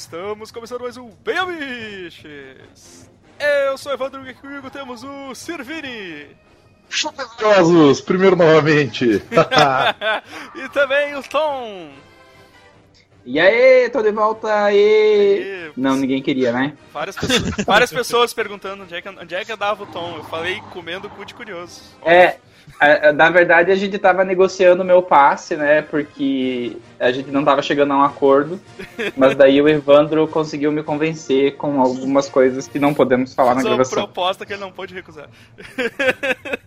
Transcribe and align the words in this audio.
Estamos 0.00 0.50
começando 0.50 0.80
mais 0.80 0.96
um 0.96 1.10
Bem 1.22 1.36
Amiches! 1.36 3.10
Eu 3.38 3.76
sou 3.76 3.92
o 3.92 3.94
Evandro 3.94 4.26
e 4.26 4.32
comigo 4.32 4.70
temos 4.70 5.04
o 5.04 5.34
Sirvini! 5.34 6.26
Chupejosos, 6.88 8.00
primeiro 8.00 8.34
novamente! 8.34 9.04
e 10.56 10.68
também 10.70 11.14
o 11.16 11.22
Tom! 11.22 11.90
E 13.26 13.38
aí, 13.38 13.90
tô 13.90 14.00
de 14.00 14.10
volta 14.10 14.64
aí! 14.64 15.70
Não, 15.76 15.96
ninguém 15.96 16.22
queria, 16.22 16.50
né? 16.50 16.72
Várias 16.94 17.16
pessoas, 17.16 17.64
várias 17.66 17.92
pessoas 17.92 18.32
perguntando 18.32 18.84
onde 18.84 18.94
é, 18.94 19.02
que, 19.02 19.08
onde 19.10 19.34
é 19.34 19.44
que 19.44 19.54
dava 19.54 19.82
o 19.82 19.86
Tom. 19.86 20.16
Eu 20.16 20.24
falei 20.24 20.62
comendo 20.72 21.10
cu 21.10 21.26
de 21.26 21.34
curioso. 21.34 21.82
É, 22.02 22.38
na 23.14 23.28
verdade 23.28 23.70
a 23.70 23.74
gente 23.74 23.98
tava 23.98 24.24
negociando 24.24 24.82
o 24.82 24.86
meu 24.86 25.02
passe, 25.02 25.54
né? 25.54 25.82
Porque 25.82 26.76
a 26.98 27.12
gente 27.12 27.30
não 27.30 27.44
tava 27.44 27.60
chegando 27.60 27.92
a 27.92 27.98
um 27.98 28.02
acordo. 28.02 28.58
Mas 29.16 29.36
daí 29.36 29.60
o 29.60 29.68
Evandro 29.68 30.26
conseguiu 30.26 30.72
me 30.72 30.82
convencer 30.82 31.56
com 31.56 31.80
algumas 31.80 32.28
coisas 32.28 32.66
que 32.66 32.78
não 32.78 32.94
podemos 32.94 33.34
falar 33.34 33.54
na 33.54 33.62
gravação. 33.62 33.98
uma 33.98 34.06
proposta 34.06 34.46
que 34.46 34.54
ele 34.54 34.60
não 34.60 34.72
pôde 34.72 34.94
recusar. 34.94 35.28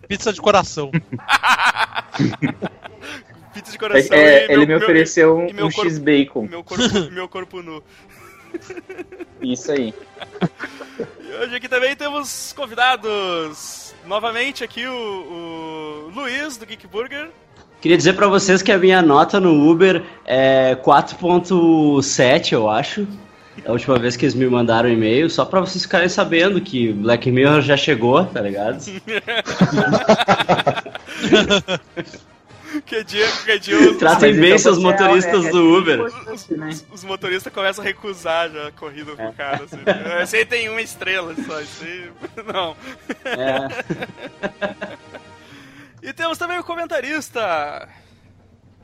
Pizza 0.06 0.32
de 0.32 0.40
coração. 0.40 0.92
pizza 3.52 3.72
de 3.72 3.78
coração. 3.78 4.16
É, 4.16 4.44
ele 4.44 4.66
meu, 4.66 4.78
me 4.78 4.84
ofereceu 4.84 5.48
meu, 5.52 5.64
um, 5.64 5.68
um 5.68 5.70
X-Bacon. 5.70 6.46
Meu 6.48 6.62
corpo, 6.62 6.84
meu 7.10 7.28
corpo 7.28 7.60
nu. 7.60 7.82
Isso 9.42 9.72
aí. 9.72 9.92
E 11.20 11.32
hoje 11.42 11.56
aqui 11.56 11.68
também 11.68 11.96
temos 11.96 12.52
convidados. 12.52 13.83
Novamente 14.06 14.62
aqui 14.62 14.86
o, 14.86 14.92
o 14.92 16.12
Luiz, 16.14 16.56
do 16.56 16.66
Geek 16.66 16.86
Burger. 16.86 17.30
Queria 17.80 17.96
dizer 17.96 18.14
para 18.14 18.28
vocês 18.28 18.62
que 18.62 18.72
a 18.72 18.78
minha 18.78 19.02
nota 19.02 19.40
no 19.40 19.70
Uber 19.70 20.02
é 20.24 20.76
4.7, 20.76 22.52
eu 22.52 22.68
acho. 22.68 23.06
A 23.64 23.72
última 23.72 23.98
vez 23.98 24.16
que 24.16 24.24
eles 24.24 24.34
me 24.34 24.46
mandaram 24.46 24.88
um 24.88 24.92
e-mail, 24.92 25.30
só 25.30 25.44
pra 25.44 25.60
vocês 25.60 25.84
ficarem 25.84 26.08
sabendo 26.08 26.60
que 26.60 26.92
Black 26.92 27.30
Mirror 27.30 27.60
já 27.60 27.76
chegou, 27.76 28.24
tá 28.24 28.40
ligado? 28.40 28.78
Que 32.82 33.04
dia, 33.04 33.26
que 33.44 33.58
dia 33.58 33.78
os, 33.78 33.96
Tratem 33.98 34.34
bem 34.34 34.46
então 34.46 34.58
seus 34.58 34.78
motoristas 34.78 35.44
é, 35.44 35.48
é, 35.48 35.50
do 35.50 35.78
Uber. 35.78 36.02
Os, 36.02 36.48
né? 36.48 36.68
os, 36.68 36.86
os, 36.92 37.04
motoristas 37.04 37.52
começam 37.52 37.84
a 37.84 37.86
recusar 37.86 38.50
já 38.50 38.68
a 38.68 38.72
corrida 38.72 39.12
é. 39.12 39.16
com 39.16 39.28
o 39.28 39.32
cara. 39.32 39.64
Assim. 39.64 39.78
Esse 40.22 40.36
aí 40.36 40.44
tem 40.44 40.68
uma 40.68 40.80
estrela 40.80 41.34
só, 41.46 41.60
esse 41.60 41.84
aí... 41.84 42.10
Não. 42.52 42.76
É. 43.24 43.68
e 46.02 46.12
temos 46.12 46.38
também 46.38 46.58
o 46.58 46.64
comentarista. 46.64 47.88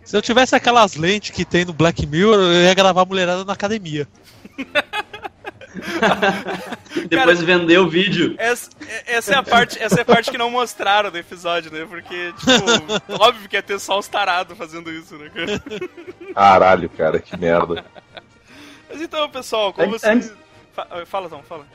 Se 0.04 0.16
eu 0.16 0.22
tivesse 0.22 0.54
aquelas 0.54 0.96
lentes 0.96 1.30
que 1.30 1.44
tem 1.44 1.64
no 1.64 1.72
Black 1.72 2.06
Mirror, 2.06 2.40
eu 2.40 2.62
ia 2.62 2.74
gravar 2.74 3.02
a 3.02 3.04
mulherada 3.04 3.44
na 3.44 3.52
academia. 3.52 4.08
Depois 7.08 7.08
Cara, 7.10 7.34
vender 7.34 7.78
o 7.78 7.88
vídeo. 7.88 8.34
Essa, 8.38 8.70
essa, 9.06 9.34
é 9.34 9.36
a 9.36 9.42
parte, 9.42 9.80
essa 9.80 10.00
é 10.00 10.02
a 10.02 10.04
parte 10.04 10.30
que 10.30 10.38
não 10.38 10.50
mostraram 10.50 11.10
do 11.10 11.18
episódio, 11.18 11.72
né? 11.72 11.86
Porque, 11.88 12.32
tipo, 12.32 13.14
óbvio 13.22 13.48
que 13.48 13.56
ia 13.56 13.62
ter 13.62 13.78
só 13.78 13.98
os 13.98 14.08
tarados 14.08 14.56
fazendo 14.56 14.90
isso, 14.90 15.16
né, 15.16 15.30
cara? 15.30 15.62
Caralho, 16.34 16.88
cara, 16.90 17.18
que 17.20 17.36
merda. 17.36 17.84
Mas 18.88 19.00
então, 19.00 19.28
pessoal, 19.30 19.72
como 19.72 19.90
você. 19.90 20.08
Antes... 20.08 20.32
Fala, 21.06 21.28
Tom, 21.28 21.42
fala. 21.42 21.66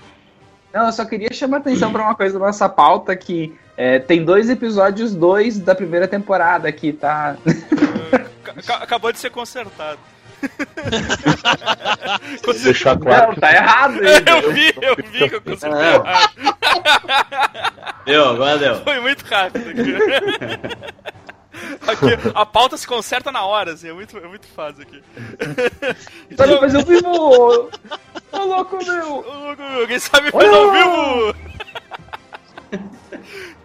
Não, 0.74 0.88
eu 0.88 0.92
só 0.92 1.06
queria 1.06 1.32
chamar 1.32 1.58
atenção 1.58 1.92
para 1.92 2.04
uma 2.04 2.16
coisa 2.16 2.38
da 2.38 2.46
nossa 2.46 2.68
pauta 2.68 3.16
que 3.16 3.56
é, 3.78 4.00
tem 4.00 4.26
dois 4.26 4.50
episódios 4.50 5.16
dois 5.16 5.58
da 5.58 5.74
primeira 5.74 6.08
temporada 6.08 6.68
aqui, 6.68 6.92
tá? 6.92 7.38
Acabou 8.82 9.12
de 9.12 9.20
ser 9.20 9.30
consertado. 9.30 10.00
Deixar 12.64 12.98
claro. 12.98 13.28
Não, 13.28 13.36
tá 13.36 13.54
errado. 13.54 14.00
eu 14.04 14.52
vi, 14.54 14.74
eu 14.82 14.96
vi 15.12 15.30
que 15.30 15.36
eu 15.36 15.42
consegui 15.42 15.76
é. 15.76 15.96
errado. 15.96 16.30
Deu, 18.06 18.30
agora 18.30 18.58
deu. 18.58 18.84
Foi 18.84 19.00
muito 19.00 19.24
rápido 19.26 19.70
aqui. 19.70 19.96
Aqui, 21.88 22.08
a 22.34 22.46
pauta 22.46 22.78
se 22.78 22.86
conserta 22.86 23.32
na 23.32 23.46
hora, 23.46 23.74
assim, 23.74 23.90
é 23.90 23.94
muito, 23.94 24.18
é 24.18 24.28
muito 24.28 24.46
fácil 24.48 24.84
aqui. 24.84 25.02
Mas 26.62 26.74
eu 26.74 26.82
vivo! 26.84 27.70
Ô 28.32 28.38
louco 28.44 28.78
meu! 28.84 29.20
Ô 29.20 29.34
louco 29.46 29.62
meu, 29.62 29.82
alguém 29.82 30.00
sabe 30.00 30.32
fazer 30.32 30.54
ao 30.54 30.72
vivo? 30.72 31.36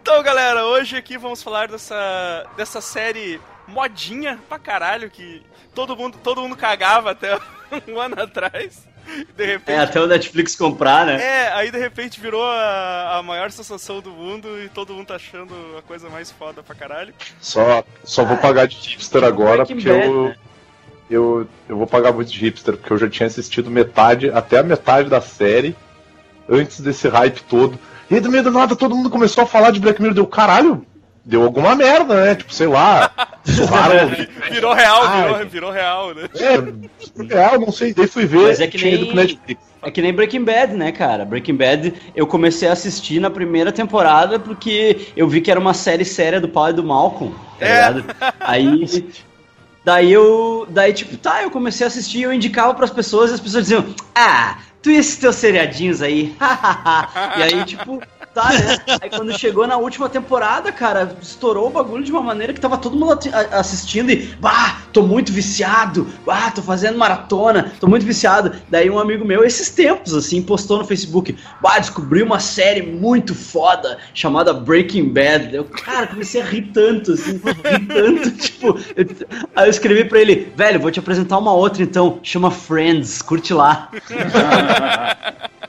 Então, 0.00 0.22
galera, 0.22 0.64
hoje 0.64 0.96
aqui 0.96 1.18
vamos 1.18 1.42
falar 1.42 1.68
dessa, 1.68 2.46
dessa 2.56 2.80
série 2.80 3.40
modinha 3.70 4.38
pra 4.48 4.58
caralho 4.58 5.10
que 5.10 5.42
todo 5.74 5.96
mundo, 5.96 6.18
todo 6.22 6.42
mundo 6.42 6.56
cagava 6.56 7.12
até 7.12 7.38
um 7.88 8.00
ano 8.00 8.20
atrás. 8.20 8.88
De 9.36 9.44
repente, 9.44 9.76
é, 9.76 9.80
até 9.80 10.00
o 10.00 10.06
Netflix 10.06 10.54
comprar, 10.54 11.06
né? 11.06 11.20
É, 11.20 11.52
aí 11.52 11.70
de 11.70 11.78
repente 11.78 12.20
virou 12.20 12.44
a, 12.44 13.18
a 13.18 13.22
maior 13.22 13.50
sensação 13.50 14.00
do 14.00 14.10
mundo 14.10 14.60
e 14.62 14.68
todo 14.68 14.94
mundo 14.94 15.06
tá 15.08 15.16
achando 15.16 15.54
a 15.78 15.82
coisa 15.82 16.08
mais 16.08 16.30
foda 16.30 16.62
pra 16.62 16.74
caralho. 16.74 17.12
Só, 17.40 17.82
só 18.04 18.24
vou 18.24 18.36
pagar 18.36 18.68
de 18.68 18.76
hipster 18.76 19.24
agora, 19.24 19.66
porque 19.66 19.88
eu, 19.88 20.24
né? 20.26 20.36
eu, 21.10 21.48
eu 21.68 21.76
vou 21.76 21.86
pagar 21.86 22.12
muito 22.12 22.30
de 22.30 22.38
hipster, 22.38 22.76
porque 22.76 22.92
eu 22.92 22.98
já 22.98 23.08
tinha 23.08 23.26
assistido 23.26 23.70
metade, 23.70 24.30
até 24.30 24.58
a 24.58 24.62
metade 24.62 25.08
da 25.08 25.20
série, 25.20 25.74
antes 26.48 26.80
desse 26.80 27.08
hype 27.08 27.42
todo. 27.44 27.78
E 28.10 28.20
do 28.20 28.30
meio 28.30 28.44
do 28.44 28.50
nada 28.50 28.76
todo 28.76 28.94
mundo 28.94 29.10
começou 29.10 29.44
a 29.44 29.46
falar 29.46 29.70
de 29.70 29.80
Black 29.80 30.00
Mirror, 30.00 30.14
deu 30.14 30.26
caralho, 30.26 30.84
deu 31.24 31.42
alguma 31.42 31.74
merda, 31.74 32.24
né? 32.24 32.34
Tipo, 32.34 32.52
sei 32.52 32.66
lá. 32.66 33.10
virou 34.50 34.72
real, 34.72 35.22
virou, 35.22 35.46
virou 35.46 35.70
real, 35.70 36.14
né? 36.14 36.28
É, 36.34 37.34
real, 37.34 37.60
não 37.60 37.72
sei. 37.72 37.94
Daí 37.94 38.06
fui 38.06 38.26
ver. 38.26 38.48
Mas 38.48 38.60
é 38.60 38.66
que 38.66 38.82
nem. 38.82 39.38
É 39.82 39.90
que 39.90 40.02
nem 40.02 40.12
Breaking 40.12 40.44
Bad, 40.44 40.74
né, 40.74 40.92
cara? 40.92 41.24
Breaking 41.24 41.56
Bad 41.56 41.94
eu 42.14 42.26
comecei 42.26 42.68
a 42.68 42.72
assistir 42.72 43.18
na 43.18 43.30
primeira 43.30 43.72
temporada 43.72 44.38
porque 44.38 45.08
eu 45.16 45.26
vi 45.26 45.40
que 45.40 45.50
era 45.50 45.58
uma 45.58 45.72
série 45.72 46.04
séria 46.04 46.38
do 46.38 46.48
pai 46.48 46.72
do 46.72 46.84
Malcolm, 46.84 47.34
tá 47.58 47.66
é. 47.66 47.90
ligado? 47.90 48.04
Aí. 48.40 49.08
Daí 49.82 50.12
eu. 50.12 50.66
Daí, 50.68 50.92
tipo, 50.92 51.16
tá, 51.16 51.42
eu 51.42 51.50
comecei 51.50 51.84
a 51.84 51.88
assistir, 51.88 52.22
eu 52.22 52.32
indicava 52.32 52.74
pras 52.74 52.90
pessoas 52.90 53.30
e 53.30 53.34
as 53.34 53.40
pessoas 53.40 53.64
diziam, 53.64 53.86
ah, 54.14 54.58
tu 54.82 54.90
e 54.90 54.96
esses 54.96 55.16
teus 55.16 55.36
seriadinhos 55.36 56.02
aí, 56.02 56.36
e 57.38 57.42
aí, 57.42 57.64
tipo, 57.64 58.02
tá, 58.34 58.52
né? 58.52 58.78
Aí 59.00 59.10
quando 59.10 59.36
chegou 59.38 59.66
na 59.66 59.76
última 59.76 60.08
temporada, 60.08 60.70
cara, 60.72 61.16
estourou 61.20 61.66
o 61.66 61.70
bagulho 61.70 62.04
de 62.04 62.10
uma 62.10 62.22
maneira 62.22 62.52
que 62.52 62.60
tava 62.60 62.78
todo 62.78 62.96
mundo 62.96 63.18
assistindo 63.52 64.10
e, 64.10 64.26
bah, 64.40 64.80
tô 64.92 65.02
muito 65.02 65.32
viciado, 65.32 66.06
bah, 66.24 66.50
tô 66.50 66.62
fazendo 66.62 66.98
maratona, 66.98 67.72
tô 67.80 67.86
muito 67.86 68.04
viciado. 68.06 68.52
Daí 68.68 68.88
um 68.90 68.98
amigo 68.98 69.24
meu, 69.24 69.44
esses 69.44 69.70
tempos, 69.70 70.14
assim, 70.14 70.42
postou 70.42 70.78
no 70.78 70.84
Facebook, 70.84 71.36
bah, 71.60 71.78
descobri 71.78 72.22
uma 72.22 72.40
série 72.40 72.82
muito 72.82 73.34
foda 73.34 73.98
chamada 74.14 74.52
Breaking 74.52 75.12
Bad. 75.12 75.54
Eu, 75.54 75.64
cara, 75.64 76.06
comecei 76.06 76.40
a 76.40 76.44
rir 76.44 76.70
tanto, 76.72 77.12
assim, 77.12 77.32
rir 77.32 77.86
tanto, 77.86 78.30
tipo, 78.38 78.78
aí 79.56 79.66
eu 79.66 79.70
escrevi 79.70 80.04
pra 80.04 80.20
ele, 80.20 80.52
velho, 80.56 80.80
vou 80.80 80.90
te 80.90 80.98
apresentar 80.98 81.38
uma 81.38 81.52
outra 81.52 81.82
então, 81.82 82.20
chama 82.22 82.50
Friends, 82.50 83.22
curte 83.22 83.52
lá. 83.52 83.90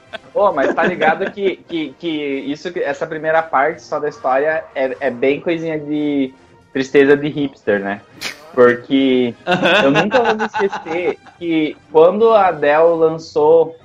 Pô, 0.42 0.52
mas 0.52 0.74
tá 0.74 0.82
ligado 0.82 1.30
que, 1.30 1.58
que, 1.68 1.94
que 2.00 2.10
isso, 2.10 2.72
essa 2.80 3.06
primeira 3.06 3.44
parte 3.44 3.84
só 3.84 4.00
da 4.00 4.10
história 4.10 4.64
é, 4.74 4.98
é 5.00 5.12
bem 5.12 5.40
coisinha 5.40 5.78
de 5.78 6.34
tristeza 6.74 7.16
de 7.16 7.28
hipster, 7.28 7.80
né? 7.80 8.02
Porque 8.52 9.36
eu 9.84 9.92
nunca 9.92 10.20
vou 10.20 10.36
me 10.36 10.46
esquecer 10.46 11.20
que 11.38 11.78
quando 11.92 12.32
a 12.32 12.48
Adele 12.48 12.96
lançou 12.98 13.76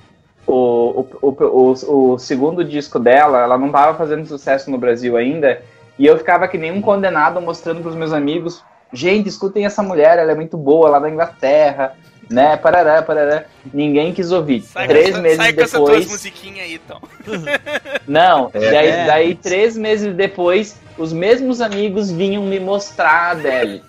o, 0.47 1.05
o, 1.21 1.29
o, 1.29 2.13
o, 2.13 2.17
segundo 2.17 2.63
disco 2.63 2.97
dela, 2.97 3.43
ela 3.43 3.55
não 3.55 3.69
tava 3.71 3.95
fazendo 3.95 4.25
sucesso 4.25 4.71
no 4.71 4.79
Brasil 4.79 5.15
ainda, 5.15 5.61
e 5.99 6.07
eu 6.07 6.17
ficava 6.17 6.47
que 6.47 6.57
nem 6.57 6.71
um 6.71 6.81
condenado 6.81 7.39
mostrando 7.39 7.81
pros 7.83 7.93
meus 7.93 8.11
amigos, 8.11 8.63
gente, 8.91 9.29
escutem 9.29 9.63
essa 9.63 9.83
mulher, 9.83 10.17
ela 10.17 10.31
é 10.31 10.35
muito 10.35 10.57
boa, 10.57 10.89
lá 10.89 10.97
da 10.97 11.07
Inglaterra, 11.07 11.93
né? 12.29 12.57
Parará, 12.57 13.01
parará. 13.01 13.45
Ninguém 13.73 14.13
quis 14.13 14.31
ouvir. 14.31 14.61
Sai 14.61 14.87
três 14.87 15.17
meses 15.17 15.37
sai 15.37 15.53
depois. 15.53 15.69
Sai 15.71 15.79
com 15.81 15.91
essas 15.91 16.11
musiquinhas 16.11 16.59
aí, 16.65 16.73
então. 16.75 17.01
Não, 18.07 18.49
é, 18.53 18.71
daí, 18.71 18.87
é. 18.87 19.05
daí 19.05 19.35
três 19.35 19.77
meses 19.77 20.13
depois, 20.13 20.77
os 20.97 21.13
mesmos 21.13 21.61
amigos 21.61 22.11
vinham 22.11 22.43
me 22.43 22.59
mostrar 22.59 23.09
a 23.09 23.31
Adele. 23.31 23.83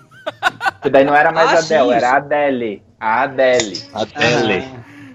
Que 0.81 0.89
daí 0.91 1.03
não 1.03 1.15
era 1.15 1.31
mais 1.31 1.49
ah, 1.49 1.55
a 1.55 1.59
Adele, 1.59 1.93
era 1.93 2.09
a 2.09 2.15
Adele. 2.17 2.83
A 2.99 3.23
Adele. 3.23 3.83
Adele. 3.93 4.67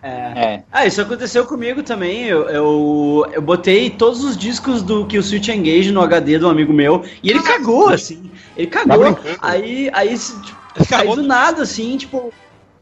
Ah, 0.03 0.09
é. 0.09 0.45
é. 0.45 0.63
Ah, 0.71 0.87
isso 0.87 1.01
aconteceu 1.01 1.47
comigo 1.47 1.83
também. 1.83 2.25
Eu, 2.25 2.49
eu, 2.49 3.27
eu 3.33 3.41
botei 3.43 3.89
todos 3.89 4.23
os 4.23 4.37
discos 4.37 4.83
do 4.83 5.07
que 5.07 5.17
o 5.17 5.23
Switch 5.23 5.49
Engage 5.49 5.91
no 5.91 6.03
HD 6.03 6.39
de 6.39 6.45
um 6.45 6.51
amigo 6.51 6.73
meu 6.73 7.05
e 7.23 7.31
ele 7.31 7.43
cagou, 7.43 7.89
assim. 7.89 8.31
Ele 8.57 8.67
cagou. 8.67 9.15
Tá 9.15 9.37
aí, 9.41 9.91
aí, 9.93 10.15
tipo, 10.19 10.95
aí 10.95 11.09
do 11.09 11.23
nada, 11.23 11.63
assim, 11.63 11.97
tipo, 11.97 12.33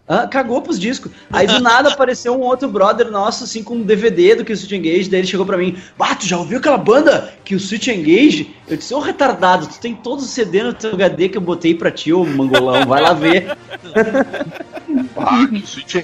ah, 0.07 0.27
cagou 0.27 0.61
pros 0.61 0.79
discos. 0.79 1.13
Aí 1.31 1.47
do 1.47 1.61
nada 1.61 1.91
apareceu 1.91 2.35
um 2.35 2.41
outro 2.41 2.69
brother 2.69 3.11
nosso, 3.11 3.45
assim, 3.45 3.63
com 3.63 3.77
um 3.77 3.83
DVD 3.83 4.35
do 4.35 4.45
que 4.45 4.53
o 4.53 4.57
Switch 4.57 4.73
Engage. 4.73 5.09
Daí 5.09 5.21
ele 5.21 5.27
chegou 5.27 5.47
pra 5.47 5.57
mim: 5.57 5.77
Ah, 5.99 6.15
tu 6.15 6.27
já 6.27 6.37
ouviu 6.37 6.59
aquela 6.59 6.77
banda 6.77 7.33
que 7.45 7.55
o 7.55 7.61
Switch 7.61 7.89
Engage? 7.89 8.55
Eu 8.67 8.77
disse: 8.77 8.93
Ô 8.93 8.99
retardado, 8.99 9.67
tu 9.67 9.79
tem 9.79 9.95
todos 9.95 10.25
os 10.25 10.31
CD 10.31 10.63
no 10.63 10.75
teu 10.75 10.93
HD 10.95 11.29
que 11.29 11.39
eu 11.39 11.43
botei 11.43 11.75
pra 11.75 11.91
ti, 11.91 12.13
ô 12.13 12.25
mangolão, 12.25 12.87
vai 12.87 13.01
lá 13.01 13.13
ver. 13.13 13.57
Ah, 15.17 15.49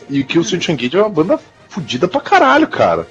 e 0.08 0.24
que 0.24 0.38
o 0.38 0.44
Switch 0.44 0.68
Engage 0.68 0.96
é 0.96 1.00
uma 1.00 1.10
banda 1.10 1.38
fodida 1.68 2.08
pra 2.08 2.22
caralho, 2.22 2.66
cara. 2.66 3.06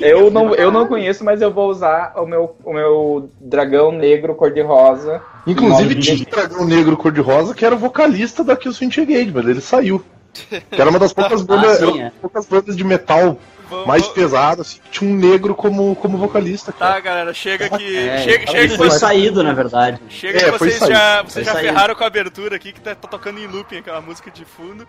Eu 0.00 0.30
não, 0.30 0.54
eu 0.54 0.70
não 0.70 0.86
conheço, 0.86 1.24
mas 1.24 1.40
eu 1.40 1.52
vou 1.52 1.70
usar 1.70 2.12
o 2.16 2.26
meu, 2.26 2.56
o 2.64 2.72
meu 2.72 3.30
dragão 3.40 3.92
negro 3.92 4.34
cor-de-rosa. 4.34 5.22
Inclusive 5.46 5.94
tinha 5.96 6.16
um 6.16 6.30
dragão 6.30 6.64
negro 6.64 6.96
cor-de-rosa 6.96 7.54
que 7.54 7.64
era 7.64 7.74
o 7.74 7.78
vocalista 7.78 8.42
da 8.44 8.56
Kill 8.56 8.72
Switch 8.72 8.98
Engage, 8.98 9.32
mas 9.32 9.46
ele 9.46 9.60
saiu. 9.60 10.02
Que 10.32 10.80
era 10.80 10.90
uma 10.90 10.98
das 10.98 11.12
poucas 11.12 11.42
bandas, 11.44 11.82
ah, 11.82 11.86
sim, 11.86 12.02
é. 12.02 12.12
poucas 12.20 12.46
bandas 12.46 12.76
de 12.76 12.84
metal 12.84 13.36
Vamos, 13.70 13.86
mais 13.86 14.08
pesado, 14.08 14.62
assim, 14.62 14.80
tinha 14.90 15.08
um 15.08 15.14
negro 15.14 15.54
como, 15.54 15.94
como 15.94 16.18
vocalista. 16.18 16.72
Cara. 16.72 16.94
Tá, 16.94 17.00
galera, 17.00 17.32
chega 17.32 17.68
que. 17.70 17.96
É, 17.96 18.18
chega, 18.18 18.46
chega 18.48 18.68
que 18.68 18.76
foi 18.76 18.90
saído, 18.90 19.44
na 19.44 19.52
verdade. 19.52 20.00
Chega 20.08 20.38
é, 20.40 20.44
que 20.44 20.58
vocês 20.58 20.80
já, 20.80 21.22
vocês 21.22 21.46
já 21.46 21.54
ferraram 21.54 21.94
com 21.94 22.02
a 22.02 22.06
abertura 22.08 22.56
aqui, 22.56 22.72
que 22.72 22.80
tá, 22.80 22.96
tá, 22.96 23.06
tocando 23.06 23.38
em 23.38 23.46
looping 23.46 23.78
aquela 23.78 24.00
música 24.00 24.28
de 24.28 24.44
fundo. 24.44 24.86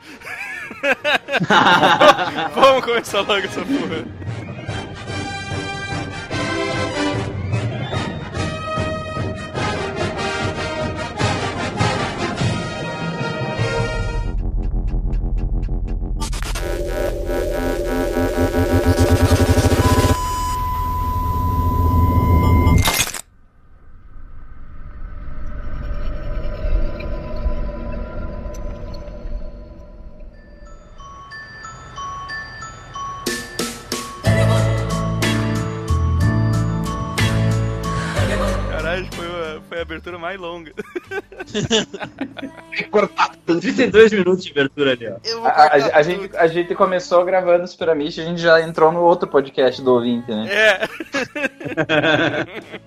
Vamos 2.56 2.84
começar 2.84 3.22
logo 3.22 3.46
essa 3.46 3.62
porra. 3.62 4.61
Mais 40.32 40.40
longa. 40.40 40.72
Cortado. 42.90 43.60
32 43.60 44.14
minutos 44.14 44.46
de 44.46 44.52
abertura 44.52 44.92
ali, 44.92 45.08
ó. 45.08 45.18
A, 45.46 45.50
a, 45.50 45.98
a, 45.98 46.02
gente, 46.02 46.38
a 46.38 46.48
gente 46.48 46.74
começou 46.76 47.26
gravando 47.26 47.66
os 47.66 47.76
Pyramid 47.76 48.22
a 48.22 48.26
gente 48.26 48.42
já 48.42 48.62
entrou 48.62 48.92
no 48.92 49.02
outro 49.02 49.28
podcast 49.28 49.82
do 49.82 49.94
ouvinte, 49.94 50.32
né? 50.32 50.48
É. 50.50 50.80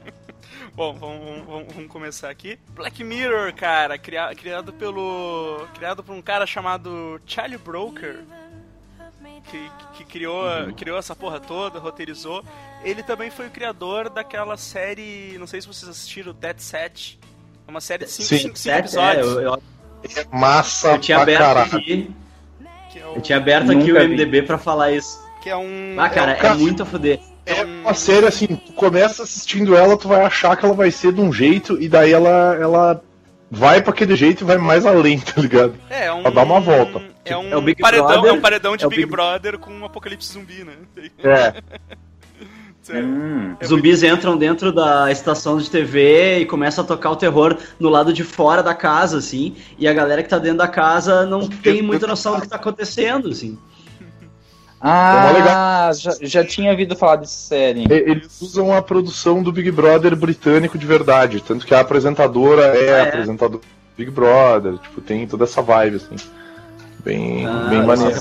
Bom, 0.75 0.93
vamos, 0.95 1.47
vamos, 1.47 1.73
vamos, 1.73 1.89
começar 1.89 2.31
aqui. 2.31 2.59
Black 2.71 3.05
Mirror, 3.05 3.55
cara, 3.55 3.97
criado, 3.97 4.35
criado 4.35 4.73
pelo. 4.73 5.69
Criado 5.75 6.03
por 6.03 6.13
um 6.13 6.23
cara 6.23 6.47
chamado 6.47 7.21
Charlie 7.27 7.59
Broker. 7.59 8.25
Que, 9.51 9.71
que 9.99 10.05
criou, 10.07 10.43
uhum. 10.43 10.73
criou 10.73 10.99
essa 10.99 11.15
porra 11.15 11.39
toda, 11.39 11.79
roteirizou. 11.79 12.43
Ele 12.83 13.03
também 13.03 13.31
foi 13.31 13.47
o 13.47 13.51
criador 13.51 14.09
daquela 14.09 14.57
série, 14.57 15.37
não 15.39 15.47
sei 15.47 15.61
se 15.61 15.67
vocês 15.67 15.89
assistiram, 15.89 16.33
Dead 16.33 16.59
Set. 16.59 17.19
É 17.67 17.71
uma 17.71 17.81
série 17.81 18.05
de 18.05 18.11
5 18.11 18.69
episódios. 18.69 18.97
É, 18.97 19.21
eu, 19.21 19.41
eu... 19.41 19.55
é 19.55 20.37
massa 20.37 20.93
eu 20.93 20.99
tinha 20.99 21.19
aberto 21.19 21.41
caralho. 21.41 21.77
aqui. 21.77 22.11
É 22.97 23.07
o... 23.07 23.15
Eu 23.17 23.21
tinha 23.21 23.39
aberto 23.39 23.73
aqui 23.73 23.93
o 23.93 23.95
MDB 23.97 24.41
vi. 24.41 24.47
pra 24.47 24.59
falar 24.59 24.93
isso. 24.93 25.23
Que 25.43 25.51
é 25.51 25.57
um. 25.57 25.97
Ah, 25.99 26.09
cara, 26.09 26.33
é, 26.33 26.51
um... 26.51 26.55
é 26.55 26.55
muito 26.55 26.83
a 26.83 26.87
fuder. 26.87 27.21
É 27.47 27.63
uma 27.63 27.93
série 27.93 28.27
assim, 28.27 28.47
tu 28.47 28.73
começa 28.73 29.23
assistindo 29.23 29.77
ela, 29.77 29.99
tu 29.99 30.09
vai 30.09 30.23
achar 30.23 30.57
que 30.57 30.65
ela 30.65 30.75
vai 30.75 30.91
ser 30.91 31.13
de 31.13 31.21
um 31.21 31.31
jeito, 31.31 31.81
e 31.81 31.91
daí 31.91 32.11
ela, 32.11 32.57
ela 32.59 33.05
vai 33.51 33.83
pra 33.83 33.93
aquele 33.93 34.17
jeito 34.17 34.43
e 34.43 34.45
vai 34.45 34.57
mais 34.57 34.87
além, 34.87 35.21
tá 35.21 35.41
ligado? 35.41 35.75
É, 35.91 36.07
é 36.07 36.13
um. 36.13 36.23
Pra 36.23 36.31
dar 36.31 36.43
uma 36.45 36.61
volta. 36.61 37.03
É 37.25 37.37
um, 37.37 37.59
é, 37.59 37.61
Big 37.61 37.81
paredão, 37.81 38.07
Brother, 38.07 38.31
é 38.31 38.33
um 38.33 38.41
paredão 38.41 38.77
de 38.77 38.85
é 38.85 38.89
Big, 38.89 39.03
Big, 39.03 39.11
Brother 39.11 39.59
com 39.59 39.73
um 39.73 39.85
apocalipse 39.85 40.33
zumbi, 40.33 40.65
né? 40.65 40.75
É. 41.23 41.55
Hum. 42.93 43.57
É 43.59 43.67
Zumbis 43.67 44.03
muito... 44.03 44.15
entram 44.15 44.37
dentro 44.37 44.73
da 44.73 45.11
estação 45.11 45.59
de 45.59 45.71
TV 45.71 46.41
e 46.41 46.47
começam 46.47 46.85
a 46.85 46.87
tocar 46.87 47.11
o 47.11 47.17
terror 47.17 47.57
no 47.79 47.89
lado 47.89 48.13
de 48.13 48.23
fora 48.23 48.63
da 48.63 48.75
casa, 48.75 49.19
assim, 49.19 49.57
e 49.79 49.89
a 49.89 49.93
galera 49.93 50.23
que 50.23 50.29
tá 50.29 50.39
dentro 50.39 50.59
da 50.59 50.69
casa 50.69 51.25
não 51.25 51.49
tem 51.49 51.81
muita 51.81 52.07
noção 52.07 52.37
do 52.37 52.43
que 52.43 52.49
tá 52.49 52.57
acontecendo, 52.57 53.29
assim. 53.29 53.59
Ah, 54.87 55.91
já, 55.95 56.13
já 56.21 56.45
tinha 56.45 56.71
ouvido 56.71 56.95
falar 56.95 57.17
dessa 57.17 57.49
série. 57.49 57.87
Eles 57.91 58.39
usam 58.43 58.75
a 58.75 58.83
produção 58.83 59.43
do 59.43 59.51
Big 59.51 59.71
Brother 59.71 60.15
britânico 60.15 60.77
de 60.77 60.85
verdade, 60.85 61.43
tanto 61.43 61.65
que 61.65 61.75
a 61.75 61.81
apresentadora 61.81 62.65
é, 62.65 62.93
ah, 62.93 62.99
é. 62.99 63.09
apresentadora 63.09 63.63
do 63.63 63.67
Big 63.97 64.11
Brother, 64.11 64.77
tipo, 64.77 65.01
tem 65.01 65.27
toda 65.27 65.45
essa 65.45 65.63
vibe, 65.63 65.97
assim. 65.97 66.17
Bem, 67.05 67.47
ah, 67.47 67.67
bem 67.69 67.83
maneiro. 67.85 68.17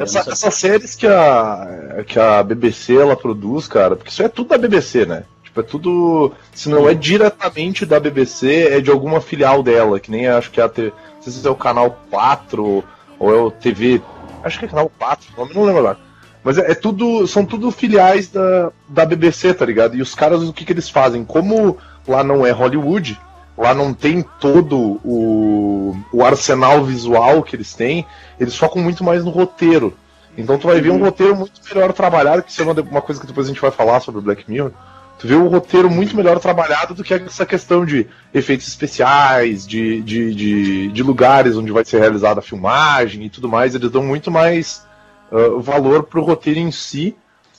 Essa, 0.00 0.30
essas 0.30 0.54
séries 0.54 0.96
que 0.96 1.06
a, 1.06 2.02
que 2.04 2.18
a 2.18 2.42
BBC 2.42 2.96
ela 2.96 3.16
produz, 3.16 3.68
cara, 3.68 3.94
porque 3.94 4.10
isso 4.10 4.22
é 4.22 4.28
tudo 4.28 4.48
da 4.48 4.58
BBC, 4.58 5.06
né? 5.06 5.22
Tipo, 5.44 5.60
é 5.60 5.62
tudo. 5.62 6.32
Se 6.52 6.68
não 6.68 6.88
é 6.88 6.94
diretamente 6.94 7.86
da 7.86 8.00
BBC, 8.00 8.68
é 8.72 8.80
de 8.80 8.90
alguma 8.90 9.20
filial 9.20 9.62
dela, 9.62 10.00
que 10.00 10.10
nem 10.10 10.26
acho 10.26 10.50
que 10.50 10.60
é 10.60 10.64
a. 10.64 10.68
T, 10.68 10.92
não 11.16 11.22
sei 11.22 11.32
se 11.32 11.46
é 11.46 11.50
o 11.50 11.54
canal 11.54 12.00
4 12.10 12.84
ou 13.18 13.34
é 13.34 13.40
o 13.40 13.50
TV. 13.50 14.02
Acho 14.42 14.58
que 14.58 14.64
é 14.64 14.68
canal 14.68 14.90
4, 14.98 15.28
nome 15.36 15.54
não 15.54 15.62
lembro 15.62 15.78
agora. 15.78 15.98
Mas 16.42 16.58
é, 16.58 16.72
é, 16.72 16.74
tudo. 16.74 17.28
São 17.28 17.44
tudo 17.44 17.70
filiais 17.70 18.28
da, 18.28 18.72
da 18.88 19.06
BBC, 19.06 19.54
tá 19.54 19.64
ligado? 19.64 19.96
E 19.96 20.02
os 20.02 20.16
caras, 20.16 20.42
o 20.42 20.52
que, 20.52 20.64
que 20.64 20.72
eles 20.72 20.90
fazem? 20.90 21.24
Como 21.24 21.78
lá 22.08 22.24
não 22.24 22.44
é 22.44 22.50
Hollywood, 22.50 23.20
Lá 23.56 23.72
não 23.72 23.94
tem 23.94 24.22
todo 24.38 25.00
o, 25.02 25.96
o 26.12 26.24
arsenal 26.24 26.84
visual 26.84 27.42
que 27.42 27.56
eles 27.56 27.72
têm, 27.72 28.06
eles 28.38 28.56
focam 28.56 28.82
muito 28.82 29.02
mais 29.02 29.24
no 29.24 29.30
roteiro. 29.30 29.96
Então 30.36 30.58
tu 30.58 30.66
vai 30.66 30.80
ver 30.80 30.90
um 30.90 30.96
uhum. 30.96 31.04
roteiro 31.04 31.34
muito 31.34 31.60
melhor 31.72 31.92
trabalhado, 31.92 32.42
que 32.42 32.50
isso 32.50 32.60
é 32.60 32.64
uma, 32.64 32.74
uma 32.82 33.00
coisa 33.00 33.20
que 33.20 33.26
depois 33.26 33.46
a 33.46 33.48
gente 33.48 33.60
vai 33.60 33.70
falar 33.70 34.00
sobre 34.00 34.20
o 34.20 34.22
Black 34.22 34.44
Mirror. 34.50 34.72
Tu 35.18 35.26
vê 35.26 35.34
um 35.34 35.48
roteiro 35.48 35.88
muito 35.90 36.14
melhor 36.14 36.38
trabalhado 36.38 36.92
do 36.92 37.02
que 37.02 37.14
essa 37.14 37.46
questão 37.46 37.86
de 37.86 38.06
efeitos 38.34 38.68
especiais, 38.68 39.66
de, 39.66 40.02
de, 40.02 40.34
de, 40.34 40.88
de 40.88 41.02
lugares 41.02 41.56
onde 41.56 41.72
vai 41.72 41.86
ser 41.86 42.00
realizada 42.00 42.40
a 42.40 42.42
filmagem 42.42 43.24
e 43.24 43.30
tudo 43.30 43.48
mais. 43.48 43.74
Eles 43.74 43.90
dão 43.90 44.02
muito 44.02 44.30
mais 44.30 44.86
uh, 45.32 45.58
valor 45.60 46.02
pro 46.02 46.22
roteiro 46.22 46.60
em 46.60 46.70
si 46.70 47.16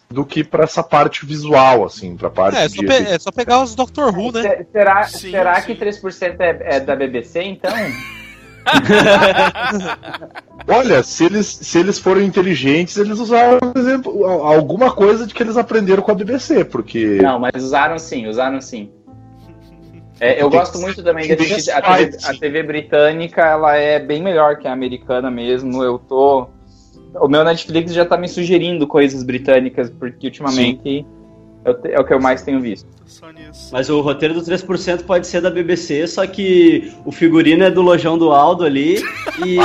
do 0.09 0.25
que 0.25 0.43
para 0.43 0.63
essa 0.63 0.81
parte 0.81 1.25
visual, 1.25 1.83
assim, 1.83 2.15
pra 2.15 2.29
parte 2.29 2.57
é, 2.57 2.65
é 2.65 2.69
só, 2.69 2.83
é 2.83 3.19
só 3.19 3.31
pegar 3.31 3.61
os 3.61 3.75
Doctor 3.75 4.17
Who, 4.17 4.31
né? 4.31 4.65
Será, 4.71 5.03
sim, 5.03 5.31
será 5.31 5.61
sim. 5.61 5.75
que 5.75 5.85
3% 5.85 6.35
é, 6.39 6.77
é 6.77 6.79
da 6.79 6.95
BBC, 6.95 7.43
então? 7.43 7.71
Olha, 10.67 11.03
se 11.03 11.25
eles, 11.25 11.47
se 11.47 11.79
eles 11.79 11.99
foram 11.99 12.21
inteligentes, 12.21 12.97
eles 12.97 13.19
usaram, 13.19 13.59
por 13.59 13.77
exemplo, 13.77 14.25
alguma 14.25 14.91
coisa 14.91 15.25
de 15.25 15.33
que 15.33 15.41
eles 15.41 15.55
aprenderam 15.57 16.03
com 16.03 16.11
a 16.11 16.15
BBC, 16.15 16.65
porque. 16.65 17.19
Não, 17.21 17.39
mas 17.39 17.63
usaram 17.63 17.97
sim, 17.97 18.27
usaram 18.27 18.59
sim. 18.61 18.91
É, 20.19 20.41
eu 20.41 20.49
gosto 20.49 20.79
muito 20.79 21.03
também 21.03 21.27
desse. 21.27 21.69
A 21.69 21.79
TV, 21.79 22.17
a 22.23 22.33
TV 22.33 22.63
britânica 22.63 23.45
ela 23.45 23.75
é 23.75 23.99
bem 23.99 24.19
melhor 24.19 24.57
que 24.57 24.67
a 24.67 24.73
americana 24.73 25.29
mesmo. 25.29 25.83
Eu 25.83 25.99
tô 25.99 26.49
o 27.15 27.27
meu 27.27 27.43
Netflix 27.43 27.93
já 27.93 28.05
tá 28.05 28.17
me 28.17 28.27
sugerindo 28.27 28.87
coisas 28.87 29.23
britânicas, 29.23 29.89
porque 29.89 30.27
ultimamente 30.27 31.05
é, 31.65 31.93
é 31.93 31.99
o 31.99 32.05
que 32.05 32.13
eu 32.13 32.19
mais 32.19 32.41
tenho 32.41 32.61
visto. 32.61 32.87
Mas 33.71 33.89
o 33.89 34.01
roteiro 34.01 34.33
do 34.33 34.41
3% 34.41 35.03
pode 35.03 35.27
ser 35.27 35.41
da 35.41 35.49
BBC, 35.49 36.07
só 36.07 36.25
que 36.27 36.93
o 37.05 37.11
figurino 37.11 37.63
é 37.63 37.71
do 37.71 37.81
Lojão 37.81 38.17
do 38.17 38.31
Aldo 38.31 38.63
ali 38.63 39.01
e, 39.45 39.57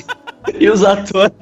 e 0.58 0.68
os 0.68 0.84
atores. 0.84 1.32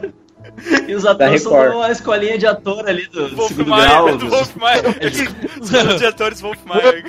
E 0.86 0.94
os 0.94 1.04
atores 1.06 1.42
são 1.42 1.52
uma 1.52 1.90
escolinha 1.90 2.38
de 2.38 2.46
ator 2.46 2.86
ali 2.88 3.06
do, 3.06 3.28
do 3.30 3.42
segundo 3.48 3.70
Maia, 3.70 3.88
grau. 3.88 4.16
Do 4.16 4.28
Wolf 4.28 4.56
Maia. 4.56 4.82
Os 5.60 5.70
de 5.98 6.06
atores 6.06 6.40
Wolf 6.40 6.58
Maia. 6.64 7.04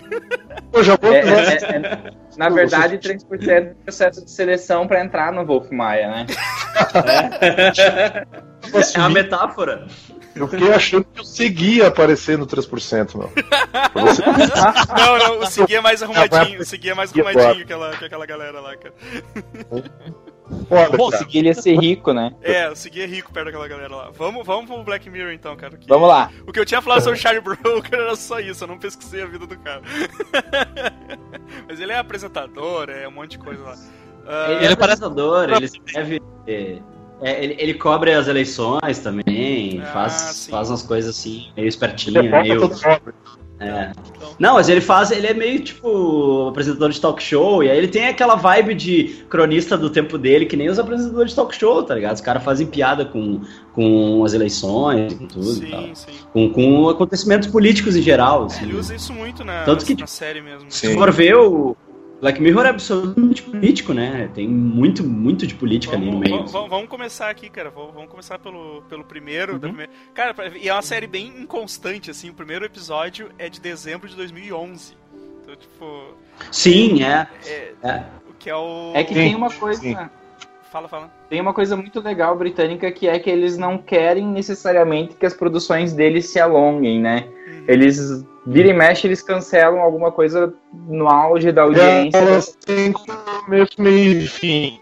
É, 0.73 1.13
é, 1.13 1.75
é, 1.75 2.11
na 2.37 2.49
verdade, 2.49 2.97
3% 2.97 3.47
é 3.47 3.59
o 3.59 3.75
processo 3.83 4.23
de 4.23 4.31
seleção 4.31 4.87
para 4.87 5.03
entrar 5.03 5.31
no 5.31 5.45
Wolf 5.45 5.69
Maia, 5.71 6.09
né? 6.09 6.25
É, 7.41 8.25
é 8.95 8.99
uma 8.99 9.09
metáfora. 9.09 9.87
Eu 10.35 10.49
fiquei 10.49 10.73
achando 10.73 11.05
que 11.05 11.21
o 11.21 11.23
Segui 11.23 11.77
ia 11.77 11.87
aparecer 11.87 12.37
no 12.37 12.45
3%, 12.45 13.17
meu. 13.17 13.31
não, 14.97 15.17
não, 15.17 15.39
o 15.39 15.45
Segui 15.45 15.75
é 15.75 15.81
mais 15.81 16.03
arrumadinho. 16.03 16.59
O 16.59 16.65
Segui 16.65 16.89
é 16.89 16.93
mais 16.93 17.13
arrumadinho 17.13 17.55
que 17.55 17.61
aquela, 17.63 17.91
que 17.91 18.05
aquela 18.05 18.25
galera 18.25 18.59
lá, 18.59 18.75
cara. 18.75 18.93
Foda, 20.69 20.95
Bom, 20.95 21.09
o 21.09 21.37
ia 21.37 21.53
ser 21.53 21.79
rico, 21.79 22.13
né? 22.13 22.31
É, 22.41 22.69
o 22.69 22.73
é 22.73 23.05
rico 23.05 23.31
perto 23.33 23.45
daquela 23.45 23.67
galera 23.67 23.95
lá. 23.95 24.11
Vamos, 24.11 24.45
vamos 24.45 24.69
pro 24.69 24.83
Black 24.83 25.09
Mirror 25.09 25.33
então, 25.33 25.55
cara. 25.55 25.77
Que... 25.77 25.87
Vamos 25.87 26.07
lá. 26.07 26.31
O 26.47 26.51
que 26.51 26.59
eu 26.59 26.65
tinha 26.65 26.81
falado 26.81 27.01
sobre 27.01 27.17
o 27.17 27.21
Charlie 27.21 27.41
Broker 27.41 27.99
era 27.99 28.15
só 28.15 28.39
isso, 28.39 28.63
eu 28.63 28.67
não 28.67 28.77
pesquisei 28.77 29.23
a 29.23 29.25
vida 29.25 29.47
do 29.47 29.57
cara. 29.57 29.81
Mas 31.67 31.79
ele 31.79 31.91
é 31.91 31.97
apresentador, 31.97 32.89
é 32.89 33.07
um 33.07 33.11
monte 33.11 33.31
de 33.31 33.39
coisa 33.39 33.63
lá. 33.63 33.73
Uh... 33.73 34.51
Ele 34.51 34.65
é 34.65 34.71
apresentador, 34.71 35.49
ele 35.49 35.65
escreve. 35.65 36.21
É, 37.21 37.43
ele, 37.43 37.55
ele 37.57 37.73
cobre 37.75 38.13
as 38.13 38.27
eleições 38.27 38.99
também, 38.99 39.81
ah, 39.81 39.85
faz, 39.85 40.47
faz 40.47 40.69
umas 40.69 40.83
coisas 40.83 41.17
assim, 41.17 41.49
meio 41.55 41.67
espertinho, 41.67 42.21
meio. 42.21 42.69
É. 43.59 43.91
Então. 44.15 44.35
Não, 44.37 44.53
mas 44.55 44.67
ele 44.67 44.81
faz, 44.81 45.11
ele 45.11 45.27
é 45.27 45.33
meio 45.33 45.59
tipo 45.61 46.47
apresentador 46.49 46.89
de 46.89 46.99
talk 46.99 47.21
show, 47.23 47.63
e 47.63 47.69
aí 47.69 47.77
ele 47.77 47.87
tem 47.87 48.07
aquela 48.07 48.35
vibe 48.35 48.73
de 48.73 49.25
cronista 49.29 49.77
do 49.77 49.89
tempo 49.89 50.17
dele, 50.17 50.45
que 50.45 50.57
nem 50.57 50.69
os 50.69 50.77
apresentadores 50.77 51.31
de 51.31 51.35
talk 51.35 51.55
show, 51.55 51.81
tá 51.83 51.95
ligado? 51.95 52.15
Os 52.15 52.21
caras 52.21 52.43
fazem 52.43 52.67
piada 52.67 53.05
com, 53.05 53.41
com 53.73 54.23
as 54.25 54.33
eleições, 54.33 55.13
com 55.13 55.25
tudo. 55.25 55.45
Sim, 55.45 55.91
sim. 55.93 56.11
Com, 56.33 56.49
com 56.49 56.89
acontecimentos 56.89 57.47
políticos 57.47 57.95
em 57.95 58.01
geral. 58.01 58.45
Assim. 58.45 58.65
É, 58.65 58.67
ele 58.67 58.77
usa 58.77 58.93
isso 58.95 59.13
muito 59.13 59.43
na, 59.45 59.63
Tanto 59.63 59.85
que, 59.85 59.95
na 59.95 60.07
série 60.07 60.41
mesmo. 60.41 60.69
Se 60.69 60.93
for 60.93 61.11
ver 61.11 61.35
o, 61.35 61.77
Black 62.21 62.41
Mirror 62.41 62.65
é 62.65 62.69
absolutamente 62.69 63.43
político, 63.43 63.93
né? 63.93 64.29
Tem 64.33 64.47
muito, 64.47 65.03
muito 65.03 65.45
de 65.45 65.53
política 65.55 65.93
vamos, 65.93 66.07
ali 66.07 66.15
no 66.15 66.21
meio. 66.21 66.47
Vamos, 66.47 66.69
vamos, 66.69 66.89
começar 66.89 67.29
aqui, 67.29 67.49
cara. 67.49 67.69
Vamos, 67.69 68.09
começar 68.09 68.39
pelo, 68.39 68.81
pelo 68.83 69.03
primeiro, 69.03 69.53
uhum. 69.53 69.59
primeira... 69.59 69.91
Cara, 70.13 70.33
e 70.57 70.69
é 70.69 70.73
uma 70.73 70.81
série 70.81 71.07
bem 71.07 71.27
inconstante, 71.27 72.09
assim. 72.09 72.29
O 72.29 72.33
primeiro 72.33 72.65
episódio 72.65 73.29
é 73.37 73.49
de 73.49 73.59
dezembro 73.59 74.07
de 74.07 74.15
2011. 74.15 74.95
Então, 75.43 75.55
tipo... 75.55 76.15
Sim, 76.51 77.03
é. 77.03 77.27
É, 77.45 77.73
é. 77.83 78.03
O 78.29 78.33
que 78.33 78.49
é 78.49 78.55
o... 78.55 78.91
É 78.95 79.03
que 79.03 79.13
tem 79.13 79.35
uma 79.35 79.51
coisa... 79.51 79.81
Sim. 79.81 79.95
Fala, 80.75 80.89
fala. 80.89 81.09
Tem 81.29 81.39
uma 81.39 81.53
coisa 81.53 81.77
muito 81.77 82.01
legal 82.01 82.35
britânica 82.35 82.91
que 82.91 83.07
é 83.07 83.17
que 83.17 83.29
eles 83.29 83.57
não 83.57 83.77
querem 83.77 84.27
necessariamente 84.27 85.15
que 85.15 85.25
as 85.25 85.33
produções 85.33 85.93
deles 85.93 86.25
se 86.25 86.37
alonguem, 86.37 86.99
né? 86.99 87.29
Uhum. 87.47 87.63
Eles 87.65 88.25
Vira 88.45 88.67
e 88.67 88.73
mexe, 88.73 89.07
eles 89.07 89.21
cancelam 89.21 89.79
alguma 89.79 90.11
coisa 90.11 90.53
no 90.73 91.07
auge 91.07 91.53
da 91.53 91.61
audiência. 91.61 92.17
Elas 92.17 92.57
têm 92.65 92.91
começo, 92.91 93.81
meio 93.81 94.19
e 94.19 94.27
fim. 94.27 94.81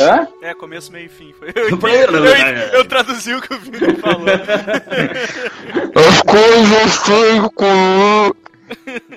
Hã? 0.00 0.26
É, 0.40 0.54
começo, 0.54 0.90
meio 0.90 1.04
e 1.04 1.10
fim. 1.10 1.34
Eu, 1.54 1.64
eu, 1.68 2.24
eu, 2.24 2.56
eu, 2.72 2.84
traduzi 2.86 3.34
o 3.34 3.42
que 3.42 3.52
o 3.52 3.58
Vini 3.58 3.96
falou. 3.96 4.24
As 5.94 6.22
coisas 6.22 7.02
têm 7.02 7.42
com. 7.54 8.32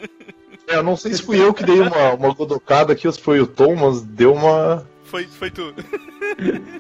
É, 0.70 0.76
eu 0.76 0.84
não 0.84 0.98
sei 0.98 1.14
se 1.14 1.24
fui 1.24 1.42
eu 1.42 1.54
que 1.54 1.64
dei 1.64 1.80
uma, 1.80 2.12
uma 2.12 2.34
godocada 2.34 2.92
aqui 2.92 3.08
ou 3.08 3.14
se 3.14 3.22
foi 3.22 3.40
o 3.40 3.48
Tom, 3.48 3.74
mas 3.78 4.02
deu 4.02 4.34
uma. 4.34 4.86
Foi, 5.08 5.24
foi 5.26 5.50
tu. 5.50 5.74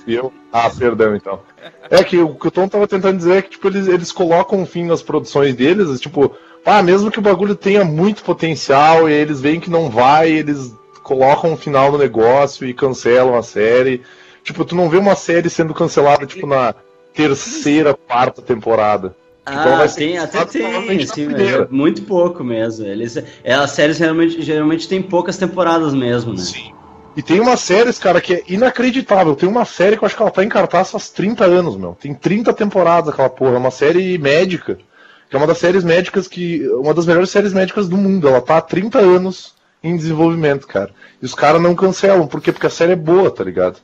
E 0.05 0.13
eu? 0.13 0.31
Ah, 0.51 0.69
perdão 0.69 1.15
então. 1.15 1.41
É 1.89 2.03
que 2.03 2.17
o 2.17 2.35
que 2.35 2.47
o 2.47 2.51
Tom 2.51 2.67
tava 2.67 2.87
tentando 2.87 3.17
dizer 3.17 3.37
é 3.37 3.41
que 3.41 3.51
tipo, 3.51 3.67
eles, 3.67 3.87
eles 3.87 4.11
colocam 4.11 4.59
um 4.59 4.65
fim 4.65 4.85
nas 4.85 5.01
produções 5.01 5.55
deles, 5.55 5.99
tipo, 5.99 6.35
ah, 6.65 6.83
mesmo 6.83 7.09
que 7.09 7.19
o 7.19 7.21
bagulho 7.21 7.55
tenha 7.55 7.85
muito 7.85 8.23
potencial 8.23 9.09
e 9.09 9.13
eles 9.13 9.39
veem 9.39 9.59
que 9.59 9.69
não 9.69 9.89
vai, 9.89 10.29
eles 10.29 10.73
colocam 11.01 11.53
um 11.53 11.57
final 11.57 11.91
no 11.91 11.97
negócio 11.97 12.67
e 12.67 12.73
cancelam 12.73 13.35
a 13.35 13.41
série. 13.41 14.01
Tipo, 14.43 14.65
tu 14.65 14.75
não 14.75 14.89
vê 14.89 14.97
uma 14.97 15.15
série 15.15 15.49
sendo 15.49 15.73
cancelada, 15.73 16.25
tipo, 16.25 16.45
na 16.45 16.75
terceira, 17.13 17.93
quarta 17.93 18.41
temporada. 18.41 19.15
Ah, 19.45 19.63
então 19.85 19.95
tem, 19.95 20.17
até 20.17 20.43
tem, 20.43 21.05
sim, 21.05 21.27
é 21.33 21.65
muito 21.69 22.01
pouco 22.01 22.43
mesmo. 22.43 22.85
Eles, 22.85 23.15
é, 23.43 23.53
as 23.53 23.71
séries 23.71 23.97
realmente, 23.97 24.41
geralmente 24.41 24.89
tem 24.89 25.01
poucas 25.01 25.37
temporadas 25.37 25.93
mesmo, 25.93 26.33
né? 26.33 26.39
Sim. 26.39 26.76
E 27.17 27.21
tem 27.23 27.39
uma 27.39 27.57
série, 27.57 27.91
cara, 27.93 28.21
que 28.21 28.35
é 28.35 28.43
inacreditável. 28.47 29.35
Tem 29.35 29.49
uma 29.49 29.65
série 29.65 29.97
que 29.97 30.03
eu 30.03 30.05
acho 30.05 30.15
que 30.15 30.21
ela 30.21 30.31
tá 30.31 30.43
em 30.43 30.49
cartaz 30.49 30.91
faz 30.91 31.09
30 31.09 31.43
anos, 31.43 31.75
meu. 31.75 31.97
Tem 31.99 32.13
30 32.13 32.53
temporadas 32.53 33.11
aquela 33.11 33.29
porra. 33.29 33.55
É 33.55 33.57
uma 33.57 33.71
série 33.71 34.17
médica 34.17 34.77
que 35.29 35.35
é 35.35 35.37
uma 35.37 35.47
das 35.47 35.57
séries 35.57 35.83
médicas 35.83 36.27
que. 36.27 36.67
Uma 36.69 36.93
das 36.93 37.05
melhores 37.05 37.29
séries 37.29 37.53
médicas 37.53 37.89
do 37.89 37.97
mundo. 37.97 38.27
Ela 38.27 38.41
tá 38.41 38.57
há 38.57 38.61
30 38.61 38.99
anos 38.99 39.55
em 39.83 39.95
desenvolvimento, 39.95 40.67
cara. 40.67 40.91
E 41.21 41.25
os 41.25 41.35
caras 41.35 41.61
não 41.61 41.75
cancelam, 41.75 42.27
por 42.27 42.41
quê? 42.41 42.51
Porque 42.51 42.67
a 42.67 42.69
série 42.71 42.93
é 42.93 42.95
boa, 42.95 43.29
tá 43.29 43.43
ligado? 43.43 43.77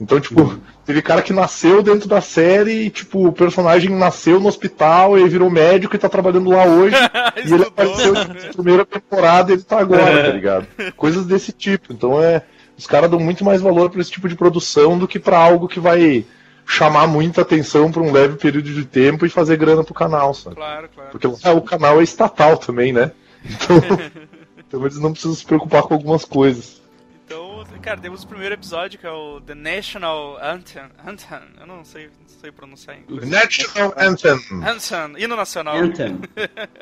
Então, 0.00 0.20
tipo, 0.20 0.58
teve 0.84 1.00
cara 1.00 1.22
que 1.22 1.32
nasceu 1.32 1.82
dentro 1.82 2.08
da 2.08 2.20
série 2.20 2.86
e, 2.86 2.90
tipo, 2.90 3.28
o 3.28 3.32
personagem 3.32 3.90
nasceu 3.90 4.40
no 4.40 4.48
hospital 4.48 5.18
e 5.18 5.28
virou 5.28 5.48
médico 5.48 5.94
e 5.94 5.98
tá 5.98 6.08
trabalhando 6.08 6.50
lá 6.50 6.64
hoje. 6.64 6.96
e 7.46 7.52
ele 7.52 7.64
apareceu 7.64 8.12
na 8.12 8.24
primeira 8.24 8.84
temporada 8.84 9.50
e 9.50 9.54
ele 9.54 9.62
tá 9.62 9.78
agora, 9.78 10.24
tá 10.24 10.32
ligado? 10.32 10.66
Coisas 10.96 11.24
desse 11.24 11.52
tipo. 11.52 11.92
Então 11.92 12.22
é. 12.22 12.42
Os 12.76 12.86
caras 12.86 13.10
dão 13.10 13.20
muito 13.20 13.44
mais 13.44 13.60
valor 13.60 13.90
para 13.90 14.00
esse 14.00 14.10
tipo 14.10 14.28
de 14.28 14.34
produção 14.34 14.98
do 14.98 15.06
que 15.06 15.18
para 15.18 15.38
algo 15.38 15.68
que 15.68 15.80
vai 15.80 16.24
chamar 16.66 17.06
muita 17.06 17.42
atenção 17.42 17.90
por 17.90 18.02
um 18.02 18.12
leve 18.12 18.36
período 18.36 18.72
de 18.72 18.84
tempo 18.84 19.26
e 19.26 19.30
fazer 19.30 19.56
grana 19.56 19.84
pro 19.84 19.94
canal, 19.94 20.32
sabe? 20.32 20.56
Claro, 20.56 20.88
claro. 20.94 21.10
Porque 21.10 21.26
o 21.26 21.60
canal 21.60 22.00
é 22.00 22.04
estatal 22.04 22.56
também, 22.56 22.92
né? 22.92 23.12
Então, 23.44 23.76
então 24.58 24.80
eles 24.82 24.98
não 24.98 25.12
precisam 25.12 25.36
se 25.36 25.44
preocupar 25.44 25.82
com 25.82 25.94
algumas 25.94 26.24
coisas. 26.24 26.80
Então, 27.26 27.64
cara, 27.80 28.00
temos 28.00 28.24
o 28.24 28.26
primeiro 28.26 28.54
episódio 28.54 28.98
que 28.98 29.06
é 29.06 29.10
o 29.10 29.40
The 29.40 29.54
National 29.54 30.38
Anthem. 30.42 30.84
Anthem, 31.06 31.40
eu 31.60 31.66
não 31.66 31.84
sei, 31.84 32.06
não 32.06 32.40
sei 32.40 32.52
pronunciar 32.52 32.96
em 32.96 33.02
inglês. 33.02 33.28
National 33.28 33.94
Anthem. 33.96 34.40
Anthem, 34.64 35.22
hino 35.22 35.36
nacional. 35.36 35.76
Anthem. 35.76 36.20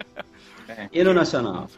hino 0.93 1.13
nacional 1.13 1.69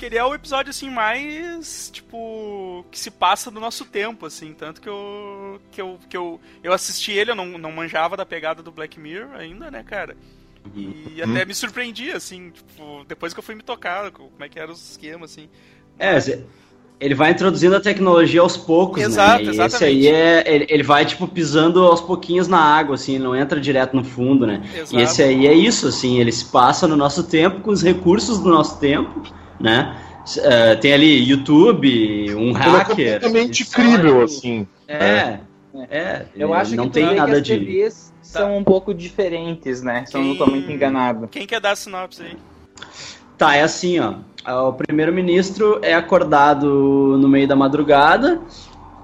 que 0.00 0.06
ele 0.06 0.16
é 0.16 0.24
o 0.24 0.34
episódio 0.34 0.70
assim 0.70 0.88
mais 0.88 1.90
tipo 1.92 2.86
que 2.90 2.98
se 2.98 3.10
passa 3.10 3.50
do 3.50 3.60
nosso 3.60 3.84
tempo 3.84 4.24
assim, 4.24 4.54
tanto 4.54 4.80
que 4.80 4.88
eu 4.88 5.60
que 5.70 5.78
eu 5.78 5.98
que 6.08 6.16
eu, 6.16 6.40
eu 6.62 6.72
assisti 6.72 7.12
ele, 7.12 7.32
eu 7.32 7.34
não, 7.34 7.58
não 7.58 7.70
manjava 7.70 8.16
da 8.16 8.24
pegada 8.24 8.62
do 8.62 8.72
Black 8.72 8.98
Mirror 8.98 9.36
ainda, 9.36 9.70
né, 9.70 9.82
cara? 9.82 10.16
E 10.74 11.20
uhum. 11.22 11.30
até 11.30 11.44
me 11.44 11.54
surpreendi 11.54 12.10
assim, 12.12 12.48
tipo, 12.48 13.04
depois 13.06 13.34
que 13.34 13.40
eu 13.40 13.44
fui 13.44 13.54
me 13.54 13.62
tocar, 13.62 14.10
como 14.10 14.30
é 14.40 14.48
que 14.48 14.58
era 14.58 14.72
os 14.72 14.90
esquemas 14.90 15.32
assim. 15.32 15.50
É, 15.98 16.16
ele 16.98 17.14
vai 17.14 17.32
introduzindo 17.32 17.76
a 17.76 17.80
tecnologia 17.80 18.40
aos 18.40 18.56
poucos, 18.56 19.02
Exato, 19.02 19.44
né? 19.44 19.52
E 19.52 19.60
esse 19.60 19.84
aí 19.84 20.08
é. 20.08 20.44
Ele, 20.46 20.66
ele, 20.68 20.82
vai, 20.82 21.04
tipo, 21.04 21.26
pisando 21.28 21.82
aos 21.82 22.00
pouquinhos 22.00 22.46
na 22.48 22.58
água, 22.58 22.94
assim, 22.94 23.18
não 23.18 23.34
entra 23.34 23.60
direto 23.60 23.96
no 23.96 24.04
fundo, 24.04 24.46
né? 24.46 24.62
Exato. 24.74 24.96
E 24.96 25.02
esse 25.02 25.22
aí 25.22 25.46
é 25.46 25.54
isso, 25.54 25.88
assim, 25.88 26.20
ele 26.20 26.32
se 26.32 26.44
passa 26.46 26.86
no 26.86 26.96
nosso 26.96 27.24
tempo, 27.24 27.60
com 27.60 27.70
os 27.70 27.82
recursos 27.82 28.38
do 28.38 28.50
nosso 28.50 28.78
tempo, 28.78 29.22
né? 29.60 29.96
Uh, 30.36 30.80
tem 30.80 30.92
ali 30.92 31.28
YouTube, 31.28 32.34
um 32.34 32.50
Ele 32.50 32.58
é 32.58 32.62
hacker. 32.62 33.08
É 33.08 33.12
completamente 33.14 33.62
incrível, 33.62 34.22
assim. 34.22 34.66
É, 34.88 34.96
é. 34.96 35.40
é 35.90 36.26
eu 36.36 36.54
acho 36.54 36.74
não 36.74 36.86
que 36.86 36.94
tem 36.94 37.14
nada 37.14 37.40
de. 37.40 37.58
TVs 37.58 38.12
são 38.22 38.48
tá. 38.48 38.56
um 38.56 38.64
pouco 38.64 38.94
diferentes, 38.94 39.82
né? 39.82 40.04
São 40.06 40.22
Quem... 40.22 40.36
totalmente 40.36 40.72
enganados. 40.72 41.28
Quem 41.30 41.46
quer 41.46 41.60
dar 41.60 41.72
a 41.72 41.76
sinopse 41.76 42.22
aí? 42.22 42.36
Tá, 43.36 43.56
é 43.56 43.62
assim, 43.62 43.98
ó. 43.98 44.14
O 44.68 44.72
primeiro-ministro 44.72 45.80
é 45.82 45.94
acordado 45.94 47.18
no 47.18 47.28
meio 47.28 47.46
da 47.46 47.54
madrugada 47.56 48.40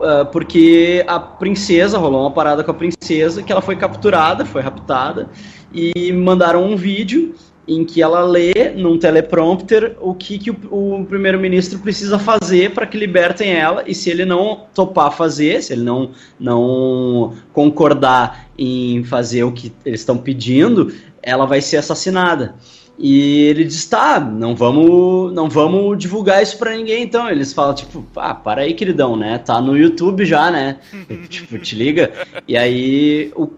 uh, 0.01 0.27
porque 0.27 1.05
a 1.07 1.19
princesa, 1.19 1.99
rolou 1.99 2.23
uma 2.23 2.31
parada 2.31 2.63
com 2.63 2.71
a 2.71 2.75
princesa, 2.75 3.43
que 3.43 3.53
ela 3.53 3.63
foi 3.63 3.77
capturada, 3.77 4.45
foi 4.45 4.63
raptada, 4.63 5.29
e 5.73 6.13
mandaram 6.13 6.65
um 6.65 6.77
vídeo 6.77 7.35
em 7.67 7.85
que 7.85 8.01
ela 8.01 8.21
lê 8.25 8.73
num 8.77 8.99
teleprompter 8.99 9.97
o 10.01 10.15
que, 10.15 10.39
que 10.39 10.51
o, 10.51 10.57
o 11.01 11.05
primeiro-ministro 11.05 11.79
precisa 11.81 12.19
fazer 12.19 12.73
para 12.73 12.87
que 12.87 12.97
libertem 12.97 13.53
ela, 13.53 13.83
e 13.87 13.95
se 13.95 14.09
ele 14.09 14.25
não 14.25 14.67
topar 14.75 15.13
fazer, 15.13 15.63
se 15.63 15.73
ele 15.73 15.83
não, 15.83 16.11
não 16.39 17.35
concordar 17.53 18.49
em 18.59 19.03
fazer 19.05 19.45
o 19.45 19.53
que 19.53 19.73
eles 19.85 20.01
estão 20.01 20.17
pedindo, 20.17 20.93
ela 21.23 21.45
vai 21.45 21.61
ser 21.61 21.79
assassinada. 21.79 22.55
E 22.99 23.43
ele 23.43 23.65
diz: 23.65 23.85
tá, 23.87 24.19
não 24.19 24.55
vamos, 24.55 25.33
não 25.35 25.51
vamos 25.51 25.99
divulgar 25.99 26.43
isso 26.43 26.57
para 26.59 26.75
ninguém, 26.75 27.03
então. 27.03 27.29
Eles 27.29 27.53
falam, 27.53 27.75
tipo, 27.75 28.07
ah, 28.17 28.35
para 28.35 28.63
aí, 28.63 28.73
queridão, 28.73 29.17
né? 29.17 29.37
Tá 29.39 29.61
no 29.61 29.77
YouTube 29.77 30.25
já, 30.25 30.51
né? 30.51 30.79
tipo, 31.29 31.59
te 31.59 31.77
liga. 31.77 32.11
E 32.49 32.57
aí 32.57 33.31
o, 33.37 33.51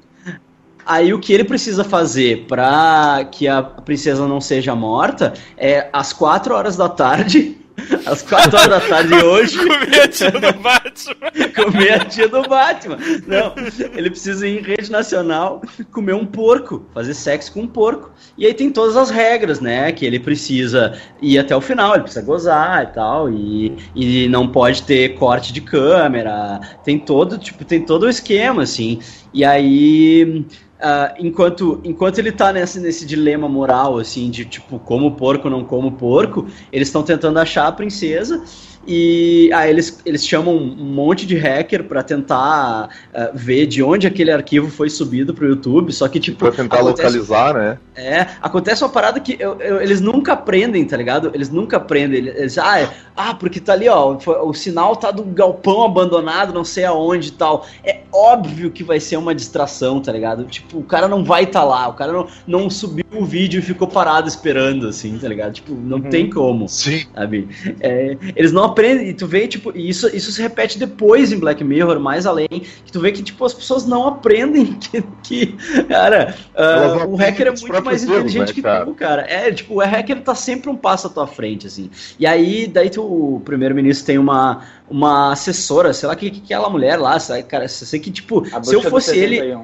Aí 0.88 1.12
o 1.12 1.18
que 1.18 1.34
ele 1.34 1.44
precisa 1.44 1.84
fazer 1.84 2.46
para 2.48 3.28
que 3.30 3.46
a 3.46 3.62
princesa 3.62 4.26
não 4.26 4.40
seja 4.40 4.74
morta 4.74 5.34
é 5.54 5.90
às 5.92 6.14
4 6.14 6.54
horas 6.54 6.78
da 6.78 6.88
tarde. 6.88 7.58
Às 8.06 8.22
4 8.22 8.58
horas 8.58 8.68
da 8.68 8.80
tarde 8.80 9.14
hoje. 9.14 9.56
Comer 9.68 10.00
a 10.02 10.08
tia 10.08 10.32
do 10.32 10.40
Batman. 10.58 11.14
comer 11.54 11.92
a 11.92 12.04
tia 12.04 12.28
do 12.28 12.42
Batman. 12.42 12.98
Não, 13.24 13.54
ele 13.94 14.10
precisa 14.10 14.48
ir 14.48 14.58
em 14.58 14.62
rede 14.62 14.90
nacional 14.90 15.62
comer 15.92 16.14
um 16.14 16.26
porco, 16.26 16.86
fazer 16.92 17.14
sexo 17.14 17.52
com 17.52 17.60
um 17.60 17.68
porco. 17.68 18.10
E 18.36 18.46
aí 18.46 18.52
tem 18.52 18.68
todas 18.68 18.96
as 18.96 19.10
regras, 19.10 19.60
né? 19.60 19.92
Que 19.92 20.04
ele 20.04 20.18
precisa 20.18 20.98
ir 21.22 21.38
até 21.38 21.54
o 21.54 21.60
final, 21.60 21.94
ele 21.94 22.02
precisa 22.02 22.24
gozar 22.24 22.82
e 22.82 22.86
tal. 22.88 23.30
E, 23.30 23.76
e 23.94 24.26
não 24.28 24.48
pode 24.48 24.82
ter 24.82 25.14
corte 25.14 25.52
de 25.52 25.60
câmera. 25.60 26.60
Tem 26.82 26.98
todo, 26.98 27.38
tipo, 27.38 27.64
tem 27.64 27.80
todo 27.84 28.06
o 28.06 28.08
esquema, 28.08 28.64
assim. 28.64 28.98
E 29.32 29.44
aí 29.44 30.44
Uh, 30.78 31.12
enquanto, 31.18 31.80
enquanto 31.82 32.18
ele 32.18 32.30
tá 32.30 32.52
nesse, 32.52 32.78
nesse 32.78 33.04
dilema 33.04 33.48
moral, 33.48 33.98
assim, 33.98 34.30
de 34.30 34.44
tipo, 34.44 34.78
como 34.78 35.16
porco, 35.16 35.50
não 35.50 35.64
como 35.64 35.92
porco, 35.92 36.46
eles 36.72 36.86
estão 36.86 37.02
tentando 37.02 37.38
achar 37.40 37.66
a 37.66 37.72
princesa 37.72 38.44
e 38.86 39.50
aí 39.52 39.70
eles, 39.70 40.00
eles 40.04 40.26
chamam 40.26 40.56
um 40.56 40.84
monte 40.84 41.26
de 41.26 41.36
hacker 41.36 41.84
para 41.84 42.02
tentar 42.02 42.88
uh, 43.12 43.30
ver 43.34 43.66
de 43.66 43.82
onde 43.82 44.06
aquele 44.06 44.30
arquivo 44.30 44.68
foi 44.70 44.88
subido 44.88 45.34
pro 45.34 45.46
YouTube, 45.46 45.92
só 45.92 46.08
que 46.08 46.18
tipo... 46.18 46.38
Pra 46.38 46.52
tentar 46.52 46.78
acontece, 46.78 47.02
localizar, 47.02 47.54
né? 47.54 47.78
É, 47.94 48.26
acontece 48.40 48.82
uma 48.82 48.90
parada 48.90 49.20
que 49.20 49.36
eu, 49.38 49.60
eu, 49.60 49.80
eles 49.80 50.00
nunca 50.00 50.32
aprendem, 50.32 50.84
tá 50.84 50.96
ligado? 50.96 51.30
Eles 51.34 51.50
nunca 51.50 51.76
aprendem, 51.76 52.26
eles, 52.26 52.56
ah, 52.58 52.80
é, 52.80 52.90
ah, 53.16 53.34
porque 53.34 53.60
tá 53.60 53.72
ali, 53.72 53.88
ó, 53.88 54.16
o 54.44 54.54
sinal 54.54 54.96
tá 54.96 55.10
do 55.10 55.24
galpão 55.24 55.84
abandonado, 55.84 56.54
não 56.54 56.64
sei 56.64 56.84
aonde 56.84 57.28
e 57.28 57.32
tal. 57.32 57.66
É 57.84 58.00
óbvio 58.12 58.70
que 58.70 58.84
vai 58.84 59.00
ser 59.00 59.16
uma 59.16 59.34
distração, 59.34 60.00
tá 60.00 60.12
ligado? 60.12 60.44
Tipo, 60.44 60.78
o 60.78 60.84
cara 60.84 61.08
não 61.08 61.24
vai 61.24 61.44
estar 61.44 61.60
tá 61.60 61.66
lá, 61.66 61.88
o 61.88 61.94
cara 61.94 62.12
não, 62.12 62.26
não 62.46 62.70
subiu 62.70 63.04
o 63.12 63.24
vídeo 63.24 63.58
e 63.58 63.62
ficou 63.62 63.88
parado 63.88 64.28
esperando, 64.28 64.86
assim, 64.86 65.18
tá 65.18 65.28
ligado? 65.28 65.54
Tipo, 65.54 65.74
não 65.74 65.98
uhum. 65.98 66.10
tem 66.10 66.30
como. 66.30 66.68
Sim. 66.68 67.04
Sabe? 67.14 67.48
É, 67.80 68.16
eles 68.36 68.52
não 68.52 68.64
aprendem, 68.78 69.08
e 69.08 69.14
tu 69.14 69.26
vê, 69.26 69.48
tipo, 69.48 69.76
e 69.76 69.88
isso, 69.88 70.08
isso 70.14 70.30
se 70.30 70.40
repete 70.40 70.78
depois 70.78 71.32
em 71.32 71.38
Black 71.38 71.64
Mirror, 71.64 71.98
mais 71.98 72.26
além, 72.26 72.48
que 72.48 72.92
tu 72.92 73.00
vê 73.00 73.10
que, 73.10 73.22
tipo, 73.22 73.44
as 73.44 73.52
pessoas 73.52 73.84
não 73.84 74.06
aprendem 74.06 74.66
que, 74.78 75.02
que 75.22 75.56
cara, 75.88 76.34
uh, 76.54 77.08
o 77.08 77.16
hacker 77.16 77.48
é 77.48 77.50
muito 77.50 77.84
mais 77.84 78.04
inteligente 78.04 78.48
né, 78.48 78.54
que 78.54 78.62
tu, 78.62 78.94
cara. 78.94 79.22
É, 79.28 79.50
tipo, 79.52 79.74
o 79.74 79.78
hacker 79.80 80.22
tá 80.22 80.34
sempre 80.34 80.70
um 80.70 80.76
passo 80.76 81.08
à 81.08 81.10
tua 81.10 81.26
frente, 81.26 81.66
assim. 81.66 81.90
E 82.18 82.26
aí, 82.26 82.68
daí 82.68 82.88
tu, 82.88 83.02
o 83.02 83.40
primeiro-ministro 83.40 84.06
tem 84.06 84.18
uma, 84.18 84.62
uma 84.88 85.32
assessora, 85.32 85.92
sei 85.92 86.08
lá, 86.08 86.14
que, 86.14 86.30
que 86.30 86.54
aquela 86.54 86.70
mulher 86.70 86.96
lá, 86.96 87.18
sabe, 87.18 87.42
cara, 87.42 87.66
sei 87.66 87.98
que, 87.98 88.10
tipo, 88.10 88.44
se 88.62 88.74
eu 88.74 88.82
fosse 88.82 89.18
ele 89.18 89.58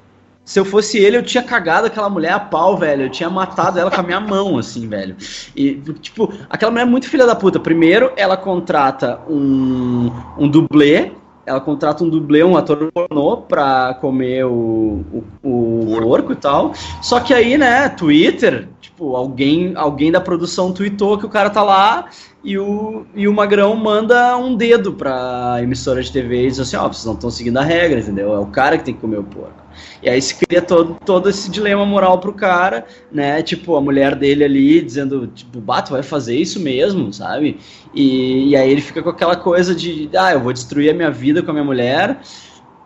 se 0.45 0.61
eu 0.61 0.65
fosse 0.65 0.99
ele, 0.99 1.17
eu 1.17 1.23
tinha 1.23 1.43
cagado 1.43 1.87
aquela 1.87 2.11
mulher 2.11 2.33
a 2.33 2.41
pau, 2.41 2.77
velho. 2.77 3.05
Eu 3.05 3.11
tinha 3.11 3.31
matado 3.31 3.79
ela 3.79 3.91
com 3.91 4.01
a 4.01 4.03
minha 4.03 4.21
mão, 4.21 4.59
assim, 4.59 4.87
velho. 4.87 5.17
E, 5.57 5.77
tipo, 6.01 6.33
aquela 6.51 6.71
mulher 6.71 6.83
é 6.83 6.89
muito 6.89 7.09
filha 7.09 7.27
da 7.27 7.35
puta. 7.35 7.59
Primeiro, 7.59 8.13
ela 8.15 8.37
contrata 8.37 9.21
um, 9.29 10.11
um 10.39 10.47
dublê. 10.47 11.13
Ela 11.47 11.61
contrata 11.61 12.05
um 12.05 12.09
dublê, 12.09 12.43
um 12.43 12.57
ator 12.57 12.91
pornô, 12.93 13.39
pra 13.39 13.95
comer 14.01 14.45
o, 14.47 15.05
o, 15.43 15.95
o 15.95 16.01
porco 16.01 16.33
e 16.33 16.37
tal. 16.37 16.73
Só 17.03 17.21
que 17.21 17.35
aí, 17.35 17.59
né, 17.59 17.89
Twitter, 17.89 18.69
tipo, 18.81 19.15
alguém, 19.17 19.73
alguém 19.77 20.11
da 20.11 20.21
produção 20.21 20.73
tweetou 20.73 21.19
que 21.19 21.27
o 21.27 21.29
cara 21.29 21.51
tá 21.51 21.63
lá 21.63 22.07
e 22.43 22.59
o, 22.59 23.05
e 23.15 23.29
o 23.29 23.33
Magrão 23.33 23.75
manda 23.77 24.37
um 24.39 24.55
dedo 24.55 24.93
pra 24.93 25.59
emissora 25.63 26.03
de 26.03 26.11
TV 26.11 26.45
e 26.45 26.49
diz 26.49 26.61
assim, 26.61 26.77
ó, 26.77 26.87
oh, 26.87 26.93
vocês 26.93 27.05
não 27.05 27.15
estão 27.15 27.31
seguindo 27.31 27.59
a 27.59 27.63
regra, 27.63 28.01
entendeu? 28.01 28.33
É 28.35 28.39
o 28.39 28.47
cara 28.47 28.79
que 28.79 28.85
tem 28.85 28.95
que 28.95 29.01
comer 29.01 29.19
o 29.19 29.25
porco. 29.25 29.64
E 30.05 30.11
aí 30.11 30.21
se 30.21 30.35
cria 30.35 30.61
todo, 30.61 30.99
todo 31.03 31.31
esse 31.31 31.51
dilema 31.51 31.87
moral 31.87 32.19
pro 32.19 32.35
cara, 32.35 32.85
né? 33.11 33.43
Tipo, 33.43 33.75
a 33.75 33.81
mulher 33.81 34.15
dele 34.15 34.45
ali 34.45 34.83
dizendo, 34.83 35.27
tipo, 35.29 35.59
Bato, 35.61 35.93
vai 35.93 36.03
fazer 36.03 36.37
isso 36.37 36.61
mesmo, 36.61 37.11
sabe? 37.11 37.59
E, 37.95 38.51
e 38.51 38.57
aí 38.57 38.71
ele 38.71 38.83
fica 38.83 39.03
com 39.03 39.09
aquela 39.09 39.35
coisa 39.35 39.75
de, 39.75 40.11
ah, 40.15 40.33
eu 40.33 40.41
vou 40.41 40.53
destruir 40.53 40.91
a 40.91 40.95
minha 40.95 41.11
vida 41.11 41.43
com 41.43 41.51
a 41.51 41.55
minha 41.55 41.65
mulher, 41.65 42.21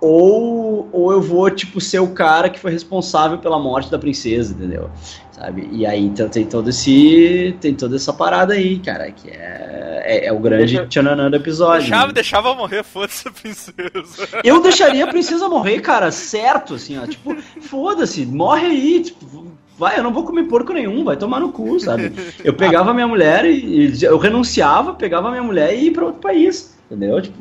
ou, 0.00 0.88
ou 0.92 1.12
eu 1.12 1.20
vou, 1.20 1.50
tipo, 1.50 1.80
ser 1.80 1.98
o 1.98 2.08
cara 2.08 2.48
que 2.48 2.58
foi 2.58 2.70
responsável 2.70 3.38
pela 3.38 3.58
morte 3.58 3.90
da 3.90 3.98
princesa, 3.98 4.54
entendeu? 4.54 4.90
Sabe? 5.32 5.68
E 5.72 5.86
aí 5.86 6.04
então, 6.04 6.28
tem 6.28 6.44
todo 6.44 6.70
esse. 6.70 7.56
Tem 7.60 7.74
toda 7.74 7.96
essa 7.96 8.12
parada 8.12 8.54
aí, 8.54 8.78
cara, 8.78 9.10
que 9.10 9.28
é, 9.30 10.02
é, 10.04 10.26
é 10.26 10.32
o 10.32 10.38
grande 10.38 10.74
Deixa... 10.74 10.86
tchananã 10.86 11.30
do 11.30 11.36
episódio. 11.36 11.82
Deixava, 11.82 12.06
né? 12.08 12.12
deixava 12.12 12.54
morrer, 12.54 12.82
foda-se 12.82 13.28
a 13.28 13.30
princesa. 13.30 14.28
Eu 14.42 14.60
deixaria 14.62 15.04
a 15.04 15.08
princesa 15.08 15.48
morrer, 15.48 15.80
cara, 15.80 16.10
certo, 16.10 16.74
assim, 16.74 16.98
ó. 16.98 17.06
Tipo, 17.06 17.36
foda-se, 17.60 18.24
morre 18.26 18.66
aí, 18.66 19.02
tipo, 19.02 19.46
vai, 19.78 19.98
eu 19.98 20.02
não 20.02 20.12
vou 20.12 20.24
comer 20.24 20.44
porco 20.44 20.72
nenhum, 20.72 21.04
vai 21.04 21.16
tomar 21.16 21.40
no 21.40 21.52
cu, 21.52 21.78
sabe? 21.78 22.12
Eu 22.42 22.54
pegava 22.54 22.92
minha 22.92 23.06
mulher 23.06 23.44
e, 23.44 23.94
e 23.94 24.04
eu 24.04 24.18
renunciava, 24.18 24.94
pegava 24.94 25.30
minha 25.30 25.42
mulher 25.42 25.72
e 25.74 25.84
ia 25.84 25.92
pra 25.92 26.06
outro 26.06 26.20
país. 26.20 26.77
Entendeu? 26.90 27.20
Tipo, 27.20 27.36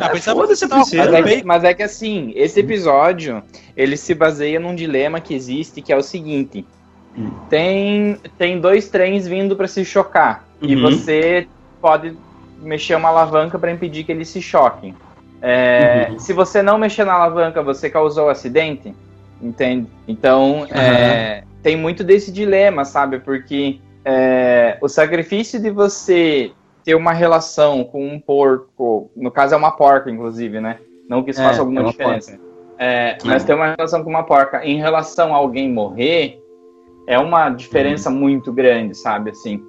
ah, 0.00 0.12
é, 0.14 0.16
foda-se 0.18 0.64
a 0.64 0.68
princesa. 0.68 1.10
Mas 1.10 1.26
é, 1.26 1.36
que, 1.36 1.44
mas 1.44 1.64
é 1.64 1.74
que 1.74 1.82
assim, 1.82 2.32
esse 2.34 2.60
episódio, 2.60 3.42
ele 3.76 3.96
se 3.98 4.14
baseia 4.14 4.58
num 4.58 4.74
dilema 4.74 5.20
que 5.20 5.34
existe, 5.34 5.82
que 5.82 5.92
é 5.92 5.96
o 5.96 6.02
seguinte 6.02 6.64
tem, 7.48 8.18
tem 8.36 8.60
dois 8.60 8.88
trens 8.88 9.26
vindo 9.26 9.56
para 9.56 9.66
se 9.66 9.84
chocar. 9.84 10.44
Uhum. 10.62 10.68
E 10.68 10.76
você 10.76 11.48
pode 11.80 12.16
mexer 12.60 12.94
uma 12.96 13.08
alavanca 13.08 13.58
para 13.58 13.70
impedir 13.70 14.04
que 14.04 14.12
eles 14.12 14.28
se 14.28 14.42
choquem. 14.42 14.94
É, 15.40 16.08
uhum. 16.10 16.18
Se 16.18 16.32
você 16.32 16.62
não 16.62 16.78
mexer 16.78 17.04
na 17.04 17.12
alavanca, 17.12 17.62
você 17.62 17.88
causou 17.88 18.26
o 18.26 18.28
acidente, 18.28 18.94
entende? 19.40 19.88
Então, 20.06 20.60
uhum. 20.60 20.66
é, 20.66 21.44
tem 21.62 21.76
muito 21.76 22.02
desse 22.04 22.32
dilema, 22.32 22.84
sabe? 22.84 23.20
Porque 23.20 23.80
é, 24.04 24.76
o 24.80 24.88
sacrifício 24.88 25.60
de 25.60 25.70
você 25.70 26.52
ter 26.88 26.94
uma 26.94 27.12
relação 27.12 27.84
com 27.84 28.02
um 28.02 28.18
porco, 28.18 29.10
no 29.14 29.30
caso 29.30 29.52
é 29.52 29.58
uma 29.58 29.72
porca, 29.72 30.10
inclusive, 30.10 30.58
né? 30.58 30.78
Não 31.06 31.22
que 31.22 31.32
isso 31.32 31.42
faça 31.42 31.58
é, 31.58 31.60
alguma 31.60 31.82
é 31.82 31.84
diferença. 31.84 32.40
É, 32.78 33.18
mas 33.26 33.44
ter 33.44 33.52
uma 33.52 33.74
relação 33.74 34.02
com 34.02 34.08
uma 34.08 34.22
porca 34.22 34.64
em 34.64 34.78
relação 34.78 35.34
a 35.34 35.36
alguém 35.36 35.70
morrer, 35.70 36.42
é 37.06 37.18
uma 37.18 37.50
diferença 37.50 38.08
muito 38.08 38.50
grande, 38.54 38.96
sabe, 38.96 39.32
assim. 39.32 39.62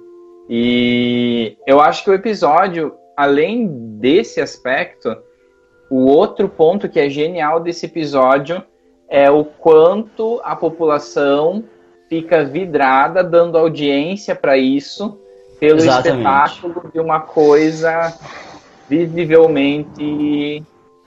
E 0.48 1.58
eu 1.66 1.78
acho 1.78 2.04
que 2.04 2.10
o 2.10 2.14
episódio, 2.14 2.94
além 3.14 3.68
desse 3.98 4.40
aspecto, 4.40 5.14
o 5.90 6.06
outro 6.06 6.48
ponto 6.48 6.88
que 6.88 6.98
é 6.98 7.10
genial 7.10 7.60
desse 7.60 7.84
episódio 7.84 8.64
é 9.10 9.30
o 9.30 9.44
quanto 9.44 10.40
a 10.42 10.56
população 10.56 11.64
fica 12.08 12.42
vidrada, 12.46 13.22
dando 13.22 13.58
audiência 13.58 14.34
para 14.34 14.56
isso, 14.56 15.20
pelo 15.60 15.78
Exatamente. 15.78 16.18
espetáculo 16.18 16.90
de 16.92 16.98
uma 16.98 17.20
coisa 17.20 18.18
visivelmente 18.88 20.64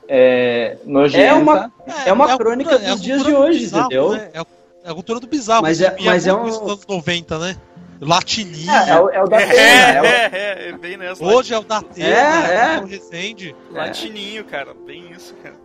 é, 0.08 0.78
nojenta. 0.86 1.24
É 1.24 1.34
uma, 1.34 1.72
é 2.06 2.14
uma 2.14 2.32
é, 2.32 2.38
crônica 2.38 2.76
é, 2.76 2.78
dos 2.78 3.02
dias 3.02 3.24
de 3.24 3.34
hoje, 3.34 3.60
bizarro, 3.60 3.86
entendeu? 3.88 4.12
Né? 4.12 4.30
É 4.34 4.42
é 4.84 4.92
a 4.92 4.94
cultura 4.94 5.20
do 5.20 5.28
bizarro. 5.28 5.62
Mas 5.62 5.82
é, 5.82 5.96
mas 6.02 6.28
é 6.28 6.34
um... 6.34 6.44
nos 6.44 6.58
anos 6.58 6.86
90, 6.86 7.40
né? 7.40 7.56
Latininha. 8.02 8.84
É, 8.86 8.90
é, 8.90 9.00
o, 9.00 9.10
é 9.10 9.24
o 9.24 9.28
da 9.28 9.38
Atena. 9.38 9.62
É, 9.62 10.00
é, 10.06 10.30
é, 10.34 10.70
é, 10.70 10.72
bem 10.74 10.98
nessa. 10.98 11.24
Hoje 11.24 11.54
é 11.54 11.58
o 11.58 11.64
da 11.64 11.78
Atena, 11.78 12.08
é, 12.08 12.76
é. 12.76 12.80
o 12.80 12.86
Resende. 12.86 13.56
Latininho, 13.72 14.44
cara, 14.44 14.74
bem 14.86 15.10
isso, 15.12 15.34
cara. 15.42 15.56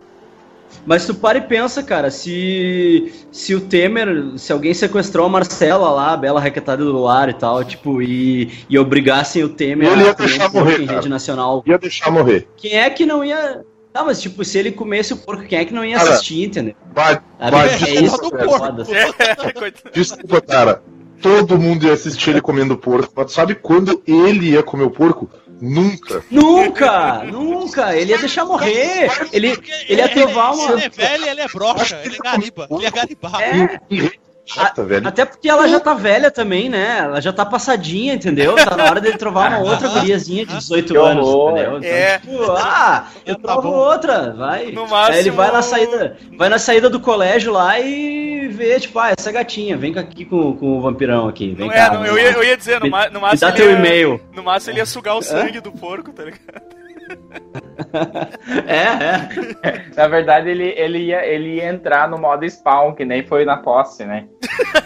Mas 0.85 1.05
tu 1.05 1.13
para 1.13 1.37
e 1.37 1.41
pensa, 1.41 1.83
cara, 1.83 2.09
se 2.09 3.13
se 3.31 3.53
o 3.53 3.61
Temer, 3.61 4.33
se 4.37 4.51
alguém 4.51 4.73
sequestrou 4.73 5.25
a 5.25 5.29
Marcela 5.29 5.89
lá, 5.89 6.13
a 6.13 6.17
bela 6.17 6.39
requetada 6.39 6.83
do 6.83 6.99
lar 6.99 7.29
e 7.29 7.33
tal, 7.33 7.63
tipo, 7.63 8.01
e, 8.01 8.51
e 8.69 8.77
obrigassem 8.77 9.43
o 9.43 9.49
Temer 9.49 9.91
Ele 9.91 10.03
ia 10.03 10.13
deixar 10.13 10.51
morrer, 10.51 10.81
em 10.81 10.85
rede 10.85 11.09
nacional. 11.09 11.63
Ia 11.65 11.77
deixar 11.77 12.11
morrer. 12.11 12.47
Quem 12.57 12.77
é 12.77 12.89
que 12.89 13.05
não 13.05 13.23
ia 13.23 13.63
Tá, 13.91 14.03
mas 14.03 14.21
tipo, 14.21 14.45
se 14.45 14.57
ele 14.57 14.71
comesse 14.71 15.13
o 15.13 15.17
porco, 15.17 15.43
quem 15.43 15.59
é 15.59 15.65
que 15.65 15.73
não 15.73 15.83
ia 15.83 15.97
cara, 15.97 16.11
assistir, 16.11 16.45
entendeu? 16.45 16.75
Vai, 16.93 17.19
vai, 17.39 17.69
é 17.69 18.03
isso, 18.03 18.17
do 18.17 18.29
porco. 18.29 18.83
Desculpa, 19.91 20.41
cara. 20.41 20.83
Todo 21.21 21.57
mundo 21.57 21.85
ia 21.85 21.93
assistir 21.93 22.29
ele 22.29 22.41
comendo 22.41 22.77
porco. 22.77 23.11
Mas 23.15 23.33
sabe 23.33 23.55
quando 23.55 24.01
ele 24.07 24.51
ia 24.51 24.63
comer 24.63 24.83
o 24.83 24.91
porco? 24.91 25.29
Nunca. 25.61 26.23
Nunca! 26.31 27.23
Nunca! 27.25 27.95
Ele 27.95 28.11
ia 28.11 28.17
deixar 28.17 28.45
morrer. 28.45 29.09
Ele, 29.31 29.57
ele 29.87 30.01
ia 30.01 30.09
trovar 30.09 30.53
uma. 30.53 30.71
Ele 30.71 30.83
é 30.83 30.89
velho, 30.89 31.25
ele 31.25 31.41
é 31.41 31.47
brocha, 31.47 32.01
ele 32.03 32.15
é 32.15 32.19
gariba. 32.19 32.67
Ele 32.71 32.85
é 32.85 32.91
gariba. 32.91 33.31
É. 33.41 34.28
Chata, 34.51 34.83
velho. 34.83 35.07
Até 35.07 35.25
porque 35.25 35.47
ela 35.47 35.67
já 35.67 35.79
tá 35.79 35.93
velha 35.93 36.31
também, 36.31 36.69
né? 36.69 37.01
Ela 37.03 37.21
já 37.21 37.31
tá 37.31 37.45
passadinha, 37.45 38.15
entendeu? 38.15 38.55
Tá 38.55 38.75
na 38.75 38.85
hora 38.85 38.99
dele 38.99 39.15
trovar 39.15 39.51
uma 39.51 39.59
outra 39.59 39.87
guriazinha 39.93 40.43
de 40.43 40.55
18 40.57 40.99
anos, 40.99 41.29
entendeu? 41.29 41.77
Então, 41.77 41.89
é. 41.89 42.17
tipo, 42.17 42.51
ah, 42.53 43.07
eu 43.27 43.35
tá 43.35 43.53
trovo 43.53 43.69
outra, 43.69 44.33
vai. 44.33 44.71
No 44.71 44.87
máximo... 44.87 45.13
Aí 45.13 45.19
ele 45.19 45.31
vai 45.31 45.51
na 45.51 45.61
saída, 45.61 46.17
vai 46.35 46.49
na 46.49 46.57
saída 46.57 46.89
do 46.89 46.99
colégio 46.99 47.53
lá 47.53 47.79
e 47.79 48.47
vê, 48.47 48.79
tipo, 48.79 48.97
ah, 48.97 49.13
essa 49.15 49.31
gatinha, 49.31 49.77
vem 49.77 49.95
aqui 49.95 50.25
com, 50.25 50.53
com 50.53 50.79
o 50.79 50.81
vampirão 50.81 51.27
aqui, 51.27 51.53
vem 51.53 51.67
não 51.67 51.73
cá. 51.73 51.85
É, 51.85 51.93
não, 51.93 52.05
eu, 52.05 52.17
ia, 52.17 52.31
eu 52.31 52.43
ia 52.43 52.57
dizer, 52.57 52.79
no, 52.79 52.87
no 52.87 52.89
máximo. 52.89 53.31
Me 53.31 53.37
dá 53.37 53.51
teu 53.51 53.71
e-mail. 53.71 54.19
No 54.35 54.41
máximo 54.41 54.73
ele 54.73 54.79
ia 54.79 54.85
sugar 54.87 55.15
o 55.15 55.21
sangue 55.21 55.61
do 55.61 55.71
porco, 55.71 56.11
tá 56.11 56.23
ligado? 56.23 56.78
é, 58.67 59.67
é. 59.67 59.85
Na 59.95 60.07
verdade, 60.07 60.49
ele, 60.49 60.73
ele, 60.77 60.99
ia, 60.99 61.25
ele 61.25 61.55
ia 61.55 61.69
entrar 61.69 62.09
no 62.09 62.17
modo 62.17 62.45
spawn, 62.45 62.93
que 62.93 63.05
nem 63.05 63.25
foi 63.25 63.45
na 63.45 63.57
posse, 63.57 64.05
né? 64.05 64.27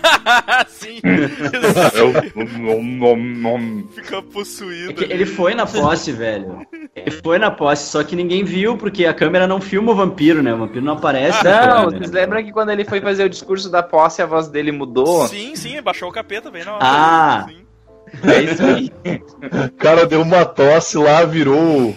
Sim. 0.68 1.00
Fica 3.92 4.22
possuído. 4.22 5.04
É 5.04 5.14
ele 5.14 5.26
foi 5.26 5.54
na 5.54 5.66
posse, 5.66 6.12
velho. 6.12 6.66
Ele 6.96 7.12
foi 7.12 7.38
na 7.38 7.52
posse, 7.52 7.90
só 7.90 8.04
que 8.04 8.16
ninguém 8.16 8.44
viu, 8.44 8.78
porque 8.78 9.06
a 9.06 9.14
câmera 9.14 9.48
não 9.48 9.60
filma 9.60 9.92
o 9.92 9.96
vampiro, 9.96 10.42
né? 10.42 10.54
O 10.54 10.58
vampiro 10.60 10.86
não 10.86 10.94
aparece. 10.94 11.44
não, 11.44 11.86
vocês 11.86 12.12
lembram 12.12 12.44
que 12.44 12.52
quando 12.52 12.72
ele 12.72 12.86
foi 12.86 13.02
fazer 13.02 13.26
o 13.26 13.30
discurso 13.30 13.70
da 13.70 13.84
posse, 13.84 14.22
a 14.22 14.26
voz 14.26 14.48
dele 14.48 14.72
mudou? 14.72 15.28
Sim, 15.28 15.56
sim, 15.56 15.82
baixou 15.82 16.10
o 16.10 16.14
capeta 16.14 16.50
bem 16.50 16.64
na 16.64 16.74
hora. 16.74 16.84
Ah! 16.84 17.46
Sim. 17.50 17.63
É 18.22 18.42
isso 18.42 18.64
aí. 18.64 18.92
O 19.68 19.72
cara 19.78 20.06
deu 20.06 20.22
uma 20.22 20.46
tosse 20.46 20.98
lá, 20.98 21.26
virou. 21.26 21.96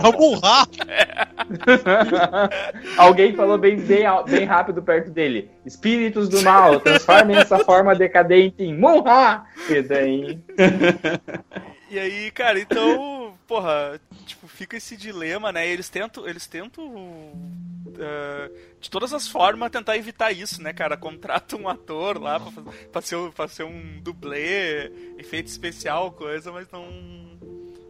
Vamos 0.00 0.40
lá! 0.40 0.66
Alguém 2.96 3.34
falou 3.34 3.58
bem, 3.58 3.76
bem, 3.76 4.04
bem 4.28 4.44
rápido 4.44 4.82
perto 4.82 5.10
dele: 5.10 5.50
Espíritos 5.66 6.28
do 6.28 6.42
mal, 6.42 6.80
transformem 6.80 7.36
essa 7.36 7.58
forma 7.58 7.94
decadente 7.94 8.62
em 8.62 8.74
Munha! 8.76 9.42
E 9.68 9.82
daí. 9.82 10.38
E 11.90 11.98
aí, 11.98 12.30
cara, 12.30 12.58
então, 12.58 13.34
porra, 13.46 14.00
tipo, 14.24 14.48
fica 14.48 14.78
esse 14.78 14.96
dilema, 14.96 15.52
né? 15.52 15.68
Eles 15.68 15.90
tentam, 15.90 16.26
eles 16.26 16.46
tentam 16.46 17.32
uh, 17.98 18.54
de 18.80 18.90
todas 18.90 19.12
as 19.12 19.28
formas 19.28 19.70
tentar 19.70 19.96
evitar 19.96 20.32
isso, 20.32 20.62
né, 20.62 20.72
cara? 20.72 20.96
Contrata 20.96 21.56
um 21.56 21.68
ator 21.68 22.20
lá 22.20 22.40
pra, 22.40 22.52
pra, 22.92 23.02
ser, 23.02 23.16
pra 23.32 23.48
ser 23.48 23.64
um 23.64 24.00
dublê, 24.00 24.90
efeito 25.18 25.46
especial, 25.46 26.12
coisa, 26.12 26.50
mas 26.52 26.68
não 26.70 26.86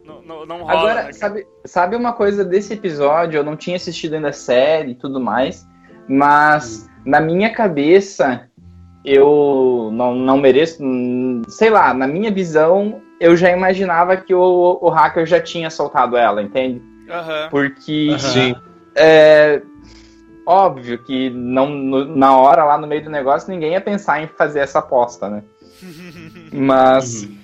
não, 0.05 0.21
não, 0.21 0.45
não 0.45 0.57
rola. 0.63 0.73
Agora, 0.73 1.03
né, 1.03 1.13
sabe, 1.13 1.47
sabe 1.65 1.95
uma 1.95 2.13
coisa 2.13 2.43
desse 2.43 2.73
episódio? 2.73 3.37
Eu 3.37 3.43
não 3.43 3.55
tinha 3.55 3.75
assistido 3.75 4.15
ainda 4.15 4.29
a 4.29 4.33
série 4.33 4.91
e 4.91 4.95
tudo 4.95 5.19
mais, 5.19 5.65
mas 6.07 6.87
hum. 6.87 7.09
na 7.09 7.19
minha 7.19 7.53
cabeça 7.53 8.49
eu 9.05 9.89
não, 9.91 10.15
não 10.15 10.37
mereço, 10.37 10.81
sei 11.49 11.69
lá, 11.69 11.93
na 11.93 12.07
minha 12.07 12.31
visão, 12.31 13.01
eu 13.19 13.35
já 13.35 13.51
imaginava 13.51 14.15
que 14.15 14.33
o, 14.33 14.79
o 14.81 14.89
hacker 14.89 15.25
já 15.25 15.41
tinha 15.41 15.69
soltado 15.69 16.15
ela, 16.15 16.41
entende? 16.41 16.79
Uhum. 16.79 17.49
Porque 17.49 18.09
uhum. 18.09 18.55
é 18.95 19.61
óbvio 20.45 20.97
que 20.97 21.29
não, 21.29 21.69
no, 21.69 22.15
na 22.15 22.37
hora 22.37 22.63
lá 22.63 22.77
no 22.77 22.87
meio 22.87 23.03
do 23.03 23.09
negócio 23.09 23.51
ninguém 23.51 23.73
ia 23.73 23.81
pensar 23.81 24.21
em 24.21 24.27
fazer 24.27 24.59
essa 24.59 24.79
aposta, 24.79 25.29
né? 25.29 25.43
Mas 26.51 27.23
uhum. 27.23 27.37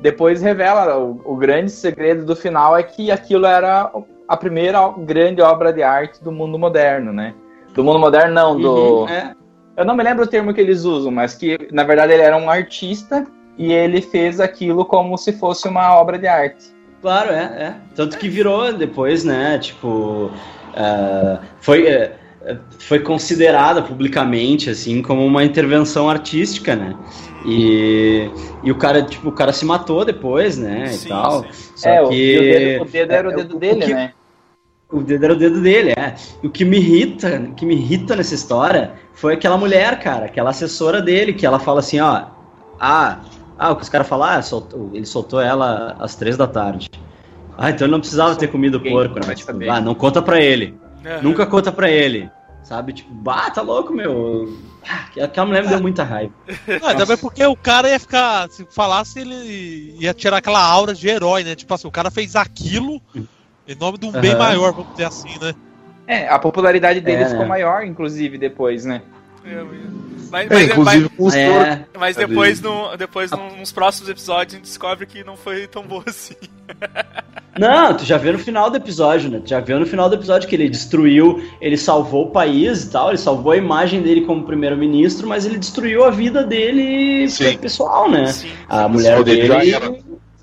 depois 0.00 0.42
revela 0.42 0.98
o, 0.98 1.20
o 1.24 1.36
grande 1.36 1.70
segredo 1.70 2.24
do 2.24 2.36
final 2.36 2.76
é 2.76 2.82
que 2.82 3.10
aquilo 3.10 3.46
era 3.46 3.90
a 4.28 4.36
primeira 4.36 4.88
grande 4.98 5.42
obra 5.42 5.72
de 5.72 5.82
arte 5.82 6.22
do 6.22 6.32
mundo 6.32 6.58
moderno, 6.58 7.12
né? 7.12 7.34
Do 7.74 7.82
mundo 7.82 7.98
moderno, 7.98 8.34
não, 8.34 8.60
do. 8.60 9.00
Uhum, 9.02 9.08
é. 9.08 9.34
Eu 9.76 9.84
não 9.84 9.96
me 9.96 10.02
lembro 10.02 10.24
o 10.24 10.28
termo 10.28 10.52
que 10.52 10.60
eles 10.60 10.84
usam, 10.84 11.10
mas 11.10 11.34
que 11.34 11.68
na 11.72 11.82
verdade 11.82 12.12
ele 12.12 12.22
era 12.22 12.36
um 12.36 12.50
artista 12.50 13.26
e 13.56 13.72
ele 13.72 14.02
fez 14.02 14.40
aquilo 14.40 14.84
como 14.84 15.16
se 15.16 15.32
fosse 15.32 15.66
uma 15.66 15.94
obra 15.94 16.18
de 16.18 16.26
arte. 16.26 16.74
Claro, 17.00 17.32
é, 17.32 17.42
é. 17.42 17.74
Tanto 17.94 18.16
que 18.16 18.28
virou 18.28 18.72
depois, 18.72 19.24
né? 19.24 19.58
Tipo, 19.58 20.26
uh, 20.26 21.38
foi, 21.60 21.84
uh, 21.84 22.10
foi 22.78 23.00
considerada 23.00 23.82
publicamente 23.82 24.70
assim 24.70 25.02
como 25.02 25.24
uma 25.24 25.44
intervenção 25.44 26.08
artística, 26.08 26.74
né? 26.74 26.96
E, 27.44 28.30
e 28.62 28.70
o 28.70 28.74
cara, 28.76 29.02
tipo, 29.02 29.28
o 29.28 29.32
cara 29.32 29.52
se 29.52 29.64
matou 29.64 30.04
depois, 30.04 30.58
né? 30.58 30.86
Sim, 30.88 31.06
e 31.06 31.08
tal. 31.08 31.42
Sim. 31.44 31.48
Só 31.76 31.88
é, 31.88 32.08
que, 32.08 32.38
o, 32.38 32.40
dedo, 32.40 32.82
o 32.82 32.84
dedo 32.86 33.12
era 33.12 33.28
o 33.28 33.36
dedo 33.36 33.58
dele, 33.58 33.84
que, 33.84 33.94
né? 33.94 34.12
O 34.90 35.00
dedo 35.00 35.24
era 35.24 35.32
o 35.32 35.36
dedo 35.36 35.60
dele, 35.60 35.90
é. 35.90 36.14
E 36.42 36.46
o 36.46 36.50
que 36.50 36.64
me 36.64 36.76
irrita, 36.76 37.40
o 37.50 37.54
que 37.54 37.64
me 37.64 37.74
irrita 37.74 38.14
nessa 38.14 38.34
história 38.34 38.92
foi 39.14 39.34
aquela 39.34 39.56
mulher, 39.56 39.98
cara, 40.00 40.26
aquela 40.26 40.50
assessora 40.50 41.00
dele, 41.00 41.32
que 41.32 41.46
ela 41.46 41.58
fala 41.58 41.80
assim, 41.80 41.98
ó, 42.00 42.26
ah, 42.78 43.20
ah 43.58 43.70
o 43.72 43.76
que 43.76 43.82
os 43.82 43.88
caras 43.88 44.06
falam, 44.06 44.28
ah, 44.28 44.42
soltou, 44.42 44.90
ele 44.92 45.06
soltou 45.06 45.40
ela 45.40 45.96
às 45.98 46.14
três 46.14 46.36
da 46.36 46.46
tarde. 46.46 46.90
Ah, 47.56 47.70
então 47.70 47.86
ele 47.86 47.92
não 47.92 48.00
precisava 48.00 48.34
ter 48.36 48.48
comido 48.48 48.80
porco, 48.80 49.14
né? 49.26 49.34
Tipo, 49.34 49.52
ah, 49.70 49.80
não 49.80 49.94
conta 49.94 50.22
pra 50.22 50.40
ele. 50.40 50.74
Uhum. 51.04 51.22
Nunca 51.22 51.46
conta 51.46 51.72
pra 51.72 51.90
ele. 51.90 52.30
Sabe? 52.62 52.92
Tipo, 52.92 53.12
bah, 53.12 53.50
tá 53.50 53.60
louco, 53.60 53.92
meu. 53.92 54.56
Ah, 54.88 55.06
aquela 55.24 55.46
mulher 55.46 55.64
me 55.64 55.68
deu 55.68 55.80
muita 55.80 56.04
raiva. 56.04 56.32
Não, 56.80 56.88
ainda 56.88 57.04
bem 57.04 57.16
porque 57.16 57.44
o 57.44 57.56
cara 57.56 57.88
ia 57.88 57.98
ficar. 57.98 58.48
Se 58.50 58.64
falasse, 58.70 59.20
ele 59.20 59.96
ia 59.98 60.14
tirar 60.14 60.36
aquela 60.36 60.64
aura 60.64 60.94
de 60.94 61.08
herói, 61.08 61.42
né? 61.42 61.56
Tipo 61.56 61.74
assim, 61.74 61.88
o 61.88 61.90
cara 61.90 62.10
fez 62.10 62.36
aquilo 62.36 63.00
em 63.66 63.74
nome 63.76 63.98
de 63.98 64.06
um 64.06 64.14
uhum. 64.14 64.20
bem 64.20 64.36
maior, 64.36 64.72
vamos 64.72 64.92
dizer 64.92 65.04
assim, 65.04 65.38
né? 65.40 65.54
É, 66.06 66.28
a 66.28 66.38
popularidade 66.38 67.00
dele 67.00 67.22
é, 67.22 67.28
ficou 67.28 67.46
maior, 67.46 67.84
inclusive, 67.84 68.36
depois, 68.36 68.84
né? 68.84 69.02
É, 69.44 69.64
mas, 70.30 70.50
é, 70.50 70.62
inclusive 70.64 71.10
mas, 71.18 71.34
é, 71.34 71.86
mas 71.98 72.16
depois, 72.16 72.60
no, 72.60 72.96
depois 72.96 73.30
nos 73.30 73.72
próximos 73.72 74.08
episódios 74.08 74.54
a 74.54 74.56
gente 74.56 74.66
descobre 74.66 75.04
que 75.04 75.22
não 75.22 75.36
foi 75.36 75.66
tão 75.66 75.82
boa 75.82 76.04
assim. 76.06 76.36
Não, 77.58 77.94
tu 77.94 78.04
já 78.04 78.16
viu 78.16 78.32
no 78.32 78.38
final 78.38 78.70
do 78.70 78.78
episódio, 78.78 79.30
né? 79.30 79.38
Tu 79.38 79.50
já 79.50 79.60
viu 79.60 79.78
no 79.78 79.84
final 79.84 80.08
do 80.08 80.14
episódio 80.14 80.48
que 80.48 80.54
ele 80.54 80.70
destruiu, 80.70 81.44
ele 81.60 81.76
salvou 81.76 82.28
o 82.28 82.30
país 82.30 82.84
e 82.84 82.90
tal, 82.90 83.10
ele 83.10 83.18
salvou 83.18 83.52
a 83.52 83.56
imagem 83.58 84.00
dele 84.00 84.22
como 84.22 84.42
primeiro-ministro, 84.44 85.28
mas 85.28 85.44
ele 85.44 85.58
destruiu 85.58 86.02
a 86.02 86.10
vida 86.10 86.42
dele 86.44 87.28
Sim. 87.28 87.58
pessoal, 87.58 88.10
né? 88.10 88.28
Sim. 88.28 88.48
A 88.68 88.88
mulher 88.88 89.22
dele. 89.22 89.52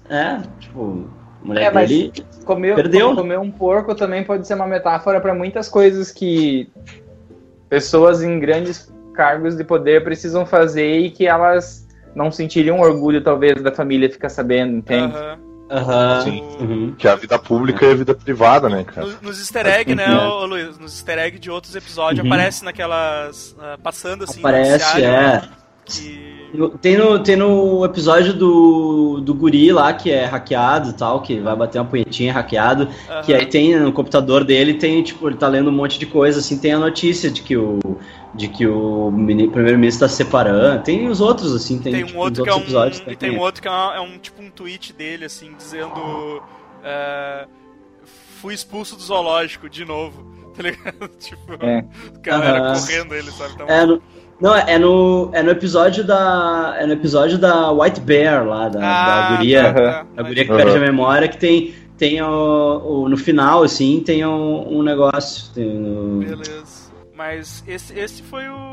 É, 0.08 0.38
tipo, 0.60 1.10
a 1.44 1.48
mulher 1.48 1.76
é, 1.76 1.86
dele 1.88 2.14
comer, 2.46 2.76
perdeu. 2.76 3.16
Comer 3.16 3.40
um 3.40 3.50
porco 3.50 3.96
também 3.96 4.24
pode 4.24 4.46
ser 4.46 4.54
uma 4.54 4.68
metáfora 4.68 5.20
para 5.20 5.34
muitas 5.34 5.68
coisas 5.68 6.12
que 6.12 6.70
pessoas 7.70 8.24
em 8.24 8.40
grandes 8.40 8.92
cargos 9.14 9.56
de 9.56 9.64
poder 9.64 10.04
precisam 10.04 10.46
fazer 10.46 10.98
e 11.00 11.12
que 11.12 11.28
elas 11.28 11.88
não 12.16 12.32
sentiriam 12.32 12.80
orgulho, 12.80 13.22
talvez, 13.22 13.62
da 13.62 13.72
família 13.72 14.10
ficar 14.10 14.30
sabendo, 14.30 14.78
entende? 14.78 15.16
Uhum. 15.16 15.50
Uhum. 15.70 16.22
Sim. 16.24 16.44
Uhum. 16.60 16.96
Que 16.98 17.08
é 17.08 17.12
a 17.12 17.16
vida 17.16 17.38
pública 17.38 17.86
e 17.86 17.92
a 17.92 17.96
vida 17.96 18.16
privada, 18.16 18.68
né, 18.68 18.84
cara? 18.84 19.06
Nos, 19.06 19.22
nos 19.22 19.40
easter 19.40 19.68
egg, 19.68 19.94
né, 19.94 20.10
ô, 20.10 20.46
Luiz? 20.46 20.80
Nos 20.80 20.94
easter 20.94 21.20
egg 21.20 21.38
de 21.38 21.52
outros 21.52 21.76
episódios 21.76 22.26
uhum. 22.26 22.34
aparece 22.34 22.66
naquelas. 22.66 23.52
Uh, 23.52 23.80
passando 23.82 24.24
assim. 24.24 24.40
Aparece, 24.40 25.02
é. 25.02 25.08
Né, 25.08 25.50
que... 25.90 26.30
Tem 26.82 26.98
no, 26.98 27.20
tem 27.20 27.36
no 27.36 27.86
episódio 27.86 28.34
do, 28.34 29.22
do 29.22 29.36
guri 29.36 29.72
lá, 29.72 29.94
que 29.94 30.10
é 30.10 30.26
hackeado 30.26 30.90
e 30.90 30.94
tal, 30.94 31.22
que 31.22 31.40
vai 31.40 31.56
bater 31.56 31.78
uma 31.78 31.86
punhetinha 31.86 32.34
hackeado, 32.34 32.86
uhum. 32.86 33.22
que 33.22 33.36
aí 33.36 33.46
tem 33.46 33.80
no 33.80 33.94
computador 33.94 34.44
dele, 34.44 34.74
tem, 34.74 35.04
tipo, 35.04 35.30
ele 35.30 35.38
tá 35.38 35.48
lendo 35.48 35.70
um 35.70 35.74
monte 35.74 36.00
de 36.00 36.08
coisa, 36.08 36.40
assim, 36.40 36.58
tem 36.58 36.74
a 36.74 36.80
notícia 36.80 37.30
de 37.30 37.44
que 37.44 37.56
o, 37.56 37.78
de 38.34 38.48
que 38.48 38.66
o 38.66 39.12
primeiro-ministro 39.52 40.06
está 40.06 40.08
separando. 40.08 40.84
Tem 40.84 41.08
os 41.08 41.22
outros, 41.22 41.54
assim, 41.54 41.78
tem, 41.80 41.94
tem 41.94 42.04
um 42.04 42.08
tipo, 42.08 42.20
outro 42.20 42.44
que 42.44 42.50
é 42.50 42.56
um, 42.56 42.60
episódios. 42.60 43.04
E 43.06 43.16
tem 43.16 43.32
um 43.32 43.40
outro 43.40 43.62
que 43.62 43.68
é, 43.68 43.72
uma, 43.72 43.96
é, 43.96 44.00
um 44.00 44.18
tipo 44.18 44.42
um 44.42 44.50
tweet 44.50 44.94
dele, 44.94 45.26
assim, 45.26 45.54
dizendo. 45.56 46.42
Uh, 46.80 47.48
fui 48.42 48.54
expulso 48.54 48.96
do 48.96 49.02
zoológico 49.02 49.70
de 49.70 49.86
novo. 49.86 50.28
Tá 50.60 50.64
ligado? 50.64 51.08
tipo, 51.18 51.54
é. 51.62 51.86
o 52.14 52.20
cara 52.20 52.74
uhum. 52.74 52.74
correndo 52.74 53.16
ele, 53.16 53.32
sabe? 53.32 53.54
Então, 53.54 53.68
é, 53.70 53.86
no, 53.86 54.02
não, 54.42 54.56
é 54.56 54.80
no, 54.80 55.30
é 55.34 55.44
no 55.44 55.52
episódio 55.52 56.04
da. 56.04 56.76
É 56.80 56.86
no 56.86 56.94
episódio 56.94 57.38
da 57.38 57.72
White 57.72 58.00
Bear 58.00 58.48
lá, 58.48 58.70
da, 58.70 58.80
ah, 58.82 59.30
da 59.30 59.36
guria. 59.36 59.74
Tá, 59.74 60.06
a 60.16 60.24
guria 60.24 60.46
que 60.46 60.54
perde 60.54 60.78
a 60.78 60.80
memória, 60.80 61.28
que 61.28 61.38
tem. 61.38 61.74
Tem 61.98 62.22
o, 62.22 62.82
o 62.86 63.10
no 63.10 63.18
final, 63.18 63.62
assim, 63.62 64.00
tem 64.00 64.26
um, 64.26 64.78
um 64.78 64.82
negócio. 64.82 65.54
Tem 65.54 65.66
no... 65.66 66.20
Beleza. 66.20 66.90
Mas 67.14 67.62
esse, 67.68 68.00
esse 68.00 68.24
foi 68.24 68.48
o 68.48 68.69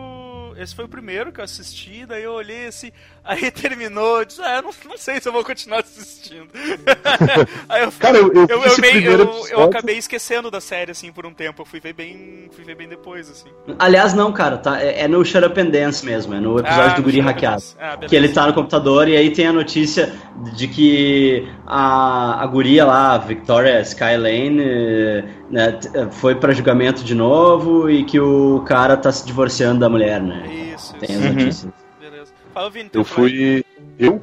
esse 0.58 0.74
foi 0.74 0.84
o 0.84 0.88
primeiro 0.88 1.32
que 1.32 1.40
eu 1.40 1.44
assisti, 1.44 2.06
daí 2.06 2.24
eu 2.24 2.32
olhei 2.32 2.66
assim, 2.66 2.90
aí 3.24 3.50
terminou, 3.50 4.24
disse, 4.24 4.40
ah, 4.42 4.56
eu 4.56 4.62
não, 4.62 4.70
não 4.88 4.98
sei 4.98 5.20
se 5.20 5.28
eu 5.28 5.32
vou 5.32 5.44
continuar 5.44 5.80
assistindo. 5.80 6.48
aí 7.68 7.82
eu, 7.82 7.92
Cara, 7.92 8.18
eu, 8.18 8.32
eu, 8.32 8.46
eu, 8.48 9.18
eu, 9.18 9.46
eu, 9.48 9.62
acabei 9.62 9.96
esquecendo 9.96 10.50
da 10.50 10.60
série, 10.60 10.90
assim, 10.90 11.12
por 11.12 11.26
um 11.26 11.32
tempo, 11.32 11.62
eu 11.62 11.66
fui 11.66 11.80
ver 11.80 11.92
bem, 11.92 12.48
fui 12.52 12.64
ver 12.64 12.74
bem 12.74 12.88
depois, 12.88 13.30
assim. 13.30 13.48
Aliás, 13.78 14.14
não, 14.14 14.32
cara, 14.32 14.58
tá, 14.58 14.80
é, 14.80 15.02
é 15.02 15.08
no 15.08 15.24
Shut 15.24 15.44
Up 15.44 15.60
and 15.60 15.70
Dance 15.70 16.04
mesmo, 16.04 16.34
é 16.34 16.40
no 16.40 16.58
episódio 16.58 16.92
ah, 16.92 16.96
do 16.96 17.02
Guri 17.02 17.20
Hackeado. 17.20 17.62
Ah, 17.78 17.96
que 17.96 18.14
ele 18.14 18.28
tá 18.28 18.46
no 18.46 18.54
computador 18.54 19.08
e 19.08 19.16
aí 19.16 19.30
tem 19.30 19.46
a 19.46 19.52
notícia 19.52 20.12
de 20.54 20.68
que 20.68 21.48
a, 21.66 22.42
a 22.42 22.46
guria 22.46 22.84
lá, 22.84 23.14
a 23.14 23.18
Victoria 23.18 23.80
Skylane, 23.80 25.24
né, 25.50 25.78
foi 26.12 26.34
para 26.34 26.52
julgamento 26.52 27.04
de 27.04 27.14
novo 27.14 27.90
e 27.90 28.04
que 28.04 28.18
o 28.20 28.60
cara 28.66 28.96
tá 28.96 29.10
se 29.12 29.26
divorciando 29.26 29.80
da 29.80 29.88
mulher, 29.88 30.20
né? 30.20 30.45
Isso, 30.46 30.94
Tem 30.94 31.16
as 31.16 31.22
uhum. 31.22 31.32
notícias. 31.32 31.72
Beleza. 32.00 32.32
Fala, 32.52 32.70
Vini, 32.70 32.90
eu 32.92 33.04
fui. 33.04 33.64
Eu? 33.98 34.22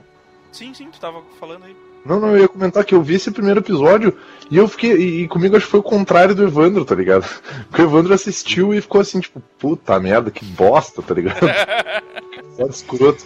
Sim, 0.51 0.73
sim, 0.73 0.89
tu 0.91 0.99
tava 0.99 1.21
falando 1.39 1.65
aí. 1.65 1.75
Não, 2.05 2.19
não, 2.19 2.29
eu 2.29 2.41
ia 2.41 2.47
comentar 2.47 2.83
que 2.83 2.93
eu 2.93 3.01
vi 3.01 3.15
esse 3.15 3.31
primeiro 3.31 3.62
episódio 3.62 4.17
e 4.51 4.57
eu 4.57 4.67
fiquei. 4.67 4.93
E, 4.95 5.23
e 5.23 5.27
comigo 5.27 5.55
acho 5.55 5.65
que 5.65 5.71
foi 5.71 5.79
o 5.79 5.83
contrário 5.83 6.36
do 6.36 6.43
Evandro, 6.43 6.83
tá 6.83 6.95
ligado? 6.95 7.25
Porque 7.69 7.81
o 7.81 7.86
Evandro 7.86 8.13
assistiu 8.13 8.73
e 8.73 8.81
ficou 8.81 9.01
assim, 9.01 9.19
tipo, 9.19 9.41
puta 9.57 9.99
merda, 9.99 10.29
que 10.29 10.43
bosta, 10.43 11.01
tá 11.01 11.13
ligado? 11.13 11.39
Foda 12.57 12.69
escroto. 12.69 13.25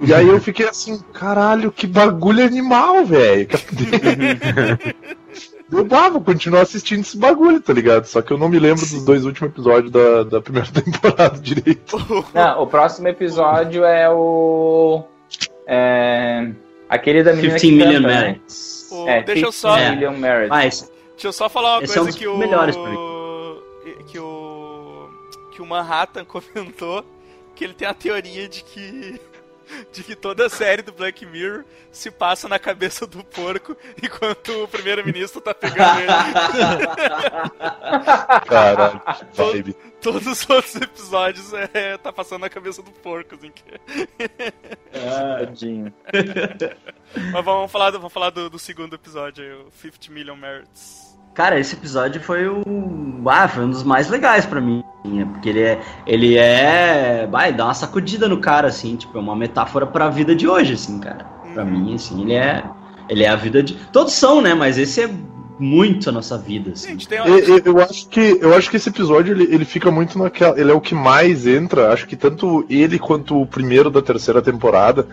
E 0.00 0.14
aí 0.14 0.28
eu 0.28 0.40
fiquei 0.40 0.68
assim, 0.68 1.00
caralho, 1.12 1.72
que 1.72 1.86
bagulho 1.86 2.44
animal, 2.44 3.04
velho. 3.04 3.48
eu 5.70 5.86
ah, 5.90 6.08
vou 6.08 6.20
continuar 6.22 6.62
assistindo 6.62 7.00
esse 7.00 7.16
bagulho, 7.16 7.60
tá 7.60 7.72
ligado? 7.72 8.06
Só 8.06 8.22
que 8.22 8.32
eu 8.32 8.38
não 8.38 8.48
me 8.48 8.58
lembro 8.58 8.80
dos 8.80 9.04
dois 9.04 9.24
últimos 9.24 9.50
episódios 9.50 9.90
da, 9.90 10.24
da 10.24 10.40
primeira 10.40 10.68
temporada 10.72 11.38
direito. 11.38 11.96
Não, 12.32 12.62
o 12.62 12.66
próximo 12.66 13.08
episódio 13.08 13.84
é 13.84 14.08
o. 14.10 15.04
É, 15.66 16.50
aquele 16.88 17.22
da 17.22 17.34
menina 17.34 17.54
15 17.54 17.72
Million 17.72 18.00
Merits. 18.00 18.90
É, 19.06 19.22
deixa 19.22 19.46
eu 19.46 19.52
só. 19.52 19.76
É. 19.76 19.90
Million 19.90 20.16
Merits. 20.16 20.90
Deixa 21.10 21.28
eu 21.28 21.32
só 21.32 21.48
falar 21.48 21.78
uma 21.78 21.84
Esse 21.84 21.94
coisa 21.94 22.10
é 22.10 22.12
um 22.12 22.16
que 22.16 22.26
o. 22.26 22.38
Melhores 22.38 22.76
pra 22.76 22.88
mim. 22.90 22.96
Que 24.06 24.18
o. 24.18 25.08
Que 25.52 25.60
o 25.60 25.66
Manhattan 25.66 26.24
comentou 26.26 27.04
que 27.54 27.64
ele 27.64 27.74
tem 27.74 27.88
a 27.88 27.92
teoria 27.92 28.48
de 28.48 28.62
que 28.62 29.20
de 29.92 30.02
que 30.02 30.14
toda 30.14 30.46
a 30.46 30.50
série 30.50 30.82
do 30.82 30.92
Black 30.92 31.24
Mirror 31.26 31.64
se 31.92 32.10
passa 32.10 32.48
na 32.48 32.58
cabeça 32.58 33.06
do 33.06 33.22
porco 33.24 33.76
enquanto 34.02 34.64
o 34.64 34.68
primeiro-ministro 34.68 35.40
tá 35.40 35.54
pegando 35.54 36.00
ele. 36.00 36.08
Caralho, 38.46 39.00
Todo, 39.34 39.74
todos 40.00 40.26
os 40.26 40.50
outros 40.50 40.74
episódios 40.76 41.52
é, 41.74 41.96
tá 41.98 42.12
passando 42.12 42.42
na 42.42 42.50
cabeça 42.50 42.82
do 42.82 42.90
porco, 42.90 43.34
assim. 43.34 43.52
Tadinho. 44.92 45.92
Mas 47.32 47.44
vamos 47.44 47.70
falar, 47.70 47.90
do, 47.90 47.98
vamos 47.98 48.12
falar 48.12 48.30
do, 48.30 48.50
do 48.50 48.58
segundo 48.58 48.94
episódio, 48.94 49.66
o 49.66 49.70
50 49.70 50.12
Million 50.12 50.36
Merits. 50.36 51.07
Cara, 51.34 51.58
esse 51.58 51.74
episódio 51.74 52.20
foi 52.20 52.48
o. 52.48 52.62
Ah, 53.26 53.46
foi 53.46 53.64
um 53.64 53.70
dos 53.70 53.82
mais 53.82 54.08
legais 54.08 54.44
para 54.44 54.60
mim. 54.60 54.82
Né? 55.04 55.24
Porque 55.24 55.48
ele 55.48 55.60
é. 55.60 55.80
Ele 56.06 56.36
é. 56.36 57.28
Vai, 57.30 57.52
dá 57.52 57.66
uma 57.66 57.74
sacudida 57.74 58.28
no 58.28 58.38
cara, 58.38 58.68
assim, 58.68 58.96
tipo, 58.96 59.16
é 59.16 59.20
uma 59.20 59.36
metáfora 59.36 59.86
pra 59.86 60.08
vida 60.08 60.34
de 60.34 60.48
hoje, 60.48 60.74
assim, 60.74 60.98
cara. 60.98 61.24
Pra 61.54 61.64
uhum. 61.64 61.70
mim, 61.70 61.94
assim, 61.94 62.22
ele 62.22 62.34
é. 62.34 62.64
Ele 63.08 63.24
é 63.24 63.28
a 63.28 63.36
vida 63.36 63.62
de. 63.62 63.74
Todos 63.92 64.12
são, 64.12 64.40
né? 64.40 64.54
Mas 64.54 64.78
esse 64.78 65.02
é 65.02 65.10
muito 65.58 66.08
a 66.08 66.12
nossa 66.12 66.36
vida. 66.36 66.72
Assim. 66.72 66.88
Gente, 66.88 67.08
uma... 67.14 67.28
eu, 67.28 67.58
eu, 67.64 67.80
acho 67.80 68.08
que, 68.08 68.38
eu 68.40 68.54
acho 68.54 68.70
que 68.70 68.76
esse 68.76 68.88
episódio 68.88 69.34
ele, 69.34 69.44
ele 69.44 69.64
fica 69.64 69.90
muito 69.90 70.18
naquela. 70.18 70.58
Ele 70.58 70.70
é 70.70 70.74
o 70.74 70.80
que 70.80 70.94
mais 70.94 71.46
entra. 71.46 71.92
Acho 71.92 72.06
que 72.06 72.16
tanto 72.16 72.64
ele 72.68 72.98
quanto 72.98 73.40
o 73.40 73.46
primeiro 73.46 73.90
da 73.90 74.02
terceira 74.02 74.42
temporada 74.42 75.06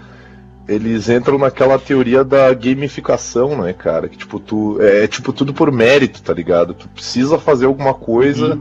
eles 0.68 1.10
entram 1.10 1.38
naquela 1.38 1.78
teoria 1.78 2.24
da 2.24 2.54
gamificação, 2.54 3.62
né, 3.62 3.74
cara? 3.74 4.08
Que 4.10 4.18
tipo, 4.18 4.40
tu. 4.40 4.78
É, 4.82 5.04
é 5.04 5.08
tipo 5.08 5.32
tudo 5.32 5.54
por 5.54 5.72
mérito, 5.72 6.22
tá 6.22 6.34
ligado? 6.34 6.74
Tu 6.74 6.88
precisa 6.90 7.38
fazer 7.38 7.66
alguma 7.66 7.94
coisa, 7.94 8.56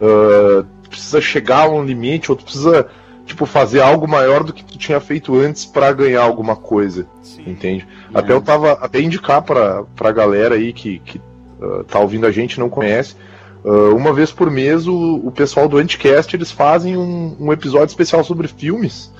uh, 0.00 0.64
precisa 0.88 1.20
chegar 1.20 1.64
a 1.64 1.68
um 1.70 1.84
limite, 1.84 2.30
ou 2.30 2.36
tu 2.36 2.44
precisa, 2.44 2.86
tipo, 3.24 3.46
fazer 3.46 3.80
algo 3.80 4.06
maior 4.06 4.44
do 4.44 4.52
que 4.52 4.64
tu 4.64 4.76
tinha 4.76 5.00
feito 5.00 5.34
antes 5.36 5.64
para 5.64 5.92
ganhar 5.92 6.22
alguma 6.22 6.54
coisa. 6.54 7.06
Sim. 7.22 7.44
Entende? 7.46 7.86
É. 8.14 8.18
Até 8.18 8.32
eu 8.32 8.42
tava. 8.42 8.72
Até 8.72 9.00
indicar 9.00 9.40
pra, 9.42 9.84
pra 9.96 10.12
galera 10.12 10.54
aí 10.54 10.72
que, 10.72 10.98
que 10.98 11.18
uh, 11.60 11.82
tá 11.84 11.98
ouvindo 11.98 12.26
a 12.26 12.30
gente 12.30 12.60
não 12.60 12.68
conhece. 12.68 13.16
Uh, 13.64 13.96
uma 13.96 14.12
vez 14.12 14.30
por 14.30 14.50
mês 14.50 14.86
o, 14.86 15.16
o 15.16 15.32
pessoal 15.32 15.68
do 15.68 15.78
Anticast 15.78 16.34
eles 16.34 16.48
fazem 16.48 16.96
um, 16.96 17.36
um 17.40 17.52
episódio 17.52 17.88
especial 17.88 18.22
sobre 18.22 18.46
filmes 18.46 19.10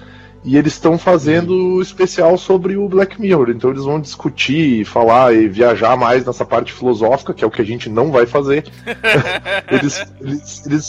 e 0.45 0.57
eles 0.57 0.75
estão 0.75 0.97
fazendo 0.97 1.53
uhum. 1.53 1.83
especial 1.83 2.39
sobre 2.39 2.77
o 2.77 2.89
Black 2.89 3.21
Mirror. 3.21 3.51
Então 3.51 3.71
eles 3.71 3.85
vão 3.85 4.01
discutir, 4.01 4.85
falar 4.85 5.35
e 5.35 5.49
viajar 5.49 5.97
mais 5.97 6.25
nessa 6.25 6.45
parte 6.45 6.73
filosófica, 6.73 7.35
que 7.35 7.45
é 7.45 7.47
o 7.47 7.51
que 7.51 7.61
a 7.61 7.65
gente 7.65 7.89
não 7.89 8.11
vai 8.11 8.27
fazer. 8.27 8.65
eles, 9.71 10.07
eles, 10.21 10.67
eles 10.67 10.89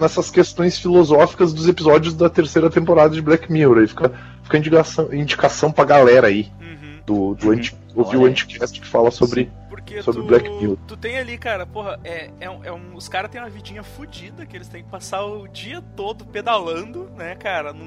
nessas 0.00 0.30
questões 0.30 0.78
filosóficas 0.78 1.52
dos 1.52 1.68
episódios 1.68 2.14
da 2.14 2.30
terceira 2.30 2.70
temporada 2.70 3.14
de 3.14 3.22
Black 3.22 3.52
Mirror. 3.52 3.78
Aí 3.78 3.86
fica, 3.86 4.12
fica 4.42 4.58
indicação, 4.58 5.12
indicação 5.12 5.70
pra 5.70 5.84
galera 5.84 6.28
aí. 6.28 6.48
Uhum. 6.60 6.94
Do, 7.06 7.34
do 7.34 7.46
uhum. 7.46 7.52
anti, 7.52 7.76
ouvir 7.94 8.16
o 8.16 8.24
Anticast 8.24 8.80
que 8.80 8.86
fala 8.86 9.10
sobre. 9.10 9.50
Porque 9.84 10.02
sobre 10.02 10.22
tu, 10.22 10.26
Black 10.26 10.48
Mirror. 10.48 10.78
Tu 10.88 10.96
tem 10.96 11.18
ali, 11.18 11.36
cara, 11.36 11.66
porra, 11.66 12.00
é, 12.02 12.30
é, 12.40 12.48
um, 12.48 12.64
é 12.64 12.72
um, 12.72 12.94
os 12.96 13.06
caras 13.06 13.30
têm 13.30 13.40
uma 13.40 13.50
vidinha 13.50 13.82
fodida 13.82 14.46
que 14.46 14.56
eles 14.56 14.66
têm 14.66 14.82
que 14.82 14.90
passar 14.90 15.22
o 15.24 15.46
dia 15.46 15.82
todo 15.94 16.24
pedalando, 16.24 17.10
né, 17.10 17.34
cara, 17.34 17.72
num, 17.72 17.84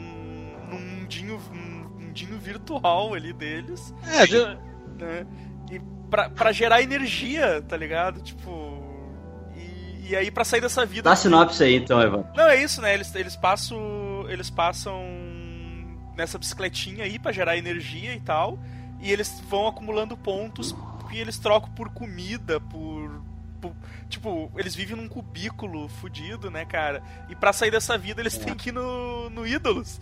num 0.69 0.79
mundinho, 0.79 1.41
num 1.51 2.05
mundinho 2.05 2.37
virtual 2.37 3.15
ali 3.15 3.33
deles. 3.33 3.93
É, 4.05 4.23
e, 4.23 4.27
já... 4.27 4.55
né, 4.99 5.25
e 5.71 5.81
pra, 6.09 6.29
pra 6.29 6.51
gerar 6.51 6.81
energia, 6.83 7.63
tá 7.67 7.75
ligado? 7.75 8.21
Tipo. 8.21 8.77
E, 9.55 10.11
e 10.11 10.15
aí 10.15 10.29
pra 10.29 10.45
sair 10.45 10.61
dessa 10.61 10.85
vida. 10.85 11.09
Dá 11.09 11.15
sinopse 11.15 11.63
aí 11.63 11.75
então, 11.75 11.99
Evan. 11.99 12.25
Não, 12.35 12.47
é 12.47 12.61
isso, 12.61 12.79
né? 12.79 12.93
Eles, 12.93 13.13
eles 13.15 13.35
passam. 13.35 14.25
Eles 14.29 14.51
passam 14.51 15.03
nessa 16.15 16.37
bicicletinha 16.37 17.05
aí 17.05 17.17
para 17.17 17.31
gerar 17.31 17.57
energia 17.57 18.13
e 18.13 18.19
tal. 18.19 18.59
E 18.99 19.11
eles 19.11 19.39
vão 19.47 19.67
acumulando 19.67 20.17
pontos 20.17 20.75
e 21.11 21.19
eles 21.19 21.37
trocam 21.37 21.69
por 21.71 21.89
comida, 21.89 22.59
por, 22.59 23.21
por. 23.61 23.73
Tipo, 24.09 24.51
eles 24.55 24.75
vivem 24.75 24.95
num 24.95 25.07
cubículo 25.07 25.89
fudido, 25.89 26.49
né, 26.49 26.65
cara? 26.65 27.01
E 27.29 27.35
para 27.35 27.51
sair 27.51 27.71
dessa 27.71 27.97
vida 27.97 28.21
eles 28.21 28.39
é. 28.39 28.43
têm 28.43 28.55
que 28.55 28.69
ir 28.69 28.71
no, 28.71 29.29
no 29.29 29.45
Ídolos. 29.45 29.99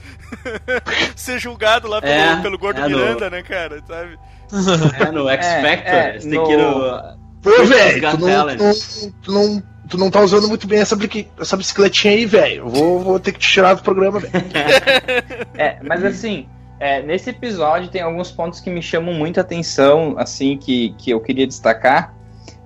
Ser 1.16 1.40
julgado 1.40 1.88
lá 1.88 2.02
pelo, 2.02 2.14
é, 2.14 2.42
pelo 2.42 2.58
Gordo 2.58 2.82
é 2.82 2.88
Miranda, 2.88 3.26
no... 3.26 3.36
né, 3.36 3.44
cara? 3.44 3.84
Sabe? 3.86 4.20
É, 5.00 5.12
no 5.12 5.28
X 5.28 5.46
é, 5.46 5.62
Factor. 5.62 5.94
É, 5.94 6.10
eles 6.10 6.24
têm 6.24 6.34
no... 6.34 6.46
que 6.46 6.54
ir 6.54 6.58
no. 6.58 7.26
Pô, 7.42 7.66
velho, 7.66 8.02
tu, 8.12 9.10
tu, 9.10 9.16
tu 9.22 9.32
não, 9.32 9.64
tu 9.88 9.98
não 9.98 10.10
tá 10.10 10.22
usando 10.22 10.48
muito 10.48 10.68
bem 10.68 10.80
essa, 10.80 10.98
essa 11.40 11.58
bicicletinha 11.58 12.14
aí, 12.14 12.26
velho. 12.26 12.68
Vou, 12.68 13.00
vou 13.00 13.20
ter 13.20 13.32
que 13.32 13.40
te 13.40 13.50
tirar 13.50 13.76
do 13.76 13.84
programa, 13.84 14.20
velho. 14.20 14.34
é, 15.56 15.78
mas 15.84 16.04
assim, 16.04 16.48
é, 16.80 17.02
nesse 17.02 17.30
episódio 17.30 17.90
tem 17.90 18.02
alguns 18.02 18.32
pontos 18.32 18.60
que 18.60 18.70
me 18.70 18.82
chamam 18.82 19.14
muita 19.14 19.42
atenção, 19.42 20.16
assim, 20.18 20.58
que, 20.58 20.94
que 20.98 21.12
eu 21.12 21.22
queria 21.22 21.48
destacar, 21.48 22.14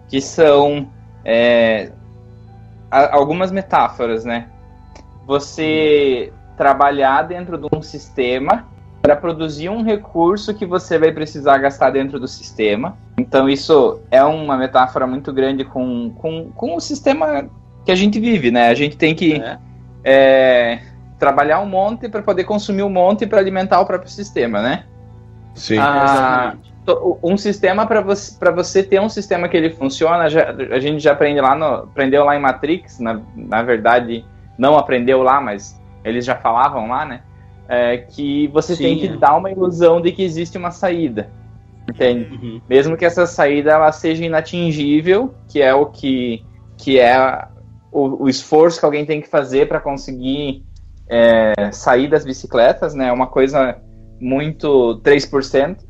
que 0.07 0.19
são 0.19 0.87
é, 1.23 1.91
a, 2.89 3.15
algumas 3.15 3.51
metáforas, 3.51 4.25
né? 4.25 4.47
Você 5.25 6.33
trabalhar 6.57 7.23
dentro 7.23 7.57
de 7.57 7.67
um 7.73 7.81
sistema 7.81 8.67
para 9.01 9.15
produzir 9.15 9.69
um 9.69 9.83
recurso 9.83 10.53
que 10.53 10.65
você 10.65 10.97
vai 10.97 11.11
precisar 11.11 11.57
gastar 11.59 11.91
dentro 11.91 12.19
do 12.19 12.27
sistema. 12.27 12.97
Então 13.17 13.47
isso 13.47 14.01
é 14.11 14.23
uma 14.23 14.57
metáfora 14.57 15.07
muito 15.07 15.31
grande 15.31 15.63
com, 15.63 16.11
com, 16.17 16.51
com 16.51 16.75
o 16.75 16.79
sistema 16.79 17.49
que 17.85 17.91
a 17.91 17.95
gente 17.95 18.19
vive, 18.19 18.51
né? 18.51 18.69
A 18.69 18.73
gente 18.73 18.97
tem 18.97 19.15
que 19.15 19.35
é. 19.35 19.57
É, 20.03 20.79
trabalhar 21.19 21.59
um 21.59 21.65
monte 21.65 22.07
para 22.07 22.23
poder 22.23 22.45
consumir 22.45 22.81
um 22.81 22.89
monte 22.89 23.27
para 23.27 23.39
alimentar 23.39 23.81
o 23.81 23.85
próprio 23.85 24.09
sistema, 24.09 24.61
né? 24.61 24.85
Sim. 25.53 25.77
Ah, 25.77 26.55
um 27.21 27.37
sistema 27.37 27.85
para 27.85 28.01
você, 28.01 28.37
você 28.51 28.81
ter 28.81 28.99
um 28.99 29.09
sistema 29.09 29.47
que 29.47 29.57
ele 29.57 29.69
funciona, 29.71 30.29
já, 30.29 30.49
a 30.49 30.79
gente 30.79 31.03
já 31.03 31.11
aprende 31.11 31.41
lá 31.41 31.53
no, 31.53 31.65
aprendeu 31.65 32.23
lá 32.23 32.35
em 32.35 32.39
Matrix, 32.39 32.99
na, 32.99 33.21
na 33.35 33.61
verdade 33.61 34.25
não 34.57 34.77
aprendeu 34.77 35.21
lá, 35.21 35.39
mas 35.39 35.79
eles 36.03 36.25
já 36.25 36.35
falavam 36.35 36.87
lá, 36.87 37.05
né? 37.05 37.21
É, 37.67 37.97
que 37.97 38.47
você 38.47 38.75
Sim, 38.75 38.83
tem 38.83 38.97
que 38.97 39.07
é. 39.07 39.17
dar 39.17 39.37
uma 39.37 39.51
ilusão 39.51 40.01
de 40.01 40.11
que 40.11 40.23
existe 40.23 40.57
uma 40.57 40.71
saída, 40.71 41.29
entende? 41.87 42.33
Uhum. 42.33 42.61
Mesmo 42.67 42.97
que 42.97 43.05
essa 43.05 43.27
saída 43.27 43.71
ela 43.71 43.91
seja 43.91 44.25
inatingível, 44.25 45.35
que 45.47 45.61
é 45.61 45.73
o 45.73 45.85
que 45.85 46.43
que 46.77 46.97
é 46.99 47.45
o, 47.91 48.23
o 48.23 48.29
esforço 48.29 48.79
que 48.79 48.85
alguém 48.85 49.05
tem 49.05 49.21
que 49.21 49.27
fazer 49.27 49.67
para 49.67 49.79
conseguir 49.79 50.63
é, 51.09 51.71
sair 51.71 52.07
das 52.07 52.23
bicicletas, 52.23 52.93
né? 52.93 53.07
É 53.07 53.11
uma 53.11 53.27
coisa 53.27 53.77
muito 54.19 55.01
3%. 55.03 55.77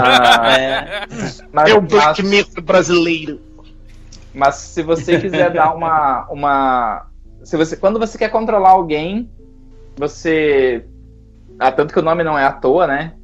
ah, 0.00 0.58
é, 0.58 1.06
mas, 1.52 1.70
é 1.70 1.74
o 1.74 1.80
Black 1.80 2.22
Mirror 2.22 2.62
brasileiro. 2.62 3.40
Mas 4.34 4.56
se 4.56 4.82
você 4.82 5.18
quiser 5.18 5.50
dar 5.50 5.74
uma, 5.74 6.26
uma 6.30 7.06
se 7.46 7.56
você, 7.56 7.76
quando 7.76 7.98
você 7.98 8.18
quer 8.18 8.28
controlar 8.28 8.70
alguém, 8.70 9.30
você, 9.96 10.84
ah, 11.60 11.70
tanto 11.70 11.94
que 11.94 12.00
o 12.00 12.02
nome 12.02 12.24
não 12.24 12.36
é 12.36 12.44
à 12.44 12.52
toa, 12.52 12.88
né? 12.88 13.14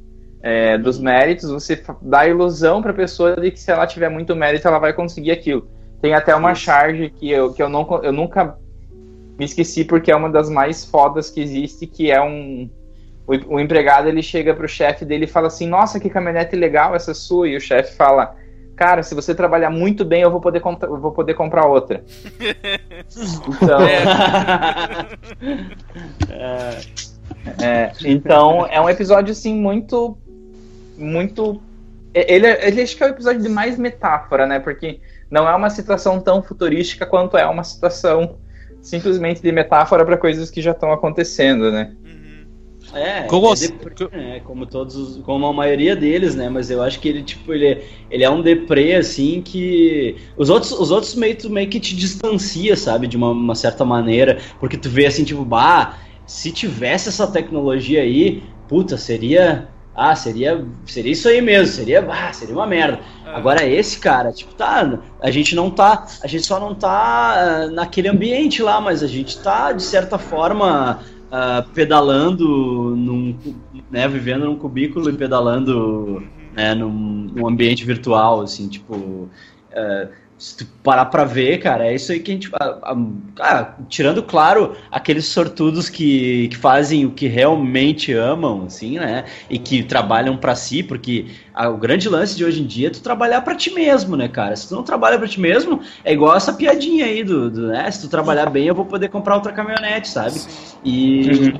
É, 0.41 0.77
dos 0.77 0.97
méritos, 0.97 1.49
você 1.49 1.81
dá 2.01 2.21
a 2.21 2.27
ilusão 2.27 2.81
para 2.81 2.91
a 2.91 2.95
pessoa 2.95 3.35
de 3.35 3.51
que 3.51 3.59
se 3.59 3.69
ela 3.69 3.85
tiver 3.85 4.09
muito 4.09 4.35
mérito, 4.35 4.67
ela 4.67 4.79
vai 4.79 4.93
conseguir 4.93 5.31
aquilo. 5.31 5.67
Tem 6.01 6.13
até 6.13 6.33
uma 6.33 6.55
charge 6.55 7.09
que 7.09 7.29
eu, 7.29 7.53
que 7.53 7.61
eu, 7.61 7.67
não, 7.67 7.85
eu 8.01 8.13
nunca 8.13 8.57
me 9.37 9.45
esqueci 9.45 9.83
porque 9.83 10.11
é 10.11 10.15
uma 10.15 10.29
das 10.29 10.49
mais 10.49 10.85
fodas 10.85 11.29
que 11.29 11.41
existe, 11.41 11.87
que 11.87 12.11
é 12.11 12.21
um 12.21 12.69
o, 13.25 13.55
o 13.55 13.59
empregado 13.59 14.07
ele 14.07 14.21
chega 14.21 14.53
pro 14.53 14.67
chefe 14.67 15.05
dele 15.05 15.25
e 15.25 15.27
fala 15.27 15.47
assim: 15.47 15.67
"Nossa, 15.67 15.99
que 15.99 16.09
caminhonete 16.09 16.55
legal 16.55 16.95
essa 16.95 17.13
sua". 17.13 17.47
E 17.47 17.55
o 17.55 17.61
chefe 17.61 17.95
fala: 17.95 18.35
"Cara, 18.75 19.01
se 19.01 19.15
você 19.15 19.33
trabalhar 19.33 19.69
muito 19.69 20.03
bem, 20.03 20.21
eu 20.21 20.31
vou 20.31 20.41
poder 20.41 20.61
eu 20.81 20.99
vou 20.99 21.11
poder 21.11 21.33
comprar 21.33 21.65
outra". 21.65 22.03
então, 23.47 23.79
é. 26.29 26.81
é, 27.61 27.91
então 28.03 28.67
é 28.67 28.79
um 28.79 28.89
episódio 28.89 29.31
assim 29.31 29.55
muito 29.55 30.17
muito 30.97 31.61
ele, 32.13 32.45
ele 32.45 32.81
acho 32.81 32.95
que 32.95 33.03
é 33.03 33.07
o 33.07 33.09
episódio 33.09 33.41
de 33.41 33.49
mais 33.49 33.77
metáfora, 33.77 34.45
né? 34.45 34.59
Porque 34.59 34.99
não 35.31 35.49
é 35.49 35.55
uma 35.55 35.69
situação 35.69 36.19
tão 36.19 36.43
futurística 36.43 37.05
quanto 37.05 37.37
é 37.37 37.45
uma 37.45 37.63
situação 37.63 38.37
simplesmente 38.83 39.41
de 39.41 39.51
metáfora 39.51 40.05
para 40.05 40.17
coisas 40.17 40.51
que 40.51 40.61
já 40.61 40.71
estão 40.71 40.91
acontecendo, 40.91 41.71
né? 41.71 41.95
Uhum. 42.03 42.45
É, 42.93 43.23
como, 43.23 43.51
é, 43.51 43.55
deprê, 43.55 44.07
né? 44.11 44.41
como 44.41 44.65
todos, 44.65 45.17
como 45.23 45.47
a 45.47 45.53
maioria 45.53 45.95
deles, 45.95 46.35
né? 46.35 46.49
Mas 46.49 46.69
eu 46.69 46.83
acho 46.83 46.99
que 46.99 47.07
ele 47.07 47.23
tipo 47.23 47.53
ele, 47.53 47.81
ele 48.11 48.23
é 48.25 48.29
um 48.29 48.41
deprê 48.41 48.95
assim 48.95 49.41
que 49.41 50.17
os 50.37 50.49
outros 50.49 50.73
os 50.73 50.91
outros 50.91 51.15
meio, 51.15 51.37
meio 51.49 51.69
que 51.69 51.79
te 51.79 51.95
distancia, 51.95 52.75
sabe, 52.75 53.07
de 53.07 53.15
uma, 53.15 53.31
uma 53.31 53.55
certa 53.55 53.85
maneira, 53.85 54.37
porque 54.59 54.77
tu 54.77 54.89
vê 54.89 55.05
assim 55.05 55.23
tipo, 55.23 55.45
bah, 55.45 55.97
se 56.27 56.51
tivesse 56.51 57.07
essa 57.07 57.25
tecnologia 57.25 58.01
aí, 58.01 58.43
puta, 58.67 58.97
seria 58.97 59.69
ah, 59.95 60.15
seria, 60.15 60.65
seria 60.85 61.11
isso 61.11 61.27
aí 61.27 61.41
mesmo, 61.41 61.67
seria, 61.67 62.05
ah, 62.09 62.33
seria 62.33 62.55
uma 62.55 62.65
merda. 62.65 62.99
É. 63.25 63.29
Agora 63.29 63.65
esse 63.65 63.99
cara, 63.99 64.31
tipo, 64.31 64.53
tá, 64.55 64.99
a 65.21 65.29
gente 65.29 65.55
não 65.55 65.69
tá, 65.69 66.05
a 66.23 66.27
gente 66.27 66.45
só 66.45 66.59
não 66.59 66.73
tá 66.73 67.67
uh, 67.67 67.71
naquele 67.71 68.07
ambiente 68.07 68.63
lá, 68.63 68.81
mas 68.81 69.03
a 69.03 69.07
gente 69.07 69.39
tá 69.39 69.71
de 69.71 69.83
certa 69.83 70.17
forma 70.17 70.99
uh, 71.27 71.69
pedalando, 71.73 72.95
num, 72.95 73.37
né, 73.91 74.07
vivendo 74.07 74.45
num 74.45 74.55
cubículo 74.55 75.09
e 75.09 75.13
pedalando 75.13 76.23
né, 76.55 76.73
num, 76.73 76.89
num 77.33 77.47
ambiente 77.47 77.85
virtual, 77.85 78.41
assim, 78.41 78.67
tipo. 78.67 78.95
Uh, 78.95 80.22
se 80.43 80.57
tu 80.57 80.65
parar 80.83 81.05
pra 81.05 81.23
ver, 81.23 81.59
cara, 81.59 81.87
é 81.87 81.95
isso 81.95 82.11
aí 82.11 82.19
que 82.19 82.29
a 82.29 82.33
gente. 82.33 82.51
A, 82.59 82.97
a, 83.39 83.75
tirando, 83.87 84.21
claro, 84.21 84.75
aqueles 84.91 85.25
sortudos 85.25 85.87
que, 85.87 86.49
que 86.49 86.57
fazem 86.57 87.05
o 87.05 87.11
que 87.11 87.27
realmente 87.27 88.11
amam, 88.11 88.65
assim, 88.65 88.99
né? 88.99 89.23
E 89.49 89.57
que 89.57 89.83
trabalham 89.83 90.35
para 90.35 90.53
si, 90.53 90.83
porque 90.83 91.27
o 91.55 91.77
grande 91.77 92.09
lance 92.09 92.35
de 92.35 92.43
hoje 92.43 92.61
em 92.61 92.65
dia 92.65 92.87
é 92.87 92.89
tu 92.89 92.99
trabalhar 92.99 93.39
para 93.39 93.55
ti 93.55 93.73
mesmo, 93.73 94.17
né, 94.17 94.27
cara? 94.27 94.53
Se 94.57 94.67
tu 94.67 94.75
não 94.75 94.83
trabalha 94.83 95.17
para 95.17 95.29
ti 95.29 95.39
mesmo, 95.39 95.79
é 96.03 96.11
igual 96.11 96.35
essa 96.35 96.51
piadinha 96.51 97.05
aí 97.05 97.23
do, 97.23 97.49
do, 97.49 97.67
né? 97.67 97.89
Se 97.89 98.01
tu 98.01 98.09
trabalhar 98.09 98.49
bem, 98.49 98.67
eu 98.67 98.75
vou 98.75 98.83
poder 98.83 99.07
comprar 99.07 99.35
outra 99.35 99.53
caminhonete, 99.53 100.09
sabe? 100.09 100.41
E. 100.83 101.21
Uhum. 101.29 101.59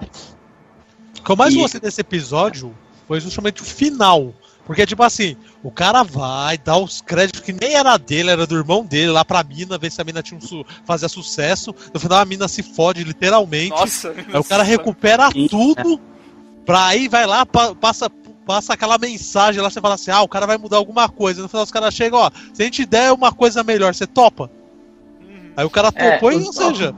O 1.19 1.23
que 1.23 1.31
eu 1.31 1.37
mais 1.37 1.53
e... 1.53 1.57
gostei 1.57 1.79
desse 1.79 2.01
episódio 2.01 2.75
foi 3.07 3.21
justamente 3.21 3.61
o 3.61 3.65
final 3.65 4.33
porque, 4.65 4.85
tipo 4.85 5.03
assim, 5.03 5.35
o 5.61 5.69
cara 5.69 6.03
vai, 6.03 6.57
dá 6.57 6.77
os 6.77 7.01
créditos 7.01 7.41
que 7.41 7.51
nem 7.51 7.73
era 7.75 7.97
dele, 7.97 8.31
era 8.31 8.47
do 8.47 8.55
irmão 8.55 8.85
dele, 8.85 9.11
lá 9.11 9.25
pra 9.25 9.43
mina, 9.43 9.77
ver 9.77 9.91
se 9.91 10.01
a 10.01 10.05
mina 10.05 10.21
tinha 10.21 10.37
um 10.37 10.41
su 10.41 10.65
fazia 10.85 11.09
sucesso. 11.09 11.75
No 11.93 11.99
final 11.99 12.19
a 12.19 12.25
mina 12.25 12.47
se 12.47 12.63
fode, 12.63 13.03
literalmente. 13.03 13.71
Nossa, 13.71 14.11
aí 14.11 14.39
o 14.39 14.43
cara 14.43 14.63
recupera 14.63 15.29
tudo, 15.49 15.99
pra 16.65 16.87
aí 16.87 17.09
vai 17.09 17.25
lá, 17.25 17.45
passa, 17.45 18.09
passa 18.45 18.73
aquela 18.73 18.97
mensagem 18.97 19.61
lá, 19.61 19.69
você 19.69 19.81
fala 19.81 19.95
assim, 19.95 20.11
ah, 20.11 20.21
o 20.21 20.29
cara 20.29 20.47
vai 20.47 20.57
mudar 20.57 20.77
alguma 20.77 21.09
coisa. 21.09 21.41
No 21.41 21.49
final 21.49 21.63
os 21.63 21.71
caras 21.71 21.93
chegam, 21.93 22.19
ó, 22.19 22.31
se 22.53 22.61
a 22.61 22.65
gente 22.65 22.85
der 22.85 23.11
uma 23.11 23.33
coisa 23.33 23.63
melhor, 23.63 23.93
você 23.93 24.07
topa? 24.07 24.49
Uhum. 25.21 25.51
Aí 25.57 25.65
o 25.65 25.69
cara 25.69 25.91
topou 25.91 26.31
é, 26.31 26.35
e, 26.35 26.37
ou 26.37 26.53
seja, 26.53 26.95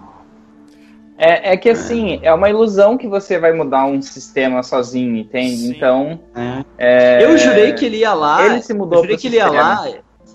é, 1.18 1.54
é 1.54 1.58
que 1.58 1.70
assim, 1.70 2.20
é 2.22 2.34
uma 2.34 2.50
ilusão 2.50 2.98
que 2.98 3.08
você 3.08 3.40
vai 3.40 3.54
mudar 3.54 3.86
um 3.86 4.02
sistema 4.02 4.62
sozinho, 4.62 5.16
entende? 5.16 5.58
Sim. 5.58 5.72
Então. 5.72 6.20
É. 6.36 6.66
É... 6.78 7.24
Eu 7.24 7.38
jurei 7.38 7.74
que 7.74 7.86
ele 7.86 7.98
ia 7.98 8.14
lá. 8.14 8.46
Ele 8.46 8.62
se 8.62 8.74
mudou. 8.74 9.00
Eu 9.00 9.04
jurei 9.04 9.18
que 9.18 9.28
ele 9.28 9.38
ia 9.38 9.48
lá. 9.48 9.88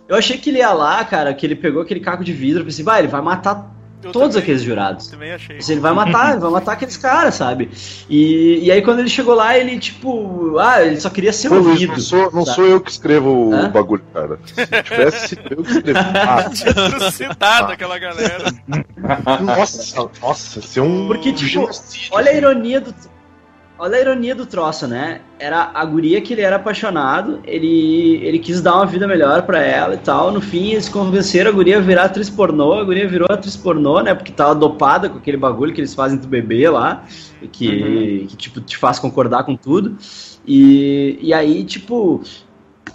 Eu 0.08 0.16
achei 0.16 0.38
que 0.38 0.50
ele 0.50 0.58
ia 0.58 0.72
lá, 0.72 1.04
cara, 1.04 1.32
que 1.32 1.46
ele 1.46 1.54
pegou 1.54 1.82
aquele 1.82 2.00
caco 2.00 2.24
de 2.24 2.32
vidro 2.32 2.62
e 2.62 2.64
pensei, 2.64 2.84
vai, 2.84 3.00
ele 3.00 3.08
vai 3.08 3.20
matar 3.20 3.70
eu 4.02 4.12
todos 4.12 4.28
também, 4.30 4.42
aqueles 4.42 4.62
jurados. 4.62 5.08
Também 5.08 5.32
achei. 5.32 5.58
Assim, 5.58 5.72
ele 5.72 5.80
vai 5.80 5.92
matar, 5.92 6.32
ele 6.32 6.40
vai 6.40 6.50
matar 6.50 6.72
aqueles 6.72 6.96
caras, 6.96 7.34
sabe? 7.34 7.70
E, 8.08 8.60
e 8.64 8.70
aí 8.70 8.82
quando 8.82 9.00
ele 9.00 9.08
chegou 9.08 9.34
lá, 9.34 9.56
ele 9.56 9.78
tipo, 9.78 10.58
ah, 10.58 10.82
ele 10.82 11.00
só 11.00 11.10
queria 11.10 11.32
ser 11.32 11.52
ouvido. 11.52 11.92
Não, 11.92 12.00
sou, 12.00 12.32
não 12.32 12.46
sou 12.46 12.66
eu 12.66 12.80
que 12.80 12.90
escrevo 12.90 13.52
Hã? 13.52 13.66
o 13.66 13.70
bagulho, 13.70 14.02
cara. 14.12 14.38
Se 14.44 14.82
tivesse 14.82 15.28
sido 15.28 15.42
eu 15.50 15.62
que 15.62 15.70
escrevi. 15.70 16.00
Ah, 16.20 16.50
Tinha 16.50 17.10
citado 17.10 17.72
aquela 17.72 17.98
galera. 17.98 18.52
Nossa, 19.42 20.10
nossa, 20.20 20.62
ser 20.62 20.80
um. 20.80 21.06
Porque, 21.06 21.32
tipo, 21.32 21.68
olha 22.10 22.30
a 22.30 22.34
ironia 22.34 22.80
do 22.80 22.92
Olha 23.82 23.96
a 23.96 24.00
ironia 24.02 24.34
do 24.34 24.44
troço, 24.44 24.86
né? 24.86 25.22
Era 25.38 25.70
a 25.72 25.82
guria 25.86 26.20
que 26.20 26.34
ele 26.34 26.42
era 26.42 26.56
apaixonado, 26.56 27.40
ele, 27.46 28.16
ele 28.22 28.38
quis 28.38 28.60
dar 28.60 28.74
uma 28.74 28.84
vida 28.84 29.08
melhor 29.08 29.40
para 29.46 29.62
ela 29.62 29.94
e 29.94 29.96
tal. 29.96 30.30
No 30.30 30.38
fim, 30.38 30.72
eles 30.72 30.86
convenceram 30.86 31.50
a 31.50 31.54
guria 31.54 31.78
a 31.78 31.80
virar 31.80 32.04
atriz 32.04 32.28
pornô. 32.28 32.74
A 32.74 32.84
guria 32.84 33.08
virou 33.08 33.26
atriz 33.30 33.56
pornô, 33.56 34.02
né? 34.02 34.14
Porque 34.14 34.32
tava 34.32 34.54
dopada 34.54 35.08
com 35.08 35.16
aquele 35.16 35.38
bagulho 35.38 35.72
que 35.72 35.80
eles 35.80 35.94
fazem 35.94 36.18
do 36.18 36.28
bebê 36.28 36.68
lá, 36.68 37.06
que, 37.52 37.68
uhum. 37.68 38.26
que 38.26 38.36
tipo, 38.36 38.60
te 38.60 38.76
faz 38.76 38.98
concordar 38.98 39.44
com 39.44 39.56
tudo. 39.56 39.96
E, 40.46 41.18
e 41.18 41.32
aí, 41.32 41.64
tipo, 41.64 42.22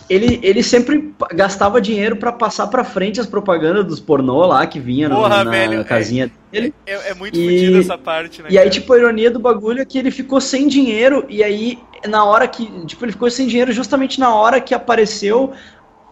ele, 0.09 0.39
ele 0.43 0.61
sempre 0.61 1.13
gastava 1.33 1.81
dinheiro 1.81 2.15
para 2.15 2.31
passar 2.31 2.67
para 2.67 2.83
frente 2.83 3.19
as 3.19 3.25
propagandas 3.25 3.85
dos 3.85 3.99
pornô 3.99 4.45
lá 4.45 4.65
que 4.67 4.79
vinha 4.79 5.09
Porra, 5.09 5.39
no, 5.39 5.43
na 5.45 5.51
velho, 5.51 5.83
casinha 5.83 6.25
é, 6.25 6.61
dele. 6.61 6.73
É, 6.85 7.09
é 7.09 7.13
muito 7.13 7.37
e, 7.37 7.79
essa 7.79 7.97
parte, 7.97 8.41
né? 8.41 8.49
E 8.49 8.53
cara? 8.53 8.65
aí, 8.65 8.69
tipo, 8.69 8.93
a 8.93 8.97
ironia 8.97 9.31
do 9.31 9.39
bagulho 9.39 9.81
é 9.81 9.85
que 9.85 9.97
ele 9.97 10.11
ficou 10.11 10.39
sem 10.39 10.67
dinheiro, 10.67 11.25
e 11.27 11.43
aí, 11.43 11.79
na 12.07 12.23
hora 12.23 12.47
que. 12.47 12.67
Tipo, 12.85 13.05
ele 13.05 13.13
ficou 13.13 13.29
sem 13.31 13.47
dinheiro 13.47 13.71
justamente 13.71 14.19
na 14.19 14.33
hora 14.33 14.61
que 14.61 14.75
apareceu 14.75 15.53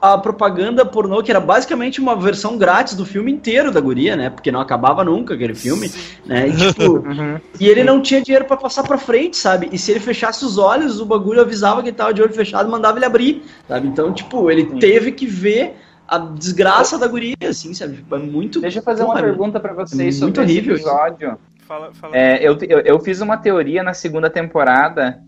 a 0.03 0.17
propaganda 0.17 0.85
pornô, 0.85 1.23
que 1.23 1.31
era 1.31 1.39
basicamente 1.39 2.01
uma 2.01 2.13
versão 2.13 2.57
grátis 2.57 2.93
do 2.93 3.05
filme 3.05 3.31
inteiro 3.31 3.71
da 3.71 3.79
guria, 3.79 4.17
né? 4.17 4.29
Porque 4.29 4.51
não 4.51 4.59
acabava 4.59 5.01
nunca 5.01 5.33
aquele 5.33 5.55
filme, 5.55 5.87
Sim. 5.87 6.17
né? 6.25 6.49
E, 6.49 6.57
tipo, 6.57 6.97
uhum. 7.07 7.39
e 7.57 7.69
ele 7.69 7.85
não 7.85 8.01
tinha 8.01 8.21
dinheiro 8.21 8.43
para 8.43 8.57
passar 8.57 8.83
pra 8.83 8.97
frente, 8.97 9.37
sabe? 9.37 9.69
E 9.71 9.77
se 9.77 9.91
ele 9.91 10.01
fechasse 10.01 10.43
os 10.43 10.57
olhos, 10.57 10.99
o 10.99 11.05
bagulho 11.05 11.39
avisava 11.39 11.81
que 11.81 11.87
ele 11.87 11.95
tava 11.95 12.13
de 12.13 12.21
olho 12.21 12.33
fechado 12.33 12.67
e 12.67 12.71
mandava 12.71 12.97
ele 12.97 13.05
abrir, 13.05 13.43
sabe? 13.65 13.87
Então, 13.87 14.11
tipo, 14.11 14.51
ele 14.51 14.69
Sim. 14.69 14.79
teve 14.79 15.13
que 15.13 15.25
ver 15.25 15.77
a 16.05 16.17
desgraça 16.17 16.99
da 16.99 17.07
guria, 17.07 17.37
assim, 17.47 17.73
sabe? 17.73 17.95
Tipo, 17.95 18.17
é 18.17 18.19
muito. 18.19 18.59
Deixa 18.59 18.79
eu 18.79 18.83
fazer 18.83 19.05
uma 19.05 19.15
pergunta 19.15 19.57
para 19.57 19.73
vocês 19.73 20.17
é 20.17 20.19
sobre 20.19 20.41
horrível, 20.41 20.75
esse 20.75 20.83
episódio. 20.83 21.37
Fala, 21.65 21.93
fala. 21.93 22.13
É, 22.13 22.45
eu, 22.45 22.57
eu, 22.67 22.79
eu 22.79 22.99
fiz 22.99 23.21
uma 23.21 23.37
teoria 23.37 23.81
na 23.81 23.93
segunda 23.93 24.29
temporada 24.29 25.23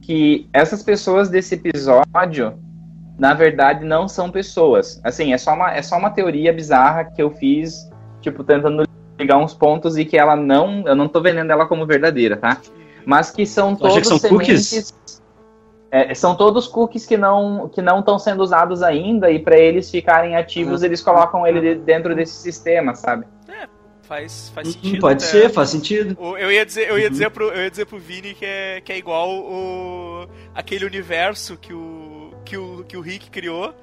que 0.00 0.48
essas 0.50 0.82
pessoas 0.82 1.28
desse 1.28 1.56
episódio 1.56 2.63
na 3.18 3.34
verdade 3.34 3.84
não 3.84 4.08
são 4.08 4.30
pessoas. 4.30 5.00
Assim, 5.04 5.32
é 5.32 5.38
só 5.38 5.54
uma, 5.54 5.72
é 5.72 5.82
só 5.82 5.96
uma 5.96 6.10
teoria 6.10 6.52
bizarra 6.52 7.04
que 7.04 7.22
eu 7.22 7.30
fiz, 7.30 7.90
tipo, 8.20 8.42
tentando 8.42 8.84
ligar 9.18 9.38
uns 9.38 9.54
pontos 9.54 9.96
e 9.96 10.04
que 10.04 10.18
ela 10.18 10.34
não, 10.34 10.82
eu 10.86 10.96
não 10.96 11.08
tô 11.08 11.20
vendendo 11.20 11.50
ela 11.50 11.66
como 11.66 11.86
verdadeira, 11.86 12.36
tá? 12.36 12.60
Mas 13.06 13.30
que 13.30 13.46
são 13.46 13.76
todos 13.76 13.98
que 13.98 14.04
são 14.04 14.18
sementes, 14.18 14.94
é, 15.90 16.12
são 16.14 16.34
todos 16.34 16.66
cookies 16.66 17.06
que 17.06 17.16
não 17.16 17.68
que 17.68 17.80
não 17.80 18.00
estão 18.00 18.18
sendo 18.18 18.42
usados 18.42 18.82
ainda 18.82 19.30
e 19.30 19.38
para 19.38 19.56
eles 19.56 19.90
ficarem 19.90 20.34
ativos 20.34 20.82
eles 20.82 21.00
colocam 21.00 21.46
ele 21.46 21.76
dentro 21.76 22.14
desse 22.16 22.34
sistema, 22.34 22.94
sabe? 22.94 23.26
É, 23.48 23.68
faz, 24.02 24.50
faz 24.54 24.68
hum, 24.68 24.72
sentido. 24.72 25.00
Pode 25.00 25.24
até. 25.24 25.32
ser, 25.32 25.50
faz 25.50 25.70
sentido. 25.70 26.16
Eu 26.36 26.50
ia 26.50 26.66
dizer, 26.66 26.88
eu 26.88 26.98
ia 26.98 27.10
dizer 27.10 27.30
pro, 27.30 27.48
eu 27.50 27.62
ia 27.62 27.70
dizer 27.70 27.86
pro 27.86 27.98
Vini 27.98 28.34
que 28.34 28.44
é, 28.44 28.80
que 28.80 28.92
é 28.92 28.98
igual 28.98 29.28
o 29.30 30.26
aquele 30.54 30.84
universo 30.84 31.56
que 31.56 31.72
o 31.72 32.13
que 32.44 32.56
o, 32.56 32.84
que 32.86 32.96
o 32.96 33.00
Rick 33.00 33.30
criou 33.30 33.74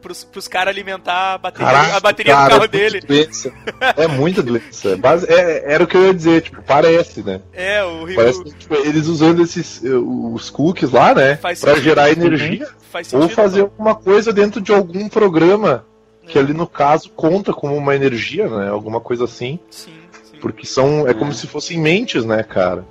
pros, 0.00 0.24
pros 0.24 0.48
caras 0.48 0.72
alimentar 0.72 1.34
a 1.34 1.38
bateria, 1.38 1.66
Caraca, 1.66 1.96
a 1.96 2.00
bateria 2.00 2.34
cara, 2.34 2.44
do 2.44 2.50
carro 2.50 2.64
é 2.64 2.68
dele. 2.68 3.00
Doença. 3.00 3.52
É 3.96 4.06
muita 4.06 4.42
doença. 4.42 4.98
Mas 5.02 5.24
é, 5.24 5.72
era 5.72 5.84
o 5.84 5.86
que 5.86 5.96
eu 5.96 6.06
ia 6.06 6.14
dizer, 6.14 6.42
tipo, 6.42 6.62
parece, 6.62 7.22
né? 7.22 7.40
É, 7.52 7.82
o 7.84 8.04
Rick. 8.04 8.16
Parece 8.16 8.44
que, 8.44 8.50
tipo, 8.52 8.74
eles 8.74 9.06
usando 9.06 9.42
esses 9.42 9.82
os 9.82 10.50
cookies 10.50 10.90
lá, 10.90 11.14
né? 11.14 11.36
Faz 11.36 11.60
pra 11.60 11.70
sentido. 11.70 11.84
gerar 11.84 12.10
energia. 12.10 12.66
Sentido, 12.92 13.22
ou 13.22 13.28
fazer 13.28 13.60
não. 13.60 13.66
alguma 13.66 13.94
coisa 13.94 14.32
dentro 14.32 14.60
de 14.60 14.72
algum 14.72 15.08
programa. 15.08 15.84
Que 16.26 16.38
é. 16.38 16.40
ali 16.40 16.52
no 16.52 16.66
caso 16.66 17.10
conta 17.10 17.52
como 17.52 17.74
uma 17.76 17.94
energia, 17.94 18.48
né? 18.48 18.68
Alguma 18.68 19.00
coisa 19.00 19.24
assim. 19.24 19.58
Sim, 19.70 19.92
sim. 20.22 20.38
Porque 20.40 20.66
são. 20.66 21.06
É, 21.06 21.10
é 21.10 21.14
como 21.14 21.32
se 21.32 21.46
fossem 21.46 21.78
mentes, 21.78 22.24
né, 22.24 22.42
cara? 22.42 22.84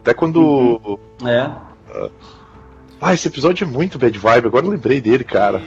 Até 0.00 0.14
quando. 0.14 0.40
Uhum. 0.40 1.28
É. 1.28 1.50
Uh, 1.94 2.10
ah, 3.00 3.12
esse 3.12 3.28
episódio 3.28 3.64
é 3.64 3.66
muito 3.66 3.98
bad 3.98 4.18
vibe, 4.18 4.46
agora 4.46 4.64
eu 4.64 4.70
lembrei 4.70 5.00
dele, 5.00 5.22
cara. 5.22 5.60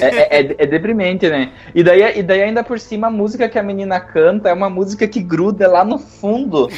É, 0.00 0.06
é, 0.06 0.40
é, 0.40 0.56
é, 0.58 0.66
deprimente, 0.66 1.28
né? 1.28 1.52
E 1.74 1.82
daí, 1.82 2.18
e 2.18 2.22
daí, 2.22 2.42
ainda 2.42 2.64
por 2.64 2.80
cima, 2.80 3.06
a 3.06 3.10
música 3.10 3.48
que 3.48 3.58
a 3.58 3.62
menina 3.62 4.00
canta 4.00 4.48
é 4.48 4.52
uma 4.52 4.68
música 4.68 5.06
que 5.06 5.22
gruda 5.22 5.68
lá 5.68 5.84
no 5.84 5.98
fundo 5.98 6.68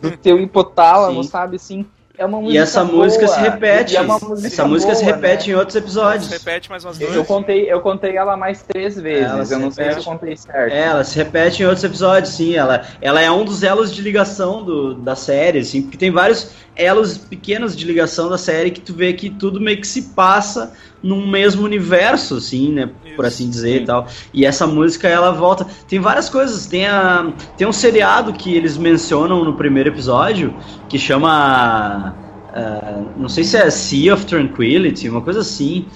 do 0.00 0.16
teu 0.16 0.38
hipotálamo, 0.38 1.24
Sim. 1.24 1.30
sabe? 1.30 1.56
Assim, 1.56 1.86
é 2.18 2.26
uma 2.26 2.40
música 2.40 2.58
e 2.58 2.58
essa 2.58 2.84
boa, 2.84 3.04
música 3.04 3.28
se 3.28 3.40
repete. 3.40 3.96
É 3.96 4.02
música 4.02 4.46
essa 4.48 4.62
boa, 4.62 4.74
música 4.74 4.94
se 4.96 5.04
repete 5.04 5.48
né? 5.48 5.54
em 5.54 5.56
outros 5.56 5.76
episódios. 5.76 6.26
Se 6.26 6.32
repete 6.32 6.68
mais 6.68 6.84
umas 6.84 6.98
duas. 6.98 7.14
Eu 7.14 7.24
contei, 7.24 7.70
eu 7.70 7.80
contei 7.80 8.16
ela 8.16 8.36
mais 8.36 8.60
três 8.62 9.00
vezes. 9.00 9.50
eu 9.52 9.60
não 9.60 9.68
repete. 9.68 9.74
sei 9.74 9.92
se 9.92 9.98
eu 9.98 10.04
contei 10.04 10.36
certo. 10.36 10.72
É, 10.72 10.86
ela 10.86 11.04
se 11.04 11.16
repete 11.16 11.62
em 11.62 11.66
outros 11.66 11.84
episódios, 11.84 12.34
sim. 12.34 12.56
Ela, 12.56 12.84
ela 13.00 13.20
é 13.20 13.30
um 13.30 13.44
dos 13.44 13.62
elos 13.62 13.94
de 13.94 14.02
ligação 14.02 14.64
do, 14.64 14.94
da 14.94 15.14
série, 15.14 15.60
assim, 15.60 15.82
porque 15.82 15.96
tem 15.96 16.10
vários 16.10 16.50
elos 16.74 17.16
pequenos 17.16 17.76
de 17.76 17.84
ligação 17.84 18.28
da 18.28 18.38
série 18.38 18.72
que 18.72 18.80
tu 18.80 18.94
vê 18.94 19.12
que 19.12 19.30
tudo 19.30 19.60
meio 19.60 19.80
que 19.80 19.86
se 19.86 20.02
passa 20.14 20.72
num 21.02 21.26
mesmo 21.26 21.64
universo, 21.64 22.36
assim, 22.36 22.72
né? 22.72 22.90
Isso, 23.04 23.16
por 23.16 23.24
assim 23.24 23.48
dizer 23.48 23.78
sim. 23.78 23.82
e 23.82 23.86
tal. 23.86 24.06
E 24.32 24.44
essa 24.44 24.66
música 24.66 25.08
ela 25.08 25.30
volta. 25.32 25.66
Tem 25.88 26.00
várias 26.00 26.28
coisas. 26.28 26.66
Tem, 26.66 26.86
a, 26.86 27.32
tem 27.56 27.66
um 27.66 27.72
seriado 27.72 28.32
que 28.32 28.54
eles 28.54 28.76
mencionam 28.76 29.44
no 29.44 29.54
primeiro 29.54 29.88
episódio 29.88 30.54
que 30.88 30.98
chama. 30.98 32.14
Uh, 32.48 33.08
não 33.16 33.28
sei 33.28 33.44
se 33.44 33.56
é 33.56 33.70
Sea 33.70 34.14
of 34.14 34.26
Tranquility, 34.26 35.08
uma 35.08 35.20
coisa 35.20 35.40
assim. 35.40 35.86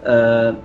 Uh, 0.00 0.56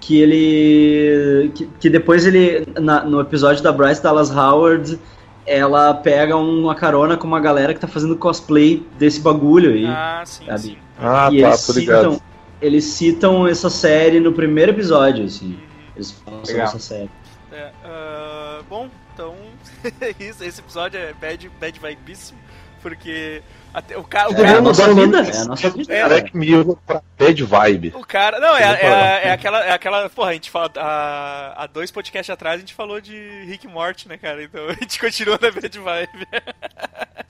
que 0.00 0.20
ele. 0.20 1.52
Que, 1.54 1.68
que 1.80 1.90
depois 1.90 2.26
ele. 2.26 2.66
Na, 2.80 3.04
no 3.04 3.20
episódio 3.20 3.62
da 3.62 3.72
Bryce 3.72 4.02
Dallas 4.02 4.30
Howard 4.30 4.98
ela 5.46 5.92
pega 5.94 6.36
uma 6.36 6.74
carona 6.74 7.16
com 7.16 7.26
uma 7.26 7.40
galera 7.40 7.74
que 7.74 7.80
tá 7.80 7.88
fazendo 7.88 8.16
cosplay 8.16 8.86
desse 8.98 9.20
bagulho 9.20 9.72
aí. 9.72 9.86
Ah, 9.86 10.22
sim. 10.24 10.46
Sabe? 10.46 10.60
sim. 10.60 10.76
Ah, 11.00 11.28
e 11.32 11.40
tá, 11.40 11.48
eles 11.48 11.66
tô 11.66 11.72
ligado. 11.72 12.12
Citam, 12.12 12.31
eles 12.62 12.84
citam 12.84 13.46
essa 13.46 13.68
série 13.68 14.20
no 14.20 14.32
primeiro 14.32 14.70
episódio, 14.70 15.24
assim. 15.24 15.58
Eles 15.96 16.12
falam 16.12 16.44
sobre 16.44 16.62
essa 16.62 16.78
série. 16.78 17.10
É, 17.50 17.70
uh, 17.84 18.64
bom, 18.64 18.88
então 19.12 19.36
esse 20.18 20.60
episódio 20.60 20.98
é 20.98 21.12
bad, 21.12 21.50
bad 21.60 21.78
vibíssimo, 21.78 22.38
porque 22.80 23.42
até, 23.74 23.96
o 23.96 24.04
cara, 24.04 24.30
o 24.30 24.44
é, 24.44 24.56
a 24.56 24.60
nossa 24.60 24.94
vida, 24.94 25.20
é 25.22 25.36
a 25.36 25.44
nossa 25.44 25.70
vida. 25.70 25.94
É, 25.94 26.08
Black 26.08 26.36
Mirror 26.36 26.76
pra 26.86 27.02
bad 27.18 27.42
vibe. 27.42 27.92
O 27.96 28.04
cara, 28.04 28.38
não, 28.38 28.56
é, 28.56 28.62
é, 28.62 29.28
é, 29.28 29.32
aquela, 29.32 29.64
é 29.64 29.72
aquela, 29.72 30.10
porra, 30.10 30.30
a 30.30 30.34
gente 30.34 30.50
fala, 30.50 30.70
há, 30.76 31.62
há 31.62 31.66
dois 31.66 31.90
podcasts 31.90 32.30
atrás 32.30 32.56
a 32.56 32.60
gente 32.60 32.74
falou 32.74 33.00
de 33.00 33.44
Rick 33.46 33.66
Morty, 33.66 34.08
né, 34.08 34.18
cara, 34.18 34.42
então 34.42 34.60
a 34.68 34.74
gente 34.74 35.00
continua 35.00 35.38
na 35.40 35.50
bad 35.50 35.78
vibe. 35.78 36.28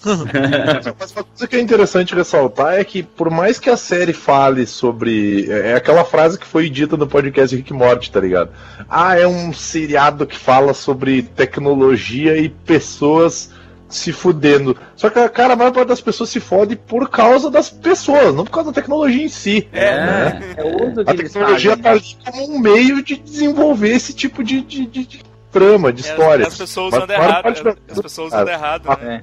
Mas 0.98 1.12
uma 1.12 1.24
coisa 1.24 1.46
que 1.46 1.56
é 1.56 1.60
interessante 1.60 2.14
ressaltar 2.14 2.74
é 2.74 2.84
que, 2.84 3.02
por 3.04 3.30
mais 3.30 3.60
que 3.60 3.70
a 3.70 3.76
série 3.76 4.12
fale 4.12 4.66
sobre. 4.66 5.48
É, 5.50 5.70
é 5.70 5.74
aquela 5.74 6.04
frase 6.04 6.38
que 6.38 6.46
foi 6.46 6.68
dita 6.68 6.96
no 6.96 7.06
podcast 7.06 7.54
Rick 7.54 7.72
Morty, 7.72 8.10
tá 8.10 8.18
ligado? 8.18 8.50
Ah, 8.88 9.16
é 9.16 9.26
um 9.26 9.52
seriado 9.52 10.26
que 10.26 10.36
fala 10.36 10.74
sobre 10.74 11.22
tecnologia 11.22 12.36
e 12.36 12.48
pessoas 12.48 13.50
se 13.96 14.12
fudendo. 14.12 14.76
Só 14.96 15.10
que, 15.10 15.28
cara, 15.28 15.54
a 15.54 15.56
maior 15.56 15.72
parte 15.72 15.88
das 15.88 16.00
pessoas 16.00 16.30
se 16.30 16.40
fode 16.40 16.76
por 16.76 17.08
causa 17.08 17.50
das 17.50 17.70
pessoas, 17.70 18.34
não 18.34 18.44
por 18.44 18.52
causa 18.52 18.70
da 18.70 18.74
tecnologia 18.74 19.24
em 19.24 19.28
si. 19.28 19.68
É, 19.72 19.96
né? 19.96 20.54
é 20.56 20.62
o 20.62 20.90
uso 20.90 21.00
A 21.02 21.14
tecnologia 21.14 21.76
tá 21.76 21.90
ali 21.90 22.16
como 22.24 22.56
um 22.56 22.58
meio 22.58 23.02
de 23.02 23.16
desenvolver 23.16 23.90
esse 23.90 24.12
tipo 24.12 24.42
de, 24.42 24.62
de, 24.62 24.86
de, 24.86 25.04
de 25.04 25.32
trama, 25.52 25.92
de 25.92 26.06
é, 26.06 26.10
história. 26.10 26.46
As 26.46 26.56
pessoas 26.56 26.94
usando 26.94 27.10
errado. 27.10 27.48
As 27.88 28.00
pessoas 28.00 28.32
usando 28.32 28.48
errado, 28.48 28.88
né? 29.00 29.22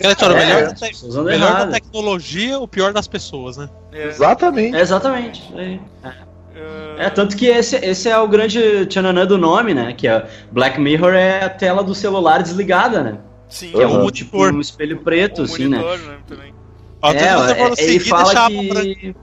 É. 0.00 0.10
é, 0.10 0.28
melhor, 0.28 0.62
é, 0.62 0.74
da, 0.74 1.22
melhor 1.22 1.52
da 1.52 1.66
tecnologia, 1.68 2.58
o 2.58 2.66
pior 2.66 2.92
das 2.92 3.06
pessoas, 3.06 3.56
né? 3.56 3.68
É. 3.92 4.08
Exatamente. 4.08 4.76
É, 4.76 4.80
exatamente. 4.80 5.54
É. 5.56 5.78
é. 6.98 7.10
tanto 7.10 7.36
que 7.36 7.46
esse, 7.46 7.76
esse 7.76 8.08
é 8.08 8.18
o 8.18 8.28
grande 8.28 8.86
tchananã 8.86 9.26
do 9.26 9.38
nome, 9.38 9.74
né? 9.74 9.92
Que 9.92 10.08
é 10.08 10.26
Black 10.50 10.80
Mirror 10.80 11.14
é 11.14 11.44
a 11.44 11.50
tela 11.50 11.82
do 11.82 11.94
celular 11.94 12.42
desligada, 12.42 13.02
né? 13.02 13.18
Sim, 13.48 13.70
que 13.70 13.82
é 13.82 13.86
um, 13.86 14.10
tipo, 14.10 14.44
um 14.44 14.60
espelho 14.60 14.98
preto, 14.98 15.42
um 15.42 15.44
assim, 15.44 15.68
né? 15.68 15.78
monitor, 15.78 16.36
né? 16.36 16.52
Ó, 17.02 17.12
é, 17.12 17.18
é, 17.18 17.84
ele 17.84 18.00
fala 18.00 18.48
que... 18.48 19.14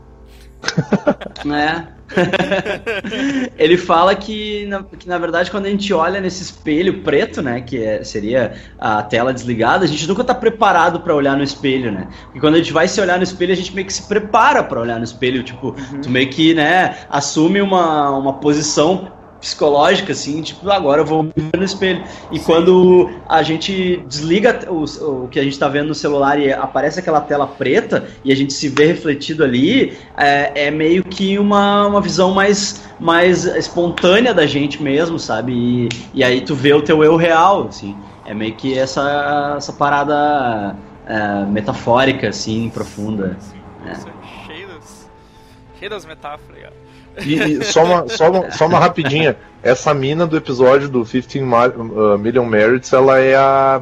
né? 1.46 1.88
ele 3.58 3.78
fala 3.78 4.16
que 4.16 4.66
na, 4.68 4.84
que, 4.84 5.08
na 5.08 5.18
verdade, 5.18 5.50
quando 5.50 5.66
a 5.66 5.70
gente 5.70 5.94
olha 5.94 6.20
nesse 6.20 6.44
espelho 6.44 7.02
preto, 7.02 7.42
né, 7.42 7.62
que 7.62 7.84
é, 7.84 8.04
seria 8.04 8.54
a 8.80 9.02
tela 9.04 9.34
desligada, 9.34 9.86
a 9.86 9.88
gente 9.88 10.08
nunca 10.08 10.24
tá 10.24 10.34
preparado 10.34 11.00
para 11.00 11.16
olhar 11.16 11.36
no 11.36 11.44
espelho, 11.44 11.92
né? 11.92 12.08
E 12.34 12.40
quando 12.40 12.56
a 12.56 12.58
gente 12.58 12.74
vai 12.74 12.88
se 12.88 13.00
olhar 13.02 13.18
no 13.18 13.24
espelho, 13.24 13.54
a 13.54 13.56
gente 13.56 13.74
meio 13.74 13.88
que 13.88 13.94
se 13.94 14.08
prepara 14.08 14.64
para 14.64 14.80
olhar 14.80 14.98
no 14.98 15.04
espelho, 15.04 15.44
tipo, 15.44 15.68
uhum. 15.68 16.02
tu 16.02 16.10
meio 16.10 16.30
que, 16.30 16.54
né, 16.54 16.98
assume 17.10 17.62
uma, 17.62 18.12
uma 18.18 18.34
posição 18.34 19.12
psicológica, 19.44 20.14
assim, 20.14 20.42
tipo, 20.42 20.70
agora 20.72 21.02
eu 21.02 21.06
vou 21.06 21.24
no 21.24 21.64
espelho. 21.64 22.02
E 22.32 22.40
Sim. 22.40 22.46
quando 22.46 23.12
a 23.28 23.44
gente 23.44 23.98
desliga 24.08 24.72
o, 24.72 24.86
o 25.26 25.28
que 25.28 25.38
a 25.38 25.44
gente 25.44 25.60
tá 25.60 25.68
vendo 25.68 25.90
no 25.90 25.96
celular 25.96 26.40
e 26.40 26.52
aparece 26.52 27.00
aquela 27.00 27.20
tela 27.20 27.46
preta 27.46 28.08
e 28.24 28.32
a 28.32 28.36
gente 28.36 28.54
se 28.54 28.70
vê 28.70 28.86
refletido 28.86 29.44
ali, 29.44 29.98
é, 30.16 30.68
é 30.68 30.72
meio 30.72 31.04
que 31.04 31.38
uma, 31.38 31.86
uma 31.88 32.00
visão 32.00 32.34
mais, 32.34 32.88
mais 32.98 33.44
espontânea 33.44 34.34
da 34.34 34.46
gente 34.46 34.82
mesmo, 34.82 35.20
sabe? 35.20 35.52
E, 35.52 35.90
e 36.14 36.24
aí 36.24 36.40
tu 36.40 36.56
vê 36.56 36.74
o 36.74 36.82
teu 36.82 37.04
eu 37.04 37.18
real, 37.18 37.68
assim. 37.68 37.98
É 38.26 38.34
meio 38.34 38.56
que 38.56 38.80
essa, 38.80 39.56
essa 39.58 39.74
parada 39.74 40.74
é, 41.06 41.46
metafórica, 41.46 42.30
assim, 42.30 42.70
profunda. 42.70 43.38
É. 43.86 43.94
Cheio 44.48 44.70
das, 44.70 45.12
cheio 45.78 45.90
das 45.90 46.06
metáforas, 46.06 46.64
e, 47.22 47.36
e 47.36 47.64
só, 47.64 47.84
uma, 47.84 48.08
só, 48.08 48.30
uma, 48.30 48.52
só 48.52 48.68
uma 48.68 48.80
rapidinha. 48.80 49.36
Essa 49.62 49.94
mina 49.94 50.26
do 50.26 50.36
episódio 50.36 50.90
do 50.90 51.06
15 51.06 51.40
uh, 51.40 52.18
Million 52.18 52.46
Merits, 52.46 52.92
ela 52.92 53.20
é 53.20 53.36
a. 53.36 53.82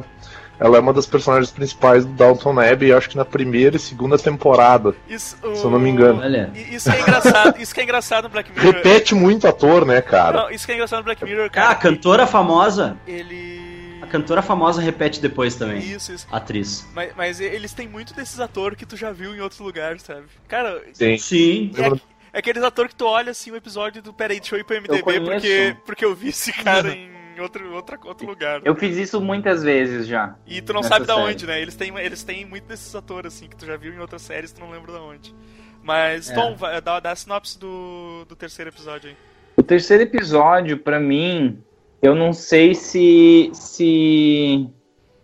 Ela 0.60 0.76
é 0.76 0.80
uma 0.80 0.92
das 0.92 1.06
personagens 1.06 1.50
principais 1.50 2.04
do 2.04 2.12
Downton 2.12 2.60
Abbey, 2.60 2.92
acho 2.92 3.10
que 3.10 3.16
na 3.16 3.24
primeira 3.24 3.74
e 3.74 3.80
segunda 3.80 4.16
temporada. 4.16 4.94
Isso, 5.08 5.36
o... 5.42 5.56
Se 5.56 5.64
eu 5.64 5.70
não 5.70 5.80
me 5.80 5.90
engano. 5.90 6.20
Olha. 6.22 6.52
Isso 6.54 6.88
que 6.88 6.96
é 6.96 7.00
engraçado, 7.00 7.60
isso 7.60 7.74
que 7.74 7.80
é 7.80 7.82
engraçado 7.82 8.24
no 8.24 8.30
Black 8.30 8.52
Mirror. 8.52 8.72
Repete 8.72 9.12
muito 9.12 9.48
ator, 9.48 9.84
né, 9.84 10.00
cara? 10.00 10.42
Não, 10.42 10.50
isso 10.50 10.64
que 10.64 10.70
é 10.70 10.76
engraçado 10.76 11.00
no 11.00 11.04
Black 11.04 11.24
Mirror, 11.24 11.50
cara. 11.50 11.66
Ah, 11.66 11.72
a 11.72 11.74
cantora 11.74 12.28
famosa. 12.28 12.96
Ele. 13.08 13.98
A 14.02 14.06
cantora 14.06 14.40
famosa 14.40 14.80
repete 14.80 15.20
depois 15.20 15.56
também. 15.56 15.78
Isso, 15.80 16.12
isso. 16.12 16.28
Atriz. 16.30 16.86
Mas, 16.94 17.12
mas 17.16 17.40
eles 17.40 17.72
têm 17.72 17.88
muito 17.88 18.14
desses 18.14 18.38
atores 18.38 18.78
que 18.78 18.86
tu 18.86 18.96
já 18.96 19.10
viu 19.10 19.34
em 19.34 19.40
outros 19.40 19.58
lugares, 19.58 20.02
sabe? 20.02 20.26
Cara, 20.46 20.80
sim. 20.92 21.18
Sim. 21.18 21.72
É, 21.76 22.11
é 22.32 22.38
aqueles 22.38 22.62
atores 22.62 22.92
que 22.92 22.96
tu 22.96 23.06
olha 23.06 23.30
assim 23.30 23.50
o 23.50 23.56
episódio 23.56 24.02
do 24.02 24.12
Peraí, 24.12 24.40
deixa 24.40 24.56
eu 24.56 24.60
ir 24.60 24.64
pro 24.64 24.76
MDB 24.76 25.20
porque, 25.20 25.76
porque 25.84 26.04
eu 26.04 26.14
vi 26.14 26.28
esse 26.28 26.52
cara 26.52 26.94
em 26.94 27.40
outro, 27.40 27.72
outro, 27.74 27.98
outro 28.04 28.26
lugar. 28.26 28.60
Né? 28.60 28.62
Eu 28.64 28.74
fiz 28.74 28.96
isso 28.96 29.20
muitas 29.20 29.62
vezes 29.62 30.06
já. 30.06 30.34
E 30.46 30.62
tu 30.62 30.72
não 30.72 30.82
sabe 30.82 31.06
da 31.06 31.16
onde, 31.16 31.46
né? 31.46 31.60
Eles 31.60 31.74
têm, 31.74 31.96
eles 31.98 32.22
têm 32.22 32.44
muito 32.44 32.64
desses 32.64 32.94
atores 32.94 33.34
assim 33.34 33.48
que 33.48 33.56
tu 33.56 33.66
já 33.66 33.76
viu 33.76 33.92
em 33.92 33.98
outras 33.98 34.22
séries 34.22 34.52
tu 34.52 34.60
não 34.60 34.70
lembra 34.70 34.92
da 34.92 35.00
onde. 35.00 35.34
Mas, 35.82 36.30
é. 36.30 36.34
Tom, 36.34 36.54
vai, 36.54 36.80
dá, 36.80 37.00
dá 37.00 37.10
a 37.10 37.16
sinopse 37.16 37.58
do, 37.58 38.24
do 38.28 38.36
terceiro 38.36 38.70
episódio 38.70 39.10
aí. 39.10 39.16
O 39.56 39.62
terceiro 39.62 40.04
episódio, 40.04 40.78
para 40.78 41.00
mim, 41.00 41.62
eu 42.00 42.14
não 42.14 42.32
sei 42.32 42.74
se. 42.74 43.50
se. 43.52 44.68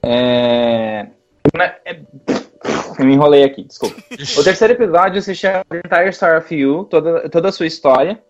É, 0.03 1.09
é 1.85 2.01
eu 2.99 3.05
me 3.05 3.15
enrolei 3.15 3.45
aqui, 3.45 3.65
desculpa. 3.65 3.97
o 4.11 4.45
terceiro 4.45 4.73
episódio 4.75 5.23
se 5.23 5.35
chama 5.35 5.65
The 5.69 5.79
Entire 5.85 6.11
Story 6.11 6.39
of 6.39 6.55
You, 6.55 6.85
toda, 6.85 7.29
toda 7.29 7.49
a 7.49 7.53
sua 7.53 7.67
história. 7.67 8.23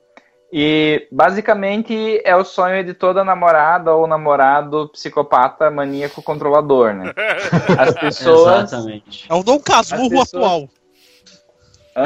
E 0.51 1.07
basicamente 1.13 2.23
é 2.25 2.35
o 2.35 2.43
sonho 2.43 2.83
de 2.83 2.95
toda 2.95 3.23
namorada 3.23 3.95
ou 3.95 4.07
namorado 4.07 4.89
psicopata, 4.89 5.71
maníaco, 5.71 6.23
controlador, 6.23 6.95
né? 6.95 7.13
As 7.79 7.95
pessoas. 7.95 8.73
Exatamente. 8.73 9.27
É 9.29 9.35
o 9.35 9.43
Dom 9.43 9.61
Casmurro 9.61 10.09
pessoas... 10.09 10.35
atual. 10.35 10.69
Hã? 11.95 12.05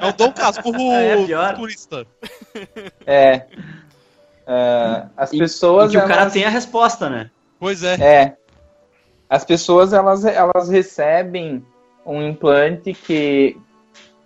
É 0.00 0.08
o 0.08 0.12
Dom 0.12 0.32
Casmurro 0.32 0.92
é 0.94 1.52
turista. 1.54 2.06
É. 3.04 3.46
Uh, 4.46 5.10
as 5.16 5.30
pessoas. 5.30 5.92
E, 5.92 5.96
e 5.96 5.98
que 5.98 6.04
elas... 6.04 6.10
o 6.10 6.14
cara 6.18 6.30
tem 6.30 6.44
a 6.44 6.50
resposta, 6.50 7.08
né? 7.08 7.30
Pois 7.58 7.82
é. 7.82 7.94
É. 7.94 8.36
As 9.30 9.44
pessoas 9.44 9.92
elas, 9.92 10.24
elas 10.24 10.68
recebem 10.68 11.64
um 12.04 12.20
implante 12.20 12.92
que, 12.92 13.56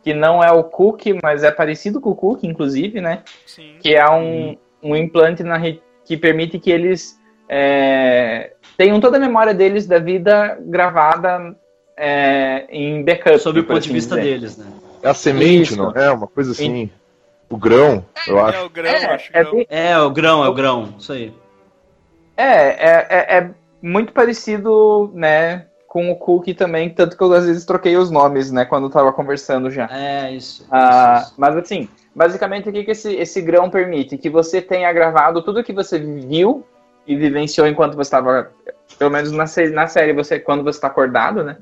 que 0.02 0.14
não 0.14 0.42
é 0.42 0.50
o 0.50 0.64
cookie, 0.64 1.18
mas 1.22 1.44
é 1.44 1.50
parecido 1.50 2.00
com 2.00 2.10
o 2.10 2.16
cookie, 2.16 2.46
inclusive, 2.46 3.02
né? 3.02 3.22
Sim. 3.44 3.76
Que 3.80 3.94
é 3.94 4.10
um, 4.10 4.56
um 4.82 4.96
implante 4.96 5.42
na, 5.42 5.60
que 6.04 6.16
permite 6.16 6.58
que 6.58 6.70
eles 6.70 7.20
é, 7.46 8.54
tenham 8.78 8.98
toda 8.98 9.18
a 9.18 9.20
memória 9.20 9.52
deles 9.52 9.86
da 9.86 9.98
vida 9.98 10.58
gravada 10.62 11.54
é, 11.98 12.66
em 12.70 13.04
backup. 13.04 13.38
Sob 13.38 13.60
o 13.60 13.64
ponto 13.64 13.78
assim 13.78 13.88
de 13.88 13.94
vista 13.94 14.16
dizer. 14.16 14.30
deles, 14.30 14.56
né? 14.56 14.66
É 15.02 15.08
a 15.10 15.14
semente, 15.14 15.72
Isso. 15.72 15.76
não 15.76 15.90
é? 15.90 16.10
Uma 16.10 16.26
coisa 16.26 16.52
assim. 16.52 16.90
O 17.50 17.58
grão, 17.58 18.04
eu 18.26 18.42
acho. 18.42 18.58
É 18.58 18.62
o 18.62 18.70
grão, 18.70 18.90
é, 18.90 19.04
acho. 19.04 19.30
É, 19.34 19.90
é, 19.90 19.98
o 19.98 20.10
grão, 20.10 20.42
é 20.42 20.48
o 20.48 20.54
grão, 20.54 20.94
isso 20.98 21.12
aí. 21.12 21.32
É, 22.36 22.46
é, 22.46 23.06
é, 23.10 23.38
é 23.38 23.50
muito 23.84 24.14
parecido, 24.14 25.10
né, 25.12 25.66
com 25.86 26.10
o 26.10 26.16
Cookie 26.16 26.54
também, 26.54 26.88
tanto 26.88 27.18
que 27.18 27.22
eu 27.22 27.30
às 27.34 27.44
vezes 27.44 27.66
troquei 27.66 27.98
os 27.98 28.10
nomes, 28.10 28.50
né, 28.50 28.64
quando 28.64 28.84
eu 28.84 28.90
tava 28.90 29.12
conversando 29.12 29.70
já. 29.70 29.86
É, 29.92 30.32
isso. 30.32 30.66
Ah, 30.70 31.18
isso, 31.18 31.26
isso. 31.26 31.34
Mas 31.36 31.54
assim, 31.54 31.88
basicamente 32.14 32.66
o 32.66 32.72
que, 32.72 32.82
que 32.82 32.92
esse, 32.92 33.14
esse 33.14 33.42
grão 33.42 33.68
permite? 33.68 34.16
Que 34.16 34.30
você 34.30 34.62
tenha 34.62 34.90
gravado 34.90 35.42
tudo 35.42 35.62
que 35.62 35.72
você 35.72 35.98
viu 35.98 36.64
e 37.06 37.14
vivenciou 37.14 37.66
enquanto 37.66 37.94
você 37.94 38.08
estava, 38.08 38.50
pelo 38.98 39.10
menos 39.10 39.30
na, 39.32 39.44
na 39.74 39.86
série, 39.86 40.14
você 40.14 40.40
quando 40.40 40.64
você 40.64 40.78
está 40.78 40.86
acordado, 40.86 41.44
né? 41.44 41.58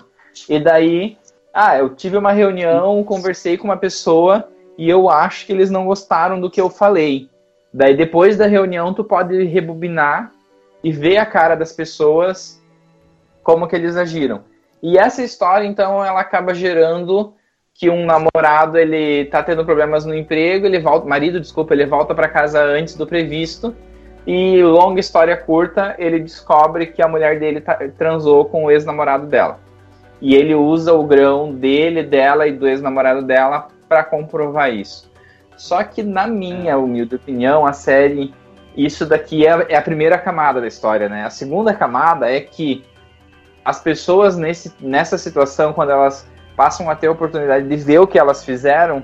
E 0.49 0.61
daí, 0.61 1.18
ah, 1.53 1.77
eu 1.77 1.91
tive 1.91 2.16
uma 2.16 2.31
reunião, 2.31 3.03
conversei 3.03 3.59
com 3.59 3.64
uma 3.64 3.77
pessoa 3.77 4.49
e 4.79 4.89
eu 4.89 5.11
acho 5.11 5.45
que 5.45 5.53
eles 5.53 5.70
não 5.70 5.87
gostaram 5.87 6.41
do 6.41 6.49
que 6.49 6.61
eu 6.61 6.70
falei. 6.70 7.29
Daí 7.75 7.97
depois 7.97 8.37
da 8.37 8.47
reunião 8.47 8.95
tu 8.95 9.03
pode 9.03 9.43
rebobinar 9.43 10.31
e 10.83 10.91
ver 10.93 11.18
a 11.18 11.26
cara 11.26 11.55
das 11.55 11.72
pessoas 11.72 12.61
como 13.43 13.66
que 13.66 13.76
eles 13.76 13.97
agiram. 13.97 14.43
E 14.83 14.99
essa 14.99 15.22
história, 15.22 15.66
então, 15.66 16.05
ela 16.05 16.20
acaba 16.20 16.55
gerando 16.55 17.35
que 17.74 17.89
um 17.89 18.05
namorado 18.05 18.78
ele 18.78 19.24
tá 19.26 19.43
tendo 19.43 19.64
problemas 19.64 20.05
no 20.05 20.14
emprego, 20.14 20.66
ele 20.66 20.80
volta, 20.80 21.07
marido, 21.07 21.41
desculpa, 21.41 21.72
ele 21.72 21.87
volta 21.87 22.14
para 22.14 22.28
casa 22.28 22.62
antes 22.62 22.97
do 22.97 23.07
previsto 23.07 23.74
e 24.26 24.62
longa 24.62 25.01
história 25.01 25.37
curta, 25.37 25.95
ele 25.99 26.20
descobre 26.20 26.87
que 26.87 27.03
a 27.03 27.09
mulher 27.09 27.41
dele 27.41 27.61
tá, 27.61 27.78
transou 27.97 28.45
com 28.45 28.64
o 28.64 28.70
ex-namorado 28.70 29.26
dela. 29.26 29.59
E 30.20 30.37
ele 30.37 30.55
usa 30.55 30.93
o 30.93 31.03
grão 31.03 31.53
dele, 31.53 32.03
dela 32.03 32.47
e 32.47 32.53
do 32.53 32.68
ex-namorado 32.68 33.22
dela 33.22 33.68
para 33.89 34.05
comprovar 34.05 34.72
isso. 34.72 35.11
Só 35.57 35.83
que 35.83 36.03
na 36.03 36.26
minha 36.26 36.78
humilde 36.78 37.16
opinião, 37.16 37.66
a 37.66 37.72
série 37.72 38.33
isso 38.77 39.07
daqui 39.07 39.47
é, 39.47 39.66
é, 39.68 39.77
a 39.77 39.83
primeira 39.83 40.18
camada 40.18 40.61
da 40.61 40.66
história, 40.66 41.09
né? 41.09 41.25
A 41.25 41.31
segunda 41.31 41.75
camada 41.75 42.31
é 42.31 42.41
que 42.41 42.85
as 43.64 43.81
pessoas 43.81 44.37
nesse, 44.37 44.73
nessa 44.81 45.16
situação, 45.18 45.73
quando 45.73 45.91
elas 45.91 46.27
passam 46.57 46.91
a 46.91 46.97
ter 46.97 47.07
a 47.07 47.12
oportunidade 47.12 47.68
de 47.68 47.77
ver 47.77 47.99
o 48.01 48.07
que 48.07 48.18
elas 48.18 48.45
fizeram, 48.45 49.03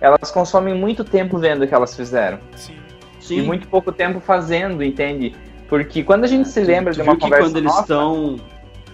elas 0.00 0.30
consomem 0.30 0.74
muito 0.74 1.04
tempo 1.04 1.38
vendo 1.38 1.64
o 1.64 1.68
que 1.68 1.74
elas 1.74 1.94
fizeram. 1.94 2.38
Sim. 2.56 2.76
Sim. 3.20 3.38
E 3.38 3.42
muito 3.42 3.68
pouco 3.68 3.92
tempo 3.92 4.18
fazendo, 4.18 4.82
entende? 4.82 5.34
Porque 5.68 6.02
quando 6.02 6.24
a 6.24 6.26
gente 6.26 6.48
se 6.48 6.60
lembra 6.60 6.92
de 6.92 7.00
uma 7.00 7.16
conversa 7.16 7.44
quando 7.44 7.56
eles 7.56 7.74
estão 7.78 8.40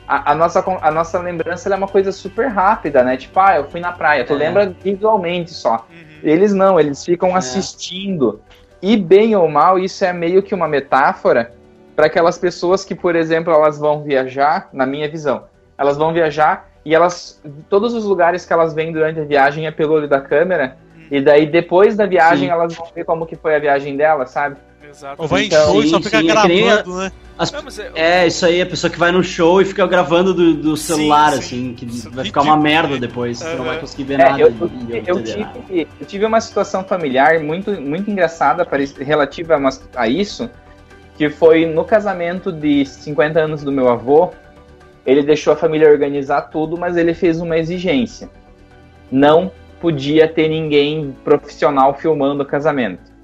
a, 0.08 0.32
a, 0.32 0.34
nossa, 0.34 0.64
a 0.80 0.90
nossa 0.90 1.18
lembrança 1.18 1.68
é 1.68 1.76
uma 1.76 1.86
coisa 1.86 2.10
super 2.10 2.48
rápida, 2.48 3.04
né? 3.04 3.18
Tipo, 3.18 3.38
ah, 3.40 3.56
eu 3.56 3.68
fui 3.68 3.78
na 3.78 3.92
praia. 3.92 4.24
Tu 4.24 4.32
é. 4.32 4.36
lembra 4.36 4.74
visualmente 4.82 5.50
só. 5.50 5.86
Uhum. 5.90 6.06
Eles 6.22 6.54
não, 6.54 6.80
eles 6.80 7.04
ficam 7.04 7.30
é. 7.30 7.34
assistindo. 7.34 8.40
E 8.80 8.96
bem 8.96 9.34
ou 9.34 9.48
mal, 9.48 9.78
isso 9.78 10.04
é 10.04 10.12
meio 10.12 10.42
que 10.42 10.54
uma 10.54 10.68
metáfora 10.68 11.52
para 11.96 12.06
aquelas 12.06 12.38
pessoas 12.38 12.84
que, 12.84 12.94
por 12.94 13.16
exemplo, 13.16 13.52
elas 13.52 13.78
vão 13.78 14.02
viajar, 14.04 14.68
na 14.72 14.86
minha 14.86 15.08
visão, 15.08 15.44
elas 15.76 15.96
vão 15.96 16.12
viajar 16.12 16.70
e 16.84 16.94
elas. 16.94 17.42
Todos 17.68 17.92
os 17.92 18.04
lugares 18.04 18.46
que 18.46 18.52
elas 18.52 18.72
vêm 18.72 18.92
durante 18.92 19.18
a 19.18 19.24
viagem 19.24 19.66
é 19.66 19.70
pelo 19.70 19.94
olho 19.94 20.08
da 20.08 20.20
câmera. 20.20 20.76
Hum. 20.96 21.06
E 21.10 21.20
daí, 21.20 21.44
depois 21.44 21.96
da 21.96 22.06
viagem, 22.06 22.48
Sim. 22.48 22.52
elas 22.52 22.74
vão 22.74 22.86
ver 22.94 23.04
como 23.04 23.26
que 23.26 23.34
foi 23.34 23.56
a 23.56 23.58
viagem 23.58 23.96
dela, 23.96 24.26
sabe? 24.26 24.56
Exato. 24.88 25.20
Ou 25.20 25.28
vai 25.28 25.44
então, 25.44 25.60
em 25.60 25.64
show 25.66 25.82
e 25.82 25.88
só 25.88 26.00
fica 26.00 26.18
sim, 26.20 26.26
gravando, 26.26 27.00
é 27.00 27.04
né? 27.04 27.12
As, 27.38 27.52
não, 27.52 27.60
é, 27.94 28.22
é, 28.22 28.26
isso 28.26 28.44
aí, 28.44 28.60
a 28.60 28.66
pessoa 28.66 28.90
que 28.90 28.98
vai 28.98 29.12
no 29.12 29.22
show 29.22 29.60
e 29.60 29.64
fica 29.64 29.86
gravando 29.86 30.34
do, 30.34 30.54
do 30.54 30.76
celular, 30.76 31.32
sim, 31.34 31.38
assim, 31.38 31.74
que 31.74 31.86
vai 32.08 32.24
ficar 32.24 32.42
uma 32.42 32.56
merda 32.56 32.98
depois, 32.98 33.40
uhum. 33.42 33.58
não 33.58 33.64
vai 33.64 33.78
conseguir 33.78 34.04
ver 34.04 34.14
é, 34.14 34.16
nada. 34.18 34.40
Eu, 34.40 34.48
eu, 34.48 35.02
eu, 35.06 35.22
tive, 35.22 35.88
eu, 36.00 36.06
tive, 36.06 36.24
uma 36.24 36.40
situação 36.40 36.82
familiar 36.82 37.38
muito, 37.40 37.70
muito 37.80 38.10
engraçada 38.10 38.66
relativa 38.98 39.56
a, 39.56 40.02
a 40.02 40.08
isso, 40.08 40.50
que 41.16 41.28
foi 41.28 41.66
no 41.66 41.84
casamento 41.84 42.50
de 42.50 42.84
50 42.86 43.38
anos 43.38 43.62
do 43.62 43.70
meu 43.70 43.88
avô, 43.88 44.32
ele 45.06 45.22
deixou 45.22 45.52
a 45.52 45.56
família 45.56 45.88
organizar 45.88 46.42
tudo, 46.42 46.76
mas 46.76 46.96
ele 46.96 47.14
fez 47.14 47.40
uma 47.40 47.56
exigência. 47.56 48.28
Não 49.12 49.52
podia 49.80 50.26
ter 50.26 50.48
ninguém 50.48 51.14
profissional 51.22 51.94
filmando 51.94 52.42
o 52.42 52.46
casamento. 52.46 53.17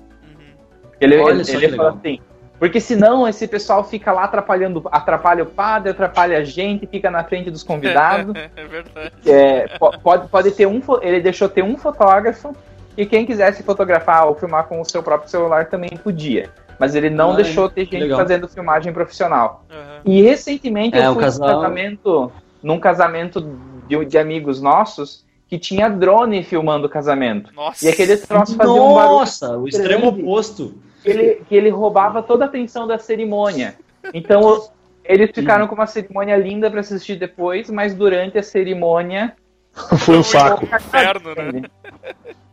Ele, 1.05 1.19
Olha 1.19 1.43
ele, 1.43 1.65
ele 1.67 1.77
falou 1.77 1.93
assim, 1.93 2.19
porque 2.59 2.81
senão 2.81 3.29
esse 3.29 3.47
pessoal 3.47 3.85
fica 3.85 4.13
lá 4.13 4.25
atrapalhando, 4.25 4.83
atrapalha 4.91 5.43
o 5.43 5.47
padre, 5.47 5.91
atrapalha 5.91 6.39
a 6.39 6.45
gente, 6.45 6.87
fica 6.87 7.11
na 7.11 7.23
frente 7.25 7.51
dos 7.51 7.63
convidados. 7.63 8.35
é 8.57 8.65
verdade. 8.65 9.13
É, 9.27 9.79
pode, 10.03 10.29
pode 10.29 10.51
ter 10.53 10.67
um, 10.67 10.81
ele 11.03 11.21
deixou 11.21 11.49
ter 11.49 11.63
um 11.63 11.77
fotógrafo 11.77 12.55
e 12.97 13.05
quem 13.05 13.27
quisesse 13.27 13.63
fotografar 13.63 14.27
ou 14.27 14.35
filmar 14.35 14.65
com 14.67 14.81
o 14.81 14.85
seu 14.85 15.03
próprio 15.03 15.31
celular 15.31 15.67
também 15.67 15.91
podia. 15.91 16.51
Mas 16.79 16.95
ele 16.95 17.11
não 17.11 17.31
Ai, 17.31 17.37
deixou 17.37 17.69
ter 17.69 17.85
gente 17.85 17.99
legal. 17.99 18.19
fazendo 18.19 18.49
filmagem 18.49 18.93
profissional. 18.93 19.65
Uhum. 19.71 20.13
E 20.13 20.23
recentemente 20.23 20.97
é, 20.97 21.07
eu 21.07 21.13
fui 21.13 21.23
casal... 21.23 21.47
num 21.47 21.55
casamento, 21.55 22.33
num 22.63 22.81
casamento 22.81 23.59
de, 23.87 24.05
de 24.05 24.19
amigos 24.19 24.61
nossos 24.61 25.25
que 25.49 25.59
tinha 25.59 25.89
drone 25.89 26.43
filmando 26.43 26.87
o 26.87 26.91
casamento. 26.91 27.53
Nossa. 27.55 27.85
E 27.85 27.89
aquele 27.89 28.17
troço 28.17 28.57
fazia 28.57 28.73
um 28.73 28.95
barulho. 28.95 29.19
Nossa, 29.19 29.57
o 29.57 29.69
extremo 29.69 30.09
oposto. 30.09 30.75
Que 31.05 31.11
ele, 31.11 31.43
que 31.49 31.55
ele 31.55 31.71
roubava 31.71 32.23
toda 32.23 32.45
a 32.45 32.49
atenção 32.49 32.87
da 32.87 32.99
cerimônia. 32.99 33.77
Então, 34.13 34.69
eles 35.05 35.31
ficaram 35.35 35.69
com 35.69 35.75
uma 35.75 35.87
cerimônia 35.87 36.37
linda 36.37 36.71
para 36.71 36.81
assistir 36.81 37.17
depois, 37.17 37.69
mas 37.69 37.95
durante 37.95 38.39
a 38.39 38.43
cerimônia. 38.43 39.35
Foi 39.99 40.17
um 40.17 40.23
saco. 40.23 40.65
Inferno, 40.65 41.35
né? 41.35 41.63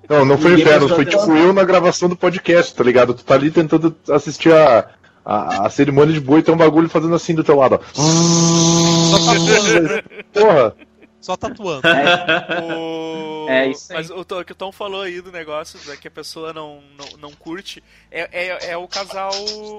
Não, 0.10 0.26
não 0.26 0.38
foi 0.38 0.60
inferno, 0.60 0.90
foi 0.90 1.06
tipo 1.06 1.32
eu 1.32 1.54
na 1.54 1.64
gravação 1.64 2.10
do 2.10 2.18
podcast, 2.18 2.76
tá 2.76 2.84
ligado? 2.84 3.14
Tu 3.14 3.24
tá 3.24 3.36
ali 3.36 3.50
tentando 3.50 3.96
assistir 4.10 4.52
a, 4.52 4.90
a, 5.24 5.68
a 5.68 5.70
cerimônia 5.70 6.14
de 6.14 6.20
boi 6.20 6.42
e 6.42 6.44
tem 6.44 6.54
um 6.54 6.58
bagulho 6.58 6.90
fazendo 6.90 7.16
assim 7.16 7.34
do 7.34 7.46
teu 7.46 7.56
lado, 7.56 7.76
ó. 7.76 7.80
Porra! 10.38 10.76
Só 11.22 11.38
tatuando. 11.38 11.82
É, 11.92 12.62
o... 12.62 13.50
é 13.50 13.68
isso 13.68 13.92
aí. 13.92 13.98
Mas 13.98 14.10
o, 14.10 14.22
o 14.22 14.46
que 14.46 14.52
o 14.52 14.56
Tom 14.56 14.72
falou 14.72 15.02
aí 15.02 15.22
do 15.22 15.32
negócio 15.32 15.80
né, 15.86 15.96
que 15.96 16.08
a 16.08 16.12
pessoa 16.12 16.52
não, 16.54 16.82
não, 16.98 17.18
não 17.18 17.32
curte 17.32 17.84
é, 18.10 18.30
é, 18.32 18.72
é, 18.72 18.78
o 18.78 18.88
casal 18.88 19.32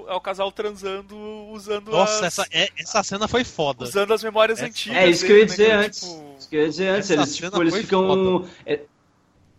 é 0.09 0.15
o 0.15 0.21
casal 0.21 0.51
transando 0.53 1.17
usando 1.51 1.91
Nossa, 1.91 2.27
as... 2.27 2.39
essa, 2.39 2.47
é, 2.51 2.69
essa 2.79 3.03
cena 3.03 3.27
foi 3.27 3.45
foda. 3.45 3.85
Usando 3.85 4.13
as 4.13 4.23
memórias 4.23 4.61
é, 4.61 4.67
antigas. 4.67 4.99
É 4.99 5.07
isso 5.09 5.27
que 5.27 5.33
eu 5.33 5.39
ia 5.39 5.47
dizer 5.47 5.69
né, 5.69 5.75
antes. 5.87 6.01
Tipo... 6.01 6.35
Isso 6.39 6.49
que 6.49 6.57
eu 6.57 6.61
ia 6.61 6.69
dizer 6.69 6.89
antes. 6.89 7.11
Essa 7.11 7.21
eles, 7.21 7.37
tipo, 7.37 7.63
eles 7.63 7.77
ficam. 7.77 8.49
É, 8.65 8.81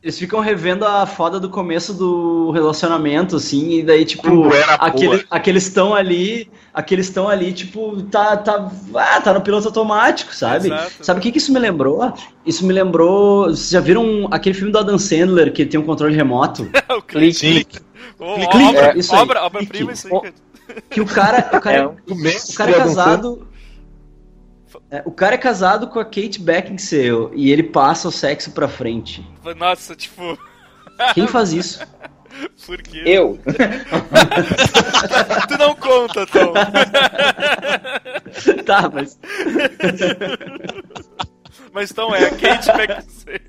eles 0.04 0.20
ficam 0.20 0.42
revendo 0.42 0.86
a 0.86 1.06
foda 1.06 1.40
do 1.40 1.50
começo 1.50 1.94
do 1.94 2.52
relacionamento, 2.52 3.38
assim, 3.38 3.76
e 3.76 3.84
daí, 3.84 4.04
tipo, 4.04 4.50
aquele, 4.78 5.26
aqueles 5.32 5.64
estão 5.64 5.96
ali, 5.96 6.52
aqueles 6.74 7.08
estão 7.08 7.30
ali, 7.30 7.54
tipo, 7.54 8.04
tá, 8.04 8.36
tá, 8.36 8.70
ah, 8.96 9.22
tá 9.22 9.34
no 9.34 9.40
piloto 9.40 9.70
automático, 9.70 10.36
sabe? 10.36 10.68
Exato. 10.68 10.92
Sabe 11.00 11.20
o 11.22 11.24
que, 11.24 11.32
que 11.32 11.38
isso 11.38 11.54
me 11.54 11.60
lembrou? 11.60 12.14
Isso 12.46 12.66
me 12.66 12.74
lembrou. 12.74 13.46
Vocês 13.46 13.70
já 13.70 13.80
viram 13.80 14.28
aquele 14.30 14.54
filme 14.54 14.74
do 14.74 14.78
Adam 14.78 14.98
Sandler 14.98 15.54
que 15.54 15.66
tem 15.66 15.80
um 15.80 15.86
controle 15.86 16.14
remoto? 16.14 16.70
o 16.92 17.02
clique. 17.02 17.40
clique. 17.40 17.80
Oh, 18.20 18.36
clique. 18.36 18.58
Obra, 18.58 18.88
é, 18.88 18.98
isso 18.98 19.16
aí. 19.16 19.22
obra, 19.22 19.44
obra 19.44 19.66
prima 19.66 19.94
isso 19.94 20.10
aí. 20.14 20.34
Que 20.90 21.00
o 21.00 21.06
cara, 21.06 21.50
o 21.54 21.62
cara, 21.62 21.78
é, 21.78 21.86
o 21.86 22.54
cara 22.56 22.72
é 22.72 22.74
casado 22.74 23.48
é, 23.50 23.53
o 25.06 25.12
cara 25.12 25.36
é 25.36 25.38
casado 25.38 25.88
com 25.88 26.00
a 26.00 26.06
Kate 26.06 26.40
Beckinsale 26.40 27.30
e 27.34 27.52
ele 27.52 27.64
passa 27.64 28.08
o 28.08 28.12
sexo 28.12 28.52
pra 28.52 28.68
frente. 28.68 29.26
Nossa, 29.58 29.96
tipo. 29.96 30.38
Quem 31.14 31.28
faz 31.28 31.54
isso? 31.54 31.80
Por 32.66 32.82
quê? 32.82 33.04
Eu. 33.06 33.38
tu 35.48 35.58
não 35.58 35.76
conta, 35.76 36.26
Tom. 36.28 36.54
tá, 38.66 38.90
mas. 38.92 39.20
mas 41.72 41.92
então 41.92 42.14
é 42.16 42.26
a 42.26 42.32
Kate 42.32 42.72
Beckinsale. 42.78 43.42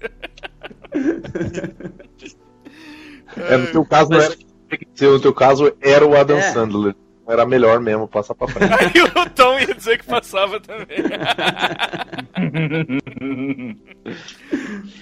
É, 3.37 3.57
no 3.57 3.67
teu 3.69 3.85
caso 3.85 4.11
mas... 4.11 4.19
não 4.19 4.33
era 4.33 4.37
Beckinsale, 4.69 5.13
no 5.13 5.21
teu 5.21 5.35
caso 5.35 5.77
era 5.81 6.07
o 6.07 6.17
Adam 6.17 6.39
é. 6.39 6.53
Sandler. 6.53 6.95
Era 7.27 7.47
melhor 7.47 7.81
mesmo 7.81 8.07
passar 8.07 8.35
pra 8.35 8.47
frente. 8.49 8.71
Aí 8.79 8.93
o 9.03 9.31
Tom 9.31 9.59
ia 9.59 9.75
dizer 9.75 9.97
que 9.99 10.05
passava 10.05 10.61
também. 10.61 10.87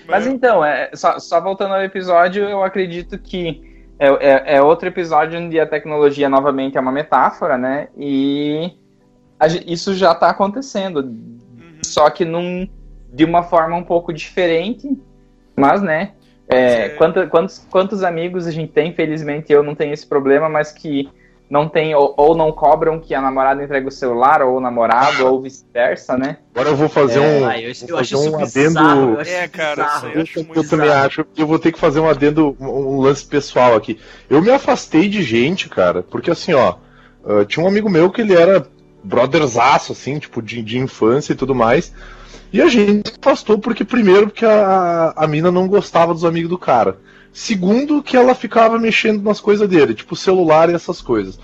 Mas 0.06 0.26
então, 0.26 0.64
é, 0.64 0.90
só, 0.94 1.18
só, 1.18 1.40
voltando 1.40 1.74
ao 1.74 1.82
episódio, 1.82 2.44
eu 2.44 2.62
acredito 2.62 3.18
que 3.18 3.84
é, 3.98 4.08
é, 4.08 4.56
é, 4.56 4.62
outro 4.62 4.86
episódio 4.88 5.40
onde 5.40 5.58
a 5.58 5.66
tecnologia 5.66 6.28
novamente 6.28 6.78
é 6.78 6.80
uma 6.80 6.92
metáfora, 6.92 7.58
né? 7.58 7.88
E 7.96 8.70
a, 9.38 9.48
isso 9.48 9.94
já 9.94 10.12
está 10.12 10.30
acontecendo. 10.30 11.00
Uhum. 11.00 11.80
Só 11.84 12.08
que 12.08 12.24
num, 12.24 12.68
de 13.12 13.24
uma 13.24 13.42
forma 13.42 13.76
um 13.76 13.84
pouco 13.84 14.12
diferente. 14.12 14.96
Mas, 15.56 15.82
né? 15.82 16.12
É, 16.48 16.90
quantos, 16.90 17.28
quantos, 17.28 17.66
quantos 17.70 18.04
amigos 18.04 18.46
a 18.46 18.50
gente 18.50 18.72
tem? 18.72 18.92
Felizmente 18.92 19.52
eu 19.52 19.62
não 19.62 19.74
tenho 19.74 19.92
esse 19.92 20.06
problema, 20.06 20.48
mas 20.48 20.70
que 20.70 21.08
não 21.52 21.68
tem 21.68 21.94
ou, 21.94 22.14
ou, 22.16 22.34
não 22.34 22.50
cobram 22.50 22.98
que 22.98 23.14
a 23.14 23.20
namorada 23.20 23.62
entregue 23.62 23.86
o 23.86 23.90
celular 23.90 24.40
ou 24.40 24.56
o 24.56 24.60
namorado 24.60 25.26
ou 25.26 25.42
vice-versa, 25.42 26.16
né? 26.16 26.38
Agora 26.54 26.70
eu 26.70 26.76
vou 26.76 26.88
fazer 26.88 27.18
é, 27.18 27.20
um, 27.20 27.50
eu, 27.60 27.72
eu 27.88 27.98
acho 27.98 28.18
um 28.18 28.42
adendo. 28.42 29.20
é, 29.20 29.46
cara, 29.48 30.00
eu, 30.14 30.24
eu, 30.34 30.46
eu 30.54 30.66
também 30.66 30.88
acho 30.88 31.22
que 31.24 31.42
eu 31.42 31.46
vou 31.46 31.58
ter 31.58 31.70
que 31.70 31.78
fazer 31.78 32.00
um 32.00 32.08
adendo, 32.08 32.56
um 32.58 33.02
lance 33.02 33.26
pessoal 33.26 33.76
aqui. 33.76 34.00
Eu 34.30 34.40
me 34.40 34.50
afastei 34.50 35.10
de 35.10 35.22
gente, 35.22 35.68
cara, 35.68 36.02
porque 36.02 36.30
assim, 36.30 36.54
ó, 36.54 36.76
uh, 37.22 37.44
tinha 37.44 37.62
um 37.62 37.68
amigo 37.68 37.90
meu 37.90 38.08
que 38.08 38.22
ele 38.22 38.32
era 38.32 38.66
brotherzaço, 39.04 39.92
assim, 39.92 40.18
tipo, 40.18 40.40
de, 40.40 40.62
de 40.62 40.78
infância 40.78 41.34
e 41.34 41.36
tudo 41.36 41.54
mais. 41.54 41.92
E 42.50 42.62
a 42.62 42.66
gente 42.66 43.10
se 43.10 43.18
afastou 43.20 43.58
porque, 43.58 43.84
primeiro, 43.84 44.28
porque 44.28 44.46
a, 44.46 45.12
a 45.14 45.26
mina 45.26 45.52
não 45.52 45.68
gostava 45.68 46.14
dos 46.14 46.24
amigos 46.24 46.48
do 46.48 46.56
cara. 46.56 46.96
Segundo, 47.32 48.02
que 48.02 48.16
ela 48.16 48.34
ficava 48.34 48.78
mexendo 48.78 49.22
nas 49.22 49.40
coisas 49.40 49.68
dele, 49.68 49.94
tipo 49.94 50.14
celular 50.14 50.68
e 50.68 50.74
essas 50.74 51.00
coisas. 51.00 51.38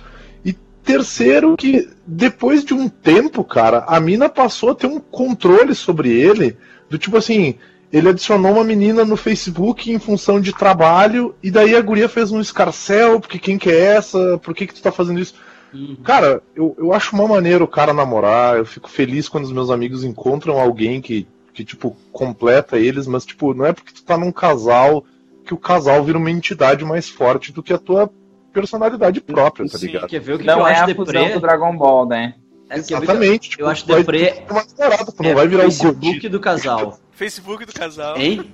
E 0.45 0.53
terceiro, 0.85 1.57
que 1.57 1.89
depois 2.07 2.65
de 2.65 2.75
um 2.75 2.89
tempo, 2.89 3.43
cara, 3.43 3.85
a 3.89 3.99
mina 3.99 4.29
passou 4.29 4.71
a 4.71 4.75
ter 4.75 4.87
um 4.87 5.01
controle 5.01 5.75
sobre 5.75 6.11
ele, 6.11 6.57
do 6.91 6.99
tipo 6.99 7.17
assim, 7.17 7.55
ele 7.91 8.11
adicionou 8.11 8.53
uma 8.53 8.65
menina 8.65 9.05
no 9.05 9.17
Facebook 9.17 9.91
em 9.91 9.99
função 9.99 10.41
de 10.41 10.53
trabalho, 10.53 11.35
e 11.43 11.51
daí 11.51 11.75
a 11.75 11.81
guria 11.81 12.09
fez 12.09 12.31
um 12.31 12.41
escarcel, 12.41 13.19
porque 13.19 13.39
quem 13.39 13.57
que 13.57 13.71
é 13.71 13.97
essa? 13.97 14.39
Por 14.43 14.55
que, 14.55 14.67
que 14.67 14.75
tu 14.75 14.83
tá 14.83 14.93
fazendo 14.93 15.21
isso? 15.21 15.35
Uhum. 15.73 15.97
Cara, 16.05 16.43
eu, 16.55 16.75
eu 16.79 16.93
acho 16.93 17.15
uma 17.15 17.27
maneira 17.27 17.65
o 17.65 17.69
cara 17.69 17.95
namorar, 17.95 18.59
eu 18.59 18.67
fico 18.67 18.91
feliz 18.91 19.29
quando 19.29 19.45
os 19.45 19.53
meus 19.53 19.71
amigos 19.71 20.05
encontram 20.05 20.59
alguém 20.59 21.01
que, 21.01 21.27
que, 21.55 21.65
tipo, 21.65 21.97
completa 22.13 22.79
eles, 22.79 23.07
mas, 23.07 23.25
tipo, 23.25 23.55
não 23.55 23.65
é 23.65 23.73
porque 23.73 23.93
tu 23.93 24.03
tá 24.03 24.19
num 24.19 24.33
casal 24.33 25.05
que 25.49 25.55
o 25.55 25.57
casal 25.57 26.05
vira 26.05 26.19
uma 26.19 26.31
entidade 26.31 26.85
mais 26.85 27.09
forte 27.09 27.55
do 27.55 27.63
que 27.63 27.73
a 27.73 27.79
tua 27.79 28.11
personalidade 28.53 29.19
própria, 29.19 29.67
tá 29.67 29.79
ligado? 29.79 30.07
Quer 30.07 30.21
ver 30.21 30.35
o 30.35 30.39
que 30.39 30.45
não 30.45 30.63
que 30.63 30.71
é 30.71 30.79
a 30.79 30.95
fusão 30.95 31.31
do 31.33 31.41
Dragon 31.41 31.75
Ball, 31.75 32.07
né? 32.07 32.35
É, 32.69 32.77
Exatamente. 32.77 33.47
Eu, 33.47 33.51
tipo, 33.51 33.63
eu 33.63 33.69
acho 33.69 33.87
deprê. 33.87 34.45
Tu 34.47 35.23
não 35.23 35.31
é 35.31 35.35
vai 35.35 35.49
virar 35.49 35.63
o 35.63 35.73
Facebook 35.73 36.29
do 36.29 36.39
casal. 36.39 36.99
Facebook 37.19 37.67
do 37.67 37.73
casal. 37.73 38.17
Hein? 38.17 38.49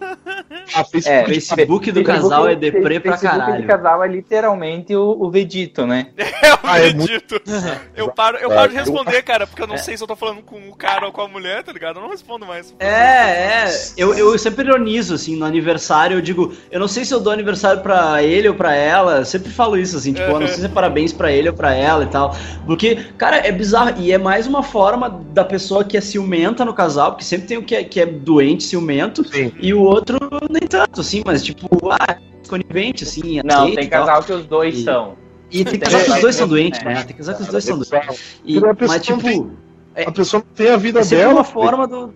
Ah, 0.75 0.83
Facebook, 0.83 1.09
é, 1.11 1.25
Facebook 1.27 1.93
do 1.93 2.03
casal 2.03 2.49
é 2.49 2.57
deprê 2.57 2.99
pra 2.99 3.19
caralho. 3.19 3.45
Facebook 3.45 3.63
do 3.63 3.69
casal 3.69 4.03
é 4.03 4.09
literalmente 4.09 4.97
o, 4.97 5.17
o 5.21 5.31
Vegito, 5.31 5.87
né? 5.87 6.09
É 6.45 6.53
o 6.53 6.59
ah, 6.63 6.79
Vegito. 6.79 7.43
É 7.47 7.51
muito... 7.51 7.81
eu, 7.97 8.09
paro, 8.11 8.37
eu 8.39 8.49
paro 8.49 8.71
de 8.71 8.77
responder, 8.77 9.23
cara, 9.23 9.47
porque 9.47 9.63
eu 9.63 9.67
não 9.67 9.77
é. 9.77 9.79
sei 9.79 9.97
se 9.97 10.03
eu 10.03 10.07
tô 10.07 10.17
falando 10.17 10.43
com 10.43 10.69
o 10.69 10.75
cara 10.75 11.07
ou 11.07 11.13
com 11.13 11.23
a 11.23 11.29
mulher, 11.29 11.63
tá 11.63 11.73
ligado? 11.73 11.99
Eu 11.99 12.03
não 12.03 12.11
respondo 12.11 12.47
mais. 12.47 12.75
É, 12.79 12.87
é. 12.87 13.69
Eu, 13.97 14.15
eu 14.15 14.39
sempre 14.39 14.67
ironizo, 14.67 15.15
assim, 15.15 15.37
no 15.37 15.45
aniversário, 15.45 16.19
eu 16.19 16.21
digo, 16.23 16.55
eu 16.71 16.81
não 16.81 16.89
sei 16.89 17.05
se 17.05 17.13
eu 17.13 17.21
dou 17.21 17.33
aniversário 17.33 17.83
pra 17.83 18.23
ele 18.23 18.49
ou 18.49 18.55
pra 18.55 18.75
ela, 18.75 19.19
eu 19.19 19.25
sempre 19.25 19.51
falo 19.51 19.77
isso, 19.77 19.97
assim, 19.97 20.13
tipo, 20.13 20.27
eu 20.27 20.41
não 20.41 20.47
sei 20.47 20.57
se 20.57 20.67
é 20.67 20.69
parabéns 20.69 21.13
pra 21.13 21.33
ele 21.33 21.49
ou 21.49 21.55
pra 21.55 21.75
ela 21.75 22.05
e 22.05 22.09
tal. 22.09 22.35
Porque, 22.67 22.97
cara, 23.17 23.37
é 23.37 23.53
bizarro. 23.53 23.95
E 23.99 24.13
é 24.13 24.19
mais 24.19 24.47
uma 24.47 24.63
forma 24.63 25.09
da 25.33 25.45
pessoa 25.45 25.85
que 25.85 25.97
é 25.97 26.01
ciumenta 26.01 26.65
no 26.65 26.75
casal, 26.75 27.13
porque 27.13 27.25
sempre 27.25 27.47
tem 27.47 27.59
o 27.59 27.63
que 27.63 27.75
é, 27.75 27.85
que 27.85 28.01
é 28.01 28.07
doente 28.07 28.54
doente, 28.55 28.65
ciumento, 28.65 29.29
Sim. 29.29 29.53
e 29.61 29.75
o 29.75 29.81
outro 29.81 30.19
nem 30.51 30.63
tanto, 30.63 31.01
assim, 31.01 31.23
mas 31.25 31.43
tipo, 31.43 31.69
ah, 31.91 32.17
conivente, 32.49 33.05
assim. 33.05 33.41
Não, 33.45 33.75
tem 33.75 33.89
casal 33.89 34.23
que 34.23 34.33
os 34.33 34.47
dois 34.47 34.79
e, 34.79 34.85
são. 34.85 35.17
E 35.51 35.65
tem 35.65 35.79
casal 35.79 36.01
que 36.01 36.11
os 36.11 36.21
dois 36.21 36.35
são 36.37 36.49
doentes, 36.49 36.83
né? 36.83 37.03
Tem 37.05 37.17
casal 37.17 37.35
que 37.37 37.43
os 37.43 37.49
dois 37.49 37.65
são 37.65 37.79
doentes. 37.79 38.41
E, 38.45 38.61
mas 38.61 39.03
tipo. 39.03 39.51
a 39.97 40.13
pessoa 40.13 40.43
não 40.47 40.55
tem 40.55 40.71
a 40.71 40.77
vida 40.77 41.01
é 41.01 41.05
dela. 41.05 41.33
uma 41.33 41.45
forma 41.45 41.87
do 41.87 42.13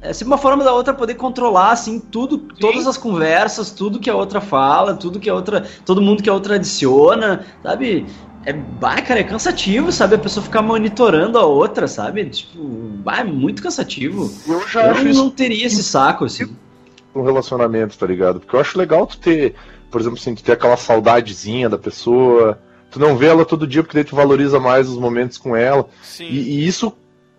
é 0.00 0.12
sempre 0.12 0.32
uma 0.32 0.38
forma 0.38 0.62
da 0.62 0.72
outra 0.72 0.92
poder 0.92 1.14
controlar 1.14 1.72
assim 1.72 1.98
tudo, 1.98 2.36
Sim. 2.36 2.60
todas 2.60 2.86
as 2.86 2.96
conversas, 2.96 3.72
tudo 3.72 3.98
que 3.98 4.10
a 4.10 4.14
outra 4.14 4.40
fala, 4.40 4.94
tudo 4.94 5.18
que 5.18 5.28
a 5.28 5.34
outra, 5.34 5.66
todo 5.84 6.02
mundo 6.02 6.22
que 6.22 6.30
a 6.30 6.34
outra 6.34 6.56
adiciona, 6.56 7.44
sabe? 7.62 8.06
É, 8.46 8.52
bah, 8.52 9.02
cara, 9.02 9.18
é 9.18 9.24
cansativo, 9.24 9.90
sabe? 9.90 10.14
A 10.14 10.18
pessoa 10.18 10.44
ficar 10.44 10.62
monitorando 10.62 11.36
a 11.36 11.44
outra, 11.44 11.88
sabe? 11.88 12.24
Tipo, 12.26 12.62
bah, 12.62 13.18
é 13.18 13.24
muito 13.24 13.60
cansativo. 13.60 14.32
Eu 14.46 14.68
já 14.68 14.86
eu 14.86 15.14
não 15.14 15.28
teria 15.28 15.66
esse 15.66 15.82
saco, 15.82 16.24
assim. 16.24 16.46
Um 17.12 17.22
relacionamento, 17.22 17.98
tá 17.98 18.06
ligado? 18.06 18.38
Porque 18.38 18.54
eu 18.54 18.60
acho 18.60 18.78
legal 18.78 19.04
tu 19.04 19.18
ter, 19.18 19.56
por 19.90 20.00
exemplo, 20.00 20.16
assim, 20.16 20.32
tu 20.32 20.44
ter 20.44 20.52
aquela 20.52 20.76
saudadezinha 20.76 21.68
da 21.68 21.76
pessoa, 21.76 22.60
tu 22.88 23.00
não 23.00 23.16
vê 23.16 23.26
ela 23.26 23.44
todo 23.44 23.66
dia 23.66 23.82
porque 23.82 23.96
daí 23.96 24.04
tu 24.04 24.14
valoriza 24.14 24.60
mais 24.60 24.88
os 24.88 24.96
momentos 24.96 25.38
com 25.38 25.56
ela. 25.56 25.88
E, 26.20 26.24
e, 26.24 26.68
isso 26.68 26.92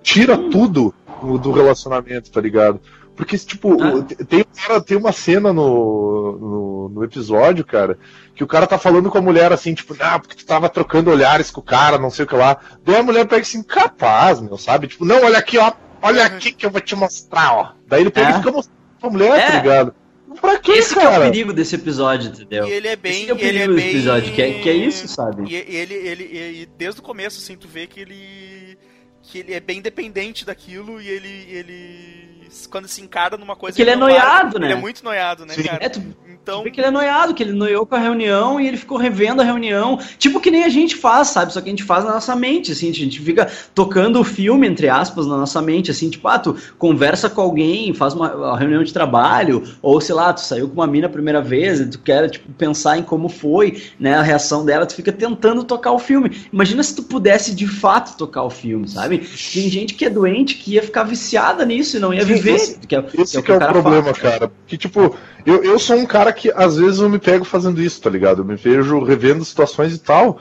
tira 0.03 0.35
hum. 0.35 0.49
tudo 0.49 0.93
do 1.41 1.51
relacionamento, 1.53 2.29
tá 2.29 2.41
ligado? 2.41 2.81
Porque, 3.17 3.35
tipo, 3.35 3.81
ah. 3.81 4.05
tem, 4.25 4.45
tem 4.85 4.95
uma 4.95 5.11
cena 5.11 5.51
no, 5.51 6.37
no, 6.37 6.89
no, 6.89 7.03
episódio, 7.03 7.65
cara, 7.65 7.97
que 8.35 8.43
o 8.43 8.47
cara 8.47 8.67
tá 8.67 8.77
falando 8.77 9.09
com 9.09 9.17
a 9.17 9.21
mulher 9.21 9.51
assim, 9.51 9.73
tipo, 9.73 9.95
ah, 9.99 10.19
porque 10.19 10.35
tu 10.35 10.45
tava 10.45 10.69
trocando 10.69 11.09
olhares 11.09 11.49
com 11.49 11.59
o 11.59 11.63
cara, 11.63 11.97
não 11.97 12.11
sei 12.11 12.25
o 12.25 12.27
que 12.27 12.35
lá. 12.35 12.57
Daí 12.85 12.97
a 12.97 13.03
mulher 13.03 13.25
pega 13.25 13.41
assim, 13.41 13.63
capaz, 13.63 14.39
meu, 14.39 14.55
sabe? 14.55 14.87
Tipo, 14.87 15.03
não, 15.03 15.23
olha 15.23 15.39
aqui, 15.39 15.57
ó, 15.57 15.73
olha 15.99 16.23
aqui 16.25 16.51
que 16.51 16.63
eu 16.63 16.69
vou 16.69 16.79
te 16.79 16.95
mostrar, 16.95 17.53
ó. 17.53 17.71
Daí 17.87 18.01
ele 18.01 18.11
pega 18.11 18.27
é. 18.27 18.31
e 18.31 18.35
fica 18.35 18.51
mostrando 18.51 18.77
pra 18.99 19.09
mulher, 19.09 19.31
tá 19.31 19.37
é. 19.37 19.51
tá 19.51 19.57
ligado? 19.57 19.95
Pra 20.39 20.59
quê, 20.59 20.73
Esse 20.73 20.93
cara? 20.93 21.09
que 21.09 21.15
é 21.15 21.17
o 21.17 21.21
perigo 21.31 21.53
desse 21.53 21.75
episódio, 21.75 22.29
entendeu? 22.29 22.67
E 22.67 22.71
ele 22.71 22.87
é 22.87 22.95
bem. 22.95 23.23
Esse 23.23 23.31
é 23.31 23.33
o 23.33 23.37
perigo 23.37 23.63
ele 23.63 23.63
é 23.63 23.67
desse 23.67 23.81
bem... 23.81 23.95
episódio, 23.95 24.33
que 24.33 24.41
é, 24.43 24.59
que 24.59 24.69
é 24.69 24.73
isso, 24.73 25.07
sabe? 25.07 25.49
E 25.49 25.55
ele, 25.55 25.93
ele, 25.95 26.23
ele, 26.23 26.69
desde 26.77 26.99
o 26.99 27.03
começo, 27.03 27.39
assim, 27.39 27.57
tu 27.57 27.67
vê 27.67 27.87
que 27.87 27.99
ele 27.99 28.77
que 29.23 29.39
ele 29.39 29.53
é 29.53 29.59
bem 29.59 29.81
dependente 29.81 30.45
daquilo 30.45 31.01
e 31.01 31.07
ele, 31.07 31.45
ele 31.49 32.36
quando 32.69 32.87
se 32.87 33.01
encara 33.01 33.37
numa 33.37 33.55
coisa. 33.55 33.75
Que 33.75 33.81
ele, 33.81 33.91
ele 33.91 33.97
é 33.97 33.99
noiado, 33.99 34.59
né? 34.59 34.67
Ele 34.67 34.73
é 34.73 34.77
muito 34.77 35.03
noiado, 35.03 35.45
né, 35.45 35.53
Sim. 35.53 35.63
cara? 35.63 35.83
É, 35.83 35.89
tu, 35.89 36.01
então... 36.47 36.63
Vê 36.63 36.71
que 36.71 36.79
ele 36.79 36.87
é 36.87 36.91
noiado, 36.91 37.33
que 37.33 37.43
ele 37.43 37.51
noiou 37.51 37.85
com 37.85 37.95
a 37.95 37.99
reunião 37.99 38.59
e 38.59 38.67
ele 38.67 38.77
ficou 38.77 38.97
revendo 38.97 39.41
a 39.41 39.45
reunião. 39.45 39.99
Tipo 40.17 40.39
que 40.39 40.49
nem 40.49 40.63
a 40.63 40.69
gente 40.69 40.95
faz, 40.95 41.27
sabe? 41.27 41.51
Só 41.51 41.59
que 41.59 41.67
a 41.67 41.71
gente 41.71 41.83
faz 41.83 42.05
na 42.05 42.13
nossa 42.13 42.35
mente, 42.35 42.71
assim. 42.71 42.89
A 42.89 42.93
gente 42.93 43.19
fica 43.19 43.49
tocando 43.75 44.19
o 44.19 44.23
filme, 44.23 44.65
entre 44.65 44.87
aspas, 44.87 45.27
na 45.27 45.35
nossa 45.35 45.61
mente, 45.61 45.91
assim. 45.91 46.09
Tipo, 46.09 46.27
ah, 46.29 46.39
tu 46.39 46.55
conversa 46.77 47.29
com 47.29 47.41
alguém, 47.41 47.93
faz 47.93 48.13
uma, 48.13 48.33
uma 48.33 48.57
reunião 48.57 48.83
de 48.83 48.93
trabalho, 48.93 49.63
ou 49.81 49.99
sei 49.99 50.15
lá, 50.15 50.31
tu 50.31 50.41
saiu 50.41 50.69
com 50.69 50.75
uma 50.75 50.87
mina 50.87 51.07
a 51.07 51.09
primeira 51.09 51.41
vez 51.41 51.81
e 51.81 51.87
tu 51.87 51.99
quer, 51.99 52.29
tipo, 52.29 52.51
pensar 52.53 52.97
em 52.97 53.03
como 53.03 53.27
foi, 53.27 53.81
né, 53.99 54.15
a 54.15 54.21
reação 54.21 54.63
dela, 54.65 54.85
tu 54.85 54.95
fica 54.95 55.11
tentando 55.11 55.63
tocar 55.63 55.91
o 55.91 55.99
filme. 55.99 56.31
Imagina 56.51 56.81
se 56.81 56.95
tu 56.95 57.03
pudesse, 57.03 57.53
de 57.53 57.67
fato, 57.67 58.17
tocar 58.17 58.43
o 58.43 58.49
filme, 58.49 58.87
sabe? 58.87 59.17
Tem 59.17 59.69
gente 59.69 59.95
que 59.95 60.05
é 60.05 60.09
doente 60.09 60.55
que 60.55 60.75
ia 60.75 60.83
ficar 60.83 61.03
viciada 61.03 61.65
nisso 61.65 61.97
e 61.97 61.99
não 61.99 62.13
ia 62.13 62.23
viver. 62.23 62.55
Esse, 62.55 62.79
que 62.79 62.95
é, 62.95 63.03
esse 63.17 63.41
que 63.41 63.51
é 63.51 63.55
o, 63.55 63.59
que 63.59 63.63
é 63.63 63.67
o 63.67 63.71
problema, 63.71 64.13
fala. 64.13 64.13
cara. 64.13 64.51
Que, 64.65 64.77
tipo, 64.77 65.15
eu, 65.45 65.63
eu 65.63 65.79
sou 65.79 65.95
um 65.95 66.05
cara 66.05 66.33
que 66.37 66.51
às 66.55 66.77
vezes 66.77 66.99
eu 66.99 67.09
me 67.09 67.19
pego 67.19 67.43
fazendo 67.43 67.81
isso, 67.81 68.01
tá 68.01 68.09
ligado? 68.09 68.41
Eu 68.41 68.45
me 68.45 68.55
vejo 68.55 69.03
revendo 69.03 69.43
situações 69.43 69.93
e 69.93 69.99
tal. 69.99 70.39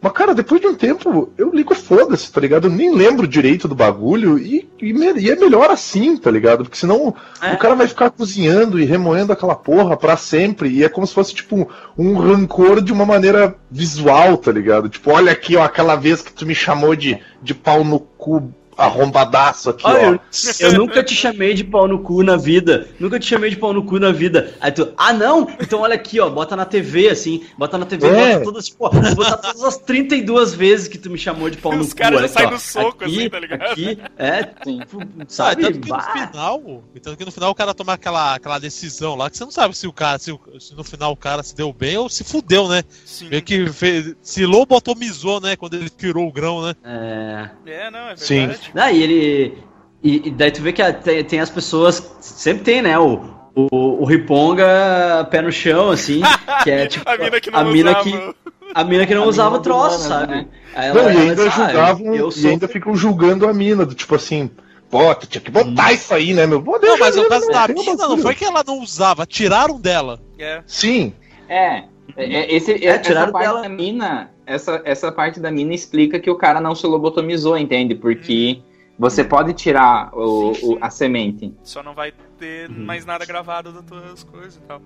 Mas, 0.00 0.12
cara, 0.12 0.32
depois 0.32 0.60
de 0.60 0.66
um 0.68 0.76
tempo, 0.76 1.32
eu 1.36 1.50
ligo 1.50 1.74
foda-se, 1.74 2.30
tá 2.30 2.40
ligado? 2.40 2.68
Eu 2.68 2.70
nem 2.70 2.94
lembro 2.94 3.26
direito 3.26 3.66
do 3.66 3.74
bagulho 3.74 4.38
e, 4.38 4.68
e, 4.80 4.92
e, 4.92 5.30
é 5.30 5.34
melhor 5.34 5.70
assim, 5.70 6.16
tá 6.16 6.30
ligado? 6.30 6.62
Porque 6.62 6.76
senão 6.76 7.12
é. 7.42 7.52
o 7.52 7.58
cara 7.58 7.74
vai 7.74 7.88
ficar 7.88 8.10
cozinhando 8.10 8.78
e 8.78 8.84
remoendo 8.84 9.32
aquela 9.32 9.56
porra 9.56 9.96
pra 9.96 10.16
sempre 10.16 10.68
e 10.68 10.84
é 10.84 10.88
como 10.88 11.04
se 11.04 11.14
fosse, 11.14 11.34
tipo, 11.34 11.68
um, 11.96 12.14
rancor 12.14 12.80
de 12.80 12.92
uma 12.92 13.04
maneira 13.04 13.56
visual, 13.68 14.36
tá 14.36 14.52
ligado? 14.52 14.88
Tipo, 14.88 15.10
olha 15.10 15.32
aqui, 15.32 15.56
ó, 15.56 15.64
aquela 15.64 15.96
vez 15.96 16.22
que 16.22 16.32
tu 16.32 16.46
me 16.46 16.54
chamou 16.54 16.94
de, 16.94 17.18
de 17.42 17.52
pau 17.52 17.82
no 17.82 17.98
cu 17.98 18.54
arrombadaço 18.78 19.70
aqui, 19.70 19.84
Olha, 19.84 20.12
ó. 20.12 20.12
Eu, 20.60 20.68
eu, 20.68 20.78
nunca 20.78 21.02
te 21.02 21.14
chamei 21.14 21.52
de 21.52 21.64
pau 21.64 21.88
no 21.88 21.98
cu 21.98 22.22
na 22.22 22.36
vida. 22.36 22.88
Nunca 23.00 23.18
te 23.18 23.26
chamei 23.26 23.50
de 23.50 23.56
pau 23.56 23.72
no 23.72 23.84
cu 23.84 23.98
na 23.98 24.12
vida. 24.12 24.54
Aí 24.60 24.70
tu, 24.70 24.92
ah 24.96 25.12
não? 25.12 25.48
Então 25.60 25.80
olha 25.80 25.96
aqui, 25.96 26.20
ó, 26.20 26.30
bota 26.30 26.54
na 26.54 26.64
TV, 26.64 27.08
assim, 27.08 27.44
bota 27.58 27.76
na 27.76 27.84
TV, 27.84 28.06
é. 28.06 28.32
bota 28.34 28.44
todas, 28.44 28.70
pô, 28.70 28.88
bota 28.88 29.36
todas 29.36 29.64
as 29.64 29.78
32 29.78 30.54
vezes 30.54 30.86
que 30.86 30.96
tu 30.96 31.10
me 31.10 31.18
chamou 31.18 31.50
de 31.50 31.56
pau 31.56 31.72
no 31.72 31.80
Os 31.80 31.88
cu. 31.88 31.88
Os 31.88 31.94
caras 31.94 32.20
já 32.20 32.28
saem 32.28 32.50
no 32.50 32.58
soco, 32.60 33.04
aqui, 33.04 33.18
assim, 33.18 33.30
tá 33.30 33.40
ligado? 33.40 33.62
Aqui, 33.62 33.98
é, 34.16 34.48
sim. 34.62 34.80
sabe? 35.26 35.66
Ah, 35.66 35.70
tanto 35.70 35.80
que 35.80 35.90
no 35.90 36.00
final, 36.00 36.84
tanto 37.02 37.16
que 37.16 37.24
no 37.24 37.32
final 37.32 37.50
o 37.50 37.54
cara 37.54 37.74
toma 37.74 37.92
aquela, 37.94 38.34
aquela 38.36 38.58
decisão 38.60 39.16
lá, 39.16 39.28
que 39.28 39.36
você 39.36 39.44
não 39.44 39.50
sabe 39.50 39.76
se 39.76 39.88
o 39.88 39.92
cara, 39.92 40.18
se, 40.20 40.32
se 40.60 40.74
no 40.76 40.84
final 40.84 41.12
o 41.12 41.16
cara 41.16 41.42
se 41.42 41.54
deu 41.54 41.72
bem 41.72 41.96
ou 41.96 42.08
se 42.08 42.22
fudeu, 42.22 42.68
né? 42.68 42.84
Sim. 43.04 43.28
Meio 43.28 43.42
que 43.42 43.66
fez, 43.72 44.14
se 44.22 44.46
lobotomizou, 44.46 45.40
né, 45.40 45.56
quando 45.56 45.74
ele 45.74 45.90
tirou 45.90 46.28
o 46.28 46.32
grão, 46.32 46.62
né? 46.62 46.74
É. 46.84 47.48
É, 47.66 47.90
não, 47.90 47.98
é 48.08 48.14
verdade. 48.14 48.24
Sim. 48.24 48.67
Daí 48.74 49.02
ele. 49.02 49.58
E, 50.02 50.28
e, 50.28 50.30
daí 50.30 50.50
tu 50.50 50.62
vê 50.62 50.72
que 50.72 50.92
tem, 50.92 51.24
tem, 51.24 51.40
as 51.40 51.50
pessoas. 51.50 52.16
Sempre 52.20 52.62
tem, 52.62 52.82
né? 52.82 52.98
O, 52.98 53.20
o, 53.54 54.02
o 54.02 54.04
Riponga 54.04 55.26
pé 55.30 55.42
no 55.42 55.52
chão, 55.52 55.90
assim. 55.90 56.20
Que 56.62 56.70
é 56.70 56.86
tipo. 56.86 57.08
a 57.08 57.16
mina 57.16 57.40
que 57.40 57.50
não 57.50 57.58
a 57.58 57.64
mina 57.64 57.90
usava. 57.90 58.04
Que, 58.04 58.34
a 58.74 58.84
mina 58.84 59.06
que 59.06 59.14
não 59.14 59.22
a 59.24 59.26
usava 59.26 59.60
troço, 59.60 60.08
sabe? 60.08 60.34
Né? 60.34 60.46
Ela, 60.74 61.02
não, 61.02 61.12
e 61.12 61.16
ainda, 61.16 61.42
ela, 61.42 61.50
julgavam, 61.50 62.14
ah, 62.14 62.30
sou... 62.30 62.42
e 62.42 62.46
ainda 62.48 62.68
ficam 62.68 62.94
julgando 62.94 63.48
a 63.48 63.52
mina, 63.52 63.86
do 63.86 63.94
tipo 63.94 64.14
assim. 64.14 64.50
Pô, 64.90 65.14
tu 65.14 65.26
tinha 65.26 65.42
que 65.42 65.50
botar 65.50 65.88
hum. 65.88 65.90
isso 65.90 66.14
aí, 66.14 66.32
né, 66.32 66.46
meu? 66.46 66.62
Pô, 66.62 66.78
não, 66.78 66.98
mas 66.98 67.16
o 67.16 67.28
caso 67.28 67.46
da 67.48 67.68
mina 67.68 67.94
não 68.08 68.18
foi 68.18 68.34
que 68.34 68.44
ela 68.44 68.64
não 68.66 68.78
usava, 68.78 69.26
tiraram 69.26 69.78
dela. 69.78 70.18
É. 70.38 70.62
Sim. 70.66 71.12
É. 71.48 71.84
é 72.16 72.54
esse, 72.54 72.72
é, 72.72 72.86
essa 72.86 73.30
parte 73.30 73.46
dela. 73.46 73.62
da 73.62 73.68
mina, 73.68 74.30
essa, 74.46 74.82
essa 74.84 75.12
parte 75.12 75.40
da 75.40 75.50
mina 75.50 75.74
explica 75.74 76.18
que 76.18 76.30
o 76.30 76.36
cara 76.36 76.60
não 76.60 76.74
se 76.74 76.86
lobotomizou, 76.86 77.56
entende? 77.56 77.94
Porque 77.94 78.60
hum. 78.64 78.68
Você 78.98 79.22
pode 79.22 79.52
tirar 79.52 80.10
o, 80.12 80.52
sim, 80.54 80.60
sim. 80.60 80.74
O, 80.74 80.78
a 80.80 80.90
semente. 80.90 81.54
Só 81.62 81.82
não 81.84 81.94
vai 81.94 82.12
ter 82.36 82.68
uhum. 82.68 82.84
mais 82.84 83.06
nada 83.06 83.24
gravado 83.24 83.70
das 83.70 83.84
tuas 83.84 84.24
coisas 84.24 84.56
e 84.56 84.60
tal. 84.62 84.82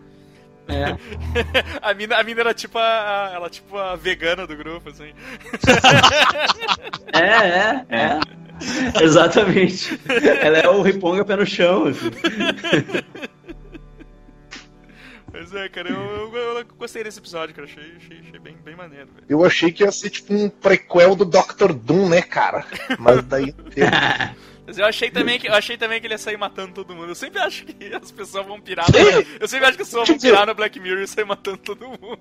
É. 0.68 0.96
a, 1.80 1.94
mina, 1.94 2.16
a 2.16 2.22
mina 2.22 2.40
era 2.42 2.54
tipo 2.54 2.78
a, 2.78 3.30
ela 3.32 3.48
tipo 3.48 3.76
a 3.76 3.96
vegana 3.96 4.46
do 4.46 4.54
grupo, 4.54 4.90
assim. 4.90 5.12
é, 7.14 7.26
é, 7.26 7.86
é. 7.88 9.02
Exatamente. 9.02 9.98
Ela 10.42 10.58
é 10.58 10.68
o 10.68 10.82
riponga 10.82 11.24
pé 11.24 11.36
no 11.36 11.46
chão, 11.46 11.86
assim. 11.86 12.10
Mas 15.43 15.53
é, 15.57 15.68
cara, 15.68 15.90
eu, 15.90 15.99
eu, 15.99 16.59
eu, 16.59 16.64
gostei 16.78 17.03
desse 17.03 17.18
episódio, 17.18 17.53
cara. 17.53 17.66
Achei, 17.66 17.82
achei, 17.97 18.20
achei 18.20 18.38
bem, 18.38 18.57
bem 18.64 18.76
maneiro, 18.76 19.09
velho. 19.12 19.26
Eu 19.28 19.45
achei 19.45 19.72
que 19.72 19.82
ia 19.82 19.90
ser 19.90 20.09
tipo 20.09 20.32
um 20.32 20.49
prequel 20.49 21.16
do 21.16 21.24
Doctor 21.24 21.72
Doom, 21.72 22.09
né, 22.09 22.22
cara? 22.22 22.64
Mas 22.97 23.24
daí. 23.24 23.53
Mas 24.64 24.78
eu 24.78 24.84
achei 24.84 25.11
também 25.11 25.40
que 25.40 25.49
eu 25.49 25.55
achei 25.55 25.76
também 25.76 26.01
que 26.01 26.07
ele 26.07 26.14
ia 26.14 26.18
sair 26.18 26.36
matando 26.36 26.72
todo 26.72 26.95
mundo. 26.95 27.09
Eu 27.09 27.16
sempre 27.16 27.40
acho 27.40 27.66
que 27.66 27.93
as 27.93 28.12
pessoas 28.12 28.47
vão 28.47 28.61
pirar. 28.61 28.86
No... 28.88 28.99
Eu 29.40 29.49
sempre 29.49 29.66
acho 29.66 29.76
que 29.76 29.82
as 29.82 29.88
pessoas 29.88 30.09
vão 30.09 30.18
pirar 30.18 30.47
no 30.47 30.55
Black 30.55 30.78
Mirror 30.78 31.03
e 31.03 31.09
sair 31.09 31.24
matando 31.24 31.59
todo 31.59 31.88
mundo. 31.88 32.20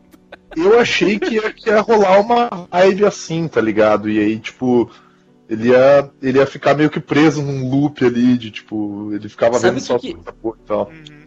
Eu 0.57 0.80
achei 0.80 1.19
que 1.19 1.36
ia, 1.36 1.53
que 1.53 1.69
ia 1.69 1.80
rolar 1.80 2.19
uma 2.19 2.49
vibe 2.72 3.05
assim, 3.05 3.47
tá 3.47 3.61
ligado? 3.61 4.09
E 4.09 4.19
aí, 4.19 4.39
tipo, 4.39 4.91
ele 5.47 5.69
ia, 5.69 6.09
ele 6.19 6.39
ia 6.39 6.47
ficar 6.47 6.74
meio 6.74 6.89
que 6.89 6.99
preso 6.99 7.43
num 7.43 7.69
loop 7.69 8.03
ali, 8.03 8.36
de 8.36 8.49
tipo, 8.49 9.13
ele 9.13 9.30
ficava 9.30 9.59
Sabe 9.59 9.76
vendo 9.76 9.84
só 9.84 9.99
que... 9.99 10.15
porra 10.41 10.57
e 10.59 10.67
tal. 10.67 10.88
Uhum. 10.89 11.20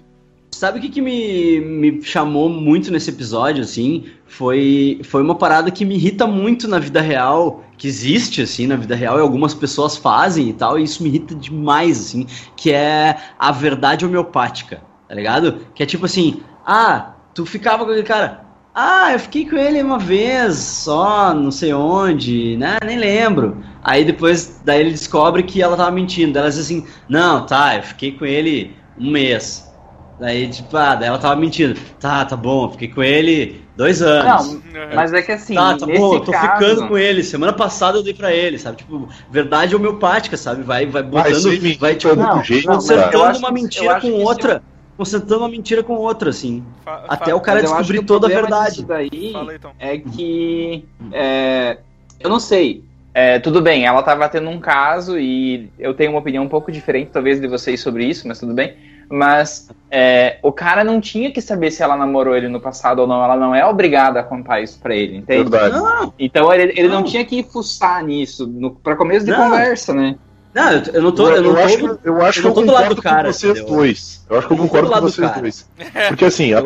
Sabe 0.56 0.78
o 0.78 0.82
que, 0.82 0.88
que 0.88 1.00
me, 1.00 1.60
me 1.60 2.02
chamou 2.02 2.48
muito 2.48 2.90
nesse 2.90 3.10
episódio, 3.10 3.62
assim? 3.62 4.04
Foi, 4.26 5.00
foi 5.04 5.22
uma 5.22 5.34
parada 5.34 5.70
que 5.70 5.84
me 5.84 5.94
irrita 5.94 6.26
muito 6.26 6.66
na 6.68 6.78
vida 6.78 7.00
real, 7.00 7.64
que 7.76 7.86
existe, 7.86 8.42
assim, 8.42 8.66
na 8.66 8.76
vida 8.76 8.94
real, 8.94 9.18
e 9.18 9.20
algumas 9.20 9.54
pessoas 9.54 9.96
fazem 9.96 10.48
e 10.48 10.52
tal, 10.52 10.78
e 10.78 10.84
isso 10.84 11.02
me 11.02 11.08
irrita 11.08 11.34
demais, 11.34 12.00
assim, 12.00 12.26
que 12.56 12.72
é 12.72 13.16
a 13.38 13.52
verdade 13.52 14.04
homeopática, 14.04 14.82
tá 15.08 15.14
ligado? 15.14 15.66
Que 15.74 15.82
é 15.82 15.86
tipo 15.86 16.06
assim, 16.06 16.40
ah, 16.66 17.14
tu 17.34 17.44
ficava 17.44 17.84
com 17.84 17.90
aquele 17.90 18.06
cara, 18.06 18.44
ah, 18.74 19.12
eu 19.12 19.20
fiquei 19.20 19.48
com 19.48 19.56
ele 19.56 19.80
uma 19.80 20.00
vez 20.00 20.56
só, 20.56 21.32
não 21.32 21.52
sei 21.52 21.72
onde, 21.72 22.56
né? 22.56 22.78
Nem 22.84 22.98
lembro. 22.98 23.62
Aí 23.84 24.04
depois, 24.04 24.60
daí 24.64 24.80
ele 24.80 24.90
descobre 24.90 25.44
que 25.44 25.62
ela 25.62 25.76
tava 25.76 25.92
mentindo. 25.92 26.36
Ela 26.36 26.48
diz 26.48 26.58
assim, 26.58 26.84
não, 27.08 27.46
tá, 27.46 27.76
eu 27.76 27.84
fiquei 27.84 28.10
com 28.12 28.26
ele 28.26 28.74
um 28.98 29.12
mês. 29.12 29.72
Daí, 30.18 30.48
tipo, 30.48 30.76
ah, 30.76 30.94
daí 30.94 31.08
ela 31.08 31.18
tava 31.18 31.36
mentindo. 31.36 31.78
Tá, 31.98 32.24
tá 32.24 32.36
bom, 32.36 32.70
fiquei 32.70 32.88
com 32.88 33.02
ele 33.02 33.64
dois 33.76 34.00
anos. 34.00 34.54
Não, 34.54 34.62
mas 34.94 35.12
é 35.12 35.22
que 35.22 35.32
assim. 35.32 35.54
Tá, 35.54 35.76
tá 35.76 35.86
bom, 35.86 36.14
eu 36.14 36.20
tô 36.20 36.32
caso... 36.32 36.52
ficando 36.52 36.88
com 36.88 36.96
ele. 36.96 37.22
Semana 37.22 37.52
passada 37.52 37.98
eu 37.98 38.02
dei 38.02 38.14
pra 38.14 38.32
ele, 38.32 38.58
sabe? 38.58 38.78
Tipo, 38.78 39.08
verdade 39.30 39.74
homeopática, 39.74 40.36
sabe? 40.36 40.62
Vai, 40.62 40.86
vai 40.86 41.02
botando. 41.02 41.42
Vai, 41.42 41.76
vai 41.76 41.94
tipo, 41.96 42.14
não, 42.14 42.42
jeito, 42.42 42.66
consertando 42.66 43.38
uma 43.38 43.50
mentira 43.50 44.00
com 44.00 44.12
outra. 44.12 44.62
Consertando 44.96 45.40
uma 45.40 45.48
mentira 45.48 45.82
com 45.82 45.94
outra, 45.94 46.30
assim. 46.30 46.64
Fa 46.84 47.04
até 47.08 47.34
o 47.34 47.40
cara 47.40 47.60
descobrir 47.60 48.04
toda 48.04 48.28
a 48.28 48.30
verdade. 48.30 48.84
daí 48.84 49.32
Fala, 49.32 49.54
então. 49.54 49.72
é 49.78 49.98
que. 49.98 50.84
É, 51.12 51.78
eu 52.20 52.30
não 52.30 52.38
sei. 52.38 52.84
É, 53.12 53.38
tudo 53.38 53.60
bem, 53.60 53.86
ela 53.86 54.02
tava 54.02 54.28
tendo 54.28 54.50
um 54.50 54.58
caso 54.58 55.18
e 55.18 55.70
eu 55.78 55.94
tenho 55.94 56.10
uma 56.10 56.18
opinião 56.18 56.42
um 56.42 56.48
pouco 56.48 56.72
diferente, 56.72 57.10
talvez, 57.12 57.40
de 57.40 57.46
vocês 57.46 57.80
sobre 57.80 58.04
isso, 58.04 58.26
mas 58.26 58.40
tudo 58.40 58.52
bem 58.52 58.74
mas 59.14 59.68
é, 59.88 60.38
o 60.42 60.50
cara 60.50 60.82
não 60.82 61.00
tinha 61.00 61.30
que 61.30 61.40
saber 61.40 61.70
se 61.70 61.84
ela 61.84 61.96
namorou 61.96 62.36
ele 62.36 62.48
no 62.48 62.60
passado 62.60 62.98
ou 62.98 63.06
não. 63.06 63.22
Ela 63.22 63.36
não 63.36 63.54
é 63.54 63.64
obrigada 63.64 64.18
a 64.18 64.24
contar 64.24 64.60
isso 64.60 64.80
pra 64.80 64.92
ele, 64.92 65.18
entende? 65.18 65.48
Verdade. 65.48 65.76
Não. 65.76 66.12
Então 66.18 66.52
ele, 66.52 66.72
ele 66.76 66.88
não. 66.88 66.96
não. 66.96 67.04
tinha 67.04 67.24
que 67.24 67.44
fuçar 67.44 68.02
nisso, 68.04 68.44
no, 68.44 68.74
pra 68.74 68.96
começo 68.96 69.24
de 69.24 69.30
não. 69.30 69.50
conversa, 69.50 69.94
né? 69.94 70.16
Não, 70.52 70.72
eu, 70.72 70.82
eu 70.94 71.02
não 71.02 71.12
tô. 71.12 71.28
Eu, 71.28 71.36
eu, 71.36 71.42
não 71.44 71.56
acho, 71.56 71.78
tô, 71.78 71.98
eu 72.02 72.22
acho 72.22 72.38
eu 72.40 72.42
que 72.42 72.48
eu 72.48 72.54
concordo 72.54 72.66
do 72.66 72.72
lado 72.72 72.94
do 72.96 73.02
cara, 73.02 73.26
com 73.28 73.32
vocês 73.32 73.58
entendeu? 73.58 73.76
dois. 73.76 74.26
Eu 74.28 74.38
acho 74.38 74.46
que 74.48 74.52
eu, 74.52 74.56
eu 74.56 74.62
concordo 74.64 74.90
com 74.90 75.00
vocês 75.00 75.30
dois. 75.32 75.70
Porque 76.08 76.24
assim, 76.24 76.52
a, 76.52 76.64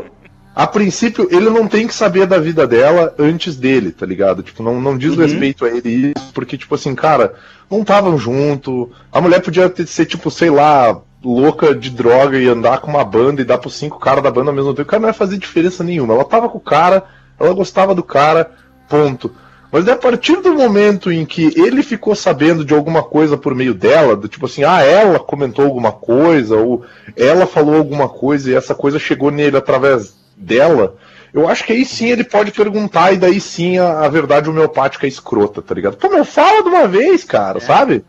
a, 0.55 0.67
princípio, 0.67 1.29
ele 1.31 1.51
não 1.51 1.69
tem 1.69 1.87
que 1.87 1.95
saber 1.95 2.27
da 2.27 2.39
vida 2.39 2.67
dela 2.67 3.15
antes 3.19 3.57
dele, 3.57 3.91
tá 3.91 4.07
ligado? 4.07 4.43
Tipo, 4.43 4.63
não, 4.63 4.81
não 4.81 4.97
diz 4.97 5.13
uhum. 5.13 5.23
respeito 5.23 5.67
a 5.67 5.69
ele 5.69 6.15
isso, 6.17 6.33
porque, 6.33 6.57
tipo 6.57 6.75
assim, 6.75 6.95
cara, 6.95 7.35
não 7.71 7.83
estavam 7.83 8.17
junto. 8.17 8.91
A 9.13 9.21
mulher 9.21 9.43
podia 9.43 9.69
ter, 9.69 9.87
ser, 9.87 10.07
tipo, 10.07 10.31
sei 10.31 10.49
lá, 10.49 10.99
louca 11.23 11.75
de 11.75 11.91
droga 11.91 12.39
e 12.39 12.49
andar 12.49 12.81
com 12.81 12.91
uma 12.91 13.05
banda 13.05 13.41
e 13.41 13.45
dar 13.45 13.59
pros 13.59 13.77
cinco 13.77 13.99
caras 13.99 14.23
da 14.23 14.31
banda 14.31 14.51
ao 14.51 14.57
mesmo 14.57 14.73
tempo. 14.73 14.83
O 14.83 14.91
cara 14.91 15.01
não 15.01 15.09
ia 15.09 15.15
fazer 15.15 15.39
diferença 15.39 15.83
nenhuma. 15.83 16.15
Ela 16.15 16.25
tava 16.25 16.49
com 16.49 16.59
o 16.59 16.61
cara, 16.61 17.05
ela 17.39 17.53
gostava 17.53 17.95
do 17.95 18.03
cara, 18.03 18.51
ponto. 18.89 19.33
Mas 19.71 19.87
é 19.87 19.93
a 19.93 19.97
partir 19.97 20.37
do 20.37 20.55
momento 20.55 21.13
em 21.13 21.27
que 21.27 21.53
ele 21.61 21.83
ficou 21.83 22.15
sabendo 22.15 22.65
de 22.65 22.73
alguma 22.73 23.03
coisa 23.03 23.37
por 23.37 23.55
meio 23.55 23.75
dela, 23.75 24.17
do 24.17 24.27
tipo 24.27 24.47
assim, 24.47 24.65
ah, 24.65 24.83
ela 24.83 25.19
comentou 25.19 25.65
alguma 25.65 25.93
coisa, 25.93 26.57
ou 26.57 26.85
ela 27.15 27.47
falou 27.47 27.77
alguma 27.77 28.09
coisa 28.09 28.51
e 28.51 28.55
essa 28.55 28.75
coisa 28.75 28.99
chegou 28.99 29.31
nele 29.31 29.59
através 29.59 30.17
dela, 30.35 30.97
eu 31.35 31.47
acho 31.47 31.65
que 31.65 31.73
aí 31.73 31.85
sim 31.85 32.09
ele 32.09 32.25
pode 32.25 32.51
perguntar 32.51 33.13
e 33.13 33.19
daí 33.19 33.39
sim 33.41 33.79
a, 33.79 34.01
a 34.01 34.09
verdade 34.09 34.49
homeopática 34.49 35.07
é 35.07 35.09
escrota, 35.09 35.61
tá 35.61 35.75
ligado? 35.75 35.97
Pô, 35.99 36.09
meu, 36.09 36.25
fala 36.25 36.63
de 36.63 36.69
uma 36.69 36.87
vez, 36.87 37.23
cara, 37.23 37.59
é. 37.59 37.61
sabe? 37.61 38.05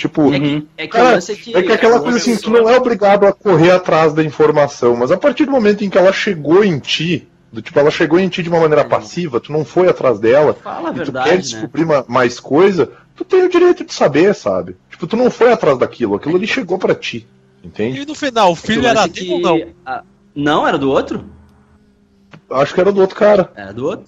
Tipo, 0.00 0.32
é 0.32 0.40
que, 0.40 0.68
é 0.78 0.86
que, 0.86 0.92
cara, 0.94 1.18
é 1.18 1.20
que, 1.20 1.54
é 1.54 1.62
que 1.62 1.72
aquela 1.72 2.00
coisa 2.00 2.16
assim, 2.16 2.34
tu 2.34 2.48
não 2.48 2.66
é 2.70 2.74
obrigado 2.74 3.26
a 3.26 3.34
correr 3.34 3.70
atrás 3.70 4.14
da 4.14 4.24
informação, 4.24 4.96
mas 4.96 5.12
a 5.12 5.18
partir 5.18 5.44
do 5.44 5.50
momento 5.50 5.84
em 5.84 5.90
que 5.90 5.98
ela 5.98 6.10
chegou 6.10 6.64
em 6.64 6.78
ti, 6.78 7.28
do 7.52 7.60
tipo, 7.60 7.78
ela 7.78 7.90
chegou 7.90 8.18
em 8.18 8.26
ti 8.26 8.42
de 8.42 8.48
uma 8.48 8.60
maneira 8.60 8.82
passiva, 8.82 9.38
tu 9.40 9.52
não 9.52 9.62
foi 9.62 9.90
atrás 9.90 10.18
dela, 10.18 10.54
Fala 10.54 10.88
e 10.88 10.94
verdade, 10.94 11.28
tu 11.28 11.30
quer 11.30 11.38
descobrir 11.38 11.84
né? 11.84 12.02
mais 12.08 12.40
coisa, 12.40 12.90
tu 13.14 13.26
tem 13.26 13.42
o 13.42 13.50
direito 13.50 13.84
de 13.84 13.92
saber, 13.92 14.34
sabe? 14.34 14.74
Tipo, 14.88 15.06
tu 15.06 15.18
não 15.18 15.30
foi 15.30 15.52
atrás 15.52 15.76
daquilo, 15.76 16.14
aquilo 16.14 16.36
ali 16.36 16.46
chegou 16.46 16.78
para 16.78 16.94
ti, 16.94 17.28
entende? 17.62 18.00
E 18.00 18.06
no 18.06 18.14
final, 18.14 18.52
o 18.52 18.56
filho 18.56 18.86
era 18.86 19.06
dele 19.06 19.34
ou 19.34 19.40
não? 19.40 19.60
Não, 20.34 20.66
era 20.66 20.78
do 20.78 20.88
outro? 20.88 21.26
Acho 22.48 22.72
que 22.72 22.80
era 22.80 22.90
do 22.90 23.02
outro 23.02 23.16
cara. 23.16 23.52
Era 23.54 23.74
do 23.74 23.84
outro? 23.84 24.06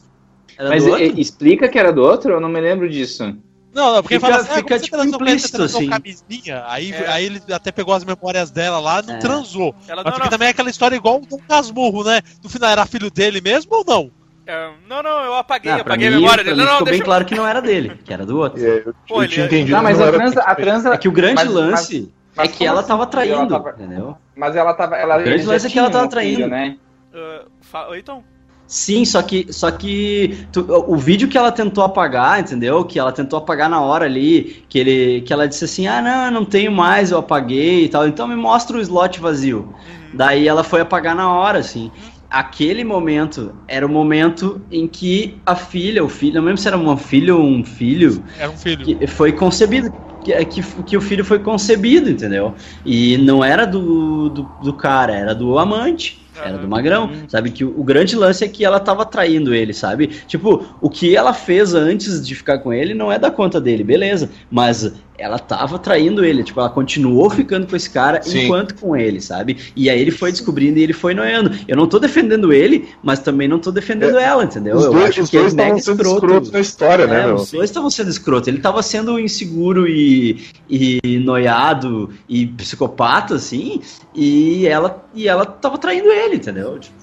Era 0.57 0.71
Mas 0.71 0.85
do 0.85 0.93
outro? 0.93 1.21
explica 1.21 1.69
que 1.69 1.79
era 1.79 1.93
do 1.93 2.01
outro? 2.01 2.33
Eu 2.33 2.41
não 2.41 2.49
me 2.49 2.63
lembro 2.63 2.89
disso. 2.89 3.37
Não, 3.75 3.95
não 3.95 4.03
porque 4.03 4.17
fica, 4.17 4.31
fala 4.31 4.43
assim, 4.43 4.55
fica 4.55 4.75
ah, 4.77 4.81
tipo 4.81 5.05
implícito, 5.05 5.63
assim. 5.63 5.89
Camisinha, 5.89 6.65
aí, 6.67 6.93
é. 6.93 7.09
aí 7.09 7.25
ele 7.25 7.43
até 7.51 7.73
pegou 7.73 7.95
as 7.95 8.05
memórias 8.05 8.51
dela 8.51 8.79
lá 8.79 9.01
não 9.01 9.15
é. 9.15 9.19
transou. 9.19 9.75
Ela, 9.89 10.03
Mas 10.05 10.13
não, 10.13 10.21
não. 10.21 10.29
também 10.29 10.49
é 10.49 10.51
aquela 10.51 10.69
história 10.69 10.95
igual 10.95 11.23
o 11.31 11.39
Casmurro, 11.39 12.05
né? 12.05 12.21
No 12.43 12.51
final 12.51 12.71
era 12.71 12.85
filho 12.85 13.11
dele 13.11 13.41
mesmo 13.41 13.75
ou 13.75 13.85
não? 13.87 14.11
É, 14.47 14.71
não, 14.89 15.03
não, 15.03 15.25
eu 15.25 15.35
apaguei, 15.35 15.73
não, 15.73 15.81
apaguei 15.81 16.11
mim, 16.11 16.17
a 16.17 16.21
memória 16.21 16.45
dele. 16.45 16.57
Não, 16.57 16.65
não, 16.65 16.73
ficou 16.79 16.87
bem 16.89 17.01
claro 17.01 17.25
que 17.25 17.35
não 17.35 17.47
era 17.47 17.63
dele, 17.63 17.99
que 18.05 18.13
era 18.13 18.27
do 18.27 18.39
outro. 18.39 18.63
É, 18.63 18.83
eu, 18.85 18.95
Pô, 19.09 19.23
eu 19.23 19.29
tinha 19.29 19.47
entendido. 19.47 19.77
Não, 19.77 19.83
mas 19.83 20.01
a 20.01 20.11
transa, 20.11 20.41
a 20.41 20.55
transa. 20.55 20.95
É 20.95 20.99
que 20.99 21.09
o 21.09 21.13
grande 21.13 21.37
mas, 21.37 21.49
lance 21.49 22.13
mas, 22.35 22.49
é 22.49 22.53
que 22.53 22.67
ela 22.67 22.81
assim? 22.81 22.89
tava 22.89 23.07
traindo, 23.07 23.37
ela 23.37 23.49
tava, 23.49 23.71
entendeu? 23.71 24.17
Mas 24.35 24.57
ela 24.57 24.75
tava. 24.75 24.97
Ela, 24.97 25.19
o 25.19 25.23
grande 25.23 25.47
lance 25.47 25.67
é 25.67 25.71
que 25.71 25.79
ela 25.79 25.91
tava 25.91 26.09
traindo. 26.09 26.37
Filho, 26.37 26.49
né? 26.49 26.77
Uh, 27.15 27.95
então. 27.95 28.25
Sim, 28.67 29.05
só 29.05 29.23
que, 29.23 29.53
só 29.53 29.71
que 29.71 30.47
tu, 30.51 30.67
o 30.89 30.97
vídeo 30.97 31.29
que 31.29 31.37
ela 31.37 31.53
tentou 31.53 31.85
apagar, 31.85 32.41
entendeu? 32.41 32.85
Que 32.85 32.99
ela 32.99 33.13
tentou 33.13 33.39
apagar 33.39 33.69
na 33.69 33.81
hora 33.83 34.07
ali, 34.07 34.65
que, 34.69 34.79
ele, 34.79 35.21
que 35.21 35.33
ela 35.33 35.47
disse 35.47 35.65
assim, 35.65 35.87
ah, 35.87 36.01
não, 36.01 36.25
eu 36.27 36.31
não 36.31 36.45
tenho 36.45 36.73
mais, 36.73 37.11
eu 37.11 37.19
apaguei 37.19 37.85
e 37.85 37.89
tal, 37.89 38.09
então 38.09 38.27
me 38.27 38.35
mostra 38.35 38.79
o 38.79 38.81
slot 38.81 39.21
vazio. 39.21 39.59
Uhum. 39.59 40.11
Daí 40.15 40.49
ela 40.49 40.65
foi 40.65 40.81
apagar 40.81 41.15
na 41.15 41.31
hora, 41.31 41.59
assim. 41.59 41.93
Aquele 42.31 42.83
momento 42.83 43.53
era 43.69 43.85
o 43.85 43.91
momento 43.91 44.63
em 44.71 44.87
que 44.87 45.43
a 45.45 45.55
filha, 45.55 46.03
o 46.03 46.09
filho, 46.09 46.37
não 46.37 46.45
lembro 46.45 46.59
se 46.59 46.67
era 46.67 46.79
uma 46.79 46.97
filha 46.97 47.37
ou 47.37 47.45
um 47.45 47.63
filho. 47.63 48.25
Era 48.39 48.51
um 48.51 48.57
filho. 48.57 48.87
Que 48.87 49.07
foi 49.07 49.33
concebido. 49.33 49.93
Que, 50.25 50.43
que, 50.47 50.63
que 50.63 50.97
o 50.97 51.01
filho 51.01 51.25
foi 51.25 51.41
concebido, 51.41 52.09
entendeu? 52.09 52.55
E 52.87 53.19
não 53.19 53.45
era 53.45 53.67
do, 53.67 54.31
do, 54.31 54.43
do 54.63 54.73
cara, 54.73 55.15
era 55.15 55.35
do 55.35 55.59
amante. 55.59 56.22
Era 56.37 56.57
do 56.57 56.69
Magrão, 56.69 57.05
uhum. 57.05 57.29
sabe? 57.29 57.51
Que 57.51 57.65
o, 57.65 57.79
o, 57.79 57.85
grande 57.85 58.17
lance 58.17 58.45
é 58.45 58.49
que 58.49 58.65
ela 58.65 58.81
tava 58.81 59.05
traindo 59.05 59.55
ele, 59.55 59.75
sabe? 59.75 60.07
Tipo, 60.27 60.67
o 60.81 60.89
que 60.89 61.15
ela 61.15 61.35
fez 61.35 61.75
antes 61.75 62.27
de 62.27 62.35
ficar 62.35 62.59
com 62.59 62.73
ele 62.73 62.95
não 62.95 63.13
é 63.13 63.19
da 63.19 63.31
conta 63.31 63.61
dele, 63.61 63.85
beleza. 63.85 64.31
Mas 64.51 64.95
ela 65.23 65.39
tava 65.39 65.79
traindo 65.79 66.25
ele, 66.25 66.43
tipo, 66.43 66.59
ela 66.59 66.69
continuou 66.69 67.31
ficando 67.31 67.65
com 67.65 67.77
esse 67.77 67.89
cara 67.89 68.21
Sim. 68.21 68.47
enquanto 68.47 68.75
com 68.75 68.97
ele, 68.97 69.21
sabe? 69.21 69.57
E 69.77 69.89
aí 69.89 70.01
ele 70.01 70.11
foi 70.11 70.33
descobrindo 70.33 70.81
e 70.81 70.83
ele 70.83 70.93
foi 70.93 71.15
noiando. 71.15 71.53
Eu 71.69 71.77
não 71.77 71.87
tô 71.87 72.01
defendendo 72.01 72.53
ele, 72.53 72.89
mas 73.05 73.21
também 73.21 73.47
não 73.47 73.61
tô 73.61 73.71
defendendo 73.71 74.19
é, 74.19 74.25
ela, 74.25 74.43
entendeu? 74.43 74.77
Os 74.77 74.87
dois, 74.87 75.17
Eu 75.17 75.23
acho 75.23 75.31
que 75.31 75.37
ele 75.37 75.49
é 75.49 75.53
mega 75.53 75.79
sendo 75.79 76.03
escroto. 76.03 76.51
na 76.51 76.59
história, 76.59 77.07
né, 77.07 77.21
é, 77.21 77.27
né, 77.29 77.33
Os 77.35 77.53
dois 77.53 77.71
estavam 77.71 77.89
sendo 77.89 78.11
escroto. 78.11 78.51
Ele 78.51 78.59
tava 78.59 78.83
sendo 78.83 79.17
inseguro 79.17 79.87
e, 79.89 80.43
e 80.69 81.19
noiado 81.25 82.11
e 82.29 82.45
psicopata, 82.49 83.37
assim, 83.37 83.81
e 84.13 84.67
ela, 84.67 85.05
e 85.15 85.29
ela 85.29 85.47
tava 85.47 85.79
traindo 85.79 86.09
ele, 86.09 86.37
entendeu? 86.37 86.81
Tipo, 86.81 87.02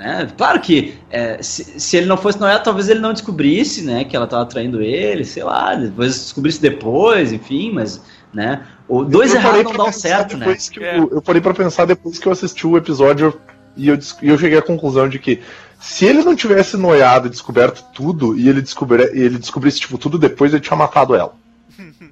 né? 0.00 0.26
Claro 0.34 0.58
que 0.62 0.94
é, 1.10 1.42
se, 1.42 1.78
se, 1.78 1.96
ele 1.98 2.06
não 2.06 2.16
fosse 2.16 2.40
Noé, 2.40 2.58
talvez 2.58 2.88
ele 2.88 3.00
não 3.00 3.12
descobrisse 3.12 3.82
né, 3.82 4.02
que 4.02 4.16
ela 4.16 4.24
estava 4.24 4.46
traindo 4.46 4.80
ele, 4.80 5.26
sei 5.26 5.44
lá, 5.44 5.74
depois 5.74 6.14
descobrisse 6.14 6.60
depois, 6.60 7.32
enfim, 7.32 7.70
mas. 7.70 8.02
Né, 8.32 8.64
o 8.88 9.04
dois 9.04 9.34
errados 9.34 9.64
não 9.64 9.72
dão 9.72 9.92
certo, 9.92 10.36
né? 10.36 10.56
Eu, 10.76 10.82
é. 10.84 10.98
eu 10.98 11.20
parei 11.20 11.42
para 11.42 11.52
pensar 11.52 11.84
depois 11.84 12.18
que 12.18 12.26
eu 12.26 12.32
assisti 12.32 12.64
o 12.66 12.76
episódio 12.76 13.38
e 13.76 13.88
eu, 13.88 13.98
e 14.22 14.28
eu 14.28 14.38
cheguei 14.38 14.56
à 14.56 14.62
conclusão 14.62 15.08
de 15.08 15.18
que 15.18 15.40
se 15.80 16.06
ele 16.06 16.22
não 16.22 16.34
tivesse 16.34 16.76
noiado 16.76 17.26
e 17.26 17.30
descoberto 17.30 17.84
tudo, 17.92 18.38
e 18.38 18.48
ele, 18.48 18.62
descobri, 18.62 19.02
ele 19.12 19.36
descobrisse 19.36 19.80
tipo, 19.80 19.98
tudo 19.98 20.16
depois, 20.16 20.52
ele 20.52 20.62
tinha 20.62 20.76
matado 20.76 21.14
ela. 21.14 21.34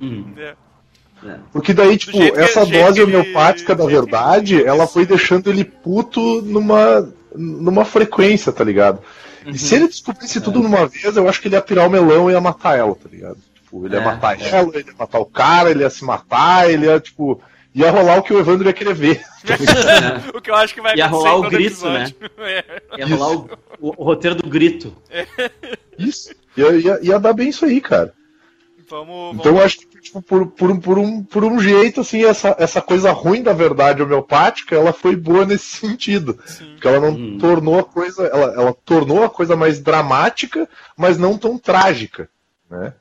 Hum. 0.00 0.24
É. 0.36 0.54
é. 1.24 1.36
Porque 1.52 1.72
daí, 1.72 1.96
tipo, 1.96 2.18
essa 2.36 2.66
dose 2.66 3.00
homeopática 3.00 3.72
ele... 3.72 3.78
da 3.78 3.86
verdade, 3.86 4.62
ela 4.62 4.86
foi 4.86 5.06
deixando 5.06 5.48
ele 5.50 5.64
puto 5.64 6.42
numa, 6.42 7.08
numa 7.38 7.84
frequência, 7.84 8.52
tá 8.52 8.64
ligado? 8.64 9.00
Uhum. 9.44 9.52
E 9.52 9.58
se 9.58 9.74
ele 9.74 9.86
descobrisse 9.86 10.40
tudo 10.40 10.58
é. 10.58 10.62
numa 10.62 10.86
vez, 10.86 11.16
eu 11.16 11.28
acho 11.28 11.40
que 11.40 11.48
ele 11.48 11.54
ia 11.54 11.62
pirar 11.62 11.86
o 11.86 11.90
melão 11.90 12.28
e 12.28 12.32
ia 12.32 12.40
matar 12.40 12.76
ela, 12.76 12.94
tá 12.94 13.08
ligado? 13.10 13.38
Tipo, 13.54 13.86
ele 13.86 13.94
ia 13.94 14.00
é, 14.00 14.04
matar 14.04 14.40
é. 14.40 14.48
ela, 14.48 14.68
ele 14.74 14.88
ia 14.88 14.94
matar 14.98 15.18
o 15.18 15.26
cara, 15.26 15.70
ele 15.70 15.82
ia 15.82 15.90
se 15.90 16.04
matar, 16.04 16.70
ele 16.70 16.86
ia, 16.86 17.00
tipo. 17.00 17.40
Ia 17.74 17.90
rolar 17.90 18.16
o 18.16 18.22
que 18.22 18.32
o 18.32 18.38
Evandro 18.38 18.66
ia 18.66 18.72
querer 18.72 18.94
ver. 18.94 19.22
o 20.34 20.40
que 20.40 20.50
eu 20.50 20.54
acho 20.54 20.74
que 20.74 20.80
vai 20.80 20.96
ia 20.96 21.06
rolar 21.06 21.36
o 21.36 21.48
grito, 21.48 21.88
né? 21.88 22.12
É. 22.38 22.64
Ia 22.98 23.06
rolar 23.06 23.36
o, 23.36 23.50
o, 23.78 23.94
o, 23.98 24.04
roteiro 24.04 24.34
do 24.34 24.48
grito. 24.48 24.96
Isso. 25.96 26.30
Ia, 26.56 26.72
ia, 26.72 26.98
ia 27.02 27.20
dar 27.20 27.34
bem 27.34 27.50
isso 27.50 27.64
aí, 27.64 27.80
cara. 27.80 28.12
Vamos, 28.88 29.36
então 29.38 29.56
eu 29.56 29.62
acho 29.62 29.80
que 29.80 30.00
tipo, 30.00 30.22
por, 30.22 30.46
por, 30.46 30.80
por, 30.80 30.98
um, 30.98 31.22
por 31.22 31.44
um 31.44 31.60
jeito, 31.60 32.00
assim, 32.00 32.24
essa, 32.24 32.56
essa 32.58 32.80
coisa 32.80 33.12
ruim 33.12 33.42
da 33.42 33.52
verdade 33.52 34.02
homeopática, 34.02 34.74
ela 34.74 34.92
foi 34.92 35.14
boa 35.14 35.44
nesse 35.44 35.76
sentido. 35.86 36.38
Sim. 36.46 36.72
Porque 36.72 36.88
ela 36.88 37.00
não 37.00 37.10
hum. 37.10 37.38
tornou 37.38 37.78
a 37.78 37.84
coisa. 37.84 38.26
Ela, 38.26 38.54
ela 38.54 38.74
tornou 38.84 39.22
a 39.24 39.30
coisa 39.30 39.54
mais 39.56 39.80
dramática, 39.80 40.68
mas 40.96 41.18
não 41.18 41.36
tão 41.36 41.58
trágica. 41.58 42.30
Né? 42.70 42.94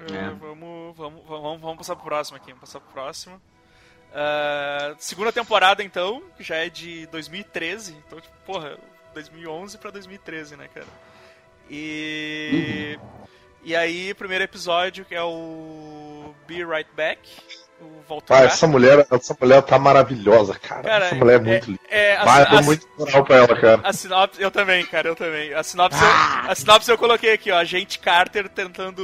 É, 0.00 0.14
é. 0.14 0.30
Vamos, 0.30 0.96
vamos, 0.96 1.22
vamos, 1.26 1.60
vamos 1.60 1.78
passar 1.78 1.96
pro 1.96 2.04
próximo 2.04 2.36
aqui. 2.36 2.48
Vamos 2.48 2.60
passar 2.60 2.80
pro 2.80 2.92
próximo. 2.92 3.36
Uh, 4.12 4.96
segunda 4.98 5.32
temporada, 5.32 5.82
então, 5.82 6.22
já 6.38 6.56
é 6.56 6.68
de 6.68 7.06
2013. 7.06 7.96
Então, 8.06 8.20
tipo, 8.20 8.34
porra, 8.44 8.78
2011 9.14 9.78
pra 9.78 9.90
2013, 9.90 10.56
né, 10.56 10.68
cara? 10.72 10.86
E. 11.70 12.98
Uhum. 13.00 13.26
E 13.62 13.74
aí, 13.74 14.14
primeiro 14.14 14.44
episódio, 14.44 15.04
que 15.04 15.14
é 15.14 15.22
o 15.22 16.34
Be 16.46 16.64
Right 16.64 16.88
Back. 16.94 17.20
O 17.80 18.00
Voltar. 18.08 18.36
Ah, 18.36 18.44
essa 18.44 18.66
mulher, 18.66 19.06
essa 19.10 19.36
mulher 19.38 19.62
tá 19.62 19.78
maravilhosa, 19.78 20.54
cara. 20.58 20.82
cara 20.82 21.06
essa 21.06 21.14
mulher 21.14 21.34
é 21.34 21.38
muito 21.38 21.66
linda. 21.66 21.80
É, 21.90 22.12
é, 22.12 22.16
a, 22.16 22.40
eu 22.40 22.50
dou 22.50 22.62
muito 22.62 22.88
moral 22.98 23.24
pra 23.24 23.36
ela, 23.36 23.60
cara. 23.60 23.80
A 23.84 23.92
sinopse, 23.92 24.40
eu 24.40 24.50
também, 24.50 24.86
cara, 24.86 25.08
eu 25.08 25.16
também. 25.16 25.52
A 25.52 25.62
sinopse, 25.62 25.98
ah. 26.02 26.44
eu, 26.44 26.50
a 26.52 26.54
sinopse 26.54 26.90
eu 26.90 26.96
coloquei 26.96 27.34
aqui, 27.34 27.50
ó. 27.50 27.58
Agente 27.58 27.98
Carter 27.98 28.48
tentando. 28.48 29.02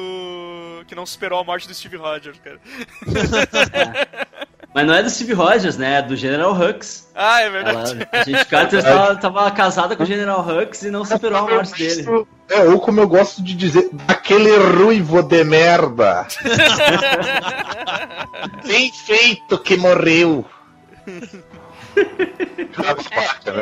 que 0.86 0.94
não 0.94 1.04
superou 1.04 1.40
a 1.40 1.44
morte 1.44 1.68
do 1.68 1.74
Steve 1.74 1.96
Rogers, 1.96 2.38
cara. 2.38 2.60
Mas 4.74 4.86
não 4.86 4.94
é 4.94 5.02
do 5.02 5.10
Steve 5.10 5.34
Rogers, 5.34 5.76
né? 5.76 5.98
É 5.98 6.02
do 6.02 6.16
General 6.16 6.50
Hux. 6.52 7.06
Ah, 7.14 7.42
é 7.42 7.50
verdade. 7.50 7.92
Ela, 7.92 8.08
a 8.10 8.24
gente 8.24 8.46
Carter 8.46 8.82
tava, 8.82 9.16
tava, 9.16 9.50
casada 9.50 9.94
com 9.94 10.02
o 10.02 10.06
General 10.06 10.40
Hux 10.40 10.82
e 10.82 10.90
não 10.90 11.04
superou 11.04 11.40
a 11.40 11.42
morte 11.42 11.76
dele. 11.76 12.06
É, 12.48 12.64
ou 12.64 12.80
como 12.80 12.98
eu 13.00 13.06
gosto 13.06 13.42
de 13.42 13.54
dizer, 13.54 13.90
daquele 13.92 14.56
ruivo 14.56 15.22
de 15.22 15.44
merda. 15.44 16.26
Bem 18.66 18.90
feito 18.92 19.58
que 19.58 19.76
morreu. 19.76 20.42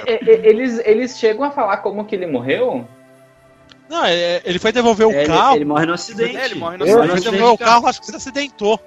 É, 0.06 0.12
é, 0.12 0.48
eles, 0.48 0.80
eles 0.84 1.18
chegam 1.18 1.42
a 1.42 1.50
falar 1.50 1.78
como 1.78 2.04
que 2.04 2.14
ele 2.14 2.28
morreu? 2.28 2.86
Não, 3.88 4.06
ele 4.06 4.60
foi 4.60 4.70
devolver 4.70 5.08
o 5.08 5.26
carro. 5.26 5.56
Ele 5.56 5.64
morre 5.64 5.86
no 5.86 5.94
acidente. 5.94 6.36
É, 6.36 6.44
ele 6.44 6.54
morre 6.54 6.76
no 6.76 6.84
acidente. 6.84 7.02
Ele 7.02 7.20
foi 7.20 7.32
devolver 7.32 7.54
o 7.54 7.58
carro, 7.58 7.88
acho 7.88 8.00
que 8.00 8.06
se 8.06 8.14
acidentou. 8.14 8.80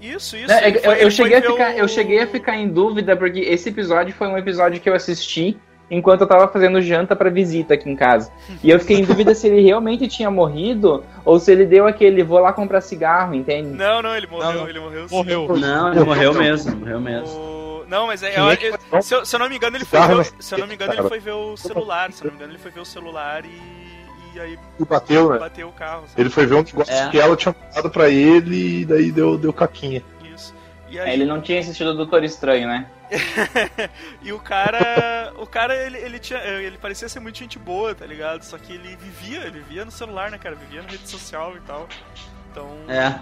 Isso, 0.00 0.36
isso. 0.36 0.52
É, 0.52 0.70
eu, 0.70 0.92
eu 0.92 1.10
cheguei 1.10 1.38
a 1.38 1.42
ficar, 1.42 1.76
eu 1.76 1.88
cheguei 1.88 2.20
a 2.20 2.26
ficar 2.26 2.56
em 2.56 2.68
dúvida, 2.68 3.16
porque 3.16 3.40
esse 3.40 3.68
episódio 3.68 4.14
foi 4.14 4.28
um 4.28 4.38
episódio 4.38 4.80
que 4.80 4.88
eu 4.88 4.94
assisti 4.94 5.56
enquanto 5.90 6.22
eu 6.22 6.26
tava 6.26 6.48
fazendo 6.48 6.80
janta 6.80 7.16
para 7.16 7.30
visita 7.30 7.74
aqui 7.74 7.88
em 7.88 7.96
casa. 7.96 8.30
E 8.62 8.70
eu 8.70 8.78
fiquei 8.78 8.98
em 8.98 9.04
dúvida 9.04 9.34
se 9.34 9.46
ele 9.48 9.62
realmente 9.62 10.06
tinha 10.06 10.30
morrido 10.30 11.04
ou 11.24 11.38
se 11.38 11.50
ele 11.50 11.64
deu 11.64 11.86
aquele 11.86 12.22
vou 12.22 12.38
lá 12.38 12.52
comprar 12.52 12.80
cigarro, 12.80 13.34
entende? 13.34 13.70
Não, 13.70 14.02
não, 14.02 14.14
ele 14.14 14.26
morreu, 14.26 14.52
não, 14.52 14.68
ele 14.68 14.80
morreu. 14.80 15.06
Morreu. 15.10 15.56
Não, 15.56 15.92
ele 15.92 16.04
morreu 16.04 16.34
mesmo, 16.34 16.76
morreu 16.76 17.00
mesmo. 17.00 17.36
O... 17.36 17.84
Não, 17.88 18.06
mas 18.06 18.22
é, 18.22 18.38
eu, 18.38 18.44
eu, 18.50 19.02
se, 19.02 19.14
eu, 19.14 19.24
se, 19.24 19.34
eu, 19.34 19.40
não 19.40 19.48
me 19.48 19.56
engano, 19.56 19.76
ele 19.76 19.86
foi 19.86 19.98
ver, 19.98 20.32
se 20.38 20.54
eu 20.54 20.58
não 20.58 20.66
me 20.66 20.74
engano, 20.74 20.92
ele 20.92 21.08
foi 21.08 21.18
ver 21.18 21.32
o 21.32 21.56
celular, 21.56 22.12
se 22.12 22.22
eu 22.22 22.26
não 22.26 22.32
me 22.32 22.36
engano, 22.36 22.52
ele 22.52 22.62
foi 22.62 22.70
ver 22.70 22.80
o 22.80 22.84
celular 22.84 23.44
e, 23.46 23.77
e 24.38 24.40
aí 24.40 24.58
e 24.78 24.84
bateu, 24.84 25.30
né? 25.30 25.38
bateu 25.38 25.68
o 25.68 25.72
carro. 25.72 26.02
Sabe? 26.06 26.20
Ele 26.20 26.30
foi 26.30 26.46
ver 26.46 26.54
um 26.54 26.62
negócio 26.62 26.94
é. 26.94 27.10
que 27.10 27.18
ela 27.18 27.36
tinha 27.36 27.54
mandado 27.60 27.90
pra 27.90 28.08
ele 28.08 28.82
e 28.82 28.84
daí 28.84 29.10
deu, 29.10 29.36
deu 29.36 29.52
caquinha. 29.52 30.02
Isso. 30.32 30.54
E 30.88 30.98
aí... 30.98 31.12
Ele 31.12 31.24
não 31.24 31.40
tinha 31.40 31.58
assistido 31.58 31.90
o 31.90 31.94
Doutor 31.94 32.22
Estranho, 32.22 32.68
né? 32.68 32.88
e 34.22 34.32
o 34.32 34.38
cara. 34.38 35.32
O 35.38 35.46
cara, 35.46 35.74
ele, 35.74 35.98
ele, 35.98 36.18
tinha, 36.18 36.38
ele 36.40 36.78
parecia 36.78 37.08
ser 37.08 37.20
muito 37.20 37.38
gente 37.38 37.58
boa, 37.58 37.94
tá 37.94 38.06
ligado? 38.06 38.42
Só 38.42 38.58
que 38.58 38.74
ele 38.74 38.96
vivia, 38.96 39.40
ele 39.40 39.60
vivia 39.60 39.84
no 39.84 39.90
celular, 39.90 40.30
né, 40.30 40.38
cara? 40.38 40.54
Vivia 40.54 40.82
na 40.82 40.88
rede 40.88 41.08
social 41.08 41.56
e 41.56 41.60
tal. 41.60 41.88
Então. 42.50 42.68
É. 42.86 43.18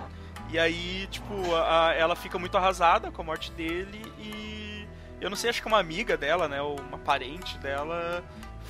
E 0.51 0.59
aí, 0.59 1.07
tipo, 1.11 1.55
a, 1.55 1.95
ela 1.97 2.17
fica 2.17 2.39
muito 2.39 2.57
arrasada 2.59 3.11
com 3.11 3.23
a 3.23 3.25
morte 3.25 3.51
dele 3.53 4.03
e. 4.19 4.87
Eu 5.21 5.31
não 5.31 5.37
sei, 5.37 5.49
acho 5.49 5.63
que 5.63 5.69
uma 5.69 5.79
amiga 5.79 6.17
dela, 6.17 6.47
né? 6.47 6.61
Ou 6.61 6.79
uma 6.79 6.99
parente 6.99 7.57
dela. 7.59 8.23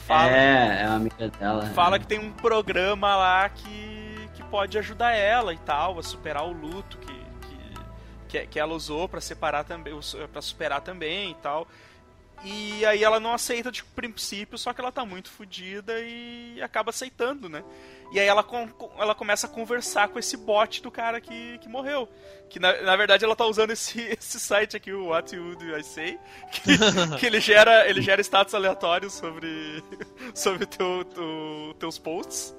Fala, 0.07 0.31
é, 0.31 0.83
é 0.83 0.87
uma 0.87 0.97
amiga 0.97 1.29
dela. 1.29 1.67
Fala 1.67 1.97
é. 1.97 1.99
que 1.99 2.07
tem 2.07 2.19
um 2.19 2.33
programa 2.33 3.17
lá 3.17 3.49
que, 3.49 4.29
que 4.35 4.43
pode 4.45 4.79
ajudar 4.79 5.13
ela 5.13 5.53
e 5.53 5.59
tal, 5.59 5.99
a 5.99 6.03
superar 6.03 6.45
o 6.45 6.53
luto 6.53 6.97
que 6.99 7.17
que, 8.27 8.47
que 8.47 8.61
ela 8.61 8.75
usou 8.75 9.09
para 9.09 9.21
separar 9.21 9.65
também, 9.65 9.95
para 10.33 10.43
superar 10.43 10.81
também 10.81 11.31
e 11.31 11.35
tal. 11.35 11.67
E 12.49 12.87
aí 12.87 13.03
ela 13.03 13.19
não 13.19 13.33
aceita 13.33 13.73
de 13.73 13.83
princípio, 13.83 14.57
só 14.57 14.73
que 14.73 14.81
ela 14.81 14.93
tá 14.93 15.05
muito 15.05 15.29
fodida 15.29 15.99
e 15.99 16.63
acaba 16.63 16.91
aceitando, 16.91 17.49
né? 17.49 17.65
E 18.13 18.21
aí 18.21 18.27
ela, 18.29 18.47
ela 18.99 19.17
começa 19.17 19.49
a 19.49 19.51
conversar 19.51 20.07
com 20.07 20.17
esse 20.17 20.37
bot 20.37 20.81
do 20.81 20.89
cara 20.89 21.21
que, 21.21 21.59
que 21.59 21.69
morreu. 21.69 22.09
Que 22.49 22.61
na, 22.61 22.83
na 22.83 22.95
verdade 22.95 23.25
ela 23.25 23.35
tá 23.35 23.45
usando 23.45 23.73
esse, 23.73 24.01
esse 24.17 24.39
site 24.39 24.77
aqui, 24.77 24.93
o 24.93 25.07
What 25.07 25.35
You 25.35 25.57
Do 25.57 25.77
I 25.77 25.83
Say, 25.83 26.21
que, 26.53 26.61
que 27.19 27.27
ele, 27.27 27.41
gera, 27.41 27.91
ele 27.91 28.01
gera 28.01 28.21
status 28.21 28.55
aleatórios 28.55 29.13
sobre, 29.13 29.83
sobre 30.33 30.67
teu, 30.67 31.05
teu, 31.05 31.77
teus 31.81 31.99
posts. 31.99 32.55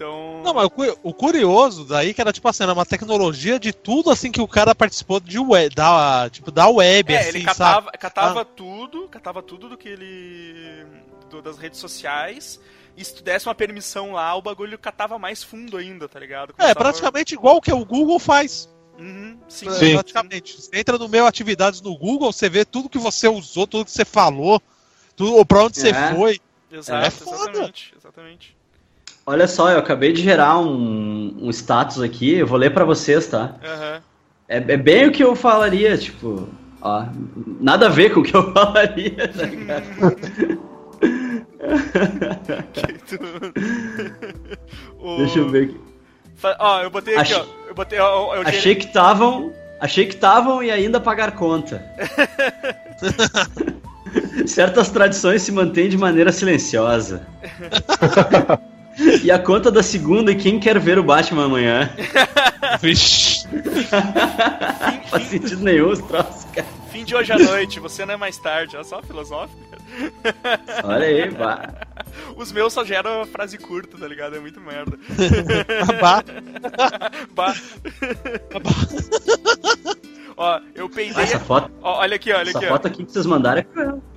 Então. 0.00 0.40
Não, 0.42 0.54
mas 0.54 0.70
o, 1.02 1.12
curioso 1.12 1.84
daí 1.84 2.14
que 2.14 2.22
era 2.22 2.32
tipo 2.32 2.48
assim, 2.48 2.62
era 2.62 2.72
uma 2.72 2.86
tecnologia 2.86 3.60
de 3.60 3.70
tudo 3.70 4.10
assim 4.10 4.32
que 4.32 4.40
o 4.40 4.48
cara 4.48 4.74
participou 4.74 5.20
de 5.20 5.38
web, 5.38 5.74
da, 5.74 6.30
tipo, 6.30 6.50
da 6.50 6.66
web, 6.68 7.12
é, 7.12 7.18
assim, 7.18 7.28
ele 7.28 7.44
catava, 7.44 7.84
sabe? 7.84 7.98
catava 7.98 8.40
ah. 8.40 8.44
tudo, 8.46 9.08
catava 9.08 9.42
tudo 9.42 9.68
do 9.68 9.76
que 9.76 9.90
ele. 9.90 10.86
Do, 11.28 11.42
das 11.42 11.58
redes 11.58 11.78
sociais. 11.78 12.58
E 12.96 13.04
se 13.04 13.14
tu 13.14 13.22
desse 13.22 13.46
uma 13.46 13.54
permissão 13.54 14.12
lá, 14.12 14.34
o 14.34 14.40
bagulho 14.40 14.78
catava 14.78 15.18
mais 15.18 15.42
fundo 15.42 15.76
ainda, 15.76 16.08
tá 16.08 16.18
ligado? 16.18 16.54
Começava... 16.54 16.70
É, 16.70 16.74
praticamente 16.74 17.34
igual 17.34 17.56
o 17.56 17.60
que 17.60 17.70
o 17.70 17.84
Google 17.84 18.18
faz. 18.18 18.70
Uhum, 18.98 19.38
sim. 19.48 19.68
É, 19.68 19.72
sim. 19.72 19.92
Praticamente. 19.92 20.62
Você 20.62 20.78
entra 20.78 20.96
no 20.96 21.10
meu 21.10 21.26
atividades 21.26 21.82
no 21.82 21.94
Google, 21.94 22.32
você 22.32 22.48
vê 22.48 22.64
tudo 22.64 22.88
que 22.88 22.98
você 22.98 23.28
usou, 23.28 23.66
tudo 23.66 23.84
que 23.84 23.90
você 23.90 24.06
falou, 24.06 24.62
tudo, 25.14 25.44
pra 25.44 25.64
onde 25.64 25.78
é. 25.78 25.92
você 25.92 26.14
foi. 26.14 26.40
Exato, 26.72 27.06
é 27.06 27.10
foda. 27.10 27.50
exatamente, 27.50 27.94
exatamente. 27.94 28.59
Olha 29.30 29.46
só, 29.46 29.70
eu 29.70 29.78
acabei 29.78 30.12
de 30.12 30.22
gerar 30.22 30.58
um, 30.58 31.36
um 31.40 31.50
status 31.50 32.02
aqui, 32.02 32.34
eu 32.34 32.48
vou 32.48 32.58
ler 32.58 32.74
para 32.74 32.84
vocês, 32.84 33.28
tá? 33.28 33.54
Uhum. 33.62 34.00
É, 34.48 34.56
é, 34.56 34.76
bem 34.76 35.06
o 35.06 35.12
que 35.12 35.22
eu 35.22 35.36
falaria, 35.36 35.96
tipo, 35.96 36.48
ó, 36.82 37.04
nada 37.60 37.86
a 37.86 37.88
ver 37.88 38.12
com 38.12 38.18
o 38.18 38.24
que 38.24 38.34
eu 38.34 38.42
falaria, 38.52 39.28
tá 39.28 39.44
Deixa 45.18 45.38
eu 45.38 45.48
ver 45.48 45.66
aqui. 45.66 45.80
Ó, 46.58 46.82
eu 46.82 46.90
botei 46.90 47.16
aqui, 47.16 47.34
ó. 47.34 47.44
Eu 47.68 47.74
botei, 47.76 48.00
ó, 48.00 48.34
eu 48.34 48.42
achei 48.42 48.74
que 48.74 48.86
estavam. 48.86 49.52
Achei 49.78 50.06
que 50.06 50.14
estavam 50.14 50.60
e 50.60 50.72
ainda 50.72 50.98
pagar 50.98 51.36
conta. 51.36 51.80
Certas 54.44 54.90
tradições 54.90 55.42
se 55.42 55.52
mantêm 55.52 55.88
de 55.88 55.96
maneira 55.96 56.32
silenciosa. 56.32 57.24
E 59.22 59.30
a 59.30 59.38
conta 59.38 59.70
da 59.70 59.82
segunda 59.82 60.32
e 60.32 60.36
quem 60.36 60.58
quer 60.58 60.78
ver 60.78 60.98
o 60.98 61.02
Batman 61.02 61.44
amanhã? 61.46 61.90
Vixe. 62.80 63.46
Faz 65.08 65.24
sentido 65.24 65.62
nenhum 65.62 65.90
os 65.90 65.98
troços, 66.00 66.44
cara. 66.52 66.66
Fim 66.90 67.04
de 67.04 67.14
hoje 67.14 67.32
à 67.32 67.38
noite, 67.38 67.80
você 67.80 68.04
não 68.04 68.14
é 68.14 68.16
mais 68.16 68.36
tarde. 68.38 68.76
Olha 68.76 68.84
só, 68.84 69.02
filosófico. 69.02 69.58
Olha 70.84 71.06
aí, 71.06 71.30
bah. 71.30 71.68
Os 72.36 72.52
meus 72.52 72.72
só 72.72 72.84
geram 72.84 73.24
frase 73.26 73.58
curta, 73.58 73.96
tá 73.96 74.06
ligado? 74.06 74.36
É 74.36 74.40
muito 74.40 74.60
merda. 74.60 74.98
bah. 76.00 76.24
bah. 77.34 77.54
bah. 78.62 79.96
Ó, 80.42 80.58
eu 80.74 80.88
peidei. 80.88 81.22
Essa 81.22 81.38
foto. 81.38 81.70
Ó, 81.82 81.98
olha 81.98 82.16
aqui, 82.16 82.32
olha 82.32 82.48
essa 82.48 82.56
aqui. 82.56 82.64
Essa 82.64 82.74
foto 82.74 82.86
aqui 82.86 83.04
que 83.04 83.12
vocês 83.12 83.26
mandaram 83.26 83.60
é 83.60 83.66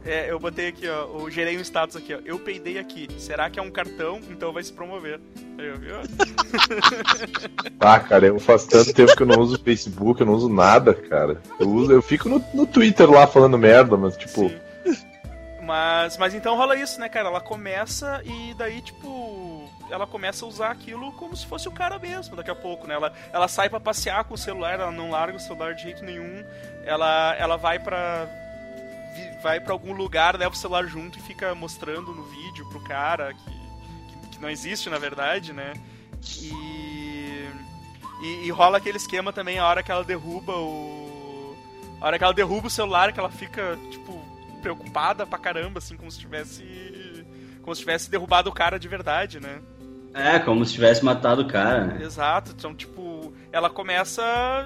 É, 0.06 0.32
eu 0.32 0.40
botei 0.40 0.70
aqui, 0.70 0.88
ó. 0.88 1.20
Eu 1.20 1.30
gerei 1.30 1.58
um 1.58 1.60
status 1.60 1.98
aqui, 1.98 2.16
ó. 2.16 2.20
Eu 2.24 2.40
peidei 2.40 2.80
aqui. 2.80 3.10
Será 3.18 3.50
que 3.50 3.60
é 3.60 3.62
um 3.62 3.70
cartão? 3.70 4.22
Então 4.30 4.54
vai 4.54 4.64
se 4.64 4.72
promover. 4.72 5.20
Aí, 5.58 5.70
viu? 5.74 5.96
ah, 7.78 8.00
cara, 8.00 8.28
eu 8.28 8.40
faz 8.40 8.66
tanto 8.66 8.94
tempo 8.94 9.14
que 9.14 9.22
eu 9.22 9.28
não 9.28 9.42
uso 9.42 9.62
Facebook, 9.62 10.22
eu 10.22 10.26
não 10.26 10.36
uso 10.36 10.48
nada, 10.48 10.94
cara. 10.94 11.42
Eu, 11.60 11.70
uso, 11.70 11.92
eu 11.92 12.02
fico 12.02 12.30
no, 12.30 12.42
no 12.54 12.66
Twitter 12.66 13.12
lá 13.12 13.28
falando 13.28 13.58
merda, 13.58 13.98
mas 13.98 14.16
tipo. 14.16 14.48
Sim. 14.48 14.58
Mas, 15.62 16.18
mas 16.18 16.34
então 16.34 16.56
rola 16.56 16.78
isso, 16.78 17.02
né, 17.02 17.10
cara? 17.10 17.28
Ela 17.28 17.42
começa 17.42 18.22
e 18.24 18.54
daí, 18.54 18.82
tipo 18.82 19.53
ela 19.90 20.08
começa 20.08 20.46
a 20.46 20.48
usar 20.48 20.72
aquilo 20.72 21.12
como 21.14 21.36
se 21.36 21.46
fosse 21.46 21.68
o 21.68 21.72
cara 21.72 22.00
mesmo 22.00 22.36
daqui 22.36 22.52
a 22.52 22.56
pouco, 22.56 22.88
né? 22.88 22.96
Ela, 22.96 23.14
ela 23.32 23.48
sai 23.48 23.70
para 23.70 23.80
passear 23.80 24.24
com 24.24 24.34
o 24.34 24.38
celular, 24.38 24.80
ela 24.80 24.92
não 24.92 25.12
larga 25.12 25.38
o 25.38 25.40
celular 25.40 25.74
de 25.76 25.84
jeito 25.84 26.04
nenhum. 26.04 26.44
Ela, 26.86 27.36
ela 27.38 27.58
vai 27.58 27.80
para 27.80 28.28
vai 29.42 29.60
para 29.60 29.74
algum 29.74 29.94
lugar, 29.94 30.38
leva 30.38 30.54
o 30.54 30.58
celular 30.58 30.86
junto 30.88 31.20
e 31.20 31.22
fica 31.22 31.54
mostrando 31.54 32.14
no 32.14 32.24
vídeo 32.24 32.68
pro 32.70 32.82
cara 32.84 33.34
que, 33.34 33.44
que, 33.44 34.30
que 34.30 34.42
não 34.42 34.50
existe 34.50 34.90
na 34.90 34.98
verdade, 34.98 35.52
né? 35.52 35.74
E, 36.42 37.50
e, 38.22 38.46
e 38.46 38.52
rola 38.52 38.78
aquele 38.78 38.98
esquema 38.98 39.34
também 39.34 39.60
a 39.60 39.68
hora 39.68 39.84
que 39.84 39.92
ela 39.92 40.04
derruba 40.04 40.54
o 40.56 41.04
a 42.00 42.08
hora 42.08 42.18
que 42.18 42.24
ela 42.24 42.34
derruba 42.34 42.68
o 42.68 42.70
celular, 42.70 43.14
que 43.14 43.20
ela 43.20 43.32
fica 43.32 43.78
tipo 43.90 44.22
preocupada 44.62 45.26
pra 45.26 45.40
caramba, 45.40 45.80
assim, 45.80 45.96
como 45.96 46.12
se 46.12 46.20
tivesse 46.20 47.26
como 47.62 47.74
se 47.74 47.82
tivesse 47.82 48.12
derrubado 48.12 48.50
o 48.50 48.54
cara 48.54 48.78
de 48.78 48.88
verdade, 48.90 49.40
né? 49.40 49.62
É, 50.14 50.40
como 50.40 50.66
se 50.66 50.74
tivesse 50.74 51.04
matado 51.04 51.42
o 51.42 51.48
cara. 51.48 51.86
Né? 51.86 52.04
Exato. 52.04 52.54
Então, 52.58 52.74
tipo, 52.74 53.34
ela 53.52 53.70
começa. 53.70 54.24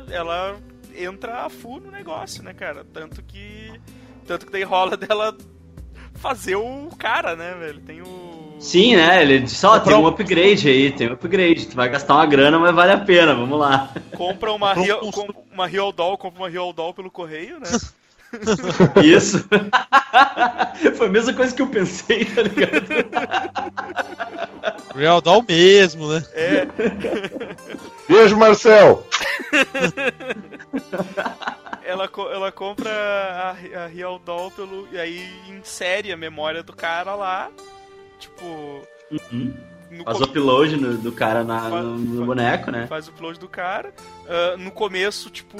Ela 0.10 0.58
entra 0.96 1.46
a 1.46 1.50
full 1.50 1.80
no 1.80 1.92
negócio, 1.92 2.44
né, 2.44 2.54
cara? 2.54 2.86
Tanto 2.94 3.22
que. 3.24 3.72
Tanto 4.26 4.46
que 4.46 4.52
daí 4.52 4.64
rola 4.64 4.96
dela 4.98 5.36
fazer 6.16 6.56
o 6.56 6.90
cara, 6.98 7.36
né, 7.36 7.56
velho? 7.60 7.80
Tem 7.82 8.02
o. 8.02 8.56
Sim, 8.60 8.96
né? 8.96 9.22
Ele 9.22 9.48
só 9.48 9.80
tem 9.80 9.94
um 9.96 10.08
upgrade 10.08 10.68
aí, 10.68 10.92
tem 10.92 11.10
um 11.10 11.14
upgrade. 11.14 11.68
Tu 11.68 11.76
vai 11.76 11.90
gastar 11.90 12.16
uma 12.16 12.26
grana, 12.26 12.58
mas 12.58 12.76
vale 12.76 12.92
a 12.92 12.98
pena, 12.98 13.36
vamos 13.36 13.60
lá. 13.60 13.94
Compra 14.16 14.52
uma 14.52 14.74
Real, 14.74 15.00
uma 15.54 15.68
Real 15.68 15.92
Doll, 15.92 16.18
compra 16.18 16.42
uma 16.42 16.50
Real 16.50 16.74
Doll 16.74 16.94
pelo 16.94 17.12
correio, 17.12 17.60
né? 17.60 17.70
Isso. 19.04 19.44
Foi 20.98 21.08
a 21.08 21.10
mesma 21.10 21.34
coisa 21.34 21.56
que 21.56 21.62
eu 21.62 21.68
pensei, 21.68 22.26
tá 22.26 22.44
ligado? 22.44 22.86
Real 24.96 25.22
Doll 25.22 25.46
mesmo, 25.48 26.12
né? 26.12 26.24
É. 26.34 26.68
Beijo, 28.08 28.38
Marcel! 28.38 29.06
ela, 31.84 32.10
ela 32.34 32.52
compra 32.52 32.92
a, 32.92 33.52
a 33.84 33.88
Real 33.88 34.20
Doll 34.20 34.52
pelo, 34.52 34.88
e 34.92 35.00
aí 35.00 35.26
insere 35.50 36.12
a 36.12 36.18
memória 36.18 36.62
do 36.62 36.74
cara 36.74 37.16
lá. 37.16 37.50
Tipo. 38.20 38.86
Uhum. 39.12 39.54
Faz 40.04 40.20
o 40.20 40.26
upload 40.26 40.76
no, 40.76 40.98
do 40.98 41.14
cara 41.14 41.46
na, 41.46 41.62
faz, 41.62 41.86
no, 41.86 41.98
no 41.98 42.26
boneco, 42.26 42.72
né? 42.72 42.88
Faz 42.88 43.08
o 43.08 43.12
upload 43.12 43.40
do 43.40 43.48
cara. 43.48 43.94
Uh, 44.26 44.58
no 44.58 44.70
começo, 44.70 45.30
tipo 45.30 45.58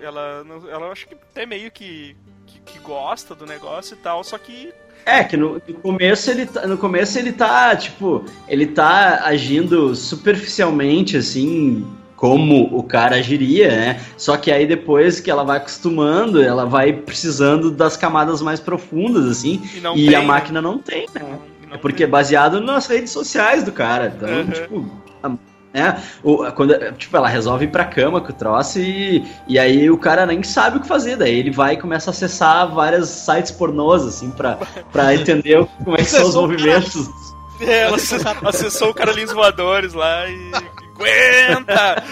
ela, 0.00 0.44
ela 0.70 0.90
acho 0.90 1.06
que 1.08 1.14
até 1.14 1.46
meio 1.46 1.70
que, 1.70 2.16
que, 2.46 2.60
que 2.60 2.78
gosta 2.78 3.34
do 3.34 3.46
negócio 3.46 3.94
e 3.94 3.98
tal, 3.98 4.22
só 4.22 4.38
que 4.38 4.72
é, 5.04 5.22
que 5.22 5.36
no, 5.36 5.62
no, 5.68 5.74
começo 5.74 6.30
ele 6.30 6.46
tá, 6.46 6.66
no 6.66 6.76
começo 6.76 7.16
ele 7.16 7.32
tá, 7.32 7.76
tipo, 7.76 8.24
ele 8.48 8.66
tá 8.66 9.20
agindo 9.24 9.94
superficialmente, 9.94 11.16
assim, 11.16 11.86
como 12.16 12.76
o 12.76 12.82
cara 12.82 13.14
agiria, 13.14 13.68
né? 13.68 14.00
Só 14.16 14.36
que 14.36 14.50
aí 14.50 14.66
depois 14.66 15.20
que 15.20 15.30
ela 15.30 15.44
vai 15.44 15.58
acostumando, 15.58 16.42
ela 16.42 16.64
vai 16.64 16.92
precisando 16.92 17.70
das 17.70 17.96
camadas 17.96 18.42
mais 18.42 18.58
profundas, 18.58 19.26
assim, 19.26 19.62
e, 19.74 19.78
e 19.78 20.06
tem, 20.06 20.16
a 20.16 20.20
né? 20.20 20.26
máquina 20.26 20.60
não 20.60 20.78
tem, 20.78 21.06
né? 21.14 21.22
Não, 21.68 21.74
é 21.76 21.78
porque 21.78 22.02
é 22.02 22.06
baseado 22.06 22.60
nas 22.60 22.88
redes 22.88 23.12
sociais 23.12 23.62
do 23.62 23.70
cara. 23.70 24.12
Então, 24.16 24.28
uhum. 24.28 24.50
tipo, 24.50 24.90
É, 25.76 25.94
o, 26.24 26.50
quando, 26.52 26.74
tipo, 26.92 27.14
ela 27.14 27.28
resolve 27.28 27.66
ir 27.66 27.68
pra 27.68 27.84
cama 27.84 28.18
com 28.18 28.30
o 28.30 28.34
troço 28.34 28.78
e, 28.78 29.22
e 29.46 29.58
aí 29.58 29.90
o 29.90 29.98
cara 29.98 30.24
nem 30.24 30.42
sabe 30.42 30.78
o 30.78 30.80
que 30.80 30.88
fazer. 30.88 31.16
Daí 31.16 31.38
ele 31.38 31.50
vai 31.50 31.74
e 31.74 31.76
começa 31.76 32.08
a 32.08 32.12
acessar 32.12 32.72
vários 32.72 33.10
sites 33.10 33.50
pornôs, 33.50 34.06
assim, 34.06 34.30
pra, 34.30 34.58
pra 34.90 35.12
entender 35.14 35.68
como 35.84 35.94
é 35.94 35.98
que 35.98 36.06
são 36.06 36.26
os 36.26 36.34
movimentos. 36.34 37.10
É, 37.60 37.82
ela 37.82 37.96
acessou 38.46 38.88
o 38.88 38.94
Carolins 38.94 39.30
Voadores 39.32 39.92
lá 39.92 40.26
e. 40.26 40.50
Aguenta! 40.96 42.02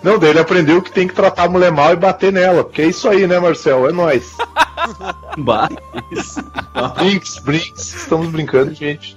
Não, 0.00 0.16
daí 0.16 0.30
ele 0.30 0.38
aprendeu 0.38 0.80
que 0.80 0.92
tem 0.92 1.08
que 1.08 1.14
tratar 1.14 1.44
a 1.44 1.48
mulher 1.48 1.72
mal 1.72 1.92
e 1.92 1.96
bater 1.96 2.32
nela. 2.32 2.62
Porque 2.62 2.82
é 2.82 2.86
isso 2.86 3.08
aí, 3.08 3.26
né, 3.26 3.40
Marcel? 3.40 3.88
É 3.88 3.92
nóis. 5.36 6.36
brinks, 6.96 7.38
brinks. 7.40 7.94
Estamos 7.94 8.28
brincando, 8.28 8.74
gente. 8.74 9.16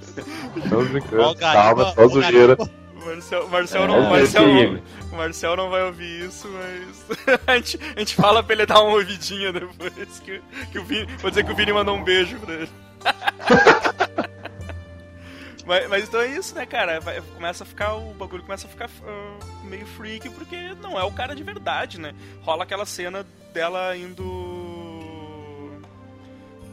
Estamos 0.56 0.88
brincando. 0.88 1.34
Calma, 1.36 1.92
só 1.92 2.08
zoeira. 2.08 2.56
Marcel, 3.04 3.48
Marcel, 3.48 3.88
não, 3.88 3.96
é, 3.96 4.10
Marcel, 4.10 4.46
não, 4.46 4.82
Marcel 5.16 5.56
não 5.56 5.70
vai 5.70 5.82
ouvir 5.84 6.26
isso, 6.26 6.48
mas 6.48 7.38
a 7.46 7.56
gente, 7.56 7.80
a 7.96 7.98
gente 7.98 8.14
fala 8.14 8.42
pra 8.42 8.54
ele 8.54 8.66
dar 8.66 8.82
uma 8.82 8.94
ouvidinha 8.94 9.52
depois. 9.52 10.20
Que, 10.20 10.42
que 10.70 10.78
o 10.78 10.84
Vini, 10.84 11.06
vou 11.16 11.30
dizer 11.30 11.44
que 11.44 11.52
o 11.52 11.56
Vini 11.56 11.72
mandou 11.72 11.96
um 11.96 12.04
beijo 12.04 12.38
pra 12.38 12.54
ele. 12.54 12.68
mas, 15.66 15.88
mas, 15.88 16.04
então 16.04 16.20
é 16.20 16.26
isso, 16.26 16.54
né, 16.54 16.66
cara? 16.66 17.00
Vai, 17.00 17.22
começa 17.34 17.64
a 17.64 17.66
ficar. 17.66 17.94
O 17.94 18.12
bagulho 18.14 18.42
começa 18.42 18.66
a 18.66 18.70
ficar 18.70 18.88
uh, 18.88 19.64
meio 19.64 19.86
freak 19.86 20.28
porque 20.30 20.74
não 20.82 20.98
é 20.98 21.04
o 21.04 21.12
cara 21.12 21.34
de 21.34 21.42
verdade, 21.42 21.98
né? 21.98 22.14
Rola 22.42 22.64
aquela 22.64 22.84
cena 22.84 23.24
dela 23.52 23.96
indo. 23.96 24.59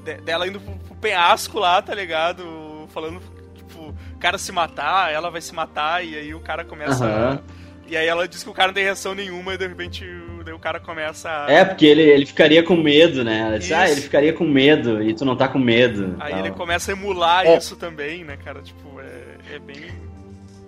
De, 0.07 0.21
dela 0.21 0.47
indo 0.47 0.59
pro, 0.61 0.73
pro 0.73 0.95
penhasco 0.95 1.59
lá, 1.59 1.81
tá 1.81 1.93
ligado? 1.93 2.87
Falando 2.93 3.21
tipo, 3.55 3.89
o 3.89 4.17
cara 4.17 4.37
se 4.37 4.53
matar, 4.53 5.11
ela 5.11 5.29
vai 5.29 5.41
se 5.41 5.53
matar, 5.53 6.05
e 6.05 6.15
aí 6.15 6.33
o 6.33 6.39
cara 6.39 6.63
começa. 6.63 7.05
Uhum. 7.05 7.39
E 7.87 7.97
aí 7.97 8.07
ela 8.07 8.27
diz 8.27 8.43
que 8.43 8.49
o 8.49 8.53
cara 8.53 8.67
não 8.67 8.73
tem 8.73 8.85
reação 8.85 9.13
nenhuma, 9.13 9.53
e 9.53 9.57
de 9.57 9.67
repente 9.67 10.05
daí 10.45 10.53
o 10.53 10.59
cara 10.59 10.79
começa 10.79 11.29
a... 11.29 11.51
É, 11.51 11.65
porque 11.65 11.85
ele, 11.85 12.01
ele 12.01 12.25
ficaria 12.25 12.63
com 12.63 12.75
medo, 12.75 13.23
né? 13.23 13.39
Ela 13.39 13.59
diz, 13.59 13.71
ah, 13.71 13.89
ele 13.89 13.99
ficaria 13.99 14.31
com 14.31 14.45
medo, 14.45 15.03
e 15.03 15.13
tu 15.13 15.25
não 15.25 15.35
tá 15.35 15.47
com 15.47 15.59
medo. 15.59 16.15
Aí 16.19 16.31
tal. 16.31 16.39
ele 16.39 16.51
começa 16.51 16.91
a 16.91 16.93
emular 16.93 17.45
é. 17.45 17.57
isso 17.57 17.75
também, 17.75 18.23
né, 18.23 18.37
cara? 18.37 18.61
Tipo, 18.61 19.01
é, 19.01 19.55
é 19.55 19.59
bem. 19.59 19.91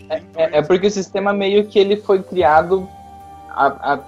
É, 0.10 0.16
é, 0.36 0.58
é, 0.58 0.62
porque 0.62 0.88
o 0.88 0.92
sistema 0.92 1.32
meio 1.32 1.66
que 1.66 1.80
ele 1.80 1.96
foi 1.96 2.22
criado. 2.22 2.90
A, 3.52 3.94
a, 3.94 4.00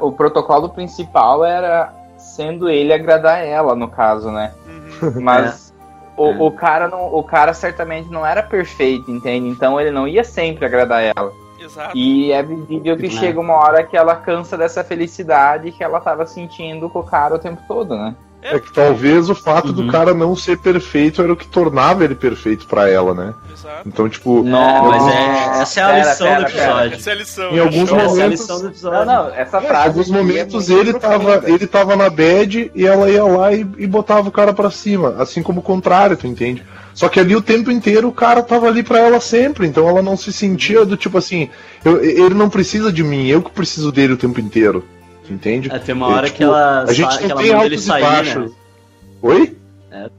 o 0.00 0.12
protocolo 0.12 0.68
principal 0.68 1.44
era 1.44 1.99
sendo 2.20 2.68
ele 2.68 2.92
agradar 2.92 3.44
ela, 3.44 3.74
no 3.74 3.88
caso, 3.88 4.30
né? 4.30 4.52
Uhum. 4.66 5.20
Mas 5.22 5.74
o, 6.16 6.26
é. 6.26 6.36
o, 6.38 6.50
cara 6.50 6.88
não, 6.88 7.14
o 7.14 7.22
cara 7.22 7.54
certamente 7.54 8.10
não 8.10 8.24
era 8.24 8.42
perfeito, 8.42 9.10
entende? 9.10 9.48
Então 9.48 9.80
ele 9.80 9.90
não 9.90 10.06
ia 10.06 10.22
sempre 10.22 10.64
agradar 10.64 11.02
ela. 11.02 11.32
Exato. 11.58 11.96
E 11.96 12.32
é 12.32 12.42
visível 12.42 12.96
que 12.96 13.10
chega 13.10 13.38
uma 13.38 13.54
hora 13.54 13.84
que 13.84 13.96
ela 13.96 14.16
cansa 14.16 14.56
dessa 14.56 14.82
felicidade 14.82 15.72
que 15.72 15.84
ela 15.84 16.00
tava 16.00 16.26
sentindo 16.26 16.88
com 16.88 17.00
o 17.00 17.04
cara 17.04 17.34
o 17.34 17.38
tempo 17.38 17.60
todo, 17.68 17.96
né? 17.96 18.14
É 18.42 18.58
que 18.58 18.72
talvez 18.72 19.28
o 19.28 19.34
fato 19.34 19.68
uhum. 19.68 19.72
do 19.74 19.88
cara 19.88 20.14
não 20.14 20.34
ser 20.34 20.56
perfeito 20.58 21.20
era 21.20 21.32
o 21.32 21.36
que 21.36 21.46
tornava 21.46 22.04
ele 22.04 22.14
perfeito 22.14 22.66
para 22.66 22.88
ela, 22.88 23.12
né? 23.14 23.34
Exato. 23.52 23.82
Então, 23.86 24.08
tipo. 24.08 24.42
Não, 24.42 24.84
mas 24.88 25.14
é, 25.14 25.62
essa 25.62 25.80
é 25.80 25.84
a 25.84 25.98
lição 25.98 26.26
pera, 26.26 26.40
do 26.40 26.48
episódio. 26.48 26.94
Essa 26.94 27.10
é 27.10 27.12
a 27.12 27.16
lição. 27.16 27.52
Em 27.52 27.58
alguns 27.58 27.90
momentos. 27.90 28.12
Essa 28.12 28.20
é 28.20 28.24
a 28.24 28.28
lição 28.28 28.60
do 28.60 28.68
episódio. 28.68 28.98
Não, 28.98 29.24
não, 29.24 29.34
essa 29.34 29.60
frase. 29.60 29.84
Em 29.84 29.88
alguns 29.88 30.10
momentos 30.10 30.70
ele 30.70 30.94
tava, 30.94 31.42
ele 31.46 31.66
tava 31.66 31.96
na 31.96 32.08
bad 32.08 32.72
e 32.74 32.86
ela 32.86 33.10
ia 33.10 33.24
lá 33.24 33.52
e, 33.52 33.60
e 33.78 33.86
botava 33.86 34.28
o 34.28 34.32
cara 34.32 34.54
para 34.54 34.70
cima. 34.70 35.16
Assim 35.18 35.42
como 35.42 35.60
o 35.60 35.62
contrário, 35.62 36.16
tu 36.16 36.26
entende? 36.26 36.64
Só 36.94 37.08
que 37.08 37.20
ali 37.20 37.36
o 37.36 37.42
tempo 37.42 37.70
inteiro 37.70 38.08
o 38.08 38.12
cara 38.12 38.42
tava 38.42 38.66
ali 38.66 38.82
para 38.82 38.98
ela 38.98 39.20
sempre, 39.20 39.66
então 39.66 39.88
ela 39.88 40.02
não 40.02 40.16
se 40.16 40.32
sentia 40.32 40.84
do 40.84 40.96
tipo 40.96 41.16
assim, 41.16 41.48
eu, 41.84 42.02
ele 42.02 42.34
não 42.34 42.50
precisa 42.50 42.92
de 42.92 43.04
mim, 43.04 43.28
eu 43.28 43.40
que 43.40 43.50
preciso 43.50 43.92
dele 43.92 44.14
o 44.14 44.16
tempo 44.16 44.40
inteiro 44.40 44.84
entende? 45.32 45.70
É, 45.72 45.78
tem 45.78 45.94
uma 45.94 46.08
hora 46.08 46.26
tipo, 46.26 46.38
que 46.38 46.44
ela, 46.44 46.82
a 46.82 46.92
gente 46.92 47.26
não 47.26 47.36
tem 47.36 47.52
altos 47.52 47.82
sair, 47.82 48.00
e 48.00 48.04
né? 48.04 48.10
baixos. 48.10 48.50
Né? 48.50 48.56
Oi? 49.22 49.56
É, 49.90 50.10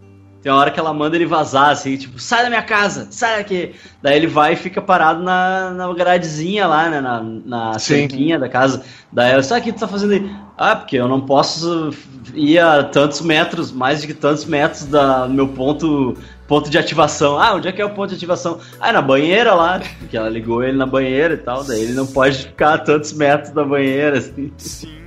tem 0.41 0.51
uma 0.51 0.59
hora 0.59 0.71
que 0.71 0.79
ela 0.79 0.93
manda 0.93 1.15
ele 1.15 1.25
vazar, 1.25 1.69
assim, 1.69 1.95
tipo, 1.97 2.19
sai 2.19 2.43
da 2.43 2.49
minha 2.49 2.63
casa, 2.63 3.07
sai 3.11 3.37
daqui. 3.37 3.75
Daí 4.01 4.15
ele 4.15 4.27
vai 4.27 4.53
e 4.53 4.55
fica 4.55 4.81
parado 4.81 5.21
na, 5.21 5.71
na 5.71 5.93
gradezinha 5.93 6.65
lá, 6.65 6.89
né, 6.89 6.99
na, 6.99 7.21
na 7.21 7.79
cerquinha 7.79 8.39
da 8.39 8.49
casa. 8.49 8.83
Daí 9.11 9.31
ela, 9.31 9.43
sabe 9.43 9.61
o 9.61 9.63
que 9.65 9.73
tu 9.73 9.79
tá 9.79 9.87
fazendo 9.87 10.13
aí? 10.13 10.31
Ah, 10.57 10.75
porque 10.75 10.95
eu 10.95 11.07
não 11.07 11.21
posso 11.21 11.91
ir 12.33 12.57
a 12.59 12.83
tantos 12.83 13.21
metros, 13.21 13.71
mais 13.71 14.01
de 14.01 14.13
tantos 14.13 14.45
metros 14.45 14.85
do 14.85 15.29
meu 15.29 15.47
ponto 15.47 16.17
ponto 16.47 16.69
de 16.69 16.77
ativação. 16.77 17.39
Ah, 17.39 17.53
onde 17.53 17.69
é 17.69 17.71
que 17.71 17.81
é 17.81 17.85
o 17.85 17.91
ponto 17.91 18.09
de 18.09 18.15
ativação? 18.15 18.59
Ah, 18.79 18.89
é 18.89 18.91
na 18.91 19.01
banheira 19.01 19.53
lá, 19.53 19.79
que 20.09 20.17
ela 20.17 20.27
ligou 20.27 20.61
ele 20.61 20.77
na 20.77 20.85
banheira 20.85 21.35
e 21.35 21.37
tal, 21.37 21.63
daí 21.63 21.81
ele 21.81 21.93
não 21.93 22.05
pode 22.05 22.39
ficar 22.39 22.73
a 22.73 22.77
tantos 22.77 23.13
metros 23.13 23.53
da 23.53 23.63
banheira, 23.63 24.17
assim. 24.17 24.51
Sim. 24.57 25.00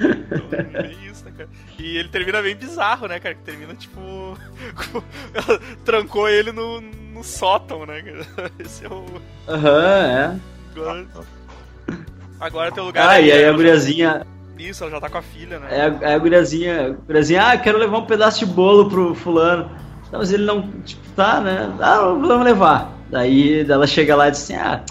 É 0.00 1.10
isso, 1.10 1.24
né, 1.24 1.32
cara? 1.36 1.48
E 1.78 1.96
ele 1.96 2.08
termina 2.08 2.40
bem 2.40 2.56
bizarro, 2.56 3.06
né, 3.06 3.20
cara? 3.20 3.34
Que 3.34 3.42
termina, 3.42 3.74
tipo. 3.74 4.36
trancou 5.84 6.28
ele 6.28 6.52
no, 6.52 6.80
no 6.80 7.22
sótão, 7.22 7.84
né, 7.84 8.02
cara? 8.02 8.50
Esse 8.58 8.84
é 8.84 8.88
o. 8.88 9.04
Aham, 9.48 9.70
uhum, 9.70 9.82
é. 9.82 10.40
Agora, 10.70 11.06
agora 12.40 12.72
tem 12.72 12.84
lugar. 12.84 13.06
Ah, 13.06 13.12
aí, 13.12 13.28
e 13.28 13.32
aí 13.32 13.44
a 13.44 13.52
guriazinha. 13.52 14.26
Isso, 14.58 14.84
ela 14.84 14.90
já 14.90 15.00
tá 15.00 15.08
com 15.08 15.18
a 15.18 15.22
filha, 15.22 15.58
né? 15.58 15.68
É, 15.70 15.80
a, 15.82 16.10
é 16.10 16.14
a 16.14 16.18
guriazinha, 16.18 16.86
a 16.86 16.90
guriazinha, 16.90 17.42
ah, 17.42 17.56
quero 17.56 17.78
levar 17.78 17.98
um 17.98 18.06
pedaço 18.06 18.40
de 18.40 18.46
bolo 18.46 18.88
pro 18.90 19.14
fulano. 19.14 19.70
Não, 20.12 20.18
mas 20.18 20.32
ele 20.32 20.44
não, 20.44 20.70
tipo, 20.84 21.00
tá, 21.14 21.40
né? 21.40 21.72
Ah, 21.80 22.00
vamos 22.00 22.44
levar. 22.44 22.92
Daí 23.10 23.60
ela 23.68 23.86
chega 23.86 24.14
lá 24.14 24.28
e 24.28 24.30
diz 24.32 24.42
assim, 24.42 24.54
ah, 24.56 24.82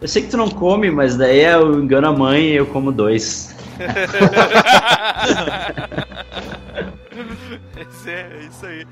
eu 0.00 0.06
sei 0.06 0.22
que 0.22 0.28
tu 0.28 0.36
não 0.36 0.48
come, 0.48 0.90
mas 0.90 1.16
daí 1.16 1.44
eu 1.44 1.80
engano 1.80 2.08
a 2.08 2.12
mãe 2.12 2.50
e 2.50 2.56
eu 2.56 2.66
como 2.66 2.92
dois. 2.92 3.55
É, 8.06 8.10
é 8.10 8.48
isso 8.48 8.66
aí. 8.66 8.86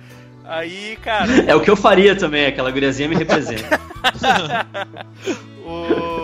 Aí, 0.45 0.99
cara. 1.03 1.33
É 1.47 1.55
o 1.55 1.61
que 1.61 1.71
eu 1.71 1.77
faria 1.77 2.15
também, 2.17 2.47
aquela 2.47 2.71
guriazinha 2.71 3.09
me 3.09 3.17
representa. 3.17 3.81
o 5.65 6.15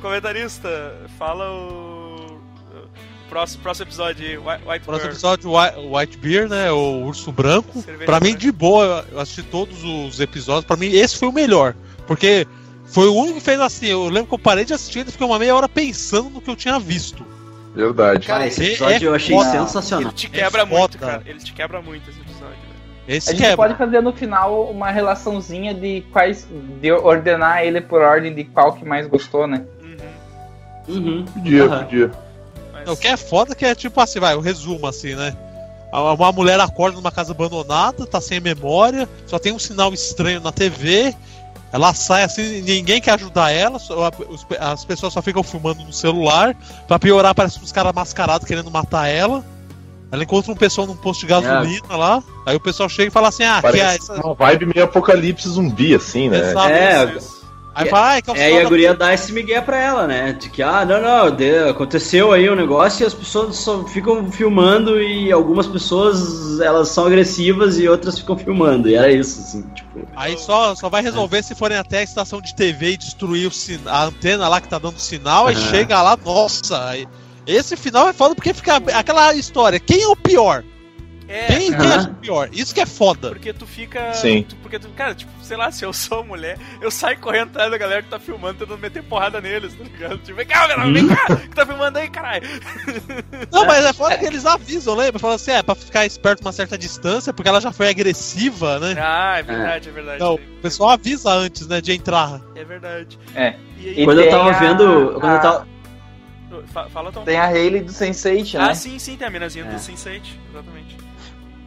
comentarista, 0.00 0.68
fala 1.18 1.50
o 1.50 2.40
próximo, 3.28 3.62
próximo 3.62 3.86
episódio 3.86 4.42
White 4.66 4.84
Próximo 4.84 5.10
episódio 5.10 5.50
White 5.96 6.18
Beer, 6.18 6.48
né? 6.48 6.70
O 6.70 7.04
Urso 7.04 7.32
Branco. 7.32 7.80
Cerveja 7.80 8.06
pra 8.06 8.20
mim, 8.20 8.36
de 8.36 8.52
boa, 8.52 9.04
eu 9.10 9.18
assisti 9.18 9.42
todos 9.42 9.82
os 9.82 10.20
episódios. 10.20 10.64
Pra 10.64 10.76
mim, 10.76 10.90
esse 10.90 11.18
foi 11.18 11.28
o 11.28 11.32
melhor. 11.32 11.74
Porque 12.06 12.46
foi 12.86 13.08
o 13.08 13.14
único 13.14 13.38
que 13.38 13.44
fez 13.44 13.58
assim. 13.60 13.86
Eu 13.86 14.04
lembro 14.04 14.28
que 14.28 14.34
eu 14.34 14.38
parei 14.38 14.64
de 14.64 14.72
assistir 14.74 15.06
e 15.06 15.10
fiquei 15.10 15.26
uma 15.26 15.38
meia 15.38 15.54
hora 15.54 15.68
pensando 15.68 16.30
no 16.30 16.40
que 16.40 16.50
eu 16.50 16.56
tinha 16.56 16.78
visto. 16.78 17.26
Verdade. 17.74 18.26
Cara, 18.26 18.46
esse 18.46 18.62
episódio 18.62 19.08
é 19.08 19.10
eu 19.10 19.14
achei 19.14 19.36
foda. 19.36 19.50
sensacional. 19.50 20.10
Ele 20.10 20.16
te 20.16 20.30
quebra 20.30 20.62
é 20.62 20.64
muito, 20.64 20.98
cara. 20.98 21.22
Ele 21.26 21.38
te 21.40 21.52
quebra 21.52 21.82
muito 21.82 22.08
esse 22.08 22.20
episódio. 22.20 22.56
Esse 23.06 23.30
a 23.30 23.32
gente 23.32 23.42
quebra. 23.42 23.56
pode 23.56 23.74
fazer 23.76 24.00
no 24.00 24.12
final 24.12 24.70
uma 24.70 24.90
relaçãozinha 24.90 25.74
de 25.74 26.02
quais. 26.12 26.46
de 26.80 26.92
ordenar 26.92 27.62
ele 27.64 27.80
por 27.80 28.00
ordem 28.00 28.32
de 28.32 28.44
qual 28.44 28.72
que 28.72 28.84
mais 28.84 29.06
gostou, 29.06 29.46
né? 29.46 29.64
Uhum. 30.88 30.94
Uhum. 30.94 31.24
Podia, 31.24 31.64
uhum. 31.64 31.78
podia. 31.84 32.10
Mas... 32.72 32.88
O 32.88 32.96
que 32.96 33.08
é 33.08 33.16
foda 33.16 33.54
que 33.54 33.66
é 33.66 33.74
tipo 33.74 34.00
assim, 34.00 34.20
vai, 34.20 34.34
o 34.34 34.40
resumo 34.40 34.86
assim, 34.86 35.14
né? 35.14 35.36
Uma 35.92 36.32
mulher 36.32 36.58
acorda 36.58 36.96
numa 36.96 37.12
casa 37.12 37.30
abandonada, 37.30 38.04
tá 38.04 38.20
sem 38.20 38.40
memória, 38.40 39.08
só 39.26 39.38
tem 39.38 39.52
um 39.52 39.60
sinal 39.60 39.94
estranho 39.94 40.40
na 40.40 40.50
TV 40.50 41.14
ela 41.74 41.92
sai 41.92 42.22
assim, 42.22 42.62
ninguém 42.62 43.00
quer 43.00 43.14
ajudar 43.14 43.50
ela, 43.50 43.80
só, 43.80 44.08
as 44.60 44.84
pessoas 44.84 45.12
só 45.12 45.20
ficam 45.20 45.42
filmando 45.42 45.82
no 45.82 45.92
celular. 45.92 46.54
Pra 46.86 47.00
piorar, 47.00 47.34
parece 47.34 47.58
uns 47.58 47.72
caras 47.72 47.92
mascarados 47.92 48.46
querendo 48.46 48.70
matar 48.70 49.08
ela. 49.08 49.44
Ela 50.12 50.22
encontra 50.22 50.52
um 50.52 50.54
pessoal 50.54 50.86
num 50.86 50.94
posto 50.94 51.22
de 51.22 51.26
gasolina 51.26 51.84
é. 51.90 51.96
lá. 51.96 52.22
Aí 52.46 52.54
o 52.54 52.60
pessoal 52.60 52.88
chega 52.88 53.08
e 53.08 53.10
fala 53.10 53.26
assim: 53.26 53.42
Ah, 53.42 53.58
Parece 53.60 53.78
que 53.80 53.90
é 53.90 53.94
essa. 53.96 54.24
Uma 54.24 54.34
vibe 54.34 54.66
meio 54.66 54.84
apocalipse 54.84 55.48
zumbi, 55.48 55.96
assim, 55.96 56.28
né? 56.28 56.50
Exato, 56.50 56.68
é, 56.68 57.18
Aí 57.74 57.88
fala, 57.88 58.16
ah, 58.16 58.22
que 58.22 58.30
é, 58.30 58.50
é, 58.50 58.52
e 58.52 58.60
a 58.60 58.68
guria 58.68 58.94
dá 58.94 59.12
esse 59.12 59.32
migué 59.32 59.60
pra 59.60 59.76
ela, 59.76 60.06
né? 60.06 60.32
De 60.32 60.48
que, 60.48 60.62
ah, 60.62 60.84
não, 60.84 61.02
não, 61.02 61.34
de, 61.34 61.58
aconteceu 61.68 62.30
aí 62.30 62.48
um 62.48 62.54
negócio 62.54 63.02
e 63.02 63.06
as 63.06 63.12
pessoas 63.12 63.56
só 63.56 63.84
ficam 63.84 64.30
filmando 64.30 65.02
e 65.02 65.32
algumas 65.32 65.66
pessoas, 65.66 66.60
elas 66.60 66.88
são 66.88 67.06
agressivas 67.06 67.78
e 67.78 67.88
outras 67.88 68.18
ficam 68.18 68.38
filmando. 68.38 68.88
E 68.88 68.94
era 68.94 69.10
isso, 69.10 69.40
assim, 69.40 69.62
tipo... 69.74 70.06
Aí 70.14 70.38
só, 70.38 70.74
só 70.76 70.88
vai 70.88 71.02
resolver 71.02 71.38
é. 71.38 71.42
se 71.42 71.54
forem 71.54 71.76
até 71.76 71.98
a 71.98 72.04
estação 72.04 72.40
de 72.40 72.54
TV 72.54 72.92
e 72.92 72.96
destruir 72.96 73.48
o 73.48 73.90
a 73.90 74.04
antena 74.04 74.48
lá 74.48 74.60
que 74.60 74.68
tá 74.68 74.78
dando 74.78 74.98
sinal, 75.00 75.44
uhum. 75.44 75.48
aí 75.48 75.56
chega 75.56 76.00
lá, 76.00 76.16
nossa... 76.24 76.88
Aí, 76.88 77.08
esse 77.46 77.76
final 77.76 78.08
é 78.08 78.12
foda 78.12 78.34
porque 78.34 78.54
fica 78.54 78.76
aquela 78.76 79.34
história, 79.34 79.78
quem 79.80 80.00
é 80.00 80.06
o 80.06 80.16
pior? 80.16 80.64
É, 81.26 81.46
quem 81.46 81.74
acha 81.74 82.08
pior? 82.20 82.48
Isso 82.52 82.74
que 82.74 82.80
é 82.80 82.86
foda. 82.86 83.28
Porque 83.28 83.52
tu 83.52 83.66
fica. 83.66 84.12
Sim. 84.12 84.44
Tu, 84.46 84.56
porque 84.56 84.78
tu, 84.78 84.88
cara, 84.90 85.14
tipo, 85.14 85.32
sei 85.42 85.56
lá, 85.56 85.70
se 85.70 85.84
eu 85.84 85.92
sou 85.92 86.22
mulher, 86.22 86.58
eu 86.80 86.90
saio 86.90 87.18
correndo 87.18 87.48
atrás 87.48 87.70
da 87.70 87.78
galera 87.78 88.02
que 88.02 88.10
tá 88.10 88.18
filmando, 88.18 88.58
tentando 88.58 88.78
meter 88.78 89.02
porrada 89.02 89.40
neles, 89.40 89.74
tá 89.74 89.84
ligado? 89.84 90.18
Tipo, 90.18 90.36
vem 90.36 90.46
cá, 90.46 90.66
galera, 90.66 90.92
vem 90.92 91.08
cá, 91.08 91.36
que 91.36 91.48
tá 91.54 91.64
filmando 91.66 91.98
aí, 91.98 92.10
caralho. 92.10 92.46
Não, 93.50 93.66
mas 93.66 93.84
é 93.84 93.92
foda 93.92 94.18
que 94.18 94.26
eles 94.26 94.44
avisam, 94.44 94.94
lembra? 94.94 95.18
Falam 95.18 95.36
assim, 95.36 95.52
é, 95.52 95.62
pra 95.62 95.74
ficar 95.74 96.04
esperto 96.04 96.42
uma 96.42 96.52
certa 96.52 96.76
distância, 96.76 97.32
porque 97.32 97.48
ela 97.48 97.60
já 97.60 97.72
foi 97.72 97.88
agressiva, 97.88 98.78
né? 98.78 98.94
Ah, 98.98 99.38
é 99.38 99.42
verdade, 99.42 99.88
é, 99.88 99.90
é 99.90 99.94
verdade. 99.94 100.20
Não, 100.20 100.34
o 100.34 100.60
pessoal 100.60 100.90
avisa 100.90 101.30
antes, 101.30 101.66
né, 101.66 101.80
de 101.80 101.92
entrar. 101.92 102.40
É 102.54 102.64
verdade. 102.64 103.18
É. 103.34 103.54
E, 103.78 104.04
quando 104.04 104.20
eu 104.20 104.30
tava 104.30 104.50
a... 104.50 104.52
vendo. 104.52 105.18
Quando 105.20 105.32
a... 105.32 105.36
eu 105.36 105.40
tava 105.40 105.74
Fala, 106.90 107.10
Tom. 107.10 107.24
Tem 107.24 107.36
a 107.36 107.46
Hayley 107.46 107.82
do 107.82 107.92
Sense8, 107.92 108.58
né? 108.58 108.68
Ah, 108.70 108.74
sim, 108.74 108.98
sim, 108.98 109.16
tem 109.16 109.26
a 109.26 109.30
minazinha 109.30 109.64
é. 109.64 109.68
do 109.68 109.76
Sense8, 109.76 110.22
exatamente. 110.50 111.03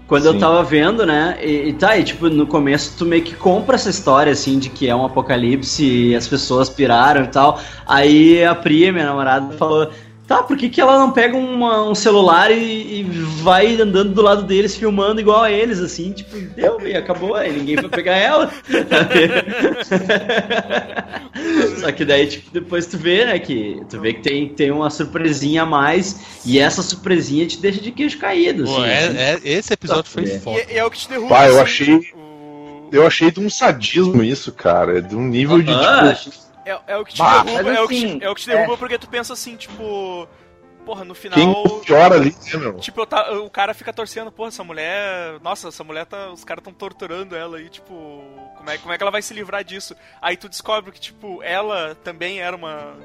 Quando 0.07 0.23
sim. 0.23 0.29
eu 0.29 0.39
tava 0.39 0.63
vendo, 0.63 1.05
né, 1.05 1.37
e, 1.41 1.69
e 1.69 1.73
tá 1.73 1.89
aí, 1.89 2.03
tipo, 2.03 2.29
no 2.29 2.47
começo 2.47 2.95
tu 2.97 3.05
meio 3.05 3.23
que 3.23 3.35
compra 3.35 3.75
essa 3.75 3.89
história, 3.89 4.31
assim, 4.31 4.57
de 4.57 4.69
que 4.69 4.87
é 4.87 4.95
um 4.95 5.05
apocalipse 5.05 5.83
e 5.83 6.15
as 6.15 6.27
pessoas 6.27 6.69
piraram 6.69 7.25
e 7.25 7.27
tal. 7.27 7.59
Aí 7.85 8.43
a 8.43 8.55
Pri, 8.55 8.91
minha 8.91 9.05
namorada, 9.05 9.53
falou, 9.57 9.89
Tá, 10.27 10.43
por 10.43 10.57
que, 10.57 10.67
que 10.67 10.81
ela 10.81 10.99
não 10.99 11.11
pega 11.11 11.37
uma, 11.37 11.89
um 11.89 11.95
celular 11.95 12.51
e, 12.51 12.99
e, 12.99 13.03
vai 13.41 13.79
andando 13.79 14.13
do 14.13 14.21
lado 14.21 14.43
deles 14.43 14.75
filmando 14.75 15.21
igual 15.21 15.41
a 15.41 15.49
eles, 15.49 15.79
assim, 15.79 16.11
tipo, 16.11 16.37
deu, 16.53 16.85
e 16.85 16.97
acabou, 16.97 17.35
aí 17.35 17.53
ninguém 17.53 17.77
vai 17.77 17.87
pegar 17.87 18.17
ela. 18.17 18.51
Só 21.79 21.89
que 21.93 22.03
daí, 22.03 22.27
tipo, 22.27 22.51
depois 22.51 22.87
tu 22.87 22.97
vê, 22.97 23.23
né, 23.23 23.39
que 23.39 23.81
tu 23.89 24.01
vê 24.01 24.15
que 24.15 24.21
tem, 24.21 24.49
tem 24.49 24.69
uma 24.69 24.89
surpresinha 24.89 25.63
a 25.63 25.65
mais, 25.65 26.19
e 26.45 26.59
essa 26.59 26.81
surpresinha 26.81 27.47
te 27.47 27.61
deixa 27.61 27.79
de 27.79 27.91
queixo 27.91 28.17
caído, 28.17 28.65
assim. 28.65 28.75
Pô, 28.75 28.83
é, 28.83 29.05
é, 29.05 29.39
esse 29.45 29.73
episódio 29.73 30.11
foi 30.11 30.25
é. 30.25 30.39
foda. 30.39 30.59
E, 30.59 30.73
e, 30.73 30.77
é 30.77 30.83
o 30.83 30.91
que 30.91 30.97
te 30.97 31.07
derruba. 31.07 31.29
Pai, 31.29 31.47
eu 31.47 31.61
assim, 31.61 31.63
achei... 31.63 32.01
Eu 32.89 33.05
achei 33.05 33.29
de 33.31 33.39
um 33.39 33.49
sadismo 33.49 34.23
isso, 34.23 34.49
cara, 34.51 35.01
de 35.01 35.15
um 35.15 35.27
nível 35.27 35.61
de, 35.61 35.71
ah, 35.71 36.13
tipo... 36.13 36.46
É, 36.67 36.79
é 36.87 36.97
o 36.97 37.05
que 37.05 37.13
te 37.13 37.19
bah, 37.19 37.43
derruba, 37.43 37.71
é, 37.71 37.81
o 37.81 37.87
que 37.87 37.95
te, 37.95 38.05
assim, 38.05 38.19
é 38.21 38.29
o 38.29 38.35
que 38.35 38.41
te 38.41 38.47
derruba 38.47 38.73
é. 38.73 38.77
porque 38.77 38.97
tu 38.97 39.07
pensa 39.07 39.31
assim, 39.31 39.55
tipo. 39.55 40.27
Porra, 40.85 41.03
no 41.03 41.15
final. 41.15 41.37
Quem 41.37 41.81
chora 41.85 42.15
ali, 42.15 42.29
né, 42.29 42.59
meu? 42.59 42.73
Tipo, 42.75 43.05
tá, 43.05 43.33
o 43.33 43.49
cara 43.49 43.73
fica 43.73 43.91
torcendo, 43.91 44.31
porra, 44.31 44.49
essa 44.49 44.63
mulher. 44.63 45.39
Nossa, 45.41 45.69
essa 45.69 45.83
mulher 45.83 46.05
tá. 46.05 46.29
Os 46.29 46.43
caras 46.43 46.63
tão 46.63 46.73
torturando 46.73 47.35
ela 47.35 47.57
aí, 47.57 47.69
tipo. 47.69 47.93
Como 48.57 48.69
é, 48.69 48.77
como 48.77 48.93
é 48.93 48.97
que 48.97 49.03
ela 49.03 49.11
vai 49.11 49.21
se 49.21 49.33
livrar 49.33 49.63
disso? 49.63 49.95
Aí 50.21 50.35
tu 50.35 50.49
descobre 50.49 50.91
que, 50.91 50.99
tipo, 50.99 51.41
ela 51.41 51.95
também 52.03 52.39
era 52.39 52.55
uma, 52.55 52.95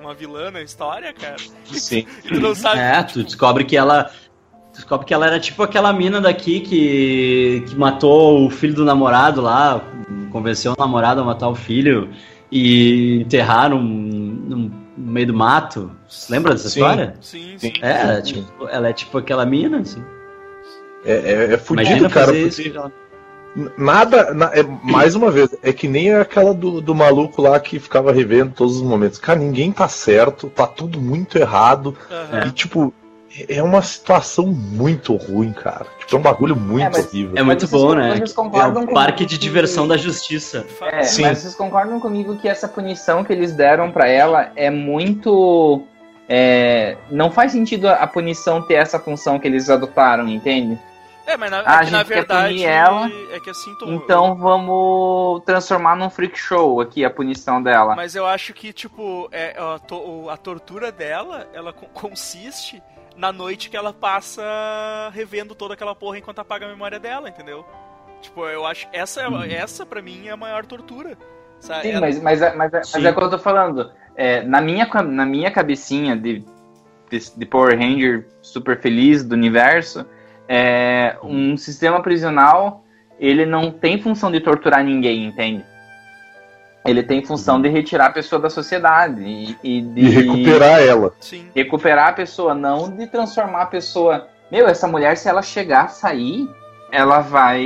uma 0.00 0.14
vilã 0.14 0.50
na 0.50 0.62
história, 0.62 1.12
cara. 1.12 1.36
Sim. 1.66 2.06
E 2.24 2.28
tu 2.28 2.40
não 2.40 2.54
sabe. 2.54 2.78
É, 2.78 3.02
tipo, 3.02 3.20
tu 3.20 3.24
descobre 3.24 3.64
que 3.64 3.76
ela. 3.76 4.10
Descobre 4.72 5.06
que 5.06 5.12
ela 5.12 5.26
era 5.26 5.40
tipo 5.40 5.62
aquela 5.62 5.92
mina 5.92 6.20
daqui 6.20 6.60
que, 6.60 7.64
que 7.68 7.74
matou 7.74 8.46
o 8.46 8.50
filho 8.50 8.72
do 8.72 8.84
namorado 8.84 9.40
lá, 9.42 9.82
convenceu 10.30 10.72
o 10.72 10.76
namorado 10.80 11.20
a 11.20 11.24
matar 11.24 11.48
o 11.48 11.54
filho 11.56 12.08
e 12.50 13.20
enterraram 13.22 13.80
no, 13.80 14.70
meio 14.96 15.28
do 15.28 15.34
mato. 15.34 15.90
Lembra 16.28 16.52
dessa 16.52 16.68
sim, 16.68 16.80
história? 16.80 17.14
Sim, 17.20 17.58
sim. 17.58 17.72
É, 17.80 17.90
ela 17.90 18.12
é, 18.12 18.22
tipo, 18.22 18.68
ela 18.68 18.88
é 18.88 18.92
tipo 18.92 19.18
aquela 19.18 19.46
mina, 19.46 19.78
assim. 19.78 20.02
É, 21.04 21.12
é, 21.12 21.54
é 21.54 21.56
fudido, 21.56 22.08
cara. 22.10 22.32
Porque... 22.32 22.72
Nada, 23.76 24.32
na, 24.32 24.46
é, 24.54 24.62
mais 24.62 25.16
uma 25.16 25.28
vez, 25.30 25.50
é 25.62 25.72
que 25.72 25.88
nem 25.88 26.14
aquela 26.14 26.54
do, 26.54 26.80
do 26.80 26.94
maluco 26.94 27.42
lá 27.42 27.58
que 27.58 27.80
ficava 27.80 28.12
revendo 28.12 28.52
todos 28.54 28.76
os 28.76 28.82
momentos. 28.82 29.18
Cara, 29.18 29.38
ninguém 29.40 29.72
tá 29.72 29.88
certo, 29.88 30.48
tá 30.48 30.66
tudo 30.66 31.00
muito 31.00 31.36
errado. 31.36 31.96
Uhum. 32.08 32.48
E, 32.48 32.52
tipo, 32.52 32.94
é 33.48 33.62
uma 33.62 33.80
situação 33.80 34.46
muito 34.46 35.14
ruim, 35.14 35.52
cara. 35.52 35.86
Tipo, 36.00 36.16
é 36.16 36.18
um 36.18 36.22
bagulho 36.22 36.56
muito 36.56 36.96
é, 36.96 37.00
horrível. 37.00 37.32
É 37.36 37.42
muito 37.42 37.68
bom, 37.68 37.94
né? 37.94 38.18
É 38.18 38.66
um 38.66 38.86
parque 38.86 39.24
de 39.24 39.36
que... 39.36 39.40
diversão 39.40 39.86
da 39.86 39.96
justiça. 39.96 40.66
É, 40.80 41.02
Sim. 41.04 41.22
mas 41.22 41.38
vocês 41.38 41.54
concordam 41.54 42.00
comigo 42.00 42.36
que 42.36 42.48
essa 42.48 42.66
punição 42.66 43.22
que 43.22 43.32
eles 43.32 43.52
deram 43.52 43.90
para 43.92 44.08
ela 44.08 44.50
é 44.56 44.68
muito. 44.70 45.82
É, 46.28 46.96
não 47.10 47.30
faz 47.30 47.52
sentido 47.52 47.88
a 47.88 48.06
punição 48.06 48.62
ter 48.62 48.74
essa 48.74 48.98
função 48.98 49.38
que 49.38 49.46
eles 49.46 49.68
adotaram, 49.68 50.28
entende? 50.28 50.78
É, 51.26 51.36
mas 51.36 51.50
na, 51.50 51.62
ah, 51.64 51.84
é 51.84 51.90
na 51.90 52.02
verdade 52.02 52.64
ela, 52.64 53.08
é 53.32 53.38
que 53.38 53.50
assim 53.50 53.72
tô... 53.78 53.86
Então 53.92 54.34
vamos 54.34 55.42
transformar 55.44 55.94
num 55.94 56.10
freak 56.10 56.36
show 56.36 56.80
aqui 56.80 57.04
a 57.04 57.10
punição 57.10 57.62
dela. 57.62 57.94
Mas 57.94 58.16
eu 58.16 58.26
acho 58.26 58.52
que, 58.52 58.72
tipo, 58.72 59.28
é, 59.30 59.54
a, 59.56 59.78
to, 59.78 60.28
a 60.28 60.36
tortura 60.36 60.90
dela, 60.90 61.48
ela 61.52 61.72
consiste 61.72 62.82
na 63.16 63.32
noite 63.32 63.70
que 63.70 63.76
ela 63.76 63.92
passa 63.92 64.42
revendo 65.12 65.54
toda 65.54 65.74
aquela 65.74 65.94
porra 65.94 66.18
enquanto 66.18 66.38
apaga 66.38 66.66
a 66.66 66.68
memória 66.68 66.98
dela, 66.98 67.28
entendeu? 67.28 67.64
Tipo, 68.20 68.46
eu 68.46 68.66
acho 68.66 68.86
essa 68.92 69.28
hum. 69.28 69.42
essa 69.42 69.86
para 69.86 70.02
mim 70.02 70.28
é 70.28 70.30
a 70.30 70.36
maior 70.36 70.64
tortura. 70.66 71.16
Sabe? 71.58 71.82
Sim, 71.82 71.90
ela... 71.90 72.00
mas, 72.00 72.22
mas, 72.22 72.40
mas, 72.40 72.54
mas, 72.56 72.72
mas 72.72 73.04
é 73.04 73.10
o 73.10 73.14
que 73.14 73.22
eu 73.22 73.30
tô 73.30 73.38
falando. 73.38 73.92
É, 74.16 74.42
na, 74.42 74.60
minha, 74.60 74.86
na 74.86 75.26
minha 75.26 75.50
cabecinha 75.50 76.16
de, 76.16 76.44
de, 77.10 77.36
de 77.36 77.46
Power 77.46 77.78
Ranger 77.78 78.26
super 78.42 78.80
feliz 78.80 79.22
do 79.24 79.34
universo, 79.34 80.06
é, 80.48 81.16
um 81.22 81.56
sistema 81.56 82.02
prisional 82.02 82.84
ele 83.18 83.44
não 83.44 83.70
tem 83.70 84.00
função 84.00 84.32
de 84.32 84.40
torturar 84.40 84.82
ninguém, 84.82 85.26
entende? 85.26 85.64
Ele 86.90 87.02
tem 87.02 87.24
função 87.24 87.56
uhum. 87.56 87.62
de 87.62 87.68
retirar 87.68 88.06
a 88.06 88.12
pessoa 88.12 88.40
da 88.40 88.50
sociedade 88.50 89.22
e, 89.22 89.56
e 89.62 89.80
de 89.80 90.00
e 90.00 90.08
recuperar 90.10 90.80
ela. 90.80 91.12
Sim. 91.20 91.48
Recuperar 91.54 92.08
a 92.08 92.12
pessoa, 92.12 92.54
não 92.54 92.90
de 92.90 93.06
transformar 93.06 93.62
a 93.62 93.66
pessoa. 93.66 94.28
Meu, 94.50 94.66
essa 94.66 94.86
mulher, 94.86 95.16
se 95.16 95.28
ela 95.28 95.42
chegar 95.42 95.84
a 95.84 95.88
sair, 95.88 96.48
ela 96.92 97.20
vai 97.20 97.64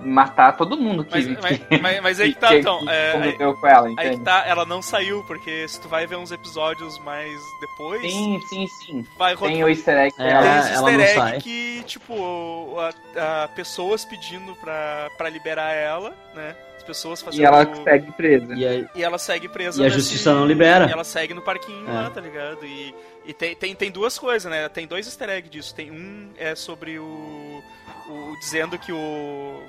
matar 0.00 0.56
todo 0.56 0.76
mundo 0.76 1.04
que. 1.04 1.10
Mas, 1.10 1.26
mas, 1.42 1.60
mas, 1.82 2.00
mas 2.00 2.20
aí 2.20 2.32
que 2.32 2.40
tá, 2.40 2.56
então. 2.56 2.78
Que 2.80 2.90
é, 2.90 3.16
aí, 3.16 3.32
com 3.36 3.66
ela, 3.66 3.88
aí 3.96 4.16
que 4.16 4.24
tá, 4.24 4.44
ela 4.46 4.64
não 4.64 4.80
saiu, 4.80 5.24
porque 5.24 5.66
se 5.68 5.80
tu 5.80 5.88
vai 5.88 6.06
ver 6.06 6.16
uns 6.16 6.30
episódios 6.30 6.98
mais 7.00 7.32
depois. 7.60 8.00
Sim, 8.00 8.40
sim, 8.48 8.66
sim. 8.66 9.06
Vai 9.18 9.36
tem 9.36 9.64
o 9.64 9.68
easter 9.68 9.96
egg. 9.96 10.14
É, 10.18 10.40
tem 10.40 10.58
esse 10.58 10.72
easter 10.72 11.00
egg 11.00 11.40
que, 11.42 11.82
tipo, 11.84 12.76
a, 12.78 13.44
a, 13.44 13.48
pessoas 13.48 14.04
pedindo 14.04 14.54
pra, 14.56 15.08
pra 15.16 15.28
liberar 15.28 15.72
ela, 15.72 16.14
né? 16.34 16.54
Pessoas 16.88 17.20
fazendo. 17.20 17.42
E 17.42 17.44
ela 17.44 17.84
segue 17.84 18.12
presa. 18.12 18.54
E, 18.54 18.66
a... 18.66 18.90
e 18.94 19.04
ela 19.04 19.18
segue 19.18 19.48
presa. 19.48 19.82
E 19.82 19.86
a 19.86 19.88
justiça 19.90 20.32
não 20.32 20.46
libera. 20.46 20.86
E 20.88 20.92
ela 20.92 21.04
segue 21.04 21.34
no 21.34 21.42
parquinho 21.42 21.86
é. 21.86 21.92
lá, 21.92 22.10
tá 22.10 22.20
ligado? 22.20 22.64
E, 22.64 22.94
e 23.26 23.34
tem, 23.34 23.54
tem, 23.54 23.74
tem 23.74 23.90
duas 23.90 24.18
coisas, 24.18 24.50
né? 24.50 24.66
Tem 24.70 24.86
dois 24.86 25.06
easter 25.06 25.28
eggs 25.28 25.50
disso. 25.50 25.74
Tem 25.74 25.90
um 25.90 26.30
é 26.38 26.54
sobre 26.54 26.98
o. 26.98 27.62
o 28.08 28.36
dizendo 28.40 28.78
que 28.78 28.90
o. 28.90 29.62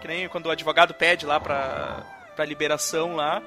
Que 0.00 0.06
nem 0.06 0.28
quando 0.28 0.46
o 0.46 0.50
advogado 0.50 0.94
pede 0.94 1.26
lá 1.26 1.40
pra, 1.40 2.06
pra 2.36 2.44
liberação 2.44 3.16
lá. 3.16 3.42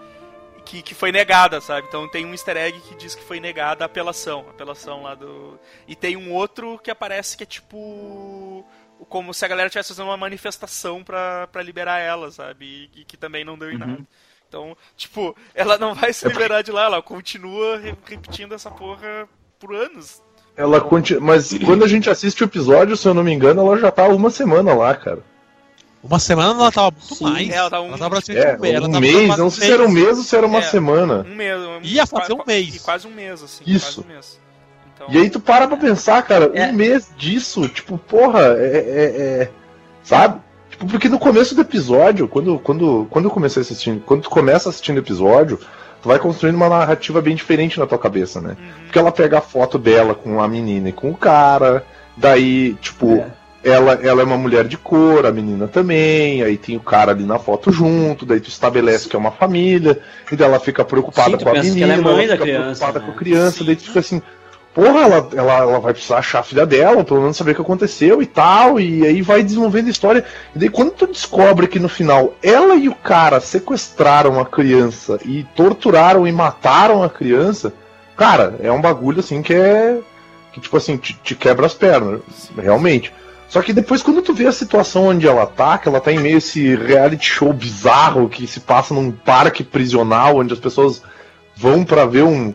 Que, 0.65 0.81
que 0.81 0.93
foi 0.93 1.11
negada, 1.11 1.59
sabe? 1.59 1.87
Então 1.87 2.07
tem 2.07 2.25
um 2.25 2.31
easter 2.31 2.55
egg 2.55 2.79
que 2.79 2.95
diz 2.95 3.15
que 3.15 3.23
foi 3.23 3.39
negada 3.39 3.83
a 3.83 3.87
apelação. 3.87 4.45
A 4.47 4.51
apelação 4.51 5.03
lá 5.03 5.15
do. 5.15 5.59
E 5.87 5.95
tem 5.95 6.17
um 6.17 6.33
outro 6.33 6.79
que 6.79 6.91
aparece 6.91 7.35
que 7.35 7.43
é 7.43 7.45
tipo 7.45 8.65
como 9.05 9.33
se 9.33 9.43
a 9.45 9.47
galera 9.47 9.67
estivesse 9.67 9.89
fazendo 9.89 10.07
uma 10.07 10.17
manifestação 10.17 11.03
para 11.03 11.61
liberar 11.63 11.99
ela, 11.99 12.31
sabe? 12.31 12.89
E, 12.95 13.01
e, 13.01 13.05
que 13.05 13.17
também 13.17 13.43
não 13.43 13.57
deu 13.57 13.69
em 13.69 13.73
uhum. 13.73 13.79
nada. 13.79 14.07
Então, 14.47 14.77
tipo, 14.95 15.35
ela 15.55 15.77
não 15.77 15.95
vai 15.95 16.13
se 16.13 16.27
liberar 16.27 16.61
de 16.61 16.71
lá, 16.71 16.85
ela 16.85 17.01
continua 17.01 17.79
repetindo 17.79 18.53
essa 18.53 18.69
porra 18.69 19.27
por 19.59 19.73
anos. 19.73 20.21
Ela 20.55 20.79
continua. 20.79 21.21
Mas 21.21 21.57
quando 21.65 21.83
a 21.83 21.87
gente 21.87 22.09
assiste 22.09 22.43
o 22.43 22.45
episódio, 22.45 22.95
se 22.95 23.07
eu 23.07 23.13
não 23.13 23.23
me 23.23 23.33
engano, 23.33 23.61
ela 23.61 23.79
já 23.79 23.91
tá 23.91 24.07
uma 24.07 24.29
semana 24.29 24.73
lá, 24.73 24.95
cara. 24.95 25.23
Uma 26.03 26.19
semana 26.19 26.51
ela 26.51 26.71
tava 26.71 26.91
muito 26.91 27.15
Sim, 27.15 27.23
mais. 27.23 27.49
Ela, 27.49 27.69
tá 27.69 27.81
um, 27.81 27.87
ela 27.87 27.97
tava 27.97 28.17
é, 28.17 28.57
um 28.57 28.59
mês. 28.59 28.83
Um 28.83 28.99
mês 28.99 29.37
não 29.37 29.49
sei 29.49 29.67
se 29.67 29.73
era 29.73 29.83
um 29.85 29.89
mês 29.89 30.17
ou 30.17 30.23
se 30.23 30.35
era 30.35 30.45
uma 30.45 30.59
é, 30.59 30.63
semana. 30.63 31.25
Um 31.27 31.35
mês. 31.35 31.57
Um, 31.57 31.79
Ia 31.81 32.05
fazer 32.05 32.33
um 32.33 32.43
mêês. 32.45 32.81
Quase 32.81 33.07
um 33.07 33.11
mês, 33.11 33.41
assim. 33.41 33.63
Isso. 33.65 34.01
Um 34.01 34.07
mês. 34.07 34.39
Então... 35.03 35.15
E 35.15 35.17
aí 35.17 35.29
tu 35.29 35.39
para 35.39 35.67
pra 35.67 35.77
pensar, 35.77 36.21
cara, 36.23 36.51
é. 36.53 36.67
um 36.67 36.73
mês 36.73 37.09
disso, 37.17 37.67
tipo, 37.67 37.97
porra, 37.97 38.41
é, 38.57 38.77
é, 38.77 39.03
é, 39.41 39.49
Sabe? 40.03 40.41
Tipo, 40.69 40.87
porque 40.87 41.07
no 41.07 41.19
começo 41.19 41.55
do 41.55 41.61
episódio, 41.61 42.27
quando, 42.27 42.59
quando, 42.59 43.07
quando 43.09 43.25
eu 43.25 43.31
comecei 43.31 43.61
assistindo, 43.61 44.01
quando 44.01 44.23
tu 44.23 44.29
começa 44.29 44.69
assistindo 44.69 44.97
o 44.97 44.99
episódio, 44.99 45.59
tu 46.01 46.09
vai 46.09 46.19
construindo 46.19 46.55
uma 46.55 46.67
narrativa 46.67 47.21
bem 47.21 47.35
diferente 47.35 47.79
na 47.79 47.87
tua 47.87 47.97
cabeça, 47.97 48.41
né? 48.41 48.57
Uhum. 48.59 48.83
Porque 48.83 48.99
ela 48.99 49.11
pega 49.11 49.37
a 49.37 49.41
foto 49.41 49.79
dela 49.79 50.13
com 50.13 50.41
a 50.41 50.47
menina 50.47 50.89
e 50.89 50.93
com 50.93 51.09
o 51.09 51.15
cara, 51.15 51.85
daí, 52.17 52.75
tipo. 52.75 53.15
É. 53.15 53.43
Ela, 53.65 53.93
ela 53.93 54.21
é 54.21 54.25
uma 54.25 54.37
mulher 54.37 54.67
de 54.67 54.75
cor, 54.75 55.25
a 55.25 55.31
menina 55.31 55.69
também, 55.69 56.43
aí 56.43 56.57
tem 56.57 56.75
o 56.75 56.81
cara 56.81 57.13
ali 57.13 57.23
na 57.23 57.39
foto 57.39 57.71
junto, 57.71 58.25
daí 58.25 58.41
tu 58.41 58.49
estabelece 58.49 59.07
que 59.07 59.15
é 59.15 59.19
uma 59.19 59.31
família, 59.31 60.01
e 60.29 60.35
daí 60.35 60.49
ela 60.49 60.59
fica 60.59 60.83
preocupada 60.83 61.37
Sim, 61.37 61.45
com 61.45 61.49
a 61.49 61.53
menina, 61.53 61.93
ela, 61.93 62.11
ela, 62.11 62.21
fica 62.21 62.37
criança, 62.39 62.65
preocupada 62.65 62.99
né? 62.99 63.05
com 63.05 63.11
a 63.13 63.15
criança, 63.15 63.59
Sim. 63.59 63.65
daí 63.65 63.75
tu 63.77 63.83
fica 63.83 63.99
assim, 64.01 64.21
porra, 64.73 65.01
ela, 65.01 65.29
ela, 65.35 65.57
ela 65.59 65.79
vai 65.79 65.93
precisar 65.93 66.17
achar 66.17 66.39
a 66.39 66.43
filha 66.43 66.65
dela, 66.65 67.03
pelo 67.03 67.21
menos 67.21 67.37
saber 67.37 67.51
o 67.51 67.55
que 67.55 67.61
aconteceu 67.61 68.21
e 68.21 68.25
tal, 68.25 68.79
e 68.79 69.05
aí 69.05 69.21
vai 69.21 69.43
desenvolvendo 69.43 69.87
a 69.87 69.91
história. 69.91 70.25
E 70.55 70.59
daí 70.59 70.69
quando 70.69 70.91
tu 70.91 71.07
descobre 71.07 71.67
que 71.67 71.79
no 71.79 71.87
final 71.87 72.33
ela 72.41 72.75
e 72.75 72.89
o 72.89 72.95
cara 72.95 73.39
sequestraram 73.39 74.39
a 74.39 74.45
criança 74.45 75.19
e 75.25 75.43
torturaram 75.55 76.27
e 76.27 76.31
mataram 76.31 77.03
a 77.03 77.09
criança, 77.09 77.73
cara, 78.17 78.55
é 78.61 78.71
um 78.71 78.81
bagulho 78.81 79.19
assim 79.19 79.41
que 79.41 79.53
é. 79.53 79.99
que 80.51 80.59
tipo 80.59 80.75
assim, 80.75 80.97
te, 80.97 81.13
te 81.23 81.35
quebra 81.35 81.65
as 81.65 81.73
pernas, 81.73 82.21
realmente. 82.57 83.13
Só 83.47 83.61
que 83.61 83.71
depois, 83.71 84.01
quando 84.01 84.23
tu 84.23 84.33
vê 84.33 84.47
a 84.47 84.51
situação 84.51 85.09
onde 85.09 85.27
ela 85.27 85.45
tá, 85.45 85.77
que 85.77 85.87
ela 85.87 86.01
tá 86.01 86.11
em 86.11 86.17
meio 86.17 86.35
a 86.35 86.37
esse 86.39 86.75
reality 86.75 87.27
show 87.27 87.53
bizarro 87.53 88.27
que 88.27 88.47
se 88.47 88.59
passa 88.59 88.95
num 88.95 89.11
parque 89.11 89.63
prisional, 89.63 90.37
onde 90.37 90.53
as 90.53 90.59
pessoas 90.59 91.03
vão 91.55 91.85
para 91.85 92.03
ver 92.03 92.23
um, 92.23 92.51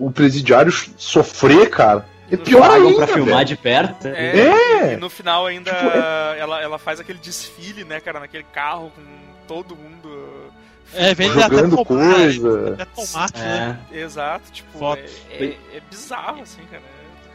um, 0.00 0.10
presidiário 0.10 0.72
sofrer, 0.96 1.70
cara. 1.70 2.06
É 2.30 2.36
pior 2.36 2.68
ainda, 2.68 2.96
pra 2.96 3.06
filmar 3.06 3.36
velho. 3.36 3.44
de 3.46 3.56
perto. 3.56 4.08
É, 4.08 4.38
é. 4.38 4.92
E 4.94 4.96
no 4.96 5.08
final 5.08 5.46
ainda 5.46 5.72
tipo, 5.72 5.86
é... 5.86 6.38
ela, 6.40 6.60
ela 6.60 6.78
faz 6.78 6.98
aquele 6.98 7.18
desfile, 7.18 7.84
né, 7.84 8.00
cara, 8.00 8.18
naquele 8.18 8.44
carro 8.52 8.90
com 8.94 9.02
todo 9.46 9.76
mundo. 9.76 10.50
É, 10.92 11.14
vem 11.14 11.30
jogando 11.30 11.74
até 11.74 11.84
coisa. 11.84 12.72
Até 12.72 12.84
tomate, 12.84 13.38
né? 13.38 13.78
é. 13.92 13.94
né? 13.94 14.02
Exato, 14.02 14.50
tipo, 14.52 14.94
é, 14.94 15.04
é, 15.30 15.44
é 15.74 15.80
bizarro, 15.88 16.42
assim, 16.42 16.62
cara. 16.70 16.82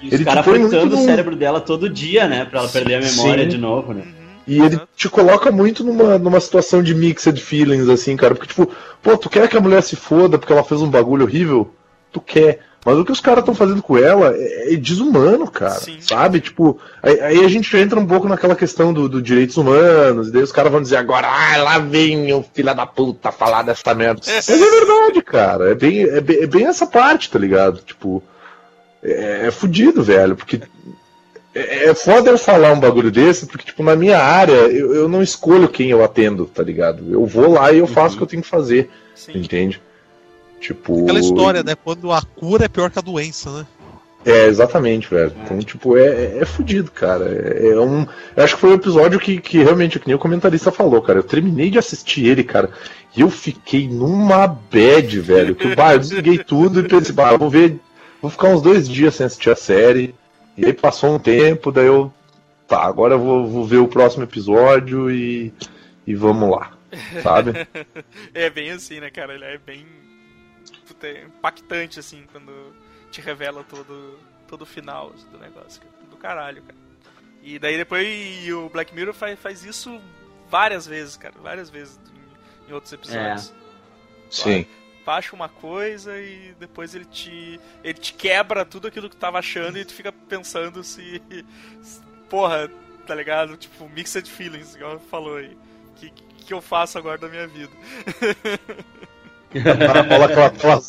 E 0.02 0.16
os 0.16 0.24
caras 0.24 0.46
fritando 0.46 0.96
o 0.96 1.04
cérebro 1.06 1.36
dela 1.36 1.62
todo 1.62 1.90
dia, 1.90 2.28
né? 2.28 2.44
Pra 2.44 2.60
ela 2.60 2.70
perder 2.70 2.96
a 2.96 3.00
memória 3.00 3.44
Sim. 3.44 3.50
de 3.50 3.58
novo, 3.58 3.94
né? 3.94 4.02
Uhum. 4.02 4.22
E 4.48 4.60
ele 4.60 4.82
te 4.96 5.08
coloca 5.08 5.52
muito 5.52 5.84
numa, 5.84 6.18
numa 6.18 6.40
situação 6.40 6.82
de 6.82 6.96
mixed 6.96 7.40
feelings, 7.40 7.88
assim, 7.88 8.18
cara. 8.18 8.34
Porque, 8.34 8.48
tipo, 8.48 8.70
pô, 9.02 9.16
tu 9.16 9.30
quer 9.30 9.48
que 9.48 9.56
a 9.56 9.62
mulher 9.62 9.84
se 9.84 9.96
foda 9.96 10.40
porque 10.40 10.52
ela 10.52 10.64
fez 10.64 10.82
um 10.82 10.90
bagulho 10.90 11.26
horrível? 11.26 11.72
Tu 12.12 12.22
quer. 12.22 12.60
Mas 12.84 12.98
o 12.98 13.06
que 13.06 13.12
os 13.12 13.22
caras 13.22 13.42
estão 13.42 13.54
fazendo 13.54 13.82
com 13.82 13.96
ela 13.96 14.34
é, 14.36 14.74
é 14.74 14.76
desumano, 14.76 15.50
cara. 15.50 15.80
Sim. 15.80 16.02
Sabe? 16.02 16.42
Tipo, 16.42 16.80
aí, 17.02 17.20
aí, 17.22 17.46
a 17.46 17.48
gente 17.48 17.76
entra 17.78 18.00
um 18.00 18.08
pouco 18.08 18.28
naquela 18.28 18.56
questão 18.56 18.92
dos 18.92 19.08
do 19.08 19.22
direitos 19.22 19.56
humanos, 19.56 20.30
e 20.30 20.32
daí 20.32 20.42
os 20.42 20.52
caras 20.52 20.72
vão 20.72 20.82
dizer 20.82 20.98
agora, 20.98 21.28
ah, 21.28 21.58
lá 21.62 21.78
vem 21.78 22.34
o 22.34 22.44
filho 22.44 22.74
da 22.74 22.88
puta 22.88 23.32
falar 23.32 23.62
dessa 23.62 23.94
merda. 23.94 24.22
Mas 24.26 24.50
é 24.50 24.58
verdade, 24.58 25.22
cara. 25.22 25.72
É 25.72 25.76
bem, 25.76 26.02
é, 26.02 26.22
bem, 26.22 26.42
é 26.42 26.48
bem 26.48 26.66
essa 26.66 26.88
parte, 26.88 27.30
tá 27.30 27.38
ligado? 27.38 27.82
Tipo, 27.86 28.24
é, 29.04 29.48
é 29.48 29.52
fudido, 29.52 30.02
velho, 30.02 30.36
porque 30.36 30.60
é, 31.54 31.90
é 31.90 31.94
foda 31.94 32.32
eu 32.32 32.38
falar 32.38 32.74
um 32.74 32.80
bagulho 32.80 33.12
desse, 33.12 33.46
porque, 33.46 33.66
tipo, 33.66 33.84
na 33.84 33.96
minha 33.96 34.18
área, 34.18 34.54
eu, 34.54 34.96
eu 34.96 35.08
não 35.08 35.22
escolho 35.22 35.70
quem 35.70 35.92
eu 35.92 36.04
atendo, 36.04 36.46
tá 36.46 36.64
ligado? 36.64 37.14
Eu 37.14 37.28
vou 37.28 37.52
lá 37.52 37.72
e 37.72 37.78
eu 37.78 37.86
faço 37.86 38.10
uhum. 38.10 38.14
o 38.16 38.18
que 38.18 38.24
eu 38.24 38.28
tenho 38.28 38.44
que 38.44 38.50
fazer, 38.50 38.90
Sim. 39.14 39.34
entende? 39.38 39.80
Tipo. 40.62 41.04
Aquela 41.04 41.20
história, 41.20 41.64
né? 41.64 41.76
Quando 41.76 42.12
a 42.12 42.22
cura 42.22 42.66
é 42.66 42.70
pior 42.70 42.90
que 42.90 43.00
a 43.00 43.02
doença, 43.02 43.50
né? 43.52 43.66
É, 44.24 44.46
exatamente, 44.46 45.10
velho. 45.10 45.34
Então, 45.44 45.58
tipo, 45.60 45.98
é, 45.98 46.06
é, 46.06 46.38
é 46.42 46.46
fudido, 46.46 46.92
cara. 46.92 47.26
É, 47.26 47.70
é, 47.70 47.80
um. 47.80 48.06
Eu 48.36 48.44
acho 48.44 48.54
que 48.54 48.62
foi 48.62 48.70
um 48.70 48.76
episódio 48.76 49.20
que, 49.20 49.42
que 49.42 49.64
realmente, 49.64 50.00
que 50.00 50.06
nem 50.06 50.16
o 50.16 50.20
comentarista 50.20 50.72
falou, 50.72 51.02
cara. 51.02 51.20
Eu 51.20 51.24
terminei 51.24 51.72
de 51.72 51.80
assistir 51.80 52.28
ele, 52.28 52.44
cara. 52.44 52.70
E 53.18 53.22
eu 53.22 53.30
fiquei 53.30 53.88
numa 53.88 54.46
bad, 54.48 55.20
velho. 55.20 55.56
Que 55.56 55.76
bah, 55.76 55.94
eu 55.94 56.00
desliguei 56.00 56.38
tudo 56.46 56.80
e 56.80 56.88
pensei, 56.88 57.14
bah, 57.14 57.36
vou 57.36 57.50
ver 57.50 57.80
vou 58.22 58.30
ficar 58.30 58.50
uns 58.50 58.62
dois 58.62 58.88
dias 58.88 59.16
sem 59.16 59.26
assistir 59.26 59.50
a 59.50 59.56
série. 59.56 60.14
E 60.56 60.66
aí 60.66 60.74
passou 60.74 61.16
um 61.16 61.20
tempo, 61.20 61.72
daí 61.72 61.88
eu. 61.88 62.14
Tá, 62.68 62.84
agora 62.84 63.16
eu 63.16 63.20
vou, 63.20 63.48
vou 63.48 63.66
ver 63.66 63.78
o 63.78 63.88
próximo 63.88 64.24
episódio 64.24 65.10
e. 65.10 65.52
E 66.06 66.16
vamos 66.16 66.50
lá. 66.50 66.78
Sabe? 67.24 67.68
é 68.34 68.50
bem 68.50 68.72
assim, 68.72 69.00
né, 69.00 69.10
cara? 69.10 69.34
Ele 69.34 69.46
é 69.46 69.58
bem. 69.58 69.86
É 71.04 71.24
impactante, 71.24 72.00
assim, 72.00 72.26
quando 72.32 72.74
te 73.10 73.22
revela 73.22 73.64
todo, 73.64 74.20
todo 74.48 74.62
o 74.62 74.66
final 74.66 75.12
do 75.32 75.38
negócio. 75.38 75.82
Do 76.10 76.18
caralho, 76.18 76.62
cara. 76.62 76.78
E 77.42 77.58
daí 77.58 77.78
depois 77.78 78.08
o 78.54 78.70
Black 78.70 78.94
Mirror 78.94 79.14
faz, 79.14 79.40
faz 79.40 79.64
isso 79.64 80.00
várias 80.50 80.86
vezes, 80.86 81.18
cara. 81.18 81.36
Várias 81.42 81.70
vezes 81.70 82.00
em, 82.68 82.70
em 82.70 82.74
outros 82.74 82.94
episódios. 82.94 83.52
É. 83.52 83.62
Sim 84.30 84.66
acha 85.06 85.36
uma 85.36 85.50
coisa 85.50 86.18
e 86.22 86.56
depois 86.60 86.96
ele 86.96 87.04
te 87.04 87.60
ele 87.84 88.00
te 88.00 88.14
quebra 88.14 88.64
tudo 88.64 88.88
aquilo 88.88 89.10
que 89.10 89.16
tu 89.16 89.20
tava 89.20 89.40
achando 89.40 89.78
e 89.78 89.84
tu 89.84 89.94
fica 89.94 90.12
pensando 90.12 90.84
se, 90.84 91.22
se 91.82 92.02
porra, 92.30 92.72
tá 93.06 93.14
ligado? 93.14 93.58
Tipo, 93.58 93.90
mixed 93.90 94.30
feelings, 94.30 94.76
igual 94.76 95.00
falou 95.00 95.36
aí. 95.36 95.58
Que 95.98 96.12
que 96.42 96.54
eu 96.54 96.62
faço 96.62 96.98
agora 96.98 97.18
da 97.18 97.28
minha 97.28 97.48
vida? 97.48 97.72
Rola 99.60 100.26
aquela 100.26 100.50
tela 100.50 100.82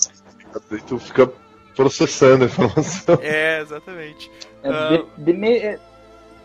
e 0.71 0.79
tu 0.83 0.99
fica 0.99 1.31
processando 1.75 2.45
a 2.45 2.47
informação. 2.47 3.19
É, 3.23 3.61
exatamente. 3.61 4.31
É, 4.63 4.71
uh, 4.71 5.07
de, 5.19 5.25
de 5.25 5.33
me... 5.33 5.57
É, 5.57 5.79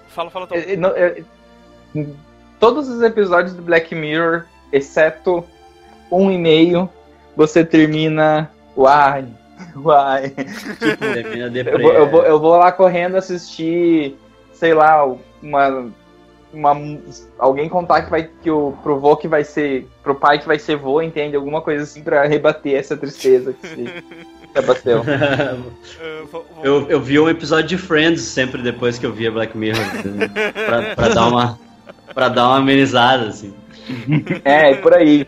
fala, 0.10 0.30
fala, 0.30 0.48
Tom. 0.48 0.56
É, 0.56 0.73
é, 0.73 1.23
todos 2.60 2.88
os 2.89 3.02
episódios 3.02 3.53
do 3.53 3.61
Black 3.61 3.94
Mirror, 3.94 4.45
exceto 4.72 5.45
um 6.11 6.31
e 6.31 6.38
meio, 6.38 6.89
você 7.35 7.64
termina. 7.64 8.52
Uai, 8.76 9.27
uai. 9.76 10.30
Tipo, 10.30 10.98
termina 10.98 11.52
eu, 11.69 11.80
vou, 11.80 11.94
eu, 11.94 12.10
vou, 12.10 12.23
eu 12.23 12.39
vou 12.39 12.57
lá 12.57 12.72
correndo 12.72 13.15
assistir, 13.15 14.18
sei 14.53 14.73
lá, 14.73 15.06
uma. 15.41 15.91
Uma, 16.53 16.76
alguém 17.38 17.68
contar 17.68 18.03
que 18.03 18.10
vai 18.10 18.30
que 18.41 18.49
o 18.49 18.72
pro 18.82 18.99
vô 18.99 19.18
que 19.18 19.28
vai 19.28 19.44
ser 19.44 19.86
pro 20.02 20.15
pai 20.15 20.40
que 20.40 20.48
vai 20.48 20.57
ser 20.57 20.78
vô 20.78 21.02
entende 21.02 21.36
alguma 21.36 21.61
coisa 21.61 21.84
assim 21.84 22.02
para 22.02 22.26
rebater 22.26 22.76
essa 22.76 22.95
tristeza 22.95 23.53
que 23.53 23.68
se, 23.68 24.03
abateu. 24.56 25.03
eu, 26.64 26.90
eu 26.90 27.02
vi 27.02 27.19
um 27.19 27.30
episódio 27.30 27.68
de 27.68 27.78
Friends 27.78 28.22
sempre 28.22 28.61
depois 28.61 28.98
que 28.98 29.06
eu 29.06 29.11
via 29.11 29.30
Black 29.30 29.57
Mirror 29.57 29.86
pra, 30.65 30.95
pra 30.95 31.10
dar 31.10 31.28
uma 31.28 31.60
para 32.14 32.30
dar 32.30 32.48
uma 32.48 32.57
amenizada 32.57 33.28
assim. 33.28 33.53
É, 34.44 34.74
por 34.76 34.94
aí. 34.94 35.28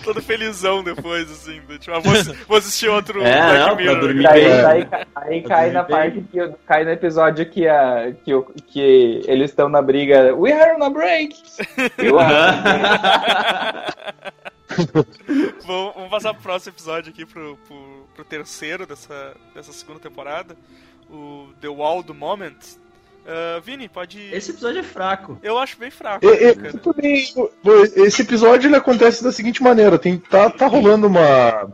Todo 0.00 0.22
felizão 0.22 0.82
depois, 0.82 1.30
assim. 1.30 1.60
Tipo, 1.78 1.96
ah, 1.96 2.00
vou, 2.00 2.12
vou, 2.48 2.58
assistir 2.58 2.88
outro 2.88 3.22
é, 3.22 3.32
Black 3.32 3.58
não, 3.58 3.76
Mirror. 3.76 4.00
Dormir 4.00 4.26
aí, 4.26 4.46
aí, 4.46 4.88
aí 5.14 5.42
cai 5.42 5.70
na 5.70 5.82
bem. 5.82 5.96
parte 5.96 6.20
que 6.30 6.48
cai 6.66 6.84
no 6.84 6.90
episódio 6.90 7.46
que, 7.48 7.66
a, 7.68 8.12
que, 8.24 8.32
que 8.66 9.22
eles 9.26 9.50
estão 9.50 9.68
na 9.68 9.82
briga. 9.82 10.34
We 10.34 10.52
are 10.52 10.76
on 10.76 10.84
a 10.84 10.90
break! 10.90 11.36
vamos, 15.66 15.94
vamos 15.94 16.10
passar 16.10 16.32
pro 16.34 16.42
próximo 16.42 16.72
episódio 16.72 17.10
aqui, 17.10 17.26
pro, 17.26 17.56
pro, 17.66 18.08
pro 18.14 18.24
terceiro 18.24 18.86
dessa, 18.86 19.34
dessa 19.54 19.72
segunda 19.72 20.00
temporada. 20.00 20.56
O 21.10 21.48
The 21.60 21.68
Wall 21.68 22.02
do 22.02 22.14
Moment, 22.14 22.56
Uh, 23.30 23.60
Vini, 23.60 23.88
pode. 23.88 24.18
Esse 24.32 24.50
episódio 24.50 24.80
é 24.80 24.82
fraco. 24.82 25.38
Eu 25.40 25.56
acho 25.56 25.78
bem 25.78 25.88
fraco. 25.90 26.26
É, 26.26 26.48
é, 26.48 26.54
também, 26.54 27.24
esse 27.94 28.22
episódio 28.22 28.66
ele 28.66 28.74
acontece 28.74 29.22
da 29.22 29.30
seguinte 29.30 29.62
maneira: 29.62 30.00
tem, 30.00 30.18
tá, 30.18 30.50
tá 30.50 30.66
rolando 30.66 31.06
uma. 31.06 31.70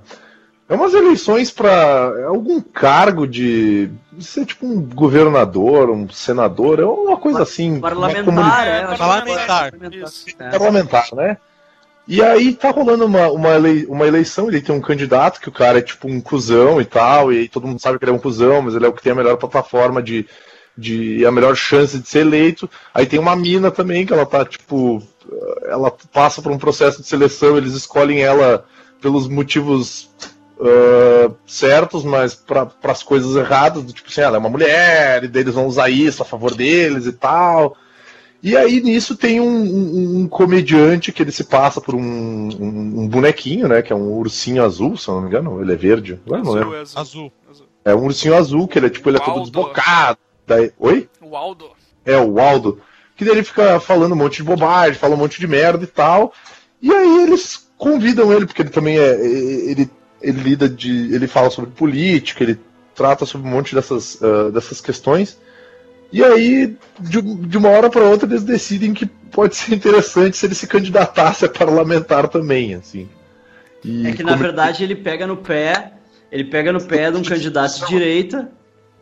É 0.68 0.74
umas 0.74 0.92
eleições 0.92 1.50
para 1.50 2.26
algum 2.26 2.60
cargo 2.60 3.26
de. 3.26 3.88
Ser 4.20 4.44
tipo 4.44 4.66
um 4.66 4.82
governador, 4.82 5.88
um 5.88 6.06
senador, 6.10 6.78
é 6.78 6.84
uma 6.84 7.16
coisa 7.16 7.42
assim. 7.42 7.80
Parlamentar, 7.80 8.66
é, 8.66 8.96
parlamentar. 8.96 9.70
Parlamentar, 9.72 10.50
parlamentar, 10.50 11.08
né? 11.14 11.38
E 12.06 12.22
aí 12.22 12.54
tá 12.54 12.70
rolando 12.70 13.06
uma, 13.06 13.30
uma, 13.30 13.54
ele, 13.56 13.86
uma 13.86 14.06
eleição, 14.06 14.48
ele 14.48 14.60
tem 14.60 14.74
um 14.74 14.80
candidato, 14.80 15.40
que 15.40 15.48
o 15.48 15.52
cara 15.52 15.78
é 15.78 15.82
tipo 15.82 16.06
um 16.06 16.20
cuzão 16.20 16.80
e 16.80 16.84
tal, 16.84 17.32
e 17.32 17.38
aí 17.38 17.48
todo 17.48 17.66
mundo 17.66 17.80
sabe 17.80 17.98
que 17.98 18.04
ele 18.04 18.12
é 18.12 18.14
um 18.14 18.18
cuzão, 18.18 18.62
mas 18.62 18.74
ele 18.74 18.86
é 18.86 18.88
o 18.88 18.92
que 18.92 19.02
tem 19.02 19.12
a 19.12 19.16
melhor 19.16 19.36
plataforma 19.36 20.00
de, 20.00 20.24
de 20.76 21.24
a 21.24 21.32
melhor 21.32 21.56
chance 21.56 21.98
de 21.98 22.08
ser 22.08 22.20
eleito. 22.20 22.68
Aí 22.92 23.06
tem 23.06 23.18
uma 23.18 23.34
mina 23.34 23.70
também 23.70 24.04
que 24.04 24.12
ela 24.12 24.26
tá 24.26 24.44
tipo, 24.44 25.02
ela 25.64 25.90
passa 26.12 26.42
por 26.42 26.52
um 26.52 26.58
processo 26.58 27.00
de 27.00 27.08
seleção, 27.08 27.56
eles 27.56 27.74
escolhem 27.74 28.20
ela 28.22 28.64
pelos 29.00 29.28
motivos 29.28 30.10
uh, 30.58 31.34
certos, 31.46 32.04
mas 32.04 32.34
para 32.34 32.70
as 32.84 33.02
coisas 33.02 33.36
erradas, 33.36 33.84
do 33.84 33.92
tipo 33.92 34.08
assim, 34.08 34.20
ela 34.20 34.36
é 34.36 34.38
uma 34.38 34.48
mulher, 34.48 35.24
e 35.24 35.28
daí 35.28 35.42
eles 35.42 35.54
vão 35.54 35.66
usar 35.66 35.88
isso 35.88 36.22
a 36.22 36.26
favor 36.26 36.54
deles 36.54 37.06
e 37.06 37.12
tal. 37.12 37.76
E 38.42 38.56
aí 38.56 38.80
nisso 38.80 39.16
tem 39.16 39.40
um, 39.40 39.46
um, 39.46 40.20
um 40.20 40.28
comediante 40.28 41.10
que 41.10 41.22
ele 41.22 41.32
se 41.32 41.44
passa 41.44 41.80
por 41.80 41.94
um, 41.94 42.48
um, 42.60 43.08
bonequinho, 43.08 43.66
né? 43.66 43.82
Que 43.82 43.92
é 43.92 43.96
um 43.96 44.12
ursinho 44.12 44.62
azul, 44.62 44.96
se 44.96 45.08
eu 45.08 45.14
não 45.14 45.22
me 45.22 45.28
engano, 45.28 45.60
ele 45.60 45.72
é 45.72 45.76
verde. 45.76 46.20
Azul, 46.30 46.54
não 46.54 46.74
é 46.74 46.80
azul. 46.80 47.00
azul. 47.00 47.32
É 47.84 47.94
um 47.94 48.04
ursinho 48.04 48.36
azul, 48.36 48.68
que 48.68 48.78
ele 48.78 48.86
é 48.86 48.90
tipo, 48.90 49.08
ele 49.08 49.16
é 49.16 49.20
todo 49.20 49.40
desbocado, 49.40 50.18
Daí, 50.46 50.72
oi? 50.78 51.08
O 51.20 51.36
Aldo. 51.36 51.70
É, 52.04 52.16
o 52.16 52.38
Aldo. 52.38 52.80
Que 53.16 53.24
daí 53.24 53.34
ele 53.34 53.42
fica 53.42 53.80
falando 53.80 54.12
um 54.12 54.16
monte 54.16 54.36
de 54.36 54.44
bobagem, 54.44 54.94
fala 54.94 55.14
um 55.14 55.18
monte 55.18 55.40
de 55.40 55.46
merda 55.46 55.84
e 55.84 55.88
tal. 55.88 56.32
E 56.80 56.92
aí 56.92 57.24
eles 57.24 57.68
convidam 57.76 58.32
ele, 58.32 58.46
porque 58.46 58.62
ele 58.62 58.70
também 58.70 58.98
é. 58.98 59.14
Ele, 59.14 59.90
ele 60.20 60.40
lida 60.40 60.68
de. 60.68 61.14
Ele 61.14 61.26
fala 61.26 61.50
sobre 61.50 61.70
política, 61.70 62.44
ele 62.44 62.60
trata 62.94 63.26
sobre 63.26 63.48
um 63.48 63.50
monte 63.50 63.74
dessas, 63.74 64.16
uh, 64.16 64.50
dessas 64.52 64.80
questões. 64.80 65.38
E 66.12 66.22
aí, 66.22 66.76
de, 67.00 67.20
de 67.20 67.58
uma 67.58 67.68
hora 67.68 67.90
para 67.90 68.04
outra, 68.04 68.28
eles 68.28 68.44
decidem 68.44 68.94
que 68.94 69.06
pode 69.06 69.56
ser 69.56 69.74
interessante 69.74 70.36
se 70.36 70.46
ele 70.46 70.54
se 70.54 70.66
candidatasse 70.66 71.44
a 71.44 71.48
parlamentar 71.48 72.28
também, 72.28 72.74
assim. 72.74 73.08
E 73.84 74.06
é 74.06 74.12
que 74.12 74.22
na 74.22 74.36
verdade 74.36 74.82
ele 74.82 74.96
pega 74.96 75.26
no 75.26 75.36
pé, 75.36 75.92
ele 76.30 76.44
pega 76.44 76.72
no 76.72 76.82
pé 76.82 77.10
de 77.10 77.16
um 77.16 77.22
candidato 77.22 77.80
de 77.80 77.86
direita. 77.86 78.50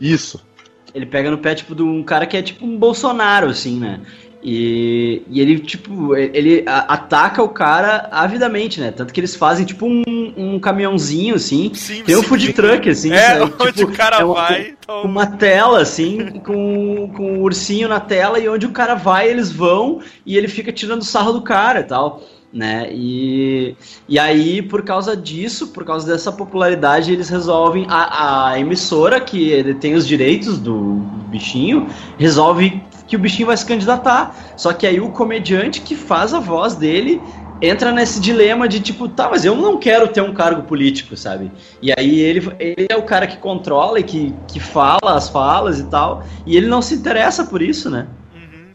Isso. 0.01 0.45
Ele 0.95 1.07
pega 1.07 1.31
no 1.31 1.39
pé, 1.39 1.55
tipo, 1.55 1.75
de 1.75 1.83
um 1.83 2.03
cara 2.03 2.27
que 2.27 2.37
é 2.37 2.43
tipo 2.43 2.65
um 2.65 2.77
Bolsonaro, 2.77 3.49
assim, 3.49 3.79
né? 3.79 4.01
E, 4.47 5.23
e 5.31 5.41
ele, 5.41 5.59
tipo, 5.59 6.15
ele 6.15 6.65
ataca 6.67 7.43
o 7.43 7.49
cara 7.49 8.11
avidamente, 8.13 8.79
né? 8.79 8.91
Tanto 8.91 9.11
que 9.11 9.19
eles 9.19 9.35
fazem, 9.35 9.65
tipo, 9.65 9.87
um, 9.87 10.05
um 10.37 10.61
caminhãozinho, 10.61 11.35
assim. 11.35 11.73
Sim, 11.73 12.05
tem 12.05 12.15
um 12.15 12.23
food 12.23 12.53
truck, 12.53 12.91
assim. 12.91 13.11
É, 13.11 13.39
sabe? 13.39 13.55
onde 13.59 13.73
tipo, 13.73 13.91
o 13.91 13.97
cara 13.97 14.19
é 14.19 14.25
uma, 14.25 14.35
vai. 14.35 14.65
Com, 14.65 14.77
então... 14.83 15.03
uma 15.03 15.27
tela, 15.27 15.81
assim, 15.81 16.41
com, 16.45 17.11
com 17.17 17.39
um 17.39 17.41
ursinho 17.41 17.89
na 17.89 18.01
tela, 18.01 18.39
e 18.39 18.47
onde 18.47 18.67
o 18.67 18.71
cara 18.71 18.95
vai, 18.95 19.31
eles 19.31 19.51
vão, 19.51 20.03
e 20.27 20.37
ele 20.37 20.47
fica 20.47 20.71
tirando 20.71 21.03
sarro 21.03 21.33
do 21.33 21.41
cara 21.41 21.81
e 21.81 21.85
tal 21.85 22.23
né? 22.55 22.89
E, 22.93 23.77
e 24.09 24.17
aí, 24.17 24.63
por 24.63 24.83
causa 24.83 25.17
disso, 25.17 25.69
por 25.69 25.85
causa 25.85 26.07
dessa 26.07 26.31
popularidade, 26.31 27.13
eles 27.13 27.29
resolvem. 27.29 27.85
A, 27.89 28.51
a 28.51 28.61
emissora, 28.61 29.21
que 29.21 29.75
tem 29.81 29.95
os 29.95 30.07
direitos 30.07 30.59
do 30.59 31.03
bichinho, 31.29 31.89
resolve 32.17 32.81
que 33.09 33.17
o 33.17 33.19
bichinho 33.19 33.49
vai 33.49 33.57
se 33.57 33.67
candidatar. 33.67 34.55
Só 34.57 34.73
que 34.73 34.87
aí 34.87 35.01
o 35.01 35.11
comediante 35.11 35.81
que 35.81 35.97
faz 35.97 36.33
a 36.33 36.39
voz 36.39 36.77
dele 36.77 37.21
entra 37.61 37.91
nesse 37.93 38.21
dilema 38.21 38.69
de 38.69 38.81
tipo, 38.81 39.09
tá, 39.09 39.29
mas 39.31 39.45
eu 39.45 39.57
não 39.57 39.79
quero 39.79 40.09
ter 40.09 40.21
um 40.21 40.35
cargo 40.35 40.63
político, 40.63 41.17
sabe? 41.17 41.51
E 41.81 41.93
aí 41.93 42.21
ele, 42.21 42.53
ele 42.59 42.87
é 42.89 42.97
o 42.97 43.03
cara 43.03 43.27
que 43.27 43.39
controla 43.39 43.99
e 43.99 44.03
que, 44.03 44.35
que 44.49 44.61
fala 44.61 45.17
as 45.17 45.29
falas 45.29 45.79
e 45.79 45.85
tal, 45.85 46.25
e 46.45 46.57
ele 46.57 46.67
não 46.67 46.83
se 46.83 46.95
interessa 46.95 47.45
por 47.45 47.63
isso, 47.63 47.89
né? 47.89 48.07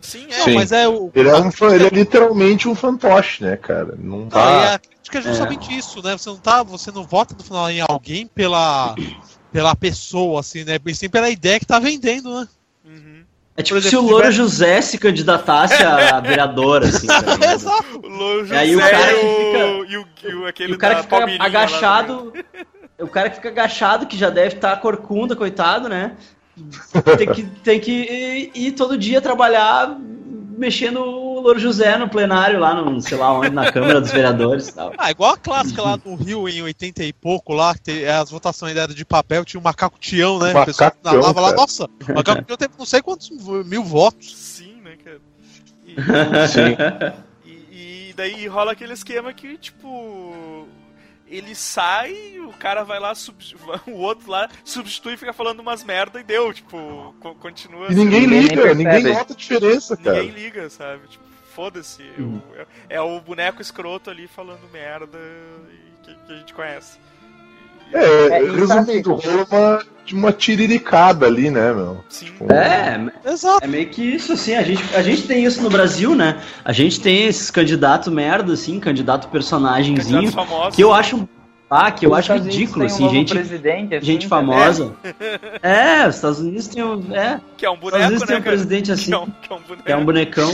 Sim, 0.01 0.27
é, 0.29 0.43
Sim. 0.43 0.53
mas 0.53 0.71
é 0.71 0.87
o. 0.87 1.11
Ele 1.13 1.29
é, 1.29 1.35
um, 1.35 1.49
ele 1.73 1.87
é 1.87 1.89
literalmente 1.89 2.67
um 2.67 2.75
fantoche, 2.75 3.43
né, 3.43 3.57
cara? 3.57 3.95
Não 3.97 4.27
tá. 4.27 4.39
Não, 4.39 4.73
a 4.75 4.79
crítica 4.79 5.19
é 5.19 5.21
justamente 5.21 5.71
é. 5.71 5.77
isso, 5.77 6.01
né? 6.01 6.17
Você 6.17 6.29
não 6.29 6.37
tá. 6.37 6.63
Você 6.63 6.91
não 6.91 7.03
vota 7.03 7.35
no 7.37 7.43
final 7.43 7.69
em 7.69 7.81
alguém 7.81 8.27
pela, 8.27 8.95
pela 9.51 9.75
pessoa, 9.75 10.39
assim, 10.39 10.63
né? 10.63 10.77
E 10.83 10.95
sim 10.95 11.09
pela 11.09 11.29
ideia 11.29 11.59
que 11.59 11.65
tá 11.65 11.79
vendendo, 11.79 12.39
né? 12.39 12.47
Uhum. 12.85 13.23
É 13.57 13.61
tipo 13.61 13.77
exemplo, 13.77 13.89
se 13.89 13.97
o 13.97 14.09
Louro 14.09 14.23
tiver... 14.23 14.31
José 14.31 14.81
se 14.81 14.97
candidatasse 14.97 15.83
a 15.83 16.19
vereador, 16.21 16.83
assim. 16.83 17.07
Tá 17.07 17.21
Exato. 17.53 17.99
O 18.01 18.07
Louro 18.07 18.45
José 18.45 18.55
e 18.55 18.57
aí 18.57 18.75
o 18.75 18.79
cara 18.79 19.13
que 19.13 19.19
fica. 19.19 19.59
E 19.59 19.97
o, 19.97 20.07
e 20.23 20.35
o, 20.35 20.47
aquele 20.47 20.71
e 20.71 20.75
o 20.75 20.77
cara 20.77 20.95
que 20.95 21.01
fica 21.03 21.43
agachado. 21.43 22.33
O 23.01 23.07
cara 23.07 23.29
que 23.29 23.37
fica 23.37 23.47
agachado, 23.47 24.05
que 24.07 24.17
já 24.17 24.29
deve 24.29 24.55
estar 24.55 24.75
tá 24.75 24.81
corcunda, 24.81 25.33
coitado, 25.33 25.87
né? 25.87 26.17
tem 27.17 27.27
que, 27.27 27.43
tem 27.43 27.79
que 27.79 28.51
ir, 28.53 28.71
todo 28.73 28.97
dia 28.97 29.21
trabalhar 29.21 29.97
mexendo 30.59 30.99
o 30.99 31.39
Louro 31.39 31.57
José 31.57 31.97
no 31.97 32.09
plenário 32.09 32.59
lá, 32.59 32.75
no, 32.75 33.01
sei 33.01 33.17
lá 33.17 33.31
onde, 33.31 33.49
na 33.49 33.71
Câmara 33.71 34.01
dos 34.01 34.11
Vereadores 34.11 34.67
e 34.67 34.73
tal. 34.73 34.91
Ah, 34.97 35.09
igual 35.09 35.33
a 35.33 35.37
clássica 35.37 35.81
lá 35.81 35.97
no 36.03 36.15
Rio 36.15 36.49
em 36.49 36.61
80 36.61 37.03
e 37.05 37.13
pouco 37.13 37.53
lá, 37.53 37.73
que 37.73 38.05
as 38.05 38.29
votações 38.29 38.75
eram 38.75 38.93
de 38.93 39.05
papel, 39.05 39.45
tinha 39.45 39.59
um 39.59 39.63
macaco 39.63 39.97
Tião, 39.97 40.37
né? 40.37 40.47
Macaco 40.47 40.65
pessoal 40.65 40.91
na 41.01 41.11
lava 41.13 41.41
lá, 41.41 41.53
nossa, 41.53 41.85
o 41.85 42.13
macaco 42.13 42.43
Tião 42.43 42.57
teve 42.57 42.73
não 42.77 42.85
sei 42.85 43.01
quantos 43.01 43.29
mil 43.65 43.83
votos. 43.83 44.35
Sim, 44.35 44.81
né, 44.81 44.97
cara? 44.97 45.21
E, 45.85 45.95
Sim. 46.49 47.19
E, 47.45 48.09
e 48.09 48.13
daí 48.13 48.45
rola 48.47 48.73
aquele 48.73 48.93
esquema 48.93 49.31
que, 49.33 49.57
tipo 49.57 50.58
ele 51.29 51.55
sai, 51.55 52.39
o 52.39 52.53
cara 52.53 52.83
vai 52.83 52.99
lá, 52.99 53.13
o 53.87 53.97
outro 53.97 54.29
lá 54.29 54.49
substitui 54.63 55.13
e 55.13 55.17
fica 55.17 55.33
falando 55.33 55.59
umas 55.59 55.83
merda 55.83 56.19
e 56.19 56.23
deu, 56.23 56.53
tipo, 56.53 57.13
continua. 57.39 57.91
E 57.91 57.95
ninguém 57.95 58.25
assim, 58.25 58.39
liga, 58.39 58.73
ninguém, 58.73 59.03
nota 59.13 59.33
a 59.33 59.35
diferença, 59.35 59.95
cara. 59.95 60.23
Ninguém 60.23 60.43
liga, 60.43 60.69
sabe? 60.69 61.07
Tipo, 61.07 61.23
foda-se. 61.53 62.03
Hum. 62.17 62.41
É, 62.89 62.95
é, 62.95 63.01
o 63.01 63.19
boneco 63.19 63.61
escroto 63.61 64.09
ali 64.09 64.27
falando 64.27 64.69
merda 64.71 65.19
que, 66.03 66.15
que 66.15 66.33
a 66.33 66.37
gente 66.37 66.53
conhece. 66.53 66.97
É, 67.93 68.27
é 68.27 68.51
resumindo, 68.51 69.13
rola 69.15 69.47
uma, 69.51 69.83
uma 70.13 70.31
tiriricada 70.31 71.25
ali, 71.25 71.49
né, 71.49 71.73
meu? 71.73 72.03
Sim. 72.09 72.25
Tipo, 72.25 72.51
é, 72.51 73.11
exato. 73.25 73.63
É 73.63 73.67
meio 73.67 73.87
que 73.89 74.01
isso, 74.03 74.33
assim, 74.33 74.55
a 74.55 74.61
gente, 74.61 74.83
a 74.95 75.01
gente 75.01 75.23
tem 75.23 75.43
isso 75.43 75.61
no 75.61 75.69
Brasil, 75.69 76.15
né? 76.15 76.41
A 76.63 76.71
gente 76.71 76.99
tem 76.99 77.25
esses 77.25 77.49
candidatos 77.49 78.11
merda, 78.11 78.53
assim, 78.53 78.79
candidato 78.79 79.27
personagemzinho, 79.29 80.31
candidato 80.31 80.75
que 80.75 80.83
eu 80.83 80.93
acho 80.93 81.27
ah, 81.69 81.91
que 81.91 82.03
eu 82.03 82.15
acho 82.15 82.33
ridículo, 82.33 82.85
assim, 82.85 83.05
um 83.05 83.09
gente, 83.09 83.37
assim, 83.37 83.99
gente 84.01 84.27
famosa. 84.27 84.95
É. 85.61 85.99
é, 86.01 86.07
os 86.07 86.15
Estados 86.15 86.39
Unidos 86.39 86.67
tem 86.67 86.83
um. 86.83 87.13
É, 87.13 87.39
que 87.55 87.63
é 87.63 87.69
um 87.69 87.77
boneco, 87.77 87.97
Estados 87.97 88.07
Unidos 88.07 88.21
né, 88.21 88.27
tem 88.27 88.37
um 88.37 88.41
cara? 88.41 88.55
presidente 88.55 88.91
assim. 88.91 89.11
Que 89.11 89.13
é 89.13 89.19
um, 89.19 89.25
que 89.25 89.53
é 89.53 89.55
um, 89.55 89.77
que 89.77 89.91
é 89.91 89.95
um 89.97 90.05
bonecão. 90.05 90.49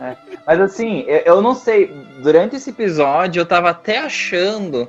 é. 0.00 0.16
Mas 0.46 0.60
assim, 0.60 1.00
eu, 1.06 1.18
eu 1.18 1.42
não 1.42 1.54
sei, 1.54 1.94
durante 2.22 2.56
esse 2.56 2.70
episódio 2.70 3.40
eu 3.40 3.44
tava 3.44 3.68
até 3.68 3.98
achando 3.98 4.88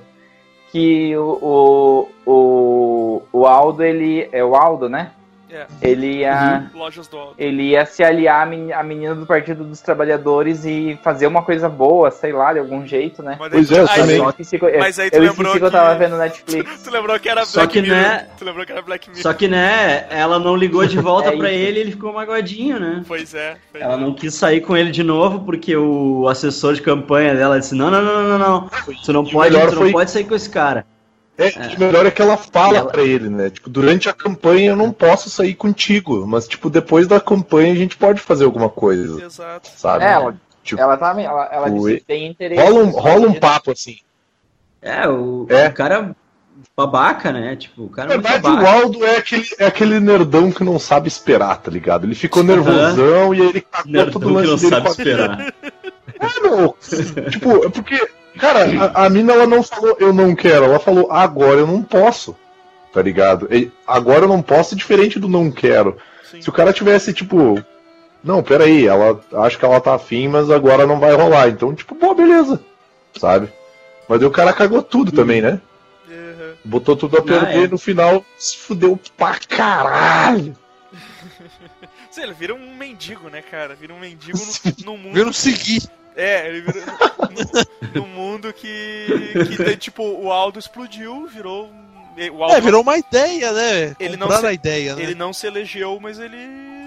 que 0.71 1.15
o, 1.17 2.09
o, 2.25 3.21
o, 3.31 3.45
Aldo, 3.45 3.83
ele. 3.83 4.27
É 4.31 4.43
o 4.43 4.55
Aldo, 4.55 4.89
né? 4.89 5.11
É. 5.57 5.67
Ele 5.81 6.19
ia. 6.19 6.69
Uhum. 6.73 6.79
Lojas 6.79 7.07
do 7.07 7.17
Aldo. 7.17 7.33
Ele 7.37 7.71
ia 7.71 7.85
se 7.85 8.03
aliar 8.03 8.47
à 8.75 8.83
menina 8.83 9.15
do 9.15 9.25
Partido 9.25 9.63
dos 9.63 9.81
Trabalhadores 9.81 10.65
e 10.65 10.99
fazer 11.03 11.25
uma 11.25 11.41
coisa 11.41 11.67
boa, 11.67 12.11
sei 12.11 12.31
lá, 12.31 12.53
de 12.53 12.59
algum 12.59 12.85
jeito, 12.85 13.23
né? 13.23 13.35
Mas 13.39 13.51
pois 13.51 13.71
é, 13.71 13.79
eu 13.79 13.87
também. 13.87 14.21
Mas 14.79 14.99
aí 14.99 15.09
tu 15.09 15.15
eu 15.15 15.21
lembrou 15.21 15.53
que... 15.53 15.59
que 15.59 15.65
eu 15.65 15.71
tava 15.71 15.95
vendo 15.95 16.17
Netflix. 16.17 16.83
tu 16.83 16.91
lembrou 16.91 17.19
que 17.19 17.27
era 17.27 17.41
Black 17.41 17.51
Só 17.51 17.65
que, 17.65 17.81
Mirror. 17.81 17.97
Né... 17.97 18.27
Tu 18.37 18.45
lembrou 18.45 18.65
que 18.65 18.71
era 18.71 18.81
Black 18.81 19.09
Mirror. 19.09 19.23
Só 19.23 19.33
que, 19.33 19.47
né, 19.47 20.05
ela 20.09 20.37
não 20.37 20.55
ligou 20.55 20.85
de 20.85 20.97
volta 21.01 21.29
é 21.29 21.37
pra 21.37 21.51
ele 21.51 21.79
e 21.79 21.81
ele 21.81 21.91
ficou 21.91 22.13
magoadinho, 22.13 22.79
né? 22.79 23.03
Pois 23.07 23.33
é. 23.33 23.57
Pois 23.71 23.83
ela 23.83 23.95
é. 23.95 23.97
não 23.97 24.13
quis 24.13 24.35
sair 24.35 24.61
com 24.61 24.77
ele 24.77 24.91
de 24.91 25.03
novo 25.03 25.39
porque 25.39 25.75
o 25.75 26.27
assessor 26.27 26.73
de 26.73 26.81
campanha 26.81 27.33
dela 27.35 27.59
disse: 27.59 27.73
não, 27.73 27.89
não, 27.89 28.03
não, 28.03 28.23
não, 28.23 28.37
não. 28.37 28.69
Tu 29.03 29.13
não, 29.13 29.25
pode, 29.25 29.55
tu 29.55 29.59
não 29.59 29.71
foi... 29.71 29.91
pode 29.91 30.11
sair 30.11 30.23
com 30.23 30.35
esse 30.35 30.49
cara. 30.49 30.85
É, 31.37 31.47
é. 31.47 31.77
melhor 31.77 32.05
é 32.05 32.11
que 32.11 32.21
ela 32.21 32.35
fala 32.35 32.77
ela... 32.77 32.89
pra 32.89 33.03
ele, 33.03 33.29
né? 33.29 33.49
Tipo, 33.49 33.69
durante 33.69 34.09
a 34.09 34.13
campanha 34.13 34.71
eu 34.71 34.75
não 34.75 34.91
posso 34.91 35.29
sair 35.29 35.53
contigo, 35.53 36.25
mas, 36.25 36.47
tipo, 36.47 36.69
depois 36.69 37.07
da 37.07 37.19
campanha 37.19 37.71
a 37.71 37.75
gente 37.75 37.95
pode 37.95 38.19
fazer 38.19 38.45
alguma 38.45 38.69
coisa. 38.69 39.23
Exato. 39.23 39.69
Sabe? 39.75 40.03
É, 40.03 40.11
ela, 40.11 40.35
tipo, 40.63 40.81
ela, 40.81 40.97
tá, 40.97 41.15
ela, 41.21 41.49
ela 41.51 41.69
disse, 41.69 41.99
tem 42.01 42.27
interesse. 42.27 42.61
Rola 42.61 42.83
um, 42.83 42.89
rola 42.89 43.27
um 43.27 43.33
papo 43.33 43.71
assim. 43.71 43.97
É, 44.81 45.07
o, 45.07 45.45
é. 45.49 45.67
o 45.67 45.73
cara 45.73 46.15
babaca, 46.75 47.31
né? 47.31 47.55
Tipo, 47.55 47.83
o 47.83 47.89
cara 47.89 48.13
é 48.13 48.17
verdade, 48.17 48.47
o 48.47 48.67
Aldo 48.67 49.05
é 49.05 49.17
aquele, 49.17 49.47
é 49.59 49.65
aquele 49.65 49.99
nerdão 49.99 50.51
que 50.51 50.63
não 50.63 50.79
sabe 50.79 51.07
esperar, 51.07 51.57
tá 51.57 51.69
ligado? 51.69 52.05
Ele 52.05 52.15
ficou 52.15 52.43
nervosão 52.43 53.33
e 53.33 53.41
aí 53.41 53.47
ele 53.47 53.61
cagou 53.61 54.11
todo 54.11 54.27
o 54.27 54.33
lance 54.33 54.47
não 54.47 54.57
dele 54.57 54.69
sabe 54.69 54.89
esperar. 54.89 55.53
É, 56.19 56.39
meu. 56.41 56.75
tipo, 57.29 57.65
é 57.65 57.69
porque 57.69 58.09
Cara, 58.37 58.91
a, 58.93 59.05
a 59.05 59.09
mina 59.09 59.33
ela 59.33 59.47
não 59.47 59.63
falou 59.63 59.97
eu 59.99 60.13
não 60.13 60.35
quero, 60.35 60.65
ela 60.65 60.79
falou 60.79 61.11
agora 61.11 61.59
eu 61.59 61.67
não 61.67 61.81
posso. 61.81 62.35
Tá 62.93 63.01
ligado? 63.01 63.47
E 63.53 63.71
agora 63.85 64.25
eu 64.25 64.27
não 64.27 64.41
posso, 64.41 64.75
diferente 64.75 65.19
do 65.19 65.27
não 65.27 65.51
quero. 65.51 65.97
Sim. 66.23 66.41
Se 66.41 66.49
o 66.49 66.53
cara 66.53 66.73
tivesse, 66.73 67.13
tipo, 67.13 67.63
não, 68.23 68.41
peraí, 68.43 68.87
ela 68.87 69.19
acho 69.33 69.57
que 69.57 69.65
ela 69.65 69.79
tá 69.79 69.95
afim, 69.95 70.27
mas 70.27 70.49
agora 70.49 70.87
não 70.87 70.99
vai 70.99 71.13
rolar. 71.13 71.49
Então, 71.49 71.73
tipo, 71.73 71.95
pô, 71.95 72.13
beleza. 72.13 72.59
Sabe? 73.15 73.49
Mas 74.07 74.21
aí 74.21 74.27
o 74.27 74.31
cara 74.31 74.53
cagou 74.53 74.81
tudo 74.81 75.11
também, 75.11 75.41
né? 75.41 75.61
Uhum. 76.09 76.53
Botou 76.63 76.95
tudo 76.95 77.17
a 77.17 77.21
perder 77.21 77.59
ah, 77.59 77.63
é. 77.65 77.67
no 77.67 77.77
final 77.77 78.25
se 78.37 78.57
fudeu 78.57 78.99
pra 79.17 79.37
caralho. 79.47 80.55
Sei, 82.09 82.23
ele 82.23 82.33
vira 82.33 82.55
um 82.55 82.75
mendigo, 82.75 83.29
né, 83.29 83.41
cara? 83.41 83.75
Vira 83.75 83.93
um 83.93 83.99
mendigo 83.99 84.37
no, 84.37 84.85
no 84.85 84.97
mundo. 84.97 85.13
Vira 85.13 85.29
um 85.29 85.33
seguir. 85.33 85.83
É, 86.17 86.47
ele 86.49 86.61
virou 86.61 86.83
no, 87.93 88.01
no, 88.01 88.07
mundo 88.07 88.51
que, 88.51 89.05
que 89.49 89.63
tem, 89.63 89.77
tipo, 89.77 90.03
o 90.03 90.31
Aldo 90.31 90.57
explodiu, 90.57 91.27
virou. 91.27 91.69
O 92.33 92.43
Aldo, 92.43 92.55
é, 92.55 92.59
virou 92.59 92.81
uma 92.81 92.97
ideia, 92.97 93.51
né? 93.51 93.95
Ele 93.99 94.17
não 94.17 94.31
se, 94.31 94.45
a 94.45 94.51
ideia, 94.51 94.95
né? 94.95 95.03
Ele 95.03 95.13
não 95.13 95.31
se 95.31 95.45
elegeu, 95.45 95.99
mas 96.01 96.17
ele 96.19 96.37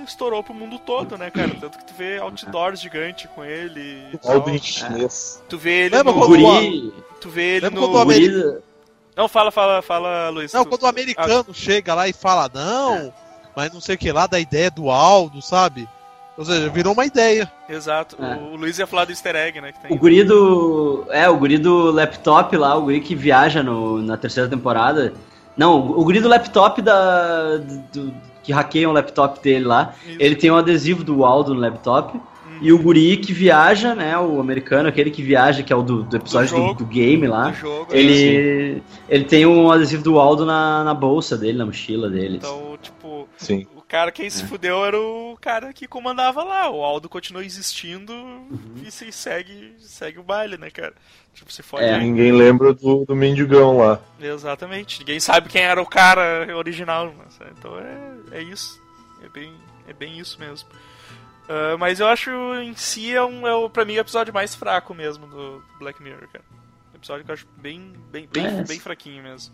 estourou 0.04 0.42
pro 0.42 0.52
mundo 0.52 0.80
todo, 0.80 1.16
né, 1.16 1.30
cara? 1.30 1.50
Tanto 1.60 1.78
que 1.78 1.84
tu 1.84 1.94
vê 1.96 2.18
outdoors 2.18 2.80
gigante 2.80 3.28
com 3.28 3.44
ele. 3.44 4.18
Aldo 4.24 4.58
chinês. 4.58 5.40
Tu 5.48 5.56
vê 5.56 5.84
ele 5.84 5.96
Lembra 5.96 6.12
no. 6.12 6.26
Guri... 6.26 6.92
Tu 7.20 7.30
vê 7.30 7.56
ele 7.56 7.66
Lembra 7.66 7.80
no. 7.80 8.04
Guri... 8.04 8.58
Não, 9.16 9.28
fala, 9.28 9.52
fala, 9.52 9.80
fala, 9.80 10.28
Luiz. 10.30 10.52
Não, 10.52 10.64
tu... 10.64 10.70
quando 10.70 10.82
o 10.82 10.86
americano 10.88 11.46
ah. 11.48 11.54
chega 11.54 11.94
lá 11.94 12.08
e 12.08 12.12
fala, 12.12 12.50
não, 12.52 13.12
mas 13.54 13.72
não 13.72 13.80
sei 13.80 13.94
o 13.94 13.98
que 13.98 14.10
lá, 14.10 14.26
da 14.26 14.40
ideia 14.40 14.70
do 14.70 14.90
Aldo, 14.90 15.40
sabe? 15.40 15.88
Ou 16.40 16.46
seja, 16.46 16.70
virou 16.70 16.94
uma 16.94 17.04
ideia. 17.04 17.52
Exato. 17.68 18.16
É. 18.18 18.34
O 18.34 18.56
Luiz 18.56 18.78
ia 18.78 18.86
falar 18.86 19.04
do 19.04 19.12
easter 19.12 19.36
egg, 19.36 19.60
né? 19.60 19.74
o 19.90 19.94
guri 19.94 20.24
do. 20.24 21.04
É, 21.10 21.28
o 21.28 21.36
guri 21.36 21.58
do 21.58 21.90
laptop 21.90 22.56
lá, 22.56 22.74
o 22.76 22.84
guri 22.84 23.02
que 23.02 23.14
viaja 23.14 23.62
no, 23.62 24.00
na 24.00 24.16
terceira 24.16 24.48
temporada. 24.48 25.12
Não, 25.54 25.78
o 25.78 26.02
guri 26.02 26.18
do 26.18 26.28
laptop 26.28 26.80
da. 26.80 27.58
Do, 27.92 28.14
que 28.42 28.54
hackeiam 28.54 28.90
o 28.90 28.94
laptop 28.94 29.38
dele 29.42 29.66
lá. 29.66 29.92
Isso. 30.06 30.16
Ele 30.18 30.34
tem 30.34 30.50
um 30.50 30.56
adesivo 30.56 31.04
do 31.04 31.18
Waldo 31.18 31.52
no 31.52 31.60
laptop. 31.60 32.16
Uhum. 32.16 32.22
E 32.62 32.72
o 32.72 32.78
guri 32.78 33.18
que 33.18 33.34
viaja, 33.34 33.94
né? 33.94 34.16
O 34.16 34.40
americano, 34.40 34.88
aquele 34.88 35.10
que 35.10 35.22
viaja, 35.22 35.62
que 35.62 35.70
é 35.70 35.76
o 35.76 35.82
do, 35.82 36.04
do 36.04 36.16
episódio 36.16 36.56
do, 36.56 36.66
do, 36.68 36.74
do, 36.76 36.86
game 36.86 37.26
lá. 37.26 37.52
Jogo, 37.52 37.88
ele, 37.90 38.82
é 39.10 39.14
ele 39.14 39.24
tem 39.24 39.44
um 39.44 39.70
adesivo 39.70 40.02
do 40.02 40.14
Waldo 40.14 40.46
na, 40.46 40.84
na 40.84 40.94
bolsa 40.94 41.36
dele, 41.36 41.58
na 41.58 41.66
mochila 41.66 42.08
dele. 42.08 42.36
Então, 42.38 42.78
tipo, 42.80 43.28
Sim 43.36 43.66
cara, 43.90 44.12
quem 44.12 44.30
se 44.30 44.44
é. 44.44 44.46
fudeu 44.46 44.84
era 44.84 44.98
o 44.98 45.36
cara 45.40 45.72
que 45.72 45.88
comandava 45.88 46.44
lá. 46.44 46.70
O 46.70 46.84
Aldo 46.84 47.08
continua 47.08 47.44
existindo 47.44 48.12
uhum. 48.12 48.82
e 48.86 48.90
se 48.90 49.10
segue, 49.10 49.74
segue 49.80 50.20
o 50.20 50.22
baile, 50.22 50.56
né, 50.56 50.70
cara? 50.70 50.94
Tipo, 51.34 51.52
se 51.52 51.60
fode. 51.60 51.84
É. 51.84 51.98
Ninguém 51.98 52.30
lembra 52.30 52.72
do, 52.72 53.04
do 53.04 53.16
mendigão 53.16 53.78
lá. 53.78 54.00
Exatamente. 54.20 55.00
Ninguém 55.00 55.18
sabe 55.18 55.48
quem 55.48 55.62
era 55.62 55.82
o 55.82 55.86
cara 55.86 56.56
original. 56.56 57.12
Então 57.58 57.76
é, 57.78 58.38
é 58.38 58.42
isso. 58.42 58.80
É 59.24 59.28
bem, 59.28 59.52
é 59.88 59.92
bem 59.92 60.18
isso 60.18 60.38
mesmo. 60.38 60.68
Uh, 61.48 61.76
mas 61.76 61.98
eu 61.98 62.06
acho 62.06 62.30
em 62.62 62.76
si 62.76 63.12
é, 63.12 63.24
um, 63.24 63.44
é 63.44 63.68
pra 63.68 63.84
mim 63.84 63.96
o 63.96 64.00
episódio 64.00 64.32
mais 64.32 64.54
fraco 64.54 64.94
mesmo 64.94 65.26
do 65.26 65.60
Black 65.80 66.00
Mirror, 66.00 66.28
cara. 66.32 66.44
Episódio 66.94 67.24
que 67.24 67.30
eu 67.30 67.34
acho 67.34 67.46
bem, 67.56 67.92
bem, 68.12 68.28
bem, 68.32 68.46
é. 68.46 68.62
bem 68.62 68.78
fraquinho 68.78 69.22
mesmo. 69.22 69.52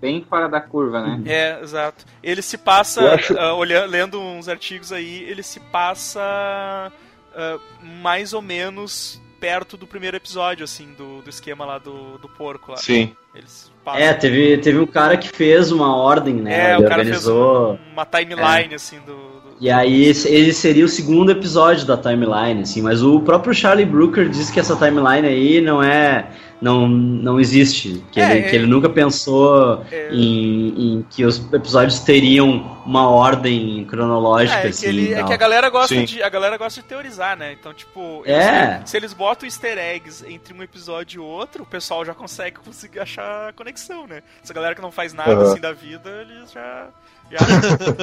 Bem 0.00 0.24
fora 0.28 0.48
da 0.48 0.60
curva, 0.60 1.02
né? 1.02 1.22
É, 1.26 1.60
exato. 1.62 2.06
Ele 2.22 2.40
se 2.40 2.56
passa, 2.56 3.14
acho... 3.14 3.34
uh, 3.34 3.54
olhando, 3.54 3.90
lendo 3.90 4.20
uns 4.20 4.48
artigos 4.48 4.92
aí, 4.92 5.22
ele 5.24 5.42
se 5.42 5.60
passa 5.60 6.90
uh, 7.32 7.60
mais 8.02 8.32
ou 8.32 8.40
menos 8.40 9.20
perto 9.38 9.76
do 9.76 9.86
primeiro 9.86 10.16
episódio, 10.16 10.64
assim, 10.64 10.92
do, 10.96 11.22
do 11.22 11.30
esquema 11.30 11.64
lá 11.64 11.78
do, 11.78 12.18
do 12.18 12.28
porco 12.28 12.72
lá. 12.72 12.76
Sim. 12.78 13.14
Eles 13.34 13.70
é, 13.86 14.12
teve, 14.12 14.58
teve 14.58 14.78
um 14.78 14.86
cara 14.86 15.16
que 15.16 15.28
fez 15.28 15.72
uma 15.72 15.96
ordem, 15.96 16.34
né? 16.34 16.70
É, 16.70 16.74
Ele 16.74 16.84
o 16.84 16.88
cara 16.88 17.00
organizou... 17.00 17.76
fez 17.76 17.92
uma 17.92 18.04
timeline, 18.04 18.72
é. 18.72 18.76
assim, 18.76 18.98
do, 19.00 19.14
do, 19.14 19.56
E 19.60 19.70
aí, 19.70 20.12
ele 20.26 20.52
seria 20.52 20.84
o 20.84 20.88
segundo 20.88 21.32
episódio 21.32 21.86
da 21.86 21.96
timeline, 21.96 22.62
assim, 22.62 22.82
mas 22.82 23.02
o 23.02 23.20
próprio 23.20 23.54
Charlie 23.54 23.86
Brooker 23.86 24.28
disse 24.28 24.52
que 24.52 24.60
essa 24.60 24.76
timeline 24.76 25.26
aí 25.26 25.60
não 25.60 25.82
é 25.82 26.26
não, 26.60 26.86
não 26.86 27.40
existe. 27.40 28.04
Que, 28.12 28.20
é, 28.20 28.30
ele, 28.30 28.38
é, 28.40 28.50
que 28.50 28.56
ele 28.56 28.66
nunca 28.66 28.88
pensou 28.88 29.84
é, 29.90 30.10
em, 30.12 30.98
em, 30.98 31.06
que 31.08 31.24
os 31.24 31.38
episódios 31.52 32.00
teriam 32.00 32.80
uma 32.84 33.08
ordem 33.08 33.84
cronológica. 33.86 34.58
É, 34.58 34.68
assim, 34.68 34.82
que, 34.82 34.86
ele, 34.86 35.14
é 35.14 35.24
que 35.24 35.32
a 35.32 35.36
galera 35.36 35.70
gosta 35.70 36.04
de 36.04 36.22
a 36.22 36.28
galera 36.28 36.56
gosta 36.58 36.82
de 36.82 36.86
teorizar, 36.86 37.36
né? 37.36 37.52
Então, 37.52 37.72
tipo, 37.72 38.22
eles, 38.26 38.44
é. 38.44 38.82
se 38.84 38.96
eles 38.96 39.12
botam 39.14 39.46
easter 39.46 39.78
eggs 39.78 40.24
entre 40.28 40.52
um 40.52 40.62
episódio 40.62 41.22
e 41.22 41.24
outro, 41.24 41.62
o 41.62 41.66
pessoal 41.66 42.04
já 42.04 42.14
consegue 42.14 42.58
conseguir 42.64 43.00
achar 43.00 43.48
a 43.48 43.52
conexão, 43.52 44.06
né? 44.06 44.22
Essa 44.42 44.52
galera 44.52 44.74
que 44.74 44.82
não 44.82 44.92
faz 44.92 45.14
nada 45.14 45.34
uhum. 45.34 45.50
assim 45.50 45.60
da 45.60 45.72
vida, 45.72 46.10
eles 46.28 46.52
já. 46.52 46.88
já 47.30 47.38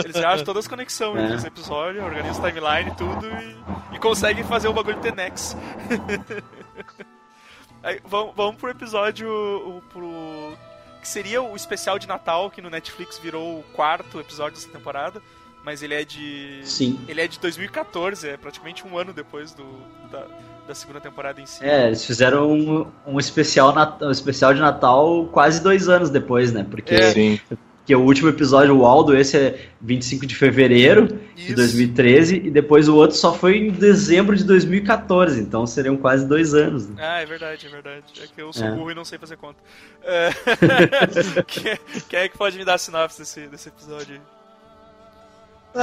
eles 0.04 0.16
já 0.16 0.30
acham 0.32 0.46
todas 0.46 0.66
as 0.66 0.68
conexões 0.68 1.22
é. 1.22 1.30
nesse 1.30 1.48
episódio, 1.48 2.04
organizam 2.04 2.44
timeline 2.44 2.90
e 2.90 2.96
tudo 2.96 3.28
e, 3.28 3.96
e 3.96 4.00
conseguem 4.00 4.44
fazer 4.44 4.68
o 4.68 4.74
bagulho 4.74 4.98
ter 4.98 5.14
nexo. 5.14 5.56
Aí, 7.84 8.00
vamos, 8.06 8.34
vamos 8.36 8.56
pro 8.56 8.70
episódio. 8.70 9.30
O, 9.30 9.82
pro, 9.90 10.58
que 11.02 11.08
seria 11.08 11.42
o 11.42 11.56
especial 11.56 11.98
de 11.98 12.08
Natal, 12.08 12.50
que 12.52 12.62
no 12.62 12.70
Netflix 12.70 13.18
virou 13.18 13.60
o 13.60 13.64
quarto 13.74 14.20
episódio 14.20 14.56
dessa 14.56 14.70
temporada. 14.70 15.22
Mas 15.64 15.84
ele 15.84 15.94
é 15.94 16.06
de. 16.06 16.62
Sim. 16.64 17.00
Ele 17.08 17.20
é 17.20 17.28
de 17.28 17.40
2014, 17.40 18.30
é 18.30 18.38
praticamente 18.38 18.88
um 18.88 18.98
ano 18.98 19.12
depois 19.12 19.52
do, 19.52 19.66
da, 20.10 20.26
da 20.66 20.74
segunda 20.74 21.02
temporada 21.02 21.42
em 21.42 21.46
si. 21.46 21.64
É, 21.64 21.88
eles 21.88 22.06
fizeram 22.06 22.50
um, 22.52 22.88
um, 23.06 23.20
especial, 23.20 23.74
um 24.02 24.12
especial 24.12 24.54
de 24.54 24.62
Natal 24.62 25.26
quase 25.32 25.62
dois 25.62 25.90
anos 25.90 26.10
depois, 26.10 26.54
né? 26.54 26.66
Porque 26.70 26.96
é. 26.96 27.58
Que 27.88 27.96
o 27.96 28.02
último 28.02 28.28
episódio, 28.28 28.78
o 28.78 28.86
Aldo, 28.86 29.16
esse 29.16 29.38
é 29.38 29.70
25 29.80 30.26
de 30.26 30.36
fevereiro 30.36 31.06
Isso. 31.38 31.48
de 31.48 31.56
2013, 31.56 32.36
e 32.36 32.52
depois 32.52 32.90
o 32.90 32.96
outro 32.96 33.16
só 33.16 33.34
foi 33.34 33.58
em 33.60 33.72
dezembro 33.72 34.36
de 34.36 34.44
2014, 34.44 35.40
então 35.40 35.66
seriam 35.66 35.96
quase 35.96 36.28
dois 36.28 36.54
anos. 36.54 36.86
Né? 36.90 36.96
Ah, 37.00 37.22
é 37.22 37.26
verdade, 37.26 37.66
é 37.66 37.70
verdade. 37.70 38.04
É 38.22 38.28
que 38.28 38.42
eu 38.42 38.52
sou 38.52 38.68
é. 38.68 38.72
burro 38.72 38.92
e 38.92 38.94
não 38.94 39.06
sei 39.06 39.18
fazer 39.18 39.38
conta. 39.38 39.58
É... 40.04 40.32
quem, 41.48 41.80
quem, 42.10 42.20
é 42.20 42.28
que 42.28 42.38
pode 42.38 42.58
me 42.58 42.66
dar 42.66 42.74
a 42.74 42.78
sinopse 42.78 43.20
desse, 43.20 43.48
desse 43.48 43.70
episódio 43.70 44.16
aí? 44.16 44.22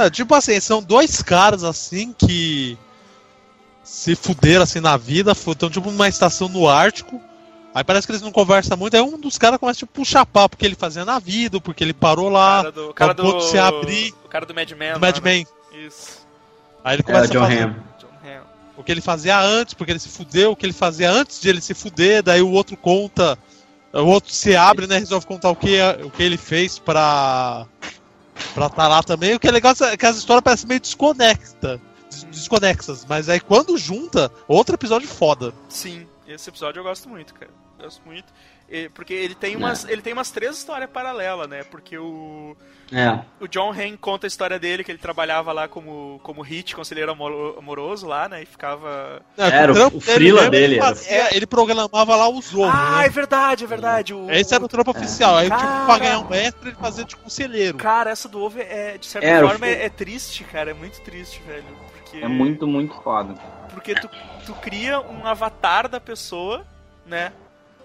É, 0.05 0.09
tipo 0.11 0.35
assim, 0.35 0.59
são 0.59 0.83
dois 0.83 1.23
caras 1.23 1.63
assim 1.63 2.13
que 2.13 2.77
se 3.83 4.15
fuderam 4.15 4.61
assim 4.61 4.79
na 4.79 4.95
vida, 4.95 5.31
estão 5.31 5.71
tipo 5.71 5.89
numa 5.89 6.07
estação 6.07 6.47
no 6.49 6.67
Ártico, 6.67 7.19
Aí 7.75 7.83
parece 7.83 8.07
que 8.07 8.13
eles 8.13 8.21
não 8.21 8.31
conversam 8.31 8.77
muito, 8.77 8.95
aí 8.95 9.01
um 9.01 9.19
dos 9.19 9.37
caras 9.37 9.59
começa 9.59 9.79
tipo, 9.79 9.91
a 9.91 9.95
puxar 9.95 10.25
papo 10.25 10.55
porque 10.55 10.65
ele 10.65 10.75
fazia 10.75 11.03
na 11.03 11.19
vida, 11.19 11.59
porque 11.59 11.83
ele 11.83 11.93
parou 11.93 12.29
lá, 12.29 12.61
o 12.61 12.63
cara 12.63 12.71
do, 12.71 12.89
o 12.89 12.93
cara 12.93 13.13
do, 13.13 13.41
se 13.41 13.57
abrir. 13.57 14.13
O 14.23 14.29
cara 14.29 14.45
do 14.45 14.55
Mad 14.55 14.71
Men. 14.71 14.93
Do 14.93 14.99
Mad 15.01 15.19
Men. 15.19 15.45
Né? 15.73 15.79
Isso. 15.85 16.25
Aí 16.81 16.95
ele 16.95 17.03
começa 17.03 17.33
é, 17.33 17.37
a 17.37 17.41
fazer 17.41 17.63
Ham. 17.63 17.75
o 18.77 18.81
que 18.83 18.93
ele 18.93 19.01
fazia 19.01 19.37
antes, 19.41 19.73
porque 19.73 19.91
ele 19.91 19.99
se 19.99 20.07
fudeu, 20.07 20.53
o 20.53 20.55
que 20.55 20.65
ele 20.65 20.71
fazia 20.71 21.11
antes 21.11 21.41
de 21.41 21.49
ele 21.49 21.59
se 21.59 21.73
fuder, 21.73 22.23
daí 22.23 22.41
o 22.41 22.49
outro 22.49 22.77
conta, 22.77 23.37
o 23.91 24.05
outro 24.05 24.31
se 24.31 24.55
abre, 24.55 24.87
né, 24.87 24.97
resolve 24.97 25.27
contar 25.27 25.49
o 25.49 25.55
que, 25.57 25.77
o 26.01 26.09
que 26.09 26.23
ele 26.23 26.37
fez 26.37 26.79
pra 26.79 27.67
pra 28.53 28.67
estar 28.67 28.83
tá 28.83 28.87
lá 28.87 29.03
também. 29.03 29.35
O 29.35 29.39
que 29.39 29.49
é 29.49 29.51
legal 29.51 29.73
é 29.81 29.97
que 29.97 30.05
as 30.05 30.15
histórias 30.15 30.45
parecem 30.45 30.69
meio 30.69 30.79
desconecta, 30.79 31.81
desconexas, 32.31 33.05
mas 33.05 33.27
aí 33.27 33.41
quando 33.41 33.77
junta, 33.77 34.31
outro 34.47 34.75
episódio 34.75 35.09
foda. 35.09 35.53
Sim, 35.67 36.07
esse 36.25 36.49
episódio 36.49 36.79
eu 36.79 36.83
gosto 36.85 37.09
muito, 37.09 37.33
cara 37.33 37.64
gosto 37.79 38.01
muito. 38.05 38.33
Porque 38.95 39.13
ele 39.13 39.35
tem 39.35 39.55
umas, 39.55 39.85
é. 39.85 39.91
ele 39.91 40.01
tem 40.01 40.11
umas 40.11 40.31
três 40.31 40.57
histórias 40.57 40.89
paralelas, 40.89 41.47
né? 41.47 41.63
Porque 41.63 41.97
o. 41.97 42.57
É. 42.91 43.19
O 43.39 43.47
John 43.47 43.71
Hain 43.71 43.95
conta 43.95 44.25
a 44.25 44.29
história 44.29 44.57
dele, 44.57 44.83
que 44.83 44.91
ele 44.91 44.97
trabalhava 44.97 45.51
lá 45.51 45.67
como, 45.67 46.19
como 46.23 46.41
hit, 46.41 46.75
conselheiro 46.75 47.11
amoroso 47.11 48.07
lá, 48.07 48.27
né? 48.27 48.41
E 48.41 48.45
ficava. 48.45 49.21
era 49.37 49.71
o, 49.71 49.97
o 49.97 50.01
frila 50.01 50.49
dele. 50.49 50.79
é, 51.07 51.35
ele 51.35 51.45
programava 51.45 52.15
lá 52.15 52.27
os 52.27 52.53
ovos. 52.55 52.73
Ah, 52.73 52.99
né? 52.99 53.05
é 53.05 53.09
verdade, 53.09 53.63
é 53.63 53.67
verdade. 53.67 54.13
O, 54.15 54.31
Esse 54.31 54.55
era 54.55 54.65
o 54.65 54.67
trampo 54.67 54.91
é. 54.91 54.97
oficial. 54.97 55.37
Aí, 55.37 55.47
cara... 55.47 55.61
tipo, 55.61 55.85
pra 55.85 55.97
ganhar 55.99 56.19
um 56.19 56.27
mestre, 56.27 56.69
ele 56.69 56.77
fazia 56.77 57.05
de 57.05 57.15
conselheiro. 57.15 57.77
Cara, 57.77 58.09
essa 58.09 58.27
do 58.27 58.41
ovo 58.41 58.59
é, 58.59 58.97
de 58.97 59.05
certa 59.05 59.27
era, 59.27 59.47
forma, 59.47 59.67
é, 59.67 59.85
é, 59.85 59.89
triste, 59.89 60.43
cara. 60.43 60.71
É 60.71 60.73
muito 60.73 61.01
triste, 61.01 61.39
velho. 61.45 61.65
Porque... 61.93 62.17
É 62.17 62.27
muito, 62.27 62.65
muito 62.65 62.95
foda. 63.01 63.35
Porque 63.69 63.93
tu, 63.93 64.09
tu 64.43 64.53
cria 64.55 64.99
um 64.99 65.25
avatar 65.27 65.87
da 65.87 65.99
pessoa, 65.99 66.65
né? 67.05 67.31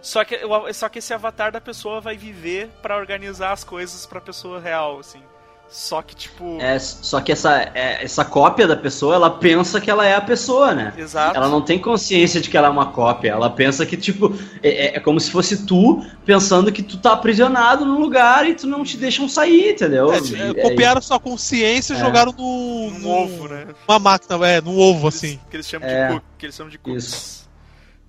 Só 0.02 0.24
que, 0.24 0.40
só 0.72 0.89
que 0.89 0.98
esse 0.98 1.12
avatar 1.12 1.52
da 1.52 1.60
pessoa 1.60 2.01
vai 2.01 2.16
viver 2.16 2.68
para 2.82 2.97
organizar 2.97 3.52
as 3.52 3.64
coisas 3.64 4.06
pra 4.06 4.20
pessoa 4.20 4.60
real, 4.60 4.98
assim. 4.98 5.22
Só 5.70 6.02
que, 6.02 6.16
tipo. 6.16 6.60
É, 6.60 6.77
só 6.81 7.20
que 7.20 7.31
essa, 7.31 7.70
é, 7.74 8.02
essa 8.02 8.24
cópia 8.24 8.66
da 8.66 8.77
pessoa, 8.77 9.14
ela 9.14 9.31
pensa 9.31 9.81
que 9.81 9.89
ela 9.89 10.05
é 10.05 10.16
a 10.16 10.20
pessoa, 10.20 10.74
né? 10.74 10.93
Exato. 10.98 11.36
Ela 11.36 11.48
não 11.48 11.62
tem 11.62 11.78
consciência 11.78 12.40
de 12.40 12.51
que 12.51 12.56
ela 12.56 12.66
é 12.66 12.70
uma 12.70 12.86
cópia. 12.86 13.31
Ela 13.31 13.48
pensa 13.48 13.86
que, 13.86 13.97
tipo, 13.97 14.36
é, 14.64 14.68
é, 14.68 14.97
é 14.97 15.01
como 15.01 15.20
se 15.20 15.31
fosse 15.31 15.64
tu 15.64 16.05
pensando 16.27 16.72
que 16.72 16.82
tu 16.82 16.98
tá 16.98 17.12
aprisionado 17.12 17.85
num 17.85 18.01
lugar 18.01 18.48
e 18.48 18.55
tu 18.55 18.66
não 18.66 18.82
te 18.82 18.97
deixam 18.97 19.28
sair, 19.28 19.70
entendeu? 19.70 20.12
É, 20.12 20.16
é 20.16 20.55
copiaram 20.55 21.01
sua 21.01 21.20
consciência 21.20 21.94
e 21.94 21.97
é. 21.97 22.01
jogaram 22.01 22.32
no, 22.32 22.90
no, 22.90 23.09
ovo, 23.09 23.47
né? 23.47 23.68
Uma 23.86 24.01
máquina, 24.01 24.44
é, 24.48 24.60
no 24.60 24.77
ovo, 24.77 25.06
assim. 25.06 25.39
Que 25.48 25.56
eles 25.56 25.68
chamam 25.68 25.89
de 25.89 26.14
cook, 26.14 26.24
que 26.36 26.47
eles 26.47 26.56
chamam 26.56 26.70
de 26.70 26.78
cookies. 26.78 27.05
Isso. 27.05 27.39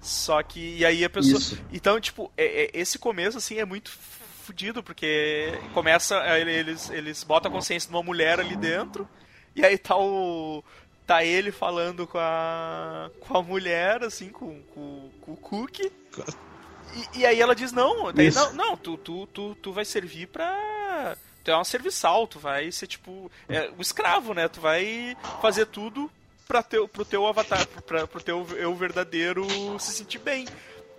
Só 0.02 0.42
que. 0.42 0.78
E 0.78 0.86
aí 0.86 1.06
a 1.06 1.10
pessoa. 1.10 1.38
Isso. 1.38 1.64
Então, 1.72 2.00
tipo, 2.00 2.32
é, 2.36 2.64
é, 2.64 2.70
esse 2.74 2.98
começo, 2.98 3.38
assim, 3.38 3.58
é 3.58 3.66
muito 3.66 3.92
fudido, 3.92 4.82
porque 4.82 5.54
começa. 5.74 6.18
Eles, 6.40 6.90
eles 6.90 7.24
botam 7.24 7.52
a 7.52 7.54
consciência 7.54 7.88
de 7.88 7.96
uma 7.96 8.04
mulher 8.04 8.40
ali 8.40 8.56
dentro, 8.56 9.08
e 9.56 9.64
aí 9.64 9.78
tá 9.78 9.96
o. 9.96 10.64
Tá 11.06 11.24
ele 11.24 11.52
falando 11.52 12.08
com 12.08 12.18
a. 12.18 13.12
com 13.20 13.38
a 13.38 13.44
mulher, 13.44 14.04
assim, 14.04 14.30
com, 14.30 14.62
com, 14.74 15.10
com 15.22 15.34
o 15.34 15.38
Cook. 15.38 15.80
E, 15.80 15.92
e, 17.20 17.26
aí 17.26 17.40
ela 17.40 17.56
diz, 17.56 17.72
não, 17.72 18.12
daí, 18.12 18.32
não, 18.32 18.54
não, 18.54 18.78
tu, 18.78 18.98
tu, 18.98 19.28
tu, 19.28 19.56
tu 19.56 19.72
vai 19.72 19.86
servir 19.86 20.28
pra. 20.28 21.16
Tu 21.44 21.52
é 21.52 21.56
uma 21.56 21.64
serviçal, 21.64 22.28
tu 22.28 22.40
vai 22.40 22.72
ser 22.72 22.88
tipo. 22.88 23.32
É, 23.48 23.70
um 23.70 23.82
escravo, 23.82 24.34
né? 24.34 24.48
Tu 24.48 24.60
vai 24.60 25.16
fazer 25.42 25.68
tudo 25.68 26.10
pra 26.52 26.62
teu, 26.62 26.86
pro 26.86 27.06
teu 27.06 27.26
avatar, 27.26 27.66
pra, 27.88 28.06
pro 28.06 28.22
teu 28.22 28.46
eu 28.58 28.76
verdadeiro 28.76 29.48
se 29.80 29.94
sentir 29.94 30.20
bem. 30.20 30.46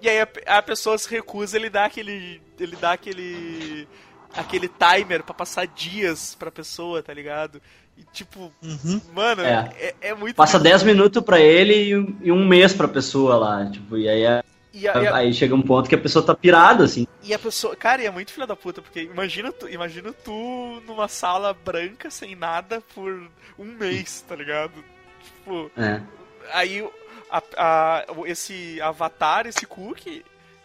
E 0.00 0.08
aí 0.08 0.18
a, 0.20 0.58
a 0.58 0.62
pessoa 0.62 0.96
se 0.96 1.08
recusa, 1.10 1.58
ele 1.58 1.68
dá 1.68 1.84
aquele. 1.84 2.40
Ele 2.58 2.74
dá 2.74 2.92
aquele. 2.92 3.86
aquele 4.34 4.66
timer 4.66 5.22
para 5.22 5.34
passar 5.34 5.66
dias 5.66 6.34
pra 6.34 6.50
pessoa, 6.50 7.02
tá 7.02 7.12
ligado? 7.12 7.60
E 7.98 8.04
tipo, 8.14 8.50
uhum. 8.62 9.00
mano, 9.14 9.42
é. 9.42 9.70
É, 9.78 9.94
é, 10.00 10.14
muito. 10.14 10.36
Passa 10.36 10.58
10 10.58 10.84
minutos 10.84 11.22
pra 11.22 11.38
ele 11.38 11.88
e 11.88 11.96
um, 11.98 12.16
e 12.22 12.32
um 12.32 12.46
mês 12.46 12.72
pra 12.72 12.88
pessoa 12.88 13.36
lá. 13.36 13.70
Tipo, 13.70 13.98
e 13.98 14.08
aí 14.08 14.22
é... 14.24 14.42
E 14.72 14.88
a, 14.88 15.02
e 15.02 15.06
a... 15.06 15.16
Aí 15.16 15.34
chega 15.34 15.54
um 15.54 15.60
ponto 15.60 15.86
que 15.86 15.94
a 15.94 15.98
pessoa 15.98 16.24
tá 16.24 16.34
pirada, 16.34 16.84
assim. 16.84 17.06
E 17.22 17.34
a 17.34 17.38
pessoa. 17.38 17.76
Cara, 17.76 18.00
e 18.00 18.06
é 18.06 18.10
muito 18.10 18.32
filha 18.32 18.46
da 18.46 18.56
puta, 18.56 18.80
porque 18.80 19.02
imagina 19.02 19.52
tu, 19.52 19.68
imagina 19.68 20.14
tu 20.14 20.82
numa 20.86 21.08
sala 21.08 21.52
branca, 21.52 22.10
sem 22.10 22.34
nada, 22.34 22.82
por 22.94 23.28
um 23.58 23.66
mês, 23.66 24.24
tá 24.26 24.34
ligado? 24.34 24.72
Tipo, 25.22 25.70
é. 25.76 26.00
aí 26.52 26.88
a, 27.30 27.42
a, 27.56 28.04
esse 28.26 28.80
avatar, 28.80 29.46
esse 29.46 29.66
cookie, 29.66 30.24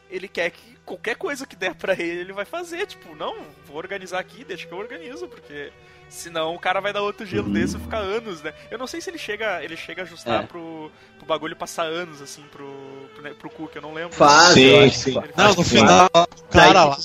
ele 0.09 0.27
quer 0.27 0.51
que 0.51 0.77
qualquer 0.85 1.15
coisa 1.15 1.45
que 1.45 1.55
der 1.55 1.75
para 1.75 1.93
ele, 1.93 2.21
ele 2.21 2.33
vai 2.33 2.45
fazer. 2.45 2.85
Tipo, 2.87 3.15
não, 3.15 3.35
vou 3.65 3.77
organizar 3.77 4.19
aqui, 4.19 4.43
deixa 4.43 4.67
que 4.67 4.73
eu 4.73 4.77
organizo, 4.77 5.27
porque 5.27 5.71
senão 6.09 6.55
o 6.55 6.59
cara 6.59 6.79
vai 6.79 6.93
dar 6.93 7.01
outro 7.01 7.25
gelo 7.25 7.47
uhum. 7.47 7.53
desse 7.53 7.75
e 7.75 7.79
ficar 7.79 7.97
anos, 7.97 8.41
né? 8.41 8.53
Eu 8.71 8.77
não 8.77 8.87
sei 8.87 9.01
se 9.01 9.09
ele 9.09 9.17
chega, 9.17 9.63
ele 9.63 9.75
chega 9.75 10.01
a 10.01 10.05
ajustar 10.05 10.43
é. 10.43 10.47
pro, 10.47 10.91
pro 11.17 11.25
bagulho 11.25 11.55
passar 11.55 11.83
anos, 11.83 12.21
assim, 12.21 12.43
pro, 12.51 13.09
pro, 13.13 13.23
né, 13.23 13.33
pro 13.37 13.49
cookie, 13.49 13.77
eu 13.77 13.81
não 13.81 13.93
lembro. 13.93 14.15
Faz, 14.15 14.53
sim, 14.53 14.89
sim. 14.89 15.15
Não, 15.35 15.53
no 15.53 15.63
final, 15.63 16.09
cara 16.49 16.85
lá. 16.85 16.97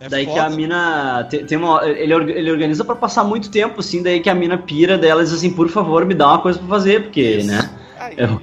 É 0.00 0.08
daí 0.08 0.24
foda. 0.24 0.40
que 0.40 0.46
a 0.46 0.50
mina. 0.50 1.24
Tem, 1.24 1.44
tem 1.44 1.58
uma, 1.58 1.86
ele, 1.86 2.14
ele 2.32 2.50
organiza 2.50 2.82
para 2.82 2.96
passar 2.96 3.22
muito 3.22 3.50
tempo, 3.50 3.80
assim, 3.80 4.02
daí 4.02 4.20
que 4.20 4.30
a 4.30 4.34
mina 4.34 4.56
pira 4.56 4.96
dela 4.96 5.22
diz 5.22 5.32
assim, 5.32 5.52
por 5.52 5.68
favor, 5.68 6.06
me 6.06 6.14
dá 6.14 6.28
uma 6.28 6.40
coisa 6.40 6.58
pra 6.58 6.68
fazer, 6.68 7.02
porque, 7.02 7.20
Isso. 7.20 7.48
né? 7.48 7.70
Aí. 7.98 8.16
Eu 8.16 8.40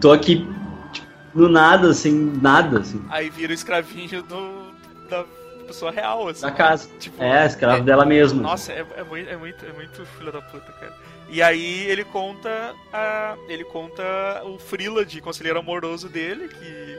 tô 0.00 0.12
aqui 0.12 0.46
tipo, 0.92 1.08
no 1.34 1.48
nada, 1.48 1.90
assim, 1.90 2.38
nada, 2.40 2.78
assim. 2.78 3.04
Aí 3.08 3.28
vira 3.28 3.50
o 3.50 3.54
escravinho 3.54 4.22
do, 4.22 4.72
da 5.10 5.24
pessoa 5.66 5.90
real, 5.90 6.28
assim. 6.28 6.42
Na 6.42 6.52
casa. 6.52 6.88
Tipo, 7.00 7.20
é, 7.20 7.44
escravo 7.44 7.78
é, 7.78 7.82
dela 7.82 8.06
mesmo. 8.06 8.40
Nossa, 8.40 8.72
é, 8.72 8.86
é, 8.96 9.02
muito, 9.02 9.28
é, 9.28 9.36
muito, 9.36 9.66
é 9.66 9.72
muito 9.72 10.06
filho 10.06 10.30
da 10.30 10.40
puta, 10.40 10.72
cara. 10.72 10.94
E 11.28 11.42
aí 11.42 11.86
ele 11.86 12.04
conta 12.04 12.72
a, 12.92 13.36
ele 13.48 13.64
conta 13.64 14.02
o 14.44 14.58
Frila 14.58 15.04
de 15.04 15.20
conselheiro 15.20 15.58
amoroso 15.58 16.08
dele, 16.08 16.48
que 16.48 16.98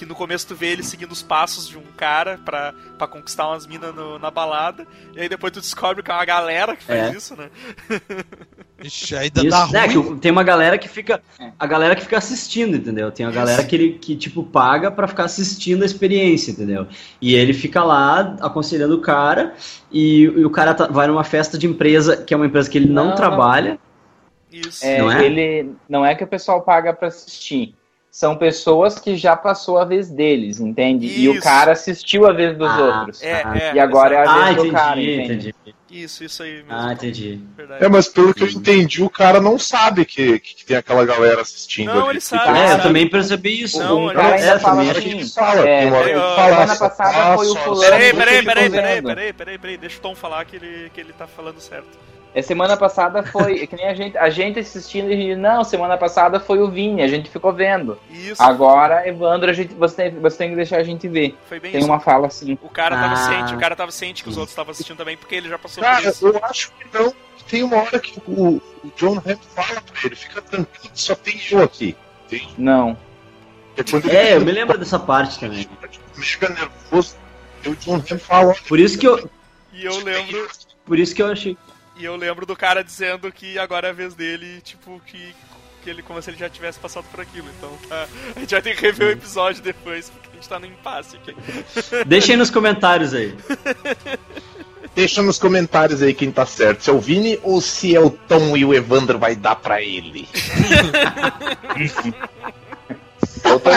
que 0.00 0.06
no 0.06 0.14
começo 0.14 0.46
tu 0.46 0.54
vê 0.54 0.68
ele 0.68 0.82
seguindo 0.82 1.12
os 1.12 1.22
passos 1.22 1.68
de 1.68 1.76
um 1.76 1.82
cara 1.94 2.40
pra, 2.42 2.72
pra 2.96 3.06
conquistar 3.06 3.46
umas 3.48 3.66
minas 3.66 3.94
na 4.18 4.30
balada, 4.30 4.86
e 5.14 5.20
aí 5.20 5.28
depois 5.28 5.52
tu 5.52 5.60
descobre 5.60 6.02
que 6.02 6.10
é 6.10 6.14
uma 6.14 6.24
galera 6.24 6.74
que 6.74 6.82
faz 6.82 7.12
é. 7.12 7.14
isso, 7.14 7.36
né? 7.36 7.50
Ixi, 8.82 9.14
aí 9.14 9.28
dá 9.28 9.42
isso, 9.42 9.72
né, 9.74 9.86
ruim. 9.88 10.18
tem 10.18 10.32
uma 10.32 10.42
galera 10.42 10.78
que 10.78 10.88
fica. 10.88 11.22
A 11.58 11.66
galera 11.66 11.94
que 11.94 12.00
fica 12.00 12.16
assistindo, 12.16 12.78
entendeu? 12.78 13.12
Tem 13.12 13.26
a 13.26 13.30
galera 13.30 13.62
que, 13.62 13.76
ele, 13.76 13.98
que, 13.98 14.16
tipo, 14.16 14.42
paga 14.42 14.90
pra 14.90 15.06
ficar 15.06 15.24
assistindo 15.24 15.82
a 15.82 15.84
experiência, 15.84 16.50
entendeu? 16.50 16.86
E 17.20 17.34
ele 17.34 17.52
fica 17.52 17.84
lá 17.84 18.38
aconselhando 18.40 18.94
o 18.94 19.02
cara, 19.02 19.54
e, 19.92 20.22
e 20.22 20.44
o 20.46 20.48
cara 20.48 20.72
tá, 20.72 20.86
vai 20.86 21.08
numa 21.08 21.24
festa 21.24 21.58
de 21.58 21.66
empresa, 21.66 22.16
que 22.16 22.32
é 22.32 22.36
uma 22.38 22.46
empresa 22.46 22.70
que 22.70 22.78
ele 22.78 22.88
não, 22.88 23.08
não 23.08 23.14
trabalha. 23.14 23.78
Isso. 24.50 24.82
É, 24.82 24.98
não 24.98 25.12
é? 25.12 25.26
Ele 25.26 25.74
não 25.86 26.06
é 26.06 26.14
que 26.14 26.24
o 26.24 26.26
pessoal 26.26 26.62
paga 26.62 26.94
para 26.94 27.08
assistir 27.08 27.74
são 28.10 28.36
pessoas 28.36 28.98
que 28.98 29.16
já 29.16 29.36
passou 29.36 29.78
a 29.78 29.84
vez 29.84 30.10
deles, 30.10 30.58
entende? 30.60 31.06
Isso. 31.06 31.20
E 31.20 31.28
o 31.28 31.40
cara 31.40 31.72
assistiu 31.72 32.26
a 32.26 32.32
vez 32.32 32.56
dos 32.58 32.68
ah, 32.68 32.98
outros. 32.98 33.22
É, 33.22 33.42
é, 33.42 33.74
e 33.74 33.78
agora 33.78 34.14
é 34.16 34.26
a 34.26 34.34
vez 34.34 34.44
ah, 34.44 34.52
do 34.52 34.60
entendi, 34.60 34.70
cara, 34.72 35.00
entende? 35.00 35.32
Entendi. 35.32 35.54
Isso, 35.90 36.22
isso 36.22 36.42
aí 36.44 36.62
mesmo. 36.62 36.68
Ah, 36.70 36.92
entendi. 36.92 37.40
Verdade. 37.56 37.84
É, 37.84 37.88
mas 37.88 38.08
pelo 38.08 38.32
que 38.32 38.44
eu 38.44 38.48
entendi, 38.48 39.02
o 39.02 39.10
cara 39.10 39.40
não 39.40 39.58
sabe 39.58 40.04
que, 40.04 40.38
que 40.38 40.64
tem 40.64 40.76
aquela 40.76 41.04
galera 41.04 41.40
assistindo. 41.40 41.92
Não, 41.92 42.02
ali. 42.02 42.10
ele 42.10 42.20
sabe. 42.20 42.58
É, 42.58 42.72
eu 42.74 42.82
também 42.82 43.08
percebi 43.08 43.62
isso. 43.62 43.78
Não, 43.78 44.06
o 44.06 44.12
cara 44.12 44.36
ainda 44.36 44.46
é, 44.46 44.58
fala 44.58 44.82
assim, 44.82 45.28
fala, 45.28 45.68
é, 45.68 45.90
semana 45.90 46.76
passada 46.76 47.36
foi 47.36 47.48
o 47.48 47.56
fulano. 47.56 47.80
Peraí, 47.80 48.14
peraí, 48.14 48.44
peraí, 48.44 48.70
peraí, 48.70 49.02
peraí, 49.02 49.32
peraí, 49.32 49.58
peraí, 49.58 49.76
deixa 49.76 49.98
o 49.98 50.00
Tom 50.00 50.14
falar 50.14 50.44
que 50.44 50.56
ele, 50.56 50.90
que 50.94 51.00
ele 51.00 51.12
tá 51.12 51.26
falando 51.26 51.60
certo. 51.60 51.98
É, 52.32 52.42
semana 52.42 52.76
passada 52.76 53.22
foi. 53.22 53.66
que 53.66 53.74
nem 53.74 53.88
a 53.88 53.94
gente, 53.94 54.16
a 54.16 54.30
gente 54.30 54.58
assistindo 54.60 55.10
e 55.10 55.34
não, 55.34 55.64
semana 55.64 55.96
passada 55.96 56.38
foi 56.38 56.60
o 56.60 56.70
Vini, 56.70 57.02
a 57.02 57.08
gente 57.08 57.28
ficou 57.28 57.52
vendo. 57.52 57.98
Isso. 58.10 58.40
Agora, 58.40 59.06
Evandro, 59.06 59.50
a 59.50 59.52
gente, 59.52 59.74
você, 59.74 59.96
tem, 59.96 60.20
você 60.20 60.36
tem 60.36 60.50
que 60.50 60.56
deixar 60.56 60.76
a 60.78 60.84
gente 60.84 61.08
ver. 61.08 61.36
Foi 61.48 61.58
bem 61.58 61.72
tem 61.72 61.80
isso. 61.80 61.88
uma 61.88 61.98
fala 61.98 62.28
assim. 62.28 62.56
O 62.62 62.68
cara 62.68 62.96
tava 62.96 63.14
ah. 63.14 63.16
ciente, 63.16 63.54
o 63.54 63.58
cara 63.58 63.74
tava 63.74 63.90
ciente 63.90 64.22
que 64.22 64.28
os 64.28 64.36
outros 64.36 64.52
estavam 64.52 64.70
assistindo 64.70 64.96
também, 64.96 65.16
porque 65.16 65.34
ele 65.34 65.48
já 65.48 65.58
passou 65.58 65.82
cara, 65.82 66.02
por 66.02 66.08
isso. 66.08 66.26
Eu 66.28 66.40
acho 66.44 66.72
que 66.72 66.98
não. 66.98 67.12
Tem 67.48 67.64
uma 67.64 67.78
hora 67.78 67.98
que 67.98 68.22
o, 68.28 68.58
o 68.84 68.92
John 68.96 69.16
Hamm 69.16 69.36
fala 69.56 69.80
pra 69.80 70.00
ele, 70.04 70.14
fica 70.14 70.40
tranquilo, 70.40 70.90
só 70.94 71.16
tem 71.16 71.40
eu 71.50 71.62
aqui. 71.62 71.96
Tem? 72.28 72.48
Não. 72.56 72.96
É, 74.08 74.16
é 74.16 74.36
eu 74.36 74.40
me 74.40 74.52
lembro 74.52 74.78
dessa 74.78 75.00
parte 75.00 75.40
também. 75.40 75.68
Fica 76.14 76.48
nervoso. 76.48 77.16
E 77.64 77.68
o 77.70 77.74
John 77.74 77.96
Hamm 77.96 78.18
fala. 78.18 78.54
Por 78.68 78.78
isso 78.78 78.96
que 78.96 79.08
eu. 79.08 79.28
E 79.72 79.84
eu 79.84 79.98
lembro. 80.04 80.48
Por 80.84 80.96
isso 80.96 81.12
que 81.12 81.22
eu 81.22 81.26
achei. 81.26 81.56
E 82.00 82.04
eu 82.06 82.16
lembro 82.16 82.46
do 82.46 82.56
cara 82.56 82.82
dizendo 82.82 83.30
que 83.30 83.58
agora 83.58 83.88
é 83.88 83.90
a 83.90 83.92
vez 83.92 84.14
dele, 84.14 84.62
tipo, 84.62 84.98
que, 85.04 85.34
que 85.82 85.90
ele 85.90 86.00
como 86.00 86.22
se 86.22 86.30
ele 86.30 86.38
já 86.38 86.48
tivesse 86.48 86.78
passado 86.78 87.04
por 87.10 87.20
aquilo. 87.20 87.46
Então 87.58 87.70
tá, 87.86 88.08
a 88.34 88.40
gente 88.40 88.52
vai 88.52 88.62
ter 88.62 88.74
que 88.74 88.80
rever 88.80 89.08
o 89.08 89.10
episódio 89.10 89.62
depois, 89.62 90.08
porque 90.08 90.28
a 90.32 90.36
gente 90.36 90.48
tá 90.48 90.58
no 90.58 90.64
impasse 90.64 91.16
aqui. 91.16 91.36
Deixa 92.06 92.32
aí 92.32 92.38
nos 92.38 92.48
comentários 92.48 93.12
aí. 93.12 93.36
Deixa 94.96 95.22
nos 95.22 95.38
comentários 95.38 96.02
aí 96.02 96.14
quem 96.14 96.32
tá 96.32 96.46
certo, 96.46 96.82
se 96.82 96.90
é 96.90 96.92
o 96.92 96.98
Vini 96.98 97.38
ou 97.42 97.60
se 97.60 97.94
é 97.94 98.00
o 98.00 98.10
Tom 98.10 98.56
e 98.56 98.64
o 98.64 98.72
Evandro 98.72 99.18
vai 99.18 99.36
dar 99.36 99.56
pra 99.56 99.82
ele. 99.82 100.26
eu 103.44 103.60
tô 103.60 103.70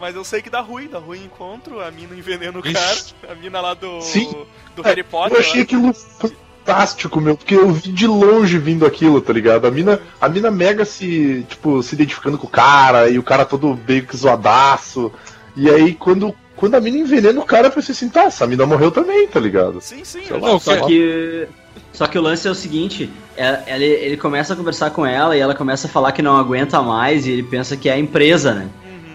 mas 0.00 0.14
eu 0.14 0.24
sei 0.24 0.40
que 0.42 0.50
dá 0.50 0.60
ruim, 0.60 0.88
dá 0.88 0.98
ruim 0.98 1.24
encontro, 1.24 1.80
a 1.80 1.90
mina 1.90 2.14
envenena 2.14 2.58
o 2.58 2.62
cara, 2.62 2.96
a 3.28 3.34
mina 3.34 3.60
lá 3.60 3.74
do, 3.74 4.00
Sim. 4.00 4.34
do 4.74 4.82
Harry 4.82 5.02
Potter. 5.02 5.36
Eu 5.36 5.40
achei 5.40 5.62
aquilo 5.62 5.92
fantástico, 5.92 7.20
meu, 7.20 7.36
porque 7.36 7.54
eu 7.54 7.70
vi 7.72 7.90
de 7.90 8.06
longe 8.06 8.58
vindo 8.58 8.84
aquilo, 8.86 9.20
tá 9.20 9.32
ligado? 9.32 9.66
A 9.66 9.70
mina, 9.70 10.00
a 10.20 10.28
mina 10.28 10.50
mega 10.50 10.84
se, 10.84 11.44
tipo, 11.48 11.82
se 11.82 11.94
identificando 11.94 12.38
com 12.38 12.46
o 12.46 12.50
cara, 12.50 13.08
e 13.08 13.18
o 13.18 13.22
cara 13.22 13.44
todo 13.44 13.78
meio 13.86 14.06
que 14.06 14.16
zoadaço. 14.16 15.12
E 15.56 15.68
aí, 15.68 15.94
quando, 15.94 16.34
quando 16.56 16.74
a 16.74 16.80
mina 16.80 16.98
envenena 16.98 17.40
o 17.40 17.44
cara, 17.44 17.68
eu 17.68 17.72
pensei 17.72 17.92
assim, 17.92 18.08
tá, 18.08 18.24
essa 18.24 18.46
mina 18.46 18.66
morreu 18.66 18.90
também, 18.90 19.26
tá 19.26 19.40
ligado? 19.40 19.80
Sim, 19.80 20.04
sim. 20.04 20.22
Lá, 20.30 20.58
só 20.60 20.86
que... 20.86 21.48
Só 21.92 22.06
que 22.06 22.18
o 22.18 22.22
lance 22.22 22.46
é 22.46 22.50
o 22.50 22.54
seguinte, 22.54 23.10
é, 23.36 23.74
ele, 23.74 23.84
ele 23.84 24.16
começa 24.16 24.52
a 24.52 24.56
conversar 24.56 24.90
com 24.90 25.04
ela 25.04 25.36
e 25.36 25.40
ela 25.40 25.54
começa 25.54 25.88
a 25.88 25.90
falar 25.90 26.12
que 26.12 26.22
não 26.22 26.36
aguenta 26.36 26.80
mais 26.80 27.26
e 27.26 27.32
ele 27.32 27.42
pensa 27.42 27.76
que 27.76 27.88
é 27.88 27.94
a 27.94 27.98
empresa, 27.98 28.54
né? 28.54 28.68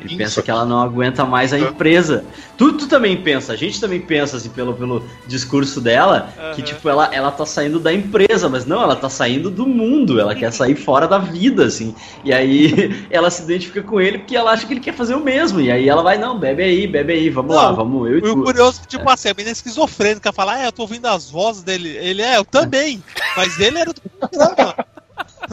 Ele 0.03 0.17
pensa 0.17 0.41
que 0.41 0.51
ela 0.51 0.65
não 0.65 0.81
aguenta 0.81 1.25
mais 1.25 1.53
a 1.53 1.59
empresa. 1.59 2.25
Tu, 2.57 2.73
tu 2.73 2.87
também 2.87 3.15
pensa, 3.21 3.53
a 3.53 3.55
gente 3.55 3.79
também 3.79 3.99
pensa, 3.99 4.37
assim, 4.37 4.49
pelo, 4.49 4.73
pelo 4.73 5.03
discurso 5.27 5.79
dela, 5.79 6.33
uhum. 6.37 6.53
que, 6.53 6.61
tipo, 6.61 6.87
ela, 6.87 7.13
ela 7.13 7.31
tá 7.31 7.45
saindo 7.45 7.79
da 7.79 7.93
empresa, 7.93 8.49
mas 8.49 8.65
não, 8.65 8.81
ela 8.81 8.95
tá 8.95 9.09
saindo 9.09 9.49
do 9.49 9.65
mundo, 9.65 10.19
ela 10.19 10.35
quer 10.35 10.51
sair 10.51 10.75
fora 10.83 11.07
da 11.07 11.17
vida, 11.17 11.65
assim. 11.65 11.95
E 12.23 12.33
aí 12.33 13.05
ela 13.09 13.29
se 13.29 13.43
identifica 13.43 13.81
com 13.81 13.99
ele 13.99 14.19
porque 14.19 14.35
ela 14.35 14.51
acha 14.51 14.65
que 14.67 14.73
ele 14.73 14.79
quer 14.79 14.93
fazer 14.93 15.15
o 15.15 15.19
mesmo. 15.19 15.61
E 15.61 15.71
aí 15.71 15.87
ela 15.87 16.03
vai, 16.03 16.17
não, 16.17 16.37
bebe 16.37 16.63
aí, 16.63 16.85
bebe 16.85 17.13
aí, 17.13 17.29
vamos 17.29 17.55
não, 17.55 17.61
lá, 17.61 17.71
vamos, 17.71 18.09
eu 18.09 18.17
e 18.17 18.21
tu. 18.21 18.31
O 18.31 18.43
curioso, 18.43 18.81
tipo 18.87 19.09
é. 19.09 19.13
assim, 19.13 19.29
a 19.29 19.33
menina 19.33 19.51
é 19.51 19.53
esquizofrênica, 19.53 20.33
fala, 20.33 20.55
ah, 20.55 20.65
eu 20.65 20.71
tô 20.71 20.83
ouvindo 20.83 21.05
as 21.07 21.29
vozes 21.29 21.63
dele. 21.63 21.89
Ele 21.89 22.21
é, 22.21 22.37
eu 22.37 22.45
também, 22.45 23.03
mas 23.37 23.59
ele 23.59 23.79
era 23.79 23.93
do 23.93 24.01
programa. 24.01 24.75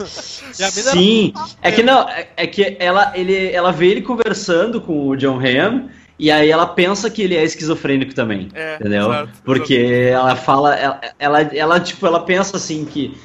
Sim, 0.53 1.33
é 1.61 1.71
que 1.71 1.83
não, 1.83 2.07
é, 2.09 2.27
é, 2.37 2.47
que 2.47 2.75
ela, 2.79 3.11
ele, 3.15 3.51
ela 3.51 3.71
vê 3.71 3.87
ele 3.87 4.01
conversando 4.01 4.81
com 4.81 5.07
o 5.07 5.15
John 5.15 5.39
Hamm 5.39 5.89
e 6.21 6.29
aí 6.29 6.51
ela 6.51 6.67
pensa 6.67 7.09
que 7.09 7.23
ele 7.23 7.35
é 7.35 7.43
esquizofrênico 7.43 8.13
também, 8.13 8.47
é, 8.53 8.75
entendeu? 8.75 9.07
Exato, 9.07 9.31
Porque 9.43 9.73
exato. 9.73 10.27
ela 10.27 10.35
fala, 10.35 10.75
ela, 10.75 11.01
ela, 11.17 11.41
ela, 11.41 11.79
tipo, 11.79 12.05
ela 12.05 12.19
pensa 12.19 12.57
assim 12.57 12.85
que, 12.85 13.17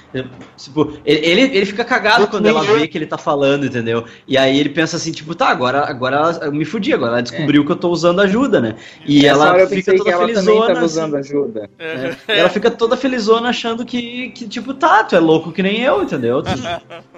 tipo, 0.57 0.95
ele, 1.05 1.43
ele 1.43 1.67
fica 1.67 1.85
cagado 1.85 2.27
quando 2.27 2.47
ela 2.47 2.63
vê 2.63 2.89
que 2.89 2.97
ele 2.97 3.05
tá 3.05 3.19
falando, 3.19 3.67
entendeu? 3.67 4.07
E 4.27 4.39
aí 4.39 4.59
ele 4.59 4.71
pensa 4.71 4.97
assim, 4.97 5.13
tipo, 5.13 5.35
tá, 5.35 5.49
agora, 5.49 5.81
agora 5.81 6.39
eu 6.41 6.51
me 6.51 6.65
fudi, 6.65 6.95
agora 6.95 7.13
ela 7.13 7.23
descobriu 7.23 7.65
é. 7.65 7.67
que 7.67 7.73
eu 7.73 7.77
tô 7.77 7.91
usando 7.91 8.21
ajuda, 8.21 8.63
né? 8.63 8.77
E 9.05 9.27
ela 9.27 9.67
fica 9.67 9.95
toda 9.95 10.11
ela 10.11 10.27
felizona. 10.27 10.83
usando 10.83 11.17
assim, 11.17 11.29
ajuda. 11.35 11.71
É. 11.79 12.17
Ela 12.29 12.49
fica 12.49 12.71
toda 12.71 12.97
felizona 12.97 13.51
achando 13.51 13.85
que, 13.85 14.31
que, 14.31 14.49
tipo, 14.49 14.73
tá, 14.73 15.05
tu 15.05 15.15
é 15.15 15.21
louco 15.21 15.53
que 15.53 15.63
nem 15.63 15.83
eu, 15.83 16.03
entendeu? 16.03 16.43
Tu, 16.43 16.51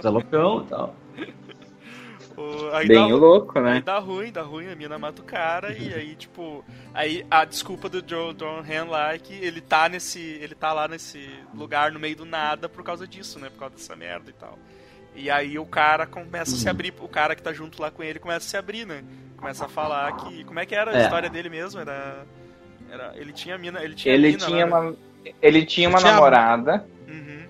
tu 0.01 0.09
é 0.09 0.11
loucão 0.11 0.65
e 0.67 0.71
tal. 0.71 0.95
Aí 2.73 2.87
Bem 2.87 3.09
dá, 3.09 3.15
louco, 3.15 3.61
né? 3.61 3.73
Aí 3.75 3.83
dá 3.83 3.99
ruim, 3.99 4.31
dá 4.31 4.43
ruim, 4.43 4.71
a 4.71 4.77
mina 4.77 4.99
mata 4.99 5.23
o 5.23 5.25
cara 5.25 5.73
e 5.73 5.93
aí, 5.93 6.15
tipo, 6.15 6.65
aí 6.95 7.27
a 7.31 7.45
desculpa 7.45 7.89
do 7.89 8.03
Joe 8.07 8.33
Don 8.33 8.61
Han 8.61 8.85
lá 8.89 9.15
é 9.15 9.19
que 9.19 9.35
ele 9.35 9.61
tá 9.61 9.89
nesse, 9.89 10.21
ele 10.21 10.55
tá 10.55 10.73
lá 10.73 10.87
nesse 10.87 11.29
lugar 11.55 11.91
no 11.91 11.99
meio 11.99 12.17
do 12.17 12.25
nada 12.25 12.69
por 12.69 12.85
causa 12.85 13.07
disso, 13.07 13.39
né? 13.41 13.51
Por 13.51 13.59
causa 13.59 13.75
dessa 13.75 13.97
merda 13.97 14.31
e 14.31 14.33
tal. 14.33 14.59
E 15.17 15.31
aí 15.31 15.59
o 15.59 15.67
cara 15.67 16.07
começa 16.07 16.55
a 16.55 16.59
se 16.59 16.65
uhum. 16.65 16.71
abrir, 16.71 16.95
o 17.01 17.09
cara 17.09 17.35
que 17.35 17.43
tá 17.43 17.53
junto 17.53 17.83
lá 17.83 17.91
com 17.91 18.03
ele 18.03 18.21
começa 18.21 18.47
a 18.47 18.51
se 18.51 18.57
abrir, 18.57 18.87
né? 18.87 19.03
Começa 19.37 19.65
a 19.65 19.69
falar 19.69 20.13
que, 20.17 20.45
como 20.45 20.61
é 20.61 20.67
que 20.67 20.75
era 20.75 20.93
a 20.93 20.99
é. 20.99 21.03
história 21.03 21.29
dele 21.29 21.49
mesmo? 21.49 21.81
Era, 21.81 22.25
era 22.91 23.13
ele 23.17 23.33
tinha 23.33 23.59
mina, 23.59 23.83
ele 23.83 23.95
tinha 23.95 24.15
ele 24.15 24.29
mina 24.29 24.47
tinha 24.47 24.67
lá, 24.67 24.81
uma, 24.81 24.91
né? 24.91 24.97
ele 25.43 25.67
tinha 25.67 25.89
uma 25.89 25.99
tinha 25.99 26.13
namorada 26.13 26.87
uhum. 27.09 27.43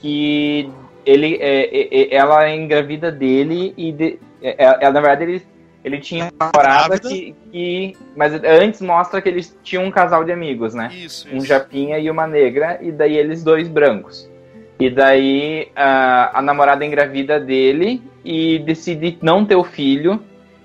que 0.00 0.70
ele, 1.06 1.36
é, 1.40 2.14
é, 2.14 2.14
ela 2.14 2.50
engravida 2.50 3.10
dele 3.10 3.72
e 3.76 3.92
de, 3.92 4.18
é, 4.44 4.62
é, 4.62 4.78
é, 4.80 4.90
na 4.90 5.00
verdade, 5.00 5.24
ele, 5.24 5.42
ele 5.82 5.98
tinha 5.98 6.24
uma 6.24 6.52
namorada 6.52 6.98
que, 6.98 7.34
que, 7.50 7.96
Mas 8.14 8.34
antes 8.44 8.82
mostra 8.82 9.22
que 9.22 9.28
eles 9.30 9.58
tinham 9.62 9.84
um 9.84 9.90
casal 9.90 10.22
de 10.22 10.32
amigos, 10.32 10.74
né? 10.74 10.90
Isso, 10.92 11.26
um 11.34 11.40
japinha 11.40 11.98
e 11.98 12.10
uma 12.10 12.26
negra, 12.26 12.78
e 12.82 12.92
daí 12.92 13.16
eles 13.16 13.42
dois 13.42 13.66
brancos. 13.66 14.30
E 14.78 14.90
daí 14.90 15.68
a, 15.74 16.38
a 16.38 16.42
namorada 16.42 16.84
engravida 16.84 17.40
dele 17.40 18.02
e 18.22 18.58
decide 18.58 19.18
não 19.22 19.46
ter 19.46 19.56
o 19.56 19.64
filho. 19.64 20.20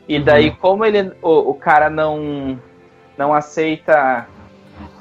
E 0.09 0.17
uhum. 0.17 0.23
daí, 0.25 0.51
como 0.51 0.83
ele, 0.83 1.13
o, 1.21 1.51
o 1.51 1.53
cara 1.53 1.89
não, 1.89 2.59
não 3.17 3.33
aceita 3.33 4.27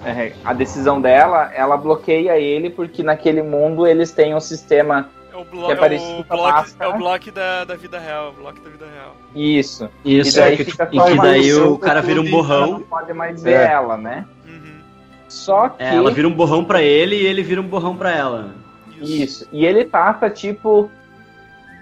é, 0.05 0.33
a 0.45 0.53
decisão 0.53 1.01
dela, 1.01 1.51
ela 1.53 1.77
bloqueia 1.77 2.39
ele, 2.39 2.71
porque 2.71 3.03
naquele 3.03 3.43
mundo 3.43 3.89
eles 3.89 4.13
têm 4.13 4.37
um 4.37 4.41
sistema 4.41 5.11
o, 5.39 5.45
blo 5.45 5.71
é, 5.71 5.75
o 5.75 6.25
bloco, 6.25 6.69
é 6.81 6.89
o 6.89 6.99
bloco 6.99 7.31
da, 7.31 7.65
da 7.65 7.77
vida 7.77 7.99
real. 7.99 8.33
bloco 8.33 8.61
da 8.61 8.71
vida 8.71 8.87
real. 8.87 9.17
Isso. 9.35 9.89
Isso, 10.05 10.37
e 10.37 10.41
daí, 10.41 10.53
é 10.53 10.57
que, 10.57 10.65
fica 10.65 10.89
e 10.91 11.01
que 11.01 11.17
daí 11.17 11.55
o 11.55 11.79
cara 11.79 12.01
vira 12.03 12.21
um 12.21 12.29
borrão. 12.29 12.73
Não 12.73 12.83
pode 12.83 13.13
mais 13.13 13.43
ver 13.43 13.53
é. 13.53 13.73
ela, 13.73 13.97
né? 13.97 14.27
Uhum. 14.47 14.81
Só 15.29 15.69
que. 15.69 15.83
É, 15.83 15.95
ela 15.95 16.11
vira 16.11 16.27
um 16.27 16.35
borrão 16.35 16.65
pra 16.65 16.83
ele 16.83 17.17
e 17.17 17.27
ele 17.27 17.43
vira 17.43 17.61
um 17.61 17.67
borrão 17.67 17.97
pra 17.97 18.13
ela. 18.13 18.55
Isso. 19.01 19.13
Isso. 19.13 19.49
E 19.53 19.65
ele 19.65 19.85
passa, 19.85 20.29
tipo, 20.29 20.91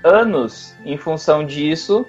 anos 0.05 0.75
em 0.85 0.99
função 0.99 1.45
disso. 1.45 2.05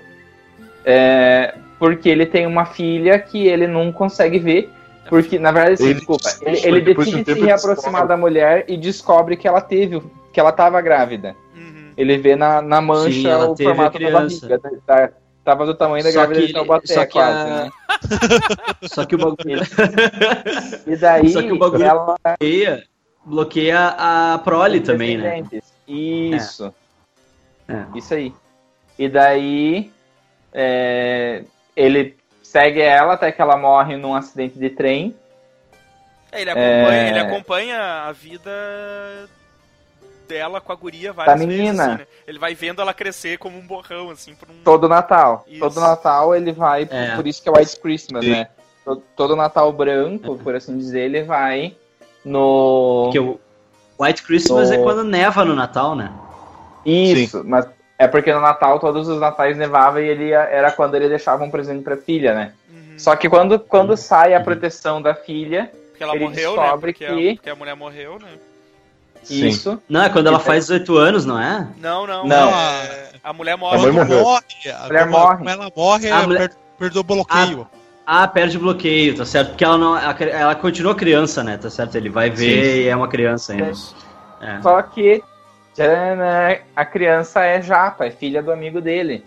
É, 0.84 1.56
porque 1.80 2.10
ele 2.10 2.26
tem 2.26 2.46
uma 2.46 2.66
filha 2.66 3.20
que 3.20 3.48
ele 3.48 3.68
não 3.68 3.92
consegue 3.92 4.40
ver. 4.40 4.70
Porque, 5.08 5.40
na 5.40 5.54
verdade, 5.54 5.76
assim, 5.76 5.86
ele, 5.86 5.94
desculpa, 5.94 6.30
ele, 6.42 6.60
ele 6.66 6.82
decide 6.82 7.34
se 7.34 7.40
reaproximar 7.40 8.06
da 8.06 8.18
mulher 8.18 8.66
e 8.68 8.76
descobre 8.76 9.38
que 9.38 9.48
ela 9.48 9.62
teve 9.62 10.02
que 10.38 10.40
ela 10.40 10.52
tava 10.52 10.80
grávida. 10.82 11.36
Uhum. 11.56 11.94
Ele 11.98 12.16
vê 12.16 12.36
na, 12.36 12.62
na 12.62 12.80
mancha 12.80 13.12
Sim, 13.12 13.28
o 13.28 13.58
formato 13.58 13.98
da 13.98 14.12
barriga 14.12 14.62
da, 14.86 15.10
Tava 15.44 15.66
do 15.66 15.74
tamanho 15.74 16.04
da 16.04 16.12
gravidez 16.12 16.48
de 16.50 16.54
Taubaté, 16.54 16.94
só 16.94 17.06
que 17.08 17.14
quase, 17.14 17.40
a... 17.40 17.46
né? 17.46 17.72
Só 18.88 19.04
que 19.04 19.16
o 19.16 19.18
bagulho... 19.18 19.62
E 20.86 20.96
daí, 20.96 21.30
Só 21.30 21.42
que 21.42 21.52
o 21.52 21.58
bagulho 21.58 21.84
ela... 21.84 22.16
bloqueia, 22.24 22.84
bloqueia 23.26 23.96
a 23.98 24.38
prole 24.44 24.80
também, 24.82 25.18
né? 25.18 25.44
Isso. 25.88 26.72
É. 27.68 27.98
Isso 27.98 28.14
aí. 28.14 28.32
E 29.00 29.10
daí, 29.10 29.92
é, 30.54 31.46
ele 31.76 32.16
segue 32.44 32.82
ela 32.82 33.14
até 33.14 33.32
que 33.32 33.42
ela 33.42 33.58
morre 33.58 33.98
num 33.98 34.14
acidente 34.14 34.60
de 34.60 34.70
trem. 34.70 35.16
É, 36.32 36.42
ele, 36.42 36.52
acompanha, 36.52 36.92
É. 36.92 37.10
ele 37.10 37.20
acompanha 37.20 37.82
a 38.04 38.12
vida 38.12 38.52
dela 40.28 40.60
com 40.62 40.72
a 40.72 40.76
guria 40.76 41.10
Da 41.10 41.24
várias 41.24 41.40
vezes, 41.40 41.56
menina. 41.58 41.84
assim, 41.86 41.98
né? 42.00 42.08
Ele 42.28 42.38
vai 42.40 42.54
vendo 42.54 42.82
ela 42.82 42.94
crescer 42.94 43.38
como 43.38 43.58
um 43.58 43.66
borrão, 43.66 44.10
assim, 44.12 44.36
por 44.36 44.50
um... 44.50 44.54
Todo 44.64 44.88
Natal. 44.90 45.46
Isso. 45.48 45.60
Todo 45.60 45.80
Natal 45.80 46.36
ele 46.36 46.52
vai, 46.52 46.86
por- 46.86 46.96
É. 46.96 47.16
por 47.16 47.26
isso 47.26 47.42
que 47.42 47.50
é 47.50 47.52
White 47.52 47.80
Christmas, 47.80 48.24
Sim. 48.26 48.32
né? 48.32 48.48
Todo, 48.86 49.04
todo 49.16 49.36
Natal 49.36 49.72
branco, 49.74 50.38
por 50.38 50.56
assim 50.56 50.78
dizer, 50.78 51.02
ele 51.02 51.24
vai 51.24 51.76
no. 52.24 53.04
Porque 53.06 53.20
o 53.20 53.40
White 54.00 54.24
Christmas 54.24 54.70
No- 54.70 54.76
é 54.76 54.78
quando 54.80 55.04
neva 55.04 55.44
no 55.44 55.56
Natal, 55.56 55.96
né? 55.96 56.12
Isso, 56.86 57.44
mas 57.46 57.68
é 58.00 58.08
porque 58.08 58.32
no 58.34 58.40
Natal 58.40 58.80
todos 58.80 59.08
os 59.10 59.20
natais 59.20 59.58
nevava 59.58 60.02
e 60.02 60.08
ele 60.08 60.28
ia- 60.30 60.44
era 60.44 60.72
quando 60.72 60.96
ele 60.96 61.10
deixava 61.10 61.44
um 61.44 61.50
presente 61.52 61.84
pra 61.84 61.98
filha, 61.98 62.34
né? 62.34 62.54
Uhum. 62.70 62.94
Só 62.98 63.16
que 63.16 63.28
quando, 63.28 63.60
quando 63.60 63.98
sai 63.98 64.34
a 64.34 64.40
proteção 64.40 65.02
da 65.02 65.14
filha, 65.14 65.70
Porque 65.90 66.04
ela 66.04 66.16
ele 66.16 66.26
morreu, 66.26 66.56
né? 66.56 66.62
descobre 66.62 66.94
Porque, 66.94 67.06
que- 67.06 67.30
a, 67.30 67.36
porque 67.36 67.50
a 67.50 67.56
mulher 67.56 67.76
morreu, 67.76 68.20
né? 68.20 68.30
Sim. 69.24 69.48
isso. 69.48 69.82
Não, 69.90 70.04
é 70.04 70.10
quando 70.10 70.28
ela 70.28 70.40
faz 70.40 70.66
18 70.68 70.98
anos, 70.98 71.26
não 71.26 71.40
é? 71.40 71.68
Não, 71.80 72.06
não. 72.08 72.26
Não. 72.28 72.50
é- 72.50 73.08
A 73.24 73.34
mulher 73.34 73.58
morre. 73.58 73.76
A 73.88 73.92
morreu. 73.92 74.22
morre, 74.24 74.44
a 74.72 74.86
mulher 74.88 75.06
como- 75.06 75.18
morre. 75.20 75.38
como 75.38 75.50
ela 75.50 75.72
morre, 75.76 76.10
A 76.12 76.24
mulher- 76.24 76.50
per- 76.50 76.58
perdeu 76.80 77.02
o 77.02 77.04
bloqueio. 77.04 77.68
Ah, 78.06 78.26
perde 78.28 78.56
o 78.56 78.60
bloqueio, 78.62 79.18
tá 79.18 79.26
certo? 79.26 79.50
Porque 79.50 79.66
ela 79.66 79.78
não. 79.78 79.94
a- 79.94 80.16
Ela 80.20 80.56
continua 80.56 80.96
criança, 80.96 81.44
né? 81.44 81.58
Tá 81.58 81.70
certo? 81.70 81.96
Ele 81.96 82.10
vai 82.10 82.30
ver 82.30 82.64
Sim. 82.66 82.80
e 82.84 82.88
é 82.88 82.96
uma 82.96 83.08
criança 83.10 83.52
ainda. 83.52 83.72
É. 84.42 84.62
Só 84.62 84.82
que 84.82 85.22
tcharam, 85.76 86.22
a 86.76 86.86
criança 86.86 87.44
é 87.44 87.62
japa, 87.62 88.06
é 88.06 88.12
filha 88.12 88.42
do 88.42 88.52
amigo 88.52 88.80
dele. 88.80 89.26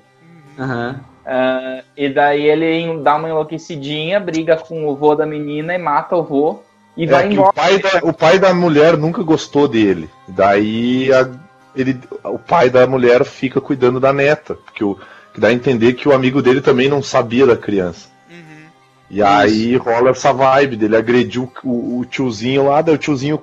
Aham. 0.59 0.99
Ah, 1.27 1.83
e 1.97 2.09
daí 2.09 2.43
ele 2.49 3.03
dá 3.03 3.17
uma 3.17 3.29
enlouquecidinha, 3.29 4.19
briga 4.19 4.57
com 4.57 4.89
o 4.89 4.97
vô 4.97 5.15
da 5.15 5.27
menina 5.27 5.75
e 5.75 5.79
mata 5.79 6.17
o 6.17 6.23
vô 6.25 6.63
e 6.97 7.05
É 7.05 7.07
vai 7.07 7.29
que 7.29 7.35
embora. 7.35 7.51
o, 7.51 7.53
pai 7.53 7.79
da, 7.79 7.91
o 8.03 8.13
pai 8.13 8.39
da 8.39 8.55
mulher 8.55 8.97
nunca 8.97 9.23
gostou 9.23 9.67
dele. 9.69 10.09
Daí 10.29 11.13
a- 11.13 11.29
ele, 11.75 11.99
o 12.25 12.39
pai 12.39 12.69
da 12.71 12.87
mulher 12.87 13.25
fica 13.25 13.61
cuidando 13.61 14.01
da 14.01 14.13
neta. 14.13 14.55
Porque 14.55 14.83
o, 14.85 14.99
que 15.33 15.41
dá 15.41 15.49
a 15.49 15.53
entender 15.53 15.93
que 15.95 16.09
o 16.09 16.13
amigo 16.13 16.43
dele 16.43 16.61
também 16.61 16.89
não 16.89 17.03
sabia 17.03 17.47
da 17.47 17.57
criança. 17.57 18.09
Uhum. 18.31 18.67
E 19.09 19.23
aí 19.23 19.77
rola 19.77 20.11
essa 20.11 20.33
vibe 20.33 20.77
dele 20.77 20.97
agredir 20.97 21.41
o, 21.43 21.51
o- 21.65 22.01
o 22.01 22.05
tiozinho 22.05 22.67
lá, 22.69 22.83
daí 22.83 22.95
o 22.95 22.99
tiozinho 22.99 23.41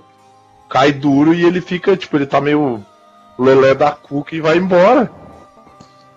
cai 0.69 0.91
duro 0.91 1.33
e 1.33 1.45
ele 1.45 1.61
fica, 1.61 1.95
tipo, 1.95 2.17
ele 2.17 2.25
tá 2.25 2.41
meio 2.41 2.83
lelé 3.39 3.73
da 3.73 3.91
cuca 3.91 4.35
e 4.35 4.41
vai 4.41 4.57
embora. 4.57 5.09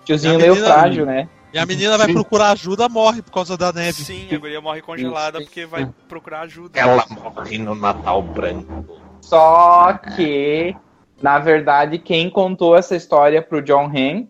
Tiozinho 0.03 0.37
meio 0.37 0.55
frágil, 0.55 1.05
né? 1.05 1.29
E 1.53 1.59
a 1.59 1.65
menina 1.65 1.97
vai 1.97 2.07
Sim. 2.07 2.13
procurar 2.13 2.51
ajuda, 2.51 2.87
morre 2.87 3.21
por 3.21 3.31
causa 3.31 3.57
da 3.57 3.73
neve. 3.73 4.03
Sim, 4.03 4.27
a 4.33 4.37
guria 4.37 4.61
morre 4.61 4.81
congelada 4.81 5.39
Isso. 5.39 5.47
porque 5.47 5.65
vai 5.65 5.87
procurar 6.07 6.41
ajuda. 6.41 6.79
Ela 6.79 7.05
morre 7.09 7.57
no 7.57 7.75
Natal 7.75 8.21
Branco. 8.21 8.85
Só 9.21 9.93
que, 10.15 10.75
na 11.21 11.39
verdade, 11.39 11.97
quem 11.99 12.29
contou 12.29 12.75
essa 12.75 12.95
história 12.95 13.41
pro 13.41 13.61
John 13.61 13.91
Han, 13.93 14.27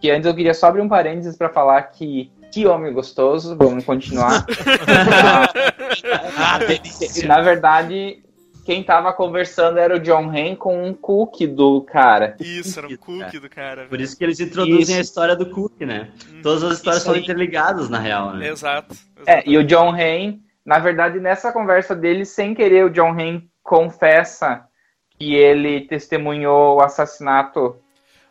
que 0.00 0.10
antes 0.10 0.26
eu 0.26 0.34
queria 0.34 0.54
só 0.54 0.68
abrir 0.68 0.80
um 0.80 0.88
parênteses 0.88 1.36
pra 1.36 1.48
falar 1.48 1.82
que 1.82 2.30
que 2.52 2.66
homem 2.66 2.92
gostoso, 2.92 3.56
vamos 3.56 3.84
continuar. 3.84 4.44
Ah, 6.36 6.58
delícia. 6.58 7.26
na 7.26 7.40
verdade, 7.40 8.22
quem 8.64 8.82
tava 8.82 9.12
conversando 9.12 9.78
era 9.78 9.96
o 9.96 9.98
John 9.98 10.30
Han 10.30 10.54
com 10.54 10.84
um 10.86 10.94
cookie 10.94 11.46
do 11.46 11.82
cara. 11.82 12.36
Isso, 12.38 12.78
era 12.78 12.88
um 12.88 12.96
cookie 12.96 13.38
do 13.38 13.50
cara. 13.50 13.86
Por 13.86 14.00
isso 14.00 14.16
que 14.16 14.22
eles 14.22 14.38
introduzem 14.38 14.80
Isso. 14.82 14.98
a 14.98 15.00
história 15.00 15.36
do 15.36 15.50
Cook, 15.50 15.80
né? 15.80 16.10
Uhum. 16.30 16.42
Todas 16.42 16.62
as 16.62 16.72
histórias 16.74 17.02
são 17.02 17.16
interligadas, 17.16 17.88
na 17.88 17.98
real, 17.98 18.34
né? 18.34 18.48
Exato. 18.48 18.94
É, 19.26 19.42
e 19.48 19.58
o 19.58 19.64
John 19.64 19.90
Han, 19.90 20.38
na 20.64 20.78
verdade, 20.78 21.18
nessa 21.18 21.52
conversa 21.52 21.94
dele, 21.94 22.24
sem 22.24 22.54
querer, 22.54 22.84
o 22.84 22.90
John 22.90 23.18
Han 23.18 23.42
confessa 23.62 24.64
que 25.18 25.34
ele 25.34 25.82
testemunhou 25.82 26.76
o 26.76 26.82
assassinato 26.82 27.76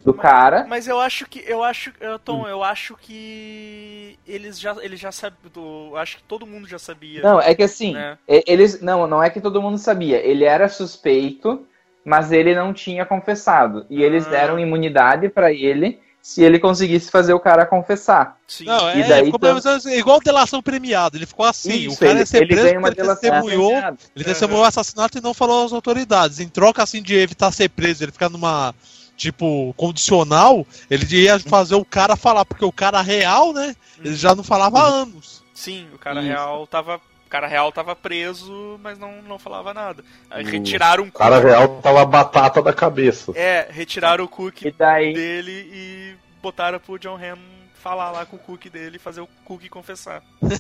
do 0.04 0.14
cara. 0.14 0.66
Mas 0.68 0.88
eu 0.88 1.00
acho 1.00 1.26
que. 1.28 1.44
Eu 1.48 1.64
acho. 1.64 1.92
eu, 2.00 2.16
Hum. 2.16 2.20
Tom, 2.24 2.48
eu 2.48 2.64
acho 2.64 2.96
que. 3.00 4.18
Eles 4.28 4.60
já. 4.60 4.76
Eles 4.82 5.00
já 5.00 5.12
sabiam. 5.12 5.40
Eu 5.56 5.98
acho 5.98 6.18
que 6.18 6.24
todo 6.24 6.46
mundo 6.48 6.68
já 6.68 6.80
sabia. 6.80 7.22
Não, 7.22 7.40
é 7.40 7.54
que 7.54 7.64
assim, 7.64 7.94
né? 7.94 8.18
eles. 8.28 8.82
Não, 8.82 9.06
não 9.08 9.22
é 9.24 9.30
que 9.30 9.42
todo 9.42 9.62
mundo 9.62 9.78
sabia. 9.78 10.18
Ele 10.18 10.44
era 10.44 10.68
suspeito, 10.70 11.66
mas 12.04 12.32
ele 12.32 12.56
não 12.56 12.74
tinha 12.74 13.06
confessado. 13.06 13.86
E 13.90 14.02
eles 14.02 14.26
Ah. 14.28 14.30
deram 14.32 14.60
imunidade 14.60 15.30
pra 15.30 15.52
ele 15.54 16.00
se 16.22 16.44
ele 16.44 16.60
conseguisse 16.60 17.10
fazer 17.10 17.34
o 17.34 17.40
cara 17.40 17.66
confessar. 17.66 18.38
Sim. 18.48 18.66
Não, 18.66 18.90
é, 18.90 19.00
E 19.00 19.04
daí, 19.10 19.28
então- 19.30 19.90
igual 19.98 20.20
delação 20.20 20.62
premiada. 20.62 21.18
Ele 21.18 21.26
ficou 21.26 21.46
assim. 21.46 21.74
Isso, 21.88 21.96
o 21.96 22.00
cara 22.00 22.12
ele- 22.12 22.20
ia 22.20 22.26
ser 22.28 22.38
ele 22.44 22.46
preso 22.56 22.68
uma 22.78 22.82
porque 22.82 22.88
ele 22.90 23.08
delação 23.08 23.22
testemunhou. 23.32 23.70
premiada. 23.72 23.98
Ele 24.16 24.26
testemunhou 24.26 24.62
o 24.64 24.68
assassinato 24.68 25.18
e 25.18 25.22
não 25.22 25.34
falou 25.34 25.66
às 25.66 25.74
autoridades. 25.74 26.40
Em 26.40 26.48
troca, 26.48 26.84
assim, 26.84 27.02
de 27.02 27.16
evitar 27.16 27.52
ser 27.52 27.70
preso, 27.70 28.04
ele 28.04 28.12
ficar 28.12 28.30
numa, 28.30 28.74
tipo, 29.22 29.74
condicional, 29.78 30.66
ele 30.90 31.06
ia 31.24 31.40
fazer 31.40 31.76
o 31.76 31.86
cara 31.86 32.16
falar, 32.16 32.44
porque 32.44 32.66
o 32.66 32.72
cara 32.72 33.02
real, 33.02 33.54
né, 33.54 33.76
ele 34.04 34.16
já 34.16 34.34
não 34.34 34.44
falava 34.44 34.80
há 34.80 34.86
anos. 34.88 35.44
Sim, 35.54 35.88
o 35.94 36.00
cara 36.00 36.22
Isso. 36.22 36.30
real 36.30 36.66
tava. 36.68 36.96
O 36.98 37.30
cara 37.32 37.48
real 37.48 37.72
tava 37.72 37.96
preso, 37.96 38.78
mas 38.84 39.00
não, 39.00 39.22
não 39.22 39.40
falava 39.40 39.74
nada. 39.74 40.04
Aí 40.30 40.44
O 40.44 40.48
retiraram 40.48 41.06
um 41.06 41.08
O 41.08 41.12
cara 41.14 41.36
cookie. 41.36 41.48
real 41.48 41.68
tava 41.82 42.06
batata 42.06 42.62
da 42.62 42.74
cabeça. 42.74 43.32
É, 43.36 43.68
retiraram 43.72 44.26
o 44.26 44.28
cookie 44.28 44.68
E 44.68 44.72
daí, 44.72 45.14
dele 45.14 45.70
e 45.72 46.16
botaram 46.42 46.78
pro 46.78 47.00
John 47.00 47.16
Han 47.16 47.38
falar 47.82 48.12
lá 48.12 48.26
com 48.26 48.36
o 48.36 48.40
cookie 48.40 48.70
dele 48.70 48.98
e 48.98 49.00
fazer 49.00 49.22
o 49.22 49.30
cookie 49.46 49.70
confessar. 49.70 50.22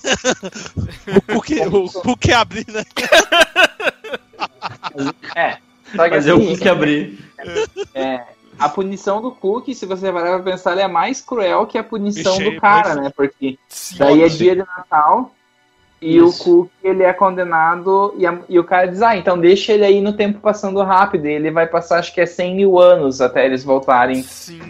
O 1.28 1.42
Cook, 1.42 1.50
o 1.74 2.02
Cook 2.02 2.30
abrir, 2.30 2.66
né? 2.70 2.84
é. 5.36 5.58
Só 5.96 6.04
que 6.06 6.10
Fazer 6.16 6.32
assim, 6.32 6.54
o 6.54 6.58
Cook 6.58 6.68
abrir. 6.68 7.20
é, 7.94 8.24
a 8.62 8.70
punição 8.70 9.22
do 9.22 9.32
Cook, 9.32 9.74
se 9.74 9.86
você 9.86 10.12
parar 10.12 10.40
pra 10.42 10.52
pensar, 10.52 10.72
ela 10.72 10.82
é 10.84 10.88
mais 10.88 11.22
cruel 11.22 11.66
que 11.66 11.78
a 11.78 11.84
punição 11.84 12.36
Vixe, 12.38 12.50
do 12.52 12.60
cara, 12.62 12.96
né? 12.96 13.12
Porque 13.16 13.58
Sim, 13.68 13.98
Daí 14.00 14.24
é 14.24 14.28
dia 14.28 14.56
de 14.56 14.60
Natal 14.62 15.32
e 16.02 16.18
Isso. 16.18 16.42
o 16.42 16.64
Cook 16.64 16.72
ele 16.84 17.04
é 17.04 17.14
condenado 17.14 18.14
e, 18.18 18.26
a- 18.26 18.40
e 18.50 18.58
o 18.58 18.64
cara 18.64 18.88
diz, 18.88 19.02
ah, 19.04 19.16
então 19.16 19.38
deixa 19.40 19.72
ele 19.74 19.86
aí 19.86 20.02
no 20.02 20.14
tempo 20.14 20.40
passando 20.40 20.82
rápido. 20.82 21.28
E 21.28 21.32
ele 21.32 21.52
vai 21.52 21.68
passar, 21.68 22.00
acho 22.00 22.12
que 22.14 22.20
é 22.22 22.26
100 22.26 22.56
mil 22.56 22.80
anos 22.80 23.22
até 23.22 23.46
eles 23.46 23.64
voltarem 23.64 24.26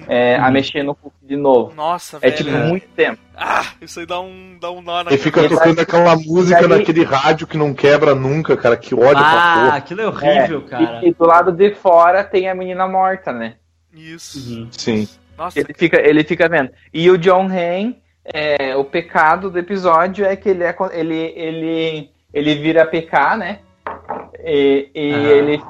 é, 0.10 0.36
a 0.38 0.46
Uhum. 0.48 0.52
mexer 0.52 0.84
no 0.84 0.94
Cook 0.94 1.14
de 1.22 1.38
novo. 1.38 1.74
Nossa, 1.74 2.18
É 2.18 2.30
velho. 2.30 2.36
tipo 2.36 2.50
muito 2.52 2.86
tempo. 2.90 3.20
Ah, 3.44 3.66
isso 3.82 4.00
aí 4.02 4.06
dá 4.06 4.20
um, 4.20 4.58
dá 4.60 4.70
um 4.70 4.82
nó 4.82 5.04
na 5.04 5.12
Ele 5.12 5.18
fica 5.18 5.48
tocando 5.48 5.76
daí- 5.76 5.84
aquela 5.84 6.16
música 6.18 6.68
daí- 6.68 6.80
naquele 6.80 7.04
rádio 7.06 7.48
que 7.48 7.58
não 7.58 7.74
quebra 7.74 8.14
nunca, 8.14 8.58
cara. 8.58 8.76
Que 8.76 8.94
ódio 8.94 9.16
pra 9.16 9.24
Ah, 9.24 9.64
porra. 9.64 9.78
aquilo 9.78 10.02
é 10.02 10.08
horrível, 10.08 10.64
É, 10.68 10.70
cara. 10.70 11.00
E, 11.02 11.08
e 11.10 11.14
do 11.14 11.26
lado 11.26 11.52
de 11.54 11.74
fora 11.76 12.24
tem 12.26 12.50
a 12.50 12.54
menina 12.54 12.86
morta, 12.90 13.32
né? 13.32 13.54
Isso. 13.94 14.62
Uhum. 14.62 14.68
Sim. 14.72 15.08
Nossa, 15.38 15.60
Ele 15.60 15.74
fica, 15.74 16.00
ele 16.00 16.24
fica 16.24 16.48
vendo. 16.48 16.72
E 16.94 17.10
o 17.10 17.18
John 17.18 17.48
Han, 17.48 17.96
é, 18.24 18.76
o 18.76 18.84
pecado 18.84 19.50
do 19.50 19.58
episódio 19.58 20.26
é 20.26 20.36
que 20.36 20.50
ele, 20.50 20.64
é, 20.64 20.76
ele, 20.94 21.34
ele, 21.36 22.10
ele 22.34 22.56
vira 22.56 22.86
PK, 22.86 23.38
né? 23.38 23.60
E, 24.44 24.90
e 24.94 25.14
Aham. 25.14 25.28
ele, 25.30 25.64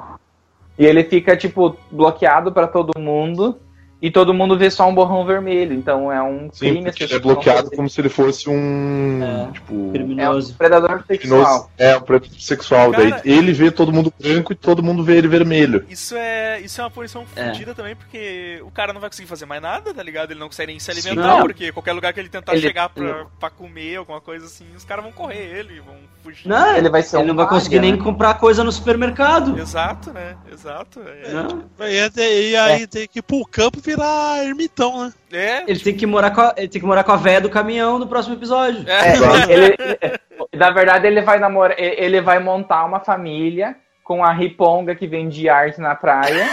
e 0.78 0.86
ele 0.86 1.04
fica, 1.04 1.38
tipo, 1.38 1.78
bloqueado 1.90 2.52
pra 2.52 2.68
todo 2.68 3.00
mundo. 3.00 3.60
E 4.02 4.10
todo 4.10 4.34
mundo 4.34 4.58
vê 4.58 4.72
só 4.72 4.88
um 4.90 4.96
borrão 4.96 5.24
vermelho. 5.26 5.74
Então 5.74 6.12
é 6.12 6.22
um 6.24 6.50
Sim, 6.52 6.82
crime. 6.82 6.92
é 7.12 7.20
bloqueado 7.20 7.70
como 7.72 7.88
se 7.90 8.02
ele 8.02 8.10
fosse 8.10 8.50
um. 8.50 9.20
É. 9.24 9.52
Tipo. 9.52 9.68
fazer. 9.68 9.82
É 9.82 9.88
um 9.90 9.92
Criminoso. 9.92 10.56
predador 10.56 11.04
sexual. 11.08 11.20
criminoso. 11.44 11.70
É, 11.78 11.98
um 11.98 12.02
predador 12.02 12.36
sexual. 12.40 12.92
Cara- 12.92 13.04
Daí 13.10 13.22
ele 13.26 13.54
vê 13.54 13.70
todo 13.70 13.94
mundo 13.94 14.12
branco 14.20 14.52
e 14.54 14.56
todo 14.56 14.82
mundo 14.82 15.04
vê 15.04 15.18
ele 15.18 15.28
vermelho. 15.28 15.86
Isso 15.90 16.16
é, 16.16 16.60
isso 16.62 16.82
é 16.82 16.84
uma 16.84 16.90
punição 16.90 17.26
É. 17.36 17.48
fodida 17.48 17.76
também, 17.76 17.96
porque 17.96 18.60
o 18.66 18.72
cara 18.72 18.92
não 18.92 19.00
vai 19.02 19.10
conseguir 19.10 19.28
fazer 19.28 19.46
mais 19.46 19.62
nada, 19.62 19.94
tá 19.94 20.02
ligado? 20.02 20.32
Ele 20.32 20.40
não 20.40 20.48
consegue 20.48 20.72
nem 20.72 20.80
se 20.80 20.92
Sim. 20.92 21.10
alimentar, 21.10 21.38
Não. 21.38 21.42
porque 21.42 21.72
qualquer 21.72 21.94
lugar 21.94 22.12
que 22.14 22.20
ele 22.20 22.30
tentar 22.30 22.54
Ele- 22.54 22.62
chegar 22.62 22.90
pra, 22.90 23.26
pra 23.40 23.50
comer, 23.50 23.98
alguma 23.98 24.20
coisa 24.20 24.46
assim, 24.46 24.66
os 24.76 24.84
caras 24.84 25.04
vão 25.04 25.12
correr 25.14 25.60
ele, 25.60 25.80
vão 25.82 25.96
fugir. 26.24 26.48
Não, 26.48 26.76
Ele 26.76 26.90
vai 26.90 27.02
ser 27.04 27.18
ele 27.18 27.26
um 27.26 27.28
não 27.28 27.36
vai 27.36 27.46
paga, 27.46 27.58
conseguir 27.58 27.80
nem 27.80 27.92
né? 27.94 27.98
comprar 28.04 28.34
coisa 28.36 28.64
no 28.64 28.72
supermercado. 28.72 29.58
Exato, 29.60 30.12
né? 30.12 30.36
Exato. 30.52 31.00
É. 31.02 31.32
Não. 31.34 31.64
E, 31.88 32.50
e 32.52 32.56
aí 32.56 32.88
tem 32.88 33.08
que 33.08 33.20
ir 33.20 33.22
pro 33.22 33.46
campo 33.46 33.80
virar 33.96 34.44
ermitão, 34.44 35.06
né? 35.06 35.14
É, 35.32 35.64
Ele 35.68 35.80
tem 35.80 35.96
que 35.96 36.06
morar 36.06 36.32
com 36.32 36.42
a, 36.42 36.54
ele 36.58 36.68
tem 36.68 36.82
que 36.82 36.88
morar 36.88 37.04
com 37.04 37.12
a 37.12 37.18
véia 37.18 37.42
do 37.42 37.50
caminhão 37.50 37.98
no 38.00 38.08
próximo 38.08 38.36
episódio. 38.36 38.84
é. 38.88 39.12
É, 39.12 39.54
ele, 39.54 39.76
ele- 39.78 40.20
na 40.54 40.70
verdade, 40.72 41.08
ele 41.08 41.22
vai 41.22 41.40
namorar, 41.40 41.80
ele 41.80 42.20
vai 42.22 42.40
montar 42.40 42.84
uma 42.86 43.00
família 43.00 43.76
com 44.04 44.24
a 44.24 44.32
riponga 44.34 44.94
que 44.96 45.08
vende 45.08 45.48
arte 45.48 45.80
na 45.80 45.96
praia 45.96 46.46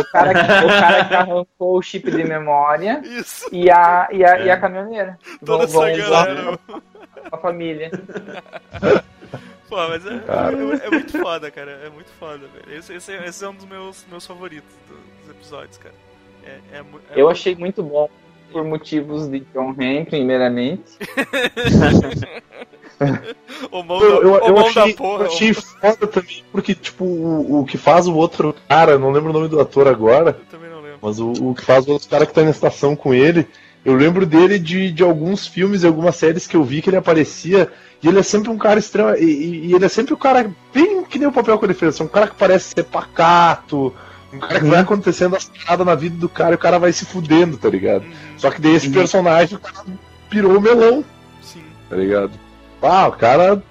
o, 0.00 0.04
cara 0.04 0.34
que, 0.34 0.64
o 0.64 0.68
cara 0.68 1.04
que 1.04 1.14
arrancou 1.14 1.78
o 1.78 1.82
chip 1.82 2.10
de 2.10 2.24
memória 2.24 3.00
Isso. 3.04 3.48
E, 3.52 3.70
a, 3.70 4.08
e, 4.10 4.24
a, 4.24 4.38
é. 4.38 4.46
e 4.46 4.50
a 4.50 4.56
caminhoneira. 4.58 5.18
Toda 5.44 5.66
vão, 5.66 5.86
essa 5.86 6.10
galera. 6.10 6.58
A 7.30 7.36
família. 7.38 7.90
Pô, 9.68 9.76
mas 9.88 10.06
é, 10.06 10.10
é, 10.10 10.86
é, 10.86 10.90
muito 10.90 11.18
foda, 11.18 11.50
cara. 11.50 11.72
É 11.84 11.90
muito 11.90 12.10
foda, 12.20 12.38
velho. 12.38 12.78
Esse, 12.78 12.94
esse, 12.94 13.12
esse, 13.12 13.44
é 13.44 13.48
um 13.48 13.54
dos 13.54 13.64
meus, 13.64 14.06
meus 14.08 14.24
favoritos 14.24 14.70
dos 14.88 15.30
episódios, 15.30 15.76
cara. 15.76 15.94
É, 16.46 16.58
é, 16.72 16.78
é 16.78 16.84
eu 17.14 17.28
achei 17.28 17.54
muito 17.54 17.82
bom 17.82 18.08
por 18.52 18.64
motivos 18.64 19.28
de 19.28 19.40
John 19.52 19.74
Henry, 19.78 20.04
primeiramente. 20.06 20.96
o 23.70 23.82
mão 23.82 24.00
eu, 24.00 24.22
eu, 24.22 24.34
eu 24.46 24.58
achei, 24.58 24.94
porra, 24.94 25.24
eu 25.24 25.26
achei 25.26 25.52
foda 25.52 26.06
também, 26.06 26.44
porque, 26.50 26.74
tipo, 26.74 27.04
o, 27.04 27.60
o 27.60 27.66
que 27.66 27.76
faz 27.76 28.06
o 28.06 28.14
outro 28.14 28.54
cara, 28.68 28.98
não 28.98 29.10
lembro 29.10 29.30
o 29.30 29.32
nome 29.32 29.48
do 29.48 29.60
ator 29.60 29.88
agora. 29.88 30.30
Eu 30.30 30.46
também 30.50 30.70
não 30.70 30.80
lembro. 30.80 30.98
Mas 31.02 31.18
o, 31.18 31.32
o 31.32 31.54
que 31.54 31.62
faz 31.62 31.86
o 31.86 31.92
outro 31.92 32.08
cara 32.08 32.24
que 32.24 32.32
tá 32.32 32.42
na 32.42 32.50
estação 32.50 32.94
com 32.96 33.12
ele, 33.12 33.46
eu 33.84 33.94
lembro 33.94 34.24
dele 34.24 34.58
de, 34.58 34.90
de 34.90 35.02
alguns 35.02 35.46
filmes 35.46 35.82
e 35.82 35.86
algumas 35.86 36.16
séries 36.16 36.46
que 36.46 36.56
eu 36.56 36.64
vi 36.64 36.80
que 36.80 36.90
ele 36.90 36.96
aparecia. 36.96 37.70
E 38.02 38.08
ele 38.08 38.18
é 38.18 38.22
sempre 38.22 38.50
um 38.50 38.58
cara 38.58 38.78
extremo. 38.78 39.14
E, 39.14 39.68
e, 39.68 39.74
ele 39.74 39.84
é 39.84 39.88
sempre 39.88 40.12
o 40.12 40.16
cara 40.16 40.50
bem 40.72 41.04
que 41.04 41.18
nem 41.18 41.28
o 41.28 41.32
papel 41.32 41.58
que 41.58 41.66
ele 41.66 41.74
fez. 41.74 42.00
Um 42.00 42.08
cara 42.08 42.26
que 42.26 42.34
parece 42.34 42.74
ser 42.74 42.84
pacato. 42.84 43.94
Um 44.36 44.40
cara 44.40 44.60
que 44.60 44.66
vai 44.66 44.80
acontecendo 44.80 45.36
as 45.36 45.44
paradas 45.46 45.86
na 45.86 45.94
vida 45.94 46.16
do 46.16 46.28
cara 46.28 46.52
e 46.52 46.54
o 46.54 46.58
cara 46.58 46.78
vai 46.78 46.92
se 46.92 47.04
fudendo, 47.04 47.56
tá 47.56 47.68
ligado? 47.68 48.04
Uhum. 48.04 48.12
Só 48.36 48.50
que 48.50 48.60
daí 48.60 48.74
esse 48.74 48.88
uhum. 48.88 48.92
personagem 48.92 49.56
o 49.56 49.60
cara 49.60 49.84
pirou 50.28 50.56
o 50.56 50.60
melão. 50.60 51.04
Sim. 51.42 51.64
Tá 51.88 51.96
ligado? 51.96 52.32
Ah, 52.82 53.08
o 53.08 53.12
cara. 53.12 53.62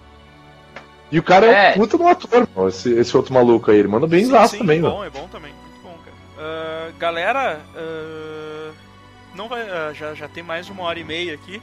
E 1.11 1.19
o 1.19 1.23
cara 1.23 1.45
é, 1.45 1.69
é 1.69 1.71
um 1.71 1.73
puta 1.73 1.97
no 1.97 2.07
ator, 2.07 2.47
esse, 2.67 2.91
esse 2.93 3.15
outro 3.15 3.33
maluco 3.33 3.69
aí. 3.69 3.77
Ele 3.77 3.87
manda 3.87 4.07
bem 4.07 4.21
exato 4.21 4.57
também, 4.57 4.81
mano. 4.81 4.95
É 4.95 4.97
bom, 4.97 5.05
é 5.05 5.21
bom 5.21 5.27
também. 5.27 5.53
Muito 5.53 5.83
bom, 5.83 5.97
cara. 6.03 6.89
Uh, 6.89 6.97
galera, 6.97 7.61
uh, 7.75 8.73
não 9.35 9.47
vai, 9.47 9.63
uh, 9.63 9.93
já, 9.93 10.13
já 10.13 10.27
tem 10.27 10.43
mais 10.43 10.65
de 10.65 10.71
uma 10.71 10.83
hora 10.83 10.99
e 10.99 11.03
meia 11.03 11.35
aqui. 11.35 11.61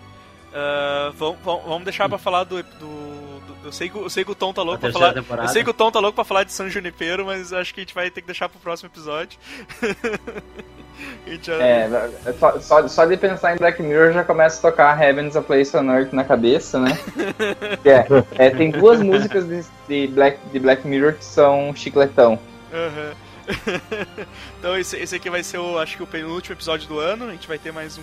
vamos, 1.16 1.38
vamos 1.44 1.84
deixar 1.84 2.08
pra 2.08 2.18
falar 2.18 2.44
do, 2.44 2.62
do 2.62 3.31
eu 3.64 3.72
sei 3.72 3.88
que, 3.88 3.96
eu 3.96 4.10
sei 4.10 4.24
que 4.24 4.30
o 4.30 4.34
Tom 4.34 4.52
tá 4.52 4.62
louco 4.62 4.80
pra 4.80 4.92
falar. 4.92 5.14
Temporada. 5.14 5.48
Eu 5.48 5.52
sei 5.52 5.64
que 5.64 5.70
o 5.70 5.74
Tom 5.74 5.90
tá 5.90 6.00
louco 6.00 6.14
pra 6.14 6.24
falar 6.24 6.44
de 6.44 6.52
San 6.52 6.68
Junipero, 6.68 7.26
mas 7.26 7.52
acho 7.52 7.72
que 7.72 7.80
a 7.80 7.82
gente 7.82 7.94
vai 7.94 8.10
ter 8.10 8.20
que 8.20 8.26
deixar 8.26 8.48
pro 8.48 8.58
próximo 8.58 8.88
episódio. 8.88 9.38
já... 11.42 11.54
É, 11.54 12.10
é 12.26 12.32
só, 12.60 12.88
só, 12.88 13.04
de 13.04 13.16
pensar 13.16 13.54
em 13.54 13.58
Black 13.58 13.82
Mirror 13.82 14.12
já 14.12 14.24
começa 14.24 14.58
a 14.58 14.70
tocar 14.70 15.00
Heaven's 15.00 15.36
a 15.36 15.42
Place 15.42 15.76
on 15.76 15.90
Earth 15.90 16.12
na 16.12 16.24
cabeça, 16.24 16.78
né? 16.78 16.98
é, 17.84 18.46
é, 18.46 18.50
tem 18.50 18.70
duas 18.70 19.00
músicas 19.00 19.46
de, 19.46 19.64
de, 19.88 20.12
Black, 20.12 20.38
de 20.52 20.58
Black 20.58 20.86
Mirror 20.86 21.14
que 21.14 21.24
são 21.24 21.74
chicletão. 21.74 22.38
Uhum. 22.72 23.12
então 24.58 24.78
esse, 24.78 24.96
esse 24.96 25.16
aqui 25.16 25.28
vai 25.28 25.42
ser 25.42 25.58
o, 25.58 25.78
acho 25.78 25.96
que 25.96 26.02
o 26.02 26.06
penúltimo 26.06 26.54
episódio 26.54 26.88
do 26.88 26.98
ano. 26.98 27.28
A 27.28 27.32
gente 27.32 27.48
vai 27.48 27.58
ter 27.58 27.72
mais 27.72 27.98
um 27.98 28.02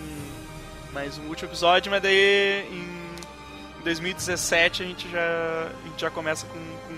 mais 0.94 1.18
um 1.20 1.28
último 1.28 1.50
episódio, 1.50 1.92
mas 1.92 2.02
daí 2.02 2.66
em 2.72 3.09
2017 3.84 4.84
a 4.84 4.86
gente 4.86 5.10
já, 5.10 5.20
a 5.20 5.88
gente 5.88 6.02
já 6.02 6.10
começa 6.10 6.46
com, 6.46 6.60
com, 6.60 6.96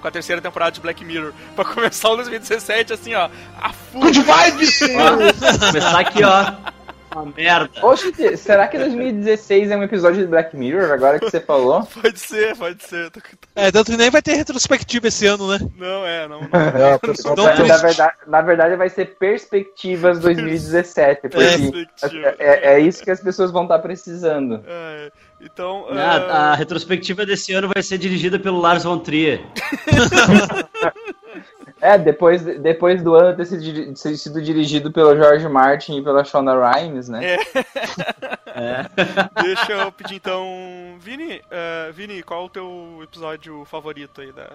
com, 0.00 0.08
a 0.08 0.10
terceira 0.10 0.40
temporada 0.40 0.72
de 0.72 0.80
Black 0.80 1.04
Mirror. 1.04 1.32
Pra 1.54 1.64
começar 1.64 2.10
o 2.10 2.16
2017 2.16 2.92
assim, 2.92 3.14
ó, 3.14 3.28
a 3.60 3.72
full. 3.72 4.00
Good 4.00 4.20
vibes! 4.20 4.78
começar 4.78 6.00
aqui, 6.00 6.22
ó. 6.24 6.83
Uma 7.14 7.32
merda. 7.36 7.86
Oxe, 7.86 8.36
será 8.36 8.66
que 8.66 8.76
2016 8.76 9.70
é 9.70 9.76
um 9.76 9.84
episódio 9.84 10.20
de 10.20 10.26
Black 10.26 10.56
Mirror, 10.56 10.90
agora 10.90 11.20
que 11.20 11.30
você 11.30 11.38
falou? 11.38 11.86
Pode 12.02 12.18
ser, 12.18 12.56
pode 12.56 12.82
ser. 12.82 13.10
É, 13.54 13.70
tanto 13.70 13.92
que 13.92 13.96
nem 13.96 14.10
vai 14.10 14.20
ter 14.20 14.34
retrospectiva 14.34 15.08
esse 15.08 15.26
ano, 15.26 15.48
né? 15.48 15.58
Não, 15.76 16.06
é, 16.06 16.28
não. 16.28 16.40
não. 16.40 16.48
É, 16.74 17.36
não 17.36 17.66
na, 17.66 17.76
verdade, 17.76 18.12
na 18.26 18.42
verdade 18.42 18.76
vai 18.76 18.88
ser 18.88 19.16
perspectivas 19.16 20.18
2017, 20.18 21.28
porque 21.28 21.38
é, 21.38 22.36
é, 22.38 22.74
é, 22.74 22.80
isso 22.80 23.02
que 23.02 23.10
as 23.10 23.20
pessoas 23.20 23.50
vão 23.50 23.62
estar 23.62 23.78
precisando. 23.78 24.62
É. 24.66 25.10
Então. 25.40 25.84
Uh... 25.84 25.98
A, 25.98 26.54
retrospectiva 26.54 27.26
desse 27.26 27.52
ano 27.52 27.70
vai 27.72 27.82
ser 27.82 27.98
dirigida 27.98 28.38
pelo 28.38 28.60
Lars 28.60 28.84
von 28.84 28.98
Trier. 28.98 29.40
é, 31.84 31.98
depois, 31.98 32.42
depois 32.42 33.02
do 33.02 33.14
ano 33.14 33.36
ter 33.36 33.44
sido, 33.44 33.94
ter 33.94 34.16
sido, 34.16 34.40
dirigido 34.40 34.90
pelo 34.90 35.14
George 35.14 35.46
Martin 35.46 35.98
e 35.98 36.02
pela 36.02 36.24
Shonda 36.24 36.54
Rhimes, 36.54 37.10
né? 37.10 37.34
É. 37.34 37.36
é. 38.56 38.86
Deixa 39.42 39.72
eu 39.72 39.92
pedir 39.92 40.14
então. 40.14 40.96
Vini, 40.98 41.36
uh, 41.36 41.92
Vini, 41.92 42.22
qual 42.22 42.44
é 42.44 42.46
o 42.46 42.48
teu 42.48 43.00
episódio 43.02 43.66
favorito 43.66 44.22
aí 44.22 44.32
da, 44.32 44.48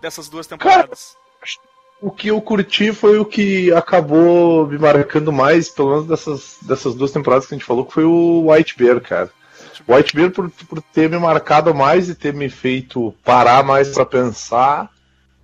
dessas 0.00 0.28
duas 0.28 0.46
temporadas? 0.46 1.16
Cara, 1.40 1.66
o 2.00 2.12
que 2.12 2.28
eu 2.28 2.40
curti 2.40 2.92
foi 2.92 3.18
o 3.18 3.24
que 3.24 3.72
acabou 3.72 4.64
me 4.68 4.78
marcando 4.78 5.32
mais, 5.32 5.68
pelo 5.68 5.90
menos 5.90 6.06
dessas, 6.06 6.58
dessas 6.62 6.94
duas 6.94 7.10
temporadas 7.10 7.46
que 7.46 7.54
a 7.54 7.58
gente 7.58 7.66
falou, 7.66 7.84
que 7.84 7.94
foi 7.94 8.04
o 8.04 8.52
White 8.52 8.78
Bear, 8.78 9.00
cara. 9.00 9.28
O 9.84 9.96
White 9.96 10.14
Bear 10.14 10.30
por, 10.30 10.48
por 10.48 10.80
ter 10.80 11.10
me 11.10 11.18
marcado 11.18 11.74
mais 11.74 12.08
e 12.08 12.14
ter 12.14 12.32
me 12.32 12.48
feito 12.48 13.12
parar 13.24 13.64
mais 13.64 13.88
para 13.88 14.06
pensar, 14.06 14.88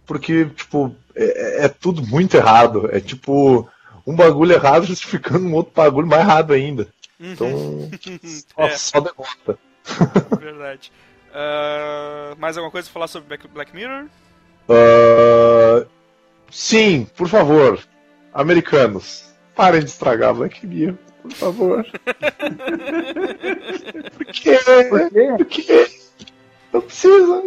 porque, 0.09 0.47
tipo, 0.47 0.93
é, 1.15 1.67
é, 1.67 1.69
tudo 1.69 2.05
muito 2.05 2.37
errado. 2.37 2.89
É 2.91 2.99
tipo 2.99 3.69
um 4.05 4.17
bagulho 4.17 4.53
errado 4.53 4.85
justificando 4.87 5.47
um 5.47 5.55
outro 5.55 5.73
bagulho 5.73 6.09
mais 6.09 6.23
errado 6.23 6.53
ainda. 6.53 6.89
Uhum. 7.21 7.33
Então, 7.33 7.91
só, 8.57 8.63
é. 8.67 8.71
só 8.71 9.01
derrota. 9.01 9.59
Verdade. 10.41 10.91
Uh, 11.29 12.35
mais 12.39 12.57
alguma 12.57 12.73
coisa 12.73 12.87
pra 12.87 12.95
falar 12.95 13.09
sobre 13.09 13.39
Black 13.53 13.75
Mirror? 13.75 14.07
Uh, 14.69 15.87
sim, 16.51 17.07
por 17.17 17.29
favor. 17.29 17.79
Americanos, 18.33 19.33
parem 19.55 19.81
de 19.81 19.91
estragar 19.91 20.35
Black 20.35 20.67
Mirror 20.67 20.97
por 21.29 21.33
favor. 21.33 21.87
por 24.17 24.27
quê? 24.27 24.59
Por 24.89 25.11
quê? 25.11 25.35
Por 25.37 25.45
quê? 25.47 25.91
Não 26.73 26.81
precisa. 26.81 27.43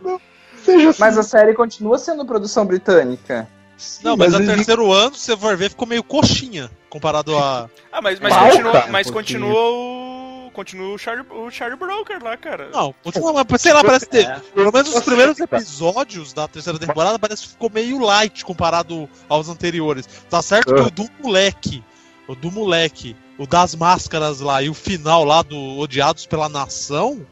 Não. 0.00 0.20
Seja 0.64 0.90
assim. 0.90 1.00
Mas 1.00 1.18
a 1.18 1.22
série 1.22 1.54
continua 1.54 1.98
sendo 1.98 2.24
produção 2.24 2.64
britânica. 2.64 3.48
Sim, 3.76 4.04
não, 4.04 4.16
mas, 4.16 4.32
mas 4.32 4.40
no 4.40 4.54
terceiro 4.54 4.92
ano, 4.92 5.14
se 5.14 5.26
você 5.26 5.36
for 5.36 5.56
ver, 5.56 5.70
ficou 5.70 5.88
meio 5.88 6.04
coxinha 6.04 6.70
comparado 6.88 7.36
a. 7.36 7.68
Ah, 7.90 8.00
mas, 8.00 8.20
mas, 8.20 8.32
Mal, 8.34 8.50
continua, 8.50 8.86
mas 8.88 9.08
um 9.08 9.12
continua 9.12 9.70
o. 9.70 10.50
Continua 10.52 10.94
o 10.94 10.98
Charlie, 10.98 11.26
o 11.30 11.50
Charlie 11.50 11.78
Broker 11.78 12.22
lá, 12.22 12.36
cara. 12.36 12.68
Não, 12.70 12.94
continua, 13.02 13.32
mas 13.32 13.62
sei 13.62 13.72
lá, 13.72 13.82
parece 13.82 14.06
ter. 14.06 14.26
É. 14.26 14.38
Pelo 14.54 14.70
menos 14.70 14.94
os 14.94 15.02
primeiros 15.02 15.40
episódios 15.40 16.34
da 16.34 16.46
terceira 16.46 16.78
temporada 16.78 17.18
parece 17.18 17.44
que 17.44 17.48
ficou 17.48 17.70
meio 17.70 17.98
light 17.98 18.44
comparado 18.44 19.08
aos 19.30 19.48
anteriores. 19.48 20.06
Tá 20.28 20.42
certo 20.42 20.74
que 20.74 20.80
o 20.80 20.90
do 20.90 21.08
moleque 21.22 21.82
o 22.26 22.34
do 22.34 22.50
moleque, 22.50 23.16
o 23.38 23.46
das 23.46 23.74
máscaras 23.74 24.40
lá 24.40 24.62
e 24.62 24.68
o 24.68 24.74
final 24.74 25.24
lá 25.24 25.42
do 25.42 25.78
Odiados 25.78 26.26
pela 26.26 26.48
Nação, 26.48 27.26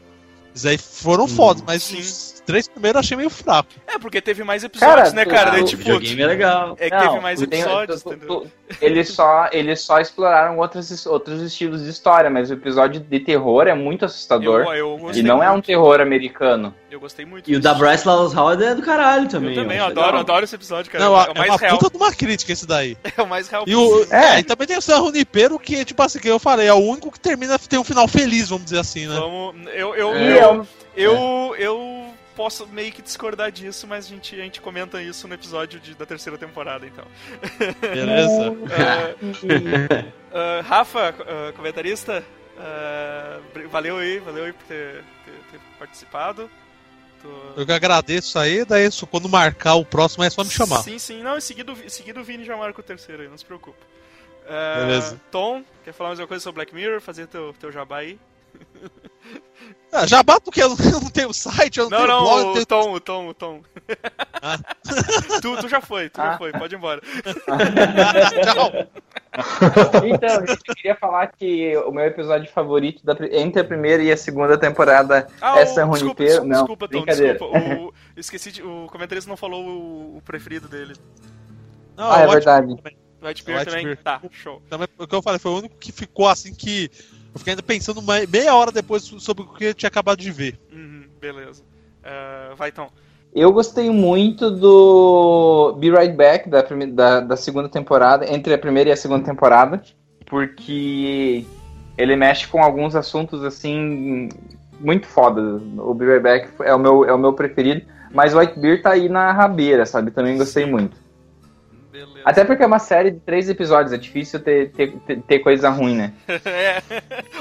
isso 0.54 0.68
aí 0.68 0.76
foram 0.76 1.24
hum, 1.24 1.28
fodas, 1.28 1.62
mas 1.66 1.82
sim. 1.82 1.98
os 1.98 2.39
três 2.50 2.68
primeiros 2.68 3.00
achei 3.00 3.16
meio 3.16 3.30
fraco. 3.30 3.68
É, 3.86 3.98
porque 3.98 4.20
teve 4.20 4.42
mais 4.42 4.64
episódios, 4.64 5.10
cara, 5.10 5.12
né, 5.12 5.24
cara? 5.24 5.50
Daí, 5.52 5.64
tipo, 5.64 5.88
é 5.88 6.26
legal. 6.26 6.76
É 6.78 6.90
que 6.90 6.96
Não, 6.96 7.08
teve 7.08 7.20
mais 7.20 7.40
episódios, 7.40 8.02
tem, 8.02 8.18
tu, 8.18 8.26
tu, 8.26 8.50
eles, 8.80 9.08
só, 9.08 9.48
eles 9.52 9.80
só 9.80 10.00
exploraram 10.00 10.58
outros, 10.58 11.06
outros 11.06 11.42
estilos 11.42 11.84
de 11.84 11.90
história, 11.90 12.28
mas 12.28 12.50
o 12.50 12.54
episódio 12.54 13.00
de 13.00 13.20
terror 13.20 13.66
é 13.66 13.74
muito 13.74 14.04
assustador. 14.04 14.62
Eu, 14.62 14.98
eu 14.98 15.10
e 15.14 15.22
não 15.22 15.36
muito. 15.36 15.48
é 15.48 15.50
um 15.50 15.60
terror 15.60 16.00
americano. 16.00 16.74
Eu 16.90 16.98
gostei 16.98 17.24
muito. 17.24 17.48
E 17.48 17.54
o 17.54 17.60
da 17.60 17.72
Bryce 17.72 18.04
Dallas 18.04 18.34
Howard 18.34 18.62
é 18.64 18.74
do 18.74 18.82
caralho 18.82 19.28
também. 19.28 19.54
Eu 19.54 19.62
também, 19.62 19.78
eu 19.78 19.84
adoro, 19.84 20.18
adoro 20.18 20.44
esse 20.44 20.54
episódio, 20.54 20.90
cara. 20.90 21.04
Não, 21.04 21.20
é, 21.20 21.30
o 21.30 21.34
mais 21.34 21.48
é 21.48 21.52
uma 21.52 21.58
real. 21.58 21.78
puta 21.78 21.90
de 21.90 21.96
uma 21.96 22.12
crítica 22.12 22.52
esse 22.52 22.66
daí. 22.66 22.96
É 23.16 23.22
o 23.22 23.26
mais 23.26 23.48
real 23.48 23.64
e 23.66 23.74
o, 23.74 24.06
é. 24.10 24.36
é, 24.36 24.38
e 24.38 24.42
também 24.42 24.66
tem 24.66 24.78
o 24.78 24.80
San 24.80 24.96
Junipero, 24.96 25.58
que, 25.58 25.84
tipo 25.84 26.02
assim, 26.02 26.18
que 26.18 26.28
eu 26.28 26.38
falei, 26.38 26.68
é 26.68 26.72
o 26.72 26.78
único 26.78 27.10
que 27.10 27.20
termina, 27.20 27.58
tem 27.58 27.78
um 27.78 27.84
final 27.84 28.06
feliz, 28.08 28.48
vamos 28.48 28.64
dizer 28.64 28.78
assim, 28.78 29.06
né? 29.06 29.14
Vamos, 29.18 29.66
eu, 29.74 29.94
eu, 29.94 30.14
é. 30.14 30.44
eu, 30.44 30.66
eu, 30.96 31.54
eu 31.58 31.99
posso 32.40 32.66
meio 32.66 32.90
que 32.90 33.02
discordar 33.02 33.52
disso, 33.52 33.86
mas 33.86 34.06
a 34.06 34.08
gente, 34.08 34.34
a 34.34 34.42
gente 34.42 34.62
comenta 34.62 35.02
isso 35.02 35.28
no 35.28 35.34
episódio 35.34 35.78
de, 35.78 35.94
da 35.94 36.06
terceira 36.06 36.38
temporada, 36.38 36.86
então. 36.86 37.04
Beleza. 37.82 38.52
uh, 38.52 38.56
uh, 40.32 40.62
Rafa, 40.64 41.10
uh, 41.10 41.52
comentarista, 41.52 42.24
valeu 43.70 43.98
aí, 43.98 44.18
valeu 44.20 44.44
aí 44.44 44.54
por 44.54 44.64
ter, 44.64 45.04
ter, 45.26 45.32
ter 45.52 45.60
participado. 45.78 46.50
Tô... 47.22 47.60
Eu 47.60 47.66
que 47.66 47.72
agradeço 47.72 48.38
aí, 48.38 48.64
daí 48.64 48.86
isso, 48.86 49.06
quando 49.06 49.28
marcar 49.28 49.74
o 49.74 49.84
próximo 49.84 50.24
é 50.24 50.30
só 50.30 50.42
me 50.42 50.48
chamar. 50.48 50.78
Sim, 50.78 50.98
sim, 50.98 51.22
não, 51.22 51.36
em 51.36 51.42
seguida, 51.42 51.72
em 51.72 51.90
seguida 51.90 52.20
o 52.20 52.24
Vini 52.24 52.46
já 52.46 52.56
marca 52.56 52.80
o 52.80 52.82
terceiro 52.82 53.20
aí, 53.20 53.28
não 53.28 53.36
se 53.36 53.44
preocupe. 53.44 53.84
Beleza. 54.78 55.20
Tom, 55.30 55.62
quer 55.84 55.92
falar 55.92 56.08
mais 56.08 56.20
alguma 56.20 56.28
coisa 56.28 56.42
sobre 56.42 56.64
Black 56.64 56.74
Mirror? 56.74 57.02
Fazer 57.02 57.26
teu, 57.26 57.54
teu 57.60 57.70
jabá 57.70 57.98
aí? 57.98 58.18
Ah, 59.92 60.06
já 60.06 60.22
bato 60.22 60.42
porque 60.42 60.62
eu 60.62 60.68
não, 60.68 61.10
tenho 61.10 61.32
site, 61.32 61.80
eu 61.80 61.90
não, 61.90 61.98
não 61.98 62.06
tenho 62.06 62.18
não, 62.18 62.24
blog. 62.24 62.46
O 62.46 62.52
tenho... 62.52 62.66
Tom, 62.66 62.92
o 62.92 63.00
Tom, 63.00 63.28
o 63.28 63.34
Tom. 63.34 63.62
Ah. 64.40 64.56
tu, 65.42 65.56
tu 65.56 65.68
já 65.68 65.80
foi, 65.80 66.08
tu 66.08 66.20
ah. 66.20 66.26
já 66.26 66.38
foi, 66.38 66.52
pode 66.52 66.74
ir 66.74 66.78
embora. 66.78 67.00
Tchau. 68.44 68.72
Então, 70.06 70.44
eu 70.46 70.74
queria 70.76 70.94
falar 70.94 71.26
que 71.26 71.76
o 71.78 71.90
meu 71.90 72.04
episódio 72.04 72.48
favorito 72.52 73.04
da, 73.04 73.16
entre 73.32 73.62
a 73.62 73.64
primeira 73.64 74.00
e 74.00 74.12
a 74.12 74.16
segunda 74.16 74.56
temporada 74.56 75.26
ah, 75.40 75.58
é 75.58 75.66
San 75.66 75.92
Junipero. 75.92 76.44
Não, 76.44 76.58
desculpa, 76.58 76.88
Tom, 76.88 77.04
desculpa. 77.04 77.44
O, 77.46 77.92
esqueci 78.16 78.52
de, 78.52 78.62
o 78.62 78.86
comentarista 78.86 79.28
não 79.28 79.36
falou 79.36 79.64
o, 79.64 80.18
o 80.18 80.22
preferido 80.24 80.68
dele. 80.68 80.94
Não, 81.96 82.12
ah, 82.12 82.20
é 82.20 82.26
verdade. 82.28 82.76
Whitebeard 83.22 83.70
também. 83.70 83.96
Tá, 83.96 84.20
show. 84.30 84.62
Também, 84.70 84.88
o 84.98 85.06
que 85.06 85.14
eu 85.14 85.22
falei, 85.22 85.38
foi 85.38 85.50
o 85.50 85.58
único 85.58 85.76
que 85.76 85.92
ficou 85.92 86.28
assim 86.28 86.54
que. 86.54 86.90
Eu 87.32 87.38
fiquei 87.38 87.52
ainda 87.52 87.62
pensando 87.62 88.02
meia 88.02 88.54
hora 88.54 88.72
depois 88.72 89.02
sobre 89.02 89.44
o 89.44 89.46
que 89.46 89.64
eu 89.66 89.74
tinha 89.74 89.88
acabado 89.88 90.18
de 90.18 90.30
ver. 90.30 90.58
Uhum, 90.72 91.04
beleza. 91.20 91.62
Uh, 92.00 92.56
vai 92.56 92.70
então. 92.70 92.88
Eu 93.32 93.52
gostei 93.52 93.88
muito 93.90 94.50
do 94.50 95.76
Be 95.78 95.90
Right 95.90 96.14
Back 96.14 96.48
da, 96.48 96.62
da, 96.62 97.20
da, 97.20 97.36
segunda 97.36 97.68
temporada, 97.68 98.28
entre 98.32 98.52
a 98.52 98.58
primeira 98.58 98.90
e 98.90 98.92
a 98.92 98.96
segunda 98.96 99.24
temporada, 99.24 99.80
porque 100.26 101.46
ele 101.96 102.16
mexe 102.16 102.48
com 102.48 102.60
alguns 102.60 102.96
assuntos 102.96 103.44
assim 103.44 104.28
muito 104.80 105.06
foda. 105.06 105.62
O 105.78 105.94
Be 105.94 106.06
Right 106.06 106.22
Back 106.22 106.48
é 106.60 106.74
o 106.74 106.78
meu, 106.78 107.04
é 107.04 107.12
o 107.12 107.18
meu 107.18 107.32
preferido, 107.32 107.82
mas 108.12 108.34
o 108.34 108.38
Whitebeard 108.38 108.82
tá 108.82 108.90
aí 108.90 109.08
na 109.08 109.30
rabeira, 109.30 109.86
sabe? 109.86 110.10
Também 110.10 110.36
gostei 110.36 110.66
muito. 110.66 110.96
Beleza. 111.90 112.20
Até 112.24 112.44
porque 112.44 112.62
é 112.62 112.66
uma 112.66 112.78
série 112.78 113.10
de 113.10 113.18
três 113.20 113.48
episódios, 113.48 113.92
é 113.92 113.98
difícil 113.98 114.38
ter, 114.38 114.70
ter, 114.70 114.92
ter 115.26 115.38
coisa 115.40 115.68
ruim, 115.70 115.96
né? 115.96 116.12
é. 116.28 116.80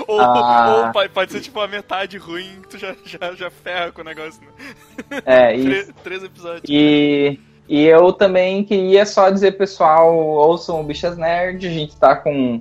Ou, 0.08 0.20
ah. 0.20 0.86
ou 0.86 0.92
pode, 0.92 1.10
pode, 1.14 1.32
ser 1.32 1.42
tipo 1.42 1.60
a 1.60 1.68
metade 1.68 2.18
ruim, 2.18 2.62
tu 2.68 2.78
já, 2.78 2.96
já, 3.06 3.36
já 3.36 3.52
ferra 3.52 3.92
com 3.92 4.02
o 4.02 4.04
negócio, 4.04 4.42
né? 4.42 5.22
É, 5.24 5.54
isso. 5.56 5.94
três 6.04 6.24
episódios. 6.24 6.64
E, 6.68 7.40
e 7.68 7.86
eu 7.86 8.12
também 8.12 8.64
queria 8.64 9.06
só 9.06 9.30
dizer, 9.30 9.52
pessoal, 9.52 10.18
ouçam 10.18 10.82
o 10.82 10.84
Bichas 10.84 11.16
Nerd, 11.16 11.68
a 11.68 11.72
gente 11.72 11.96
tá 11.96 12.16
com, 12.16 12.60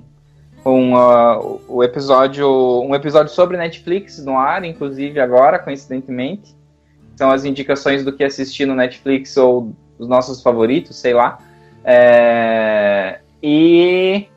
com 0.63 0.93
uh, 0.93 1.59
o 1.67 1.83
episódio, 1.83 2.47
um 2.83 2.93
episódio 2.93 3.33
sobre 3.33 3.57
Netflix 3.57 4.23
no 4.23 4.37
ar, 4.37 4.63
inclusive 4.63 5.19
agora, 5.19 5.57
coincidentemente. 5.57 6.55
São 7.15 7.31
as 7.31 7.43
indicações 7.45 8.05
do 8.05 8.13
que 8.13 8.23
assistir 8.23 8.67
no 8.67 8.75
Netflix 8.75 9.35
ou 9.35 9.73
os 9.97 10.07
nossos 10.07 10.43
favoritos, 10.43 10.95
sei 10.95 11.13
lá. 11.13 11.39
É... 11.91 13.19
E 13.41 14.27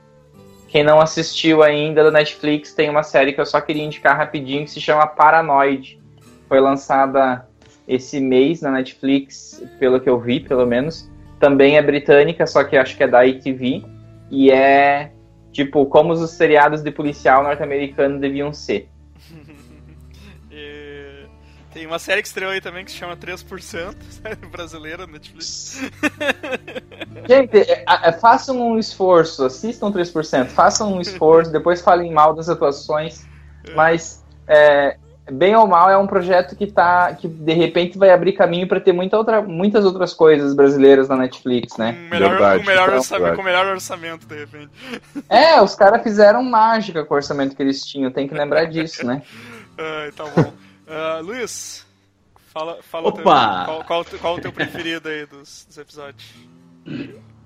quem 0.68 0.82
não 0.82 1.02
assistiu 1.02 1.62
ainda 1.62 2.02
do 2.02 2.10
Netflix 2.10 2.72
tem 2.72 2.88
uma 2.88 3.02
série 3.02 3.34
que 3.34 3.40
eu 3.42 3.44
só 3.44 3.60
queria 3.60 3.84
indicar 3.84 4.16
rapidinho 4.16 4.64
que 4.64 4.70
se 4.70 4.80
chama 4.80 5.06
Paranoid. 5.06 6.00
Foi 6.48 6.60
lançada 6.60 7.46
esse 7.86 8.18
mês 8.20 8.62
na 8.62 8.70
Netflix, 8.70 9.62
pelo 9.78 10.00
que 10.00 10.08
eu 10.08 10.18
vi, 10.18 10.40
pelo 10.40 10.66
menos. 10.66 11.10
Também 11.38 11.76
é 11.76 11.82
britânica, 11.82 12.46
só 12.46 12.64
que 12.64 12.74
acho 12.74 12.96
que 12.96 13.02
é 13.02 13.08
da 13.08 13.26
ITV. 13.26 13.84
E 14.30 14.50
é 14.50 15.12
tipo 15.52 15.84
como 15.84 16.14
os 16.14 16.30
seriados 16.30 16.80
de 16.80 16.90
policial 16.90 17.42
norte-americano 17.42 18.18
deviam 18.18 18.50
ser. 18.50 18.88
Tem 21.72 21.86
uma 21.86 21.98
série 21.98 22.20
que 22.20 22.28
estreou 22.28 22.52
aí 22.52 22.60
também 22.60 22.84
que 22.84 22.90
se 22.90 22.98
chama 22.98 23.16
3%, 23.16 23.94
série 24.10 24.36
brasileira, 24.46 25.06
Netflix. 25.06 25.80
Gente, 27.28 27.58
é, 27.58 27.84
é, 27.86 28.12
façam 28.12 28.60
um 28.60 28.78
esforço, 28.78 29.44
assistam 29.44 29.90
3%, 29.90 30.48
façam 30.48 30.92
um 30.92 31.00
esforço, 31.00 31.50
depois 31.52 31.80
falem 31.80 32.12
mal 32.12 32.34
das 32.34 32.48
atuações, 32.48 33.26
é. 33.66 33.74
mas 33.74 34.22
é, 34.46 34.96
bem 35.30 35.56
ou 35.56 35.66
mal 35.66 35.88
é 35.88 35.96
um 35.96 36.06
projeto 36.06 36.54
que 36.56 36.66
tá 36.66 37.14
que 37.14 37.26
de 37.26 37.52
repente 37.54 37.96
vai 37.96 38.10
abrir 38.10 38.32
caminho 38.32 38.68
para 38.68 38.80
ter 38.80 38.92
muita 38.92 39.16
outra, 39.16 39.40
muitas 39.40 39.84
outras 39.84 40.12
coisas 40.12 40.54
brasileiras 40.54 41.08
na 41.08 41.16
Netflix, 41.16 41.78
né? 41.78 41.92
Com 41.92 42.10
melhor, 42.10 42.30
verdade, 42.30 42.60
com 42.60 42.66
melhor, 42.66 42.92
orçamento, 42.92 43.36
com 43.36 43.42
melhor 43.42 43.66
orçamento, 43.66 44.26
de 44.26 44.38
repente. 44.38 44.70
É, 45.28 45.62
os 45.62 45.74
caras 45.74 46.02
fizeram 46.02 46.42
mágica 46.42 47.02
com 47.04 47.14
o 47.14 47.16
orçamento 47.16 47.56
que 47.56 47.62
eles 47.62 47.86
tinham, 47.86 48.10
tem 48.10 48.28
que 48.28 48.34
lembrar 48.34 48.66
disso, 48.66 49.06
né? 49.06 49.22
Ai, 49.78 50.12
tá 50.12 50.24
bom. 50.24 50.52
Uh, 50.92 51.22
Luiz, 51.22 51.86
fala, 52.52 52.78
fala 52.82 53.08
Opa! 53.08 53.20
Teu, 53.22 53.24
qual, 53.64 53.84
qual, 53.84 54.04
qual, 54.20 54.36
o 54.36 54.40
teu 54.40 54.52
preferido 54.52 55.08
aí 55.08 55.24
dos, 55.24 55.64
dos 55.66 55.78
episódios? 55.78 56.22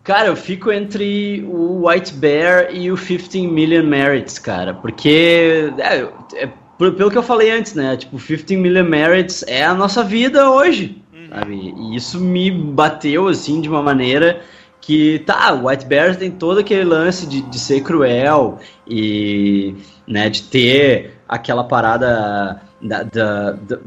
Cara, 0.02 0.27
eu 0.27 0.36
fico 0.36 0.73
entre 0.73 1.44
o 1.48 1.86
White 1.86 2.12
Bear 2.14 2.74
e 2.74 2.90
o 2.90 2.97
15 2.97 3.47
Million 3.47 3.85
Merits, 3.85 4.40
cara, 4.40 4.74
porque 4.74 5.73
é, 5.78 6.43
é, 6.43 6.48
pelo 6.77 7.09
que 7.09 7.16
eu 7.16 7.23
falei 7.23 7.52
antes, 7.52 7.74
né? 7.74 7.97
Tipo, 7.97 8.18
15 8.18 8.56
Million 8.56 8.85
Merits 8.85 9.44
é 9.47 9.64
a 9.64 9.74
nossa 9.74 10.02
vida 10.02 10.51
hoje, 10.51 11.01
uhum. 11.12 11.28
sabe? 11.28 11.74
E 11.77 11.97
isso 11.97 12.18
me 12.20 12.51
bateu 12.51 13.28
assim 13.28 13.60
de 13.60 13.68
uma 13.68 13.82
maneira 13.82 14.43
que 14.81 15.20
tá, 15.20 15.52
o 15.55 15.68
White 15.68 15.86
Bear 15.86 16.16
tem 16.16 16.32
todo 16.32 16.59
aquele 16.59 16.85
lance 16.85 17.27
de, 17.27 17.43
de 17.43 17.59
ser 17.60 17.81
cruel 17.82 18.59
e 18.86 19.74
né, 20.06 20.31
de 20.31 20.43
ter 20.44 21.20
aquela 21.28 21.64
parada 21.64 22.62
da, 22.81 23.03
da, 23.03 23.53
da, 23.53 23.78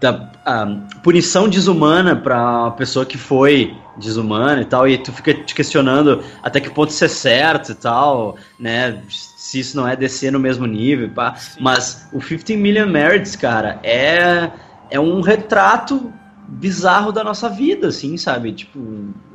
da 0.00 0.76
punição 1.02 1.48
desumana 1.48 2.14
para 2.16 2.38
uma 2.38 2.72
pessoa 2.72 3.04
que 3.06 3.18
foi 3.18 3.76
desumana 3.96 4.60
e 4.60 4.64
tal, 4.64 4.86
e 4.86 4.98
tu 4.98 5.12
fica 5.12 5.32
te 5.32 5.54
questionando 5.54 6.22
até 6.42 6.60
que 6.60 6.70
ponto 6.70 6.90
isso 6.90 7.04
é 7.04 7.08
certo 7.08 7.72
e 7.72 7.74
tal, 7.74 8.36
né? 8.58 9.02
Se 9.08 9.60
isso 9.60 9.76
não 9.76 9.88
é 9.88 9.96
descer 9.96 10.30
no 10.32 10.38
mesmo 10.38 10.66
nível, 10.66 11.08
pá. 11.10 11.34
Mas 11.58 12.08
o 12.12 12.18
15 12.18 12.56
Million 12.56 12.86
Merits, 12.86 13.36
cara, 13.36 13.78
é, 13.82 14.50
é 14.90 15.00
um 15.00 15.20
retrato 15.20 16.12
bizarro 16.48 17.12
da 17.12 17.24
nossa 17.24 17.48
vida, 17.48 17.88
assim, 17.88 18.16
sabe? 18.16 18.52
Tipo, 18.52 18.78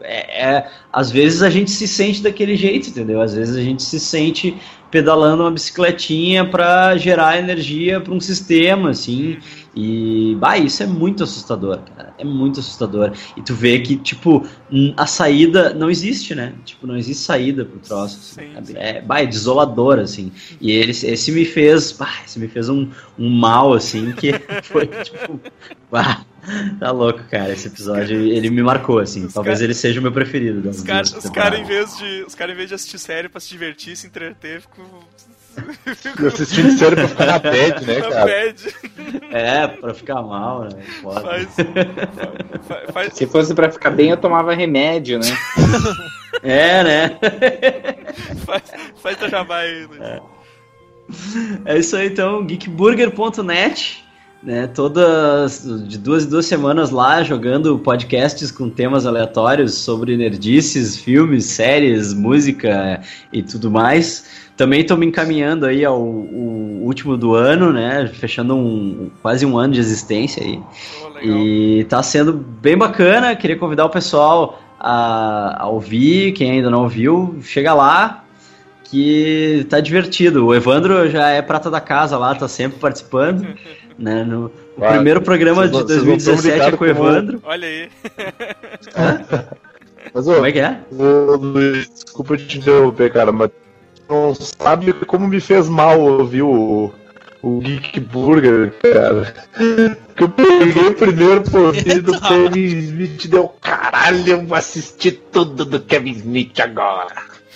é, 0.01 0.49
é, 0.49 0.71
às 0.91 1.11
vezes 1.11 1.41
a 1.41 1.49
gente 1.49 1.71
se 1.71 1.87
sente 1.87 2.21
daquele 2.21 2.55
jeito, 2.55 2.89
entendeu? 2.89 3.21
Às 3.21 3.33
vezes 3.33 3.55
a 3.55 3.61
gente 3.61 3.83
se 3.83 3.99
sente 3.99 4.57
pedalando 4.89 5.43
uma 5.43 5.51
bicicletinha 5.51 6.45
para 6.45 6.97
gerar 6.97 7.37
energia 7.37 8.01
para 8.01 8.13
um 8.13 8.19
sistema, 8.19 8.89
assim. 8.89 9.37
E, 9.73 10.35
bah, 10.37 10.57
isso 10.57 10.83
é 10.83 10.85
muito 10.85 11.23
assustador, 11.23 11.79
cara. 11.95 12.13
É 12.17 12.25
muito 12.25 12.59
assustador. 12.59 13.13
E 13.37 13.41
tu 13.41 13.53
vê 13.53 13.79
que, 13.79 13.95
tipo, 13.95 14.45
a 14.97 15.07
saída 15.07 15.73
não 15.73 15.89
existe, 15.89 16.35
né? 16.35 16.53
Tipo, 16.65 16.85
não 16.85 16.97
existe 16.97 17.23
saída 17.23 17.63
pro 17.63 17.79
troço. 17.79 18.17
Assim, 18.17 18.53
sim, 18.53 18.65
sim. 18.65 18.73
É, 18.75 19.01
bah, 19.01 19.21
é 19.21 19.25
desolador, 19.25 19.97
assim. 19.97 20.31
E 20.59 20.71
ele, 20.71 20.91
esse 20.91 21.31
me 21.31 21.45
fez, 21.45 21.93
bah, 21.93 22.13
esse 22.25 22.37
me 22.37 22.49
fez 22.49 22.67
um, 22.67 22.89
um 23.17 23.29
mal, 23.29 23.73
assim, 23.73 24.11
que 24.11 24.33
foi, 24.63 24.87
tipo, 24.87 25.39
bah, 25.89 26.25
Tá 26.79 26.91
louco, 26.91 27.23
cara. 27.29 27.53
Esse 27.53 27.67
episódio 27.67 28.17
ele 28.17 28.49
me 28.49 28.63
marcou, 28.63 28.99
assim. 28.99 29.25
Os 29.25 29.33
Talvez 29.33 29.59
cara... 29.59 29.65
ele 29.65 29.73
seja 29.73 29.99
o 29.99 30.03
meu 30.03 30.11
preferido. 30.11 30.67
Os 30.69 30.81
caras, 30.81 31.13
os 31.13 31.29
cara, 31.29 31.57
em 31.57 31.63
vez 31.63 31.97
de, 31.97 32.23
os 32.23 32.35
cara, 32.35 32.51
em 32.51 32.55
vez 32.55 32.69
de 32.69 32.75
assistir 32.75 32.99
série 32.99 33.29
pra 33.29 33.39
se 33.39 33.49
divertir, 33.49 33.95
se 33.95 34.07
entreter, 34.07 34.61
ficam. 34.61 34.85
Eu 36.19 36.27
assistindo 36.27 36.71
série 36.77 36.95
pra 36.95 37.07
ficar 37.07 37.25
na 37.25 37.39
bad, 37.39 37.85
né, 37.85 38.01
cara? 38.01 38.25
Bad. 38.25 38.75
É, 39.31 39.67
pra 39.67 39.93
ficar 39.93 40.21
mal, 40.21 40.63
né? 40.63 40.81
Foda. 41.01 41.21
Faz, 41.21 41.49
faz, 42.67 42.91
faz... 42.91 43.13
Se 43.13 43.27
fosse 43.27 43.53
pra 43.53 43.69
ficar 43.69 43.91
bem, 43.91 44.09
eu 44.09 44.17
tomava 44.17 44.53
remédio, 44.53 45.19
né? 45.19 45.27
é, 46.41 46.83
né? 46.83 47.19
faz, 48.45 48.63
faz 49.01 49.17
teu 49.17 49.29
jabá 49.29 49.57
aí, 49.59 49.85
Luiz. 49.85 50.01
É. 50.01 50.21
é 51.65 51.77
isso 51.77 51.97
aí, 51.97 52.07
então. 52.07 52.45
geekburger.net 52.45 54.01
né, 54.43 54.67
todas 54.67 55.63
de 55.87 55.97
duas 55.97 56.25
em 56.25 56.29
duas 56.29 56.45
semanas 56.45 56.89
lá 56.89 57.21
jogando 57.23 57.77
podcasts 57.77 58.49
com 58.49 58.69
temas 58.69 59.05
aleatórios 59.05 59.75
sobre 59.75 60.17
nerdices, 60.17 60.97
filmes, 60.97 61.45
séries, 61.45 62.13
música 62.13 63.01
e 63.31 63.43
tudo 63.43 63.69
mais. 63.69 64.41
Também 64.57 64.81
estou 64.81 64.97
me 64.97 65.05
encaminhando 65.05 65.65
aí 65.65 65.85
ao, 65.85 65.95
ao, 65.95 66.01
último 66.01 67.15
do 67.15 67.33
ano, 67.35 67.71
né, 67.71 68.09
fechando 68.13 68.55
um, 68.55 69.09
quase 69.21 69.45
um 69.45 69.57
ano 69.57 69.73
de 69.73 69.79
existência 69.79 70.43
aí. 70.43 70.59
Oh, 71.03 71.19
e 71.19 71.85
tá 71.85 72.01
sendo 72.01 72.33
bem 72.33 72.77
bacana. 72.77 73.35
Queria 73.35 73.55
convidar 73.55 73.85
o 73.85 73.89
pessoal 73.89 74.59
a, 74.79 75.63
a 75.63 75.67
ouvir, 75.67 76.33
quem 76.33 76.51
ainda 76.51 76.69
não 76.69 76.83
ouviu, 76.83 77.37
chega 77.43 77.73
lá, 77.73 78.23
que 78.83 79.65
tá 79.69 79.79
divertido. 79.79 80.47
O 80.47 80.55
Evandro 80.55 81.09
já 81.09 81.29
é 81.29 81.41
prata 81.41 81.69
da 81.69 81.79
casa 81.79 82.17
lá, 82.17 82.33
tá 82.35 82.47
sempre 82.47 82.79
participando. 82.79 83.47
né? 84.01 84.23
No, 84.23 84.51
o 84.77 84.81
primeiro 84.81 85.21
programa 85.21 85.67
de 85.67 85.83
2017 85.83 86.59
é 86.59 86.71
com 86.71 86.83
o 86.83 86.87
Evandro. 86.87 87.39
Como... 87.39 87.53
Olha 87.53 87.67
aí. 87.67 87.89
Mas, 90.13 90.27
ô, 90.27 90.33
como 90.33 90.45
é 90.45 90.51
que 90.51 90.59
é? 90.59 90.79
Ô, 90.91 91.35
Luiz, 91.35 91.89
desculpa 91.89 92.35
te 92.35 92.57
interromper, 92.57 93.13
cara, 93.13 93.31
mas 93.31 93.51
não 94.09 94.35
sabe 94.35 94.93
como 95.05 95.27
me 95.27 95.39
fez 95.39 95.69
mal 95.69 96.01
ouvir 96.01 96.41
o, 96.41 96.91
o 97.41 97.59
Geek 97.59 97.99
Burger, 97.99 98.73
cara. 98.81 99.33
Que 100.15 100.23
eu 100.23 100.29
peguei 100.29 100.87
o 100.87 100.95
primeiro 100.95 101.41
por 101.43 101.71
do 101.71 102.19
Kevin 102.19 102.65
Smith 102.65 103.27
deu 103.27 103.47
caralho, 103.61 104.27
eu 104.27 104.45
vou 104.45 104.57
assistir 104.57 105.23
tudo 105.31 105.63
do 105.63 105.79
Kevin 105.79 106.11
Smith 106.11 106.59
agora. 106.59 107.13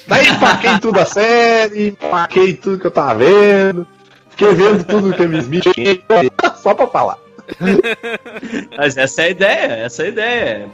Daí 0.07 0.27
paquei 0.39 0.79
tudo 0.79 0.99
a 0.99 1.05
série, 1.05 1.91
paquei 1.93 2.53
tudo 2.53 2.79
que 2.79 2.87
eu 2.87 2.91
tava 2.91 3.15
vendo. 3.15 3.87
Fiquei 4.35 4.53
vendo 4.53 4.83
tudo 4.83 5.11
do 5.11 5.15
Kevin 5.15 5.37
Smith 5.39 5.63
só 6.61 6.73
pra 6.73 6.87
falar. 6.87 7.17
Mas 8.77 8.97
essa 8.97 9.21
é 9.21 9.25
a 9.25 9.29
ideia, 9.29 9.73
essa 9.73 10.03
é 10.03 10.05
a 10.05 10.09
ideia. 10.09 10.69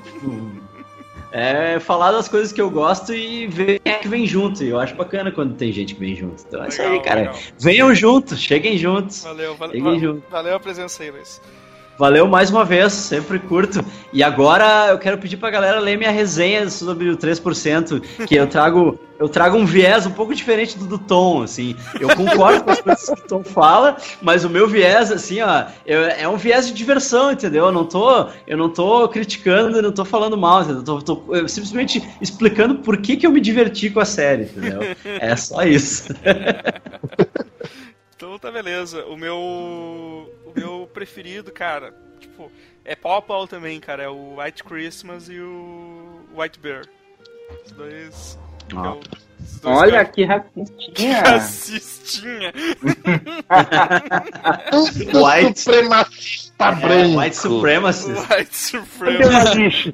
É 1.31 1.79
falar 1.79 2.11
das 2.11 2.27
coisas 2.27 2.51
que 2.51 2.59
eu 2.59 2.69
gosto 2.69 3.13
e 3.13 3.47
ver 3.47 3.79
quem 3.79 3.93
é 3.93 3.97
que 3.97 4.07
vem 4.07 4.25
junto. 4.25 4.63
Eu 4.63 4.79
acho 4.79 4.95
bacana 4.95 5.31
quando 5.31 5.55
tem 5.55 5.71
gente 5.71 5.93
que 5.93 5.99
vem 5.99 6.15
junto. 6.15 6.43
Então 6.45 6.63
é 6.63 6.67
isso 6.69 6.81
aí, 6.81 6.99
cara. 7.01 7.19
Legal. 7.21 7.35
Venham 7.59 7.95
juntos, 7.95 8.41
cheguem 8.41 8.77
juntos. 8.77 9.23
Valeu, 9.23 9.55
valeu. 9.55 9.75
Cheguem 9.75 9.99
juntos. 9.99 10.23
Valeu 10.29 10.55
a 10.55 10.59
presença 10.59 11.03
aí, 11.03 11.11
Luiz. 11.11 11.39
Valeu 12.01 12.27
mais 12.27 12.49
uma 12.49 12.65
vez, 12.65 12.93
sempre 12.93 13.37
curto. 13.37 13.85
E 14.11 14.23
agora 14.23 14.87
eu 14.87 14.97
quero 14.97 15.19
pedir 15.19 15.37
pra 15.37 15.51
galera 15.51 15.79
ler 15.79 15.99
minha 15.99 16.09
resenha 16.09 16.67
sobre 16.67 17.07
o 17.11 17.15
3%, 17.15 18.01
que 18.25 18.33
eu 18.33 18.47
trago, 18.47 18.97
eu 19.19 19.29
trago 19.29 19.55
um 19.55 19.67
viés 19.67 20.07
um 20.07 20.11
pouco 20.11 20.33
diferente 20.33 20.79
do 20.79 20.87
do 20.87 20.97
Tom, 20.97 21.43
assim. 21.43 21.75
Eu 21.99 22.09
concordo 22.15 22.63
com 22.63 22.71
as 22.71 22.81
coisas 22.81 23.05
que 23.05 23.21
o 23.21 23.27
Tom 23.27 23.43
fala, 23.43 23.97
mas 24.19 24.43
o 24.43 24.49
meu 24.49 24.67
viés, 24.67 25.11
assim, 25.11 25.41
ó, 25.41 25.65
é 25.85 26.27
um 26.27 26.37
viés 26.37 26.65
de 26.65 26.73
diversão, 26.73 27.33
entendeu? 27.33 27.65
Eu 27.65 27.71
não 27.71 27.85
tô, 27.85 28.25
eu 28.47 28.57
não 28.57 28.67
tô 28.67 29.07
criticando, 29.07 29.79
não 29.79 29.91
tô 29.91 30.03
falando 30.03 30.35
mal, 30.35 30.63
entendeu? 30.63 30.79
Eu 30.79 31.01
tô, 31.03 31.15
tô 31.17 31.47
simplesmente 31.47 32.01
explicando 32.19 32.79
por 32.79 32.97
que, 32.97 33.15
que 33.15 33.27
eu 33.27 33.31
me 33.31 33.39
diverti 33.39 33.91
com 33.91 33.99
a 33.99 34.05
série, 34.05 34.45
entendeu? 34.45 34.79
É 35.05 35.35
só 35.35 35.61
isso. 35.61 36.07
então 38.21 38.37
tá 38.37 38.51
beleza. 38.51 39.03
O 39.05 39.17
meu. 39.17 39.35
O 39.35 40.53
meu 40.55 40.87
preferido, 40.93 41.51
cara, 41.51 41.91
tipo, 42.19 42.51
é 42.85 42.95
pau 42.95 43.15
a 43.15 43.21
pau 43.21 43.47
também, 43.47 43.79
cara. 43.79 44.03
É 44.03 44.07
o 44.07 44.39
White 44.39 44.63
Christmas 44.63 45.27
e 45.27 45.39
o 45.39 46.19
White 46.35 46.59
Bear. 46.59 46.85
Os 47.65 47.71
dois. 47.71 48.39
Ah. 48.75 48.93
os 48.93 49.59
dois 49.59 49.77
Olha 49.77 50.05
que 50.05 50.23
racistinha! 50.23 51.21
Racistinha! 51.25 52.53
White 55.11 55.59
supremacista 55.59 56.65
é, 56.65 56.75
branco! 56.75 57.19
White 57.19 57.35
supremacist! 57.35 58.31
White 58.31 58.55
supremacist! 58.55 59.91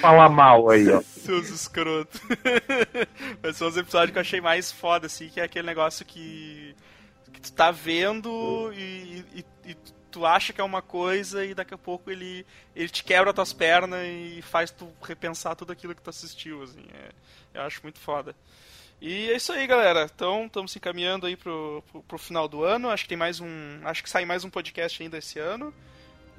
Falar 0.00 0.28
mal 0.28 0.68
aí, 0.68 0.90
ó. 0.90 1.00
Seus 1.00 1.48
escrotos. 1.48 2.20
Mas 3.42 3.56
são 3.56 3.68
os 3.68 3.76
episódios 3.76 4.12
que 4.12 4.18
eu 4.18 4.22
achei 4.22 4.40
mais 4.40 4.70
foda, 4.70 5.06
assim, 5.06 5.28
que 5.28 5.40
é 5.40 5.44
aquele 5.44 5.66
negócio 5.66 6.04
que 6.04 6.76
tu 7.40 7.52
tá 7.52 7.70
vendo 7.70 8.72
e, 8.74 9.24
e, 9.34 9.44
e, 9.64 9.76
tu 10.10 10.26
acha 10.26 10.52
que 10.52 10.60
é 10.60 10.64
uma 10.64 10.82
coisa 10.82 11.44
e 11.44 11.54
daqui 11.54 11.72
a 11.72 11.78
pouco 11.78 12.10
ele, 12.10 12.46
ele 12.76 12.88
te 12.88 13.02
quebra 13.02 13.32
tuas 13.32 13.52
pernas 13.52 14.06
e 14.06 14.42
faz 14.42 14.70
tu 14.70 14.92
repensar 15.02 15.56
tudo 15.56 15.72
aquilo 15.72 15.94
que 15.94 16.02
tu 16.02 16.10
assistiu, 16.10 16.62
assim. 16.62 16.84
É, 16.92 17.10
eu 17.54 17.62
acho 17.62 17.80
muito 17.82 17.98
foda. 17.98 18.36
E 19.00 19.30
é 19.30 19.36
isso 19.36 19.52
aí, 19.52 19.66
galera. 19.66 20.08
Então, 20.14 20.46
estamos 20.46 20.70
se 20.70 20.78
encaminhando 20.78 21.26
aí 21.26 21.34
pro, 21.34 21.82
pro, 21.90 22.02
pro, 22.04 22.18
final 22.18 22.46
do 22.46 22.62
ano. 22.62 22.88
Acho 22.88 23.02
que 23.02 23.08
tem 23.08 23.18
mais 23.18 23.40
um. 23.40 23.80
Acho 23.82 24.00
que 24.00 24.08
sai 24.08 24.24
mais 24.24 24.44
um 24.44 24.50
podcast 24.50 25.02
ainda 25.02 25.18
esse 25.18 25.40
ano. 25.40 25.74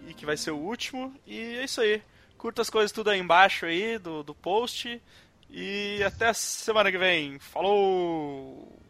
E 0.08 0.14
que 0.14 0.26
vai 0.26 0.38
ser 0.38 0.52
o 0.52 0.58
último. 0.58 1.14
E 1.28 1.58
é 1.58 1.66
isso 1.66 1.82
aí. 1.82 2.02
Curta 2.38 2.62
as 2.62 2.70
coisas 2.70 2.94
tudo 2.94 3.10
aí 3.10 3.20
embaixo 3.20 3.66
aí 3.66 3.98
do, 3.98 4.24
do 4.24 4.34
post. 4.34 5.02
E 5.50 6.02
até 6.06 6.32
semana 6.32 6.90
que 6.90 6.98
vem. 6.98 7.38
Falou! 7.38 8.83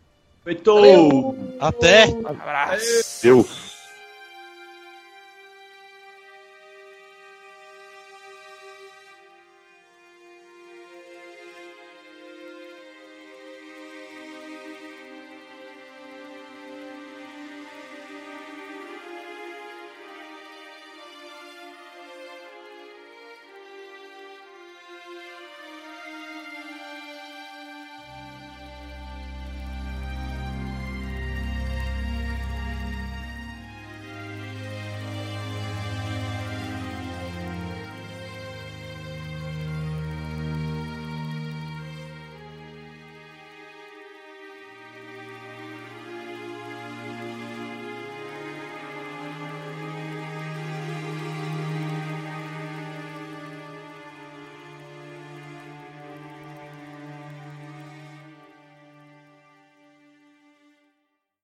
Feito! 0.43 1.35
Até! 1.59 2.03
Abraço! 2.25 3.21
Deus! 3.23 3.72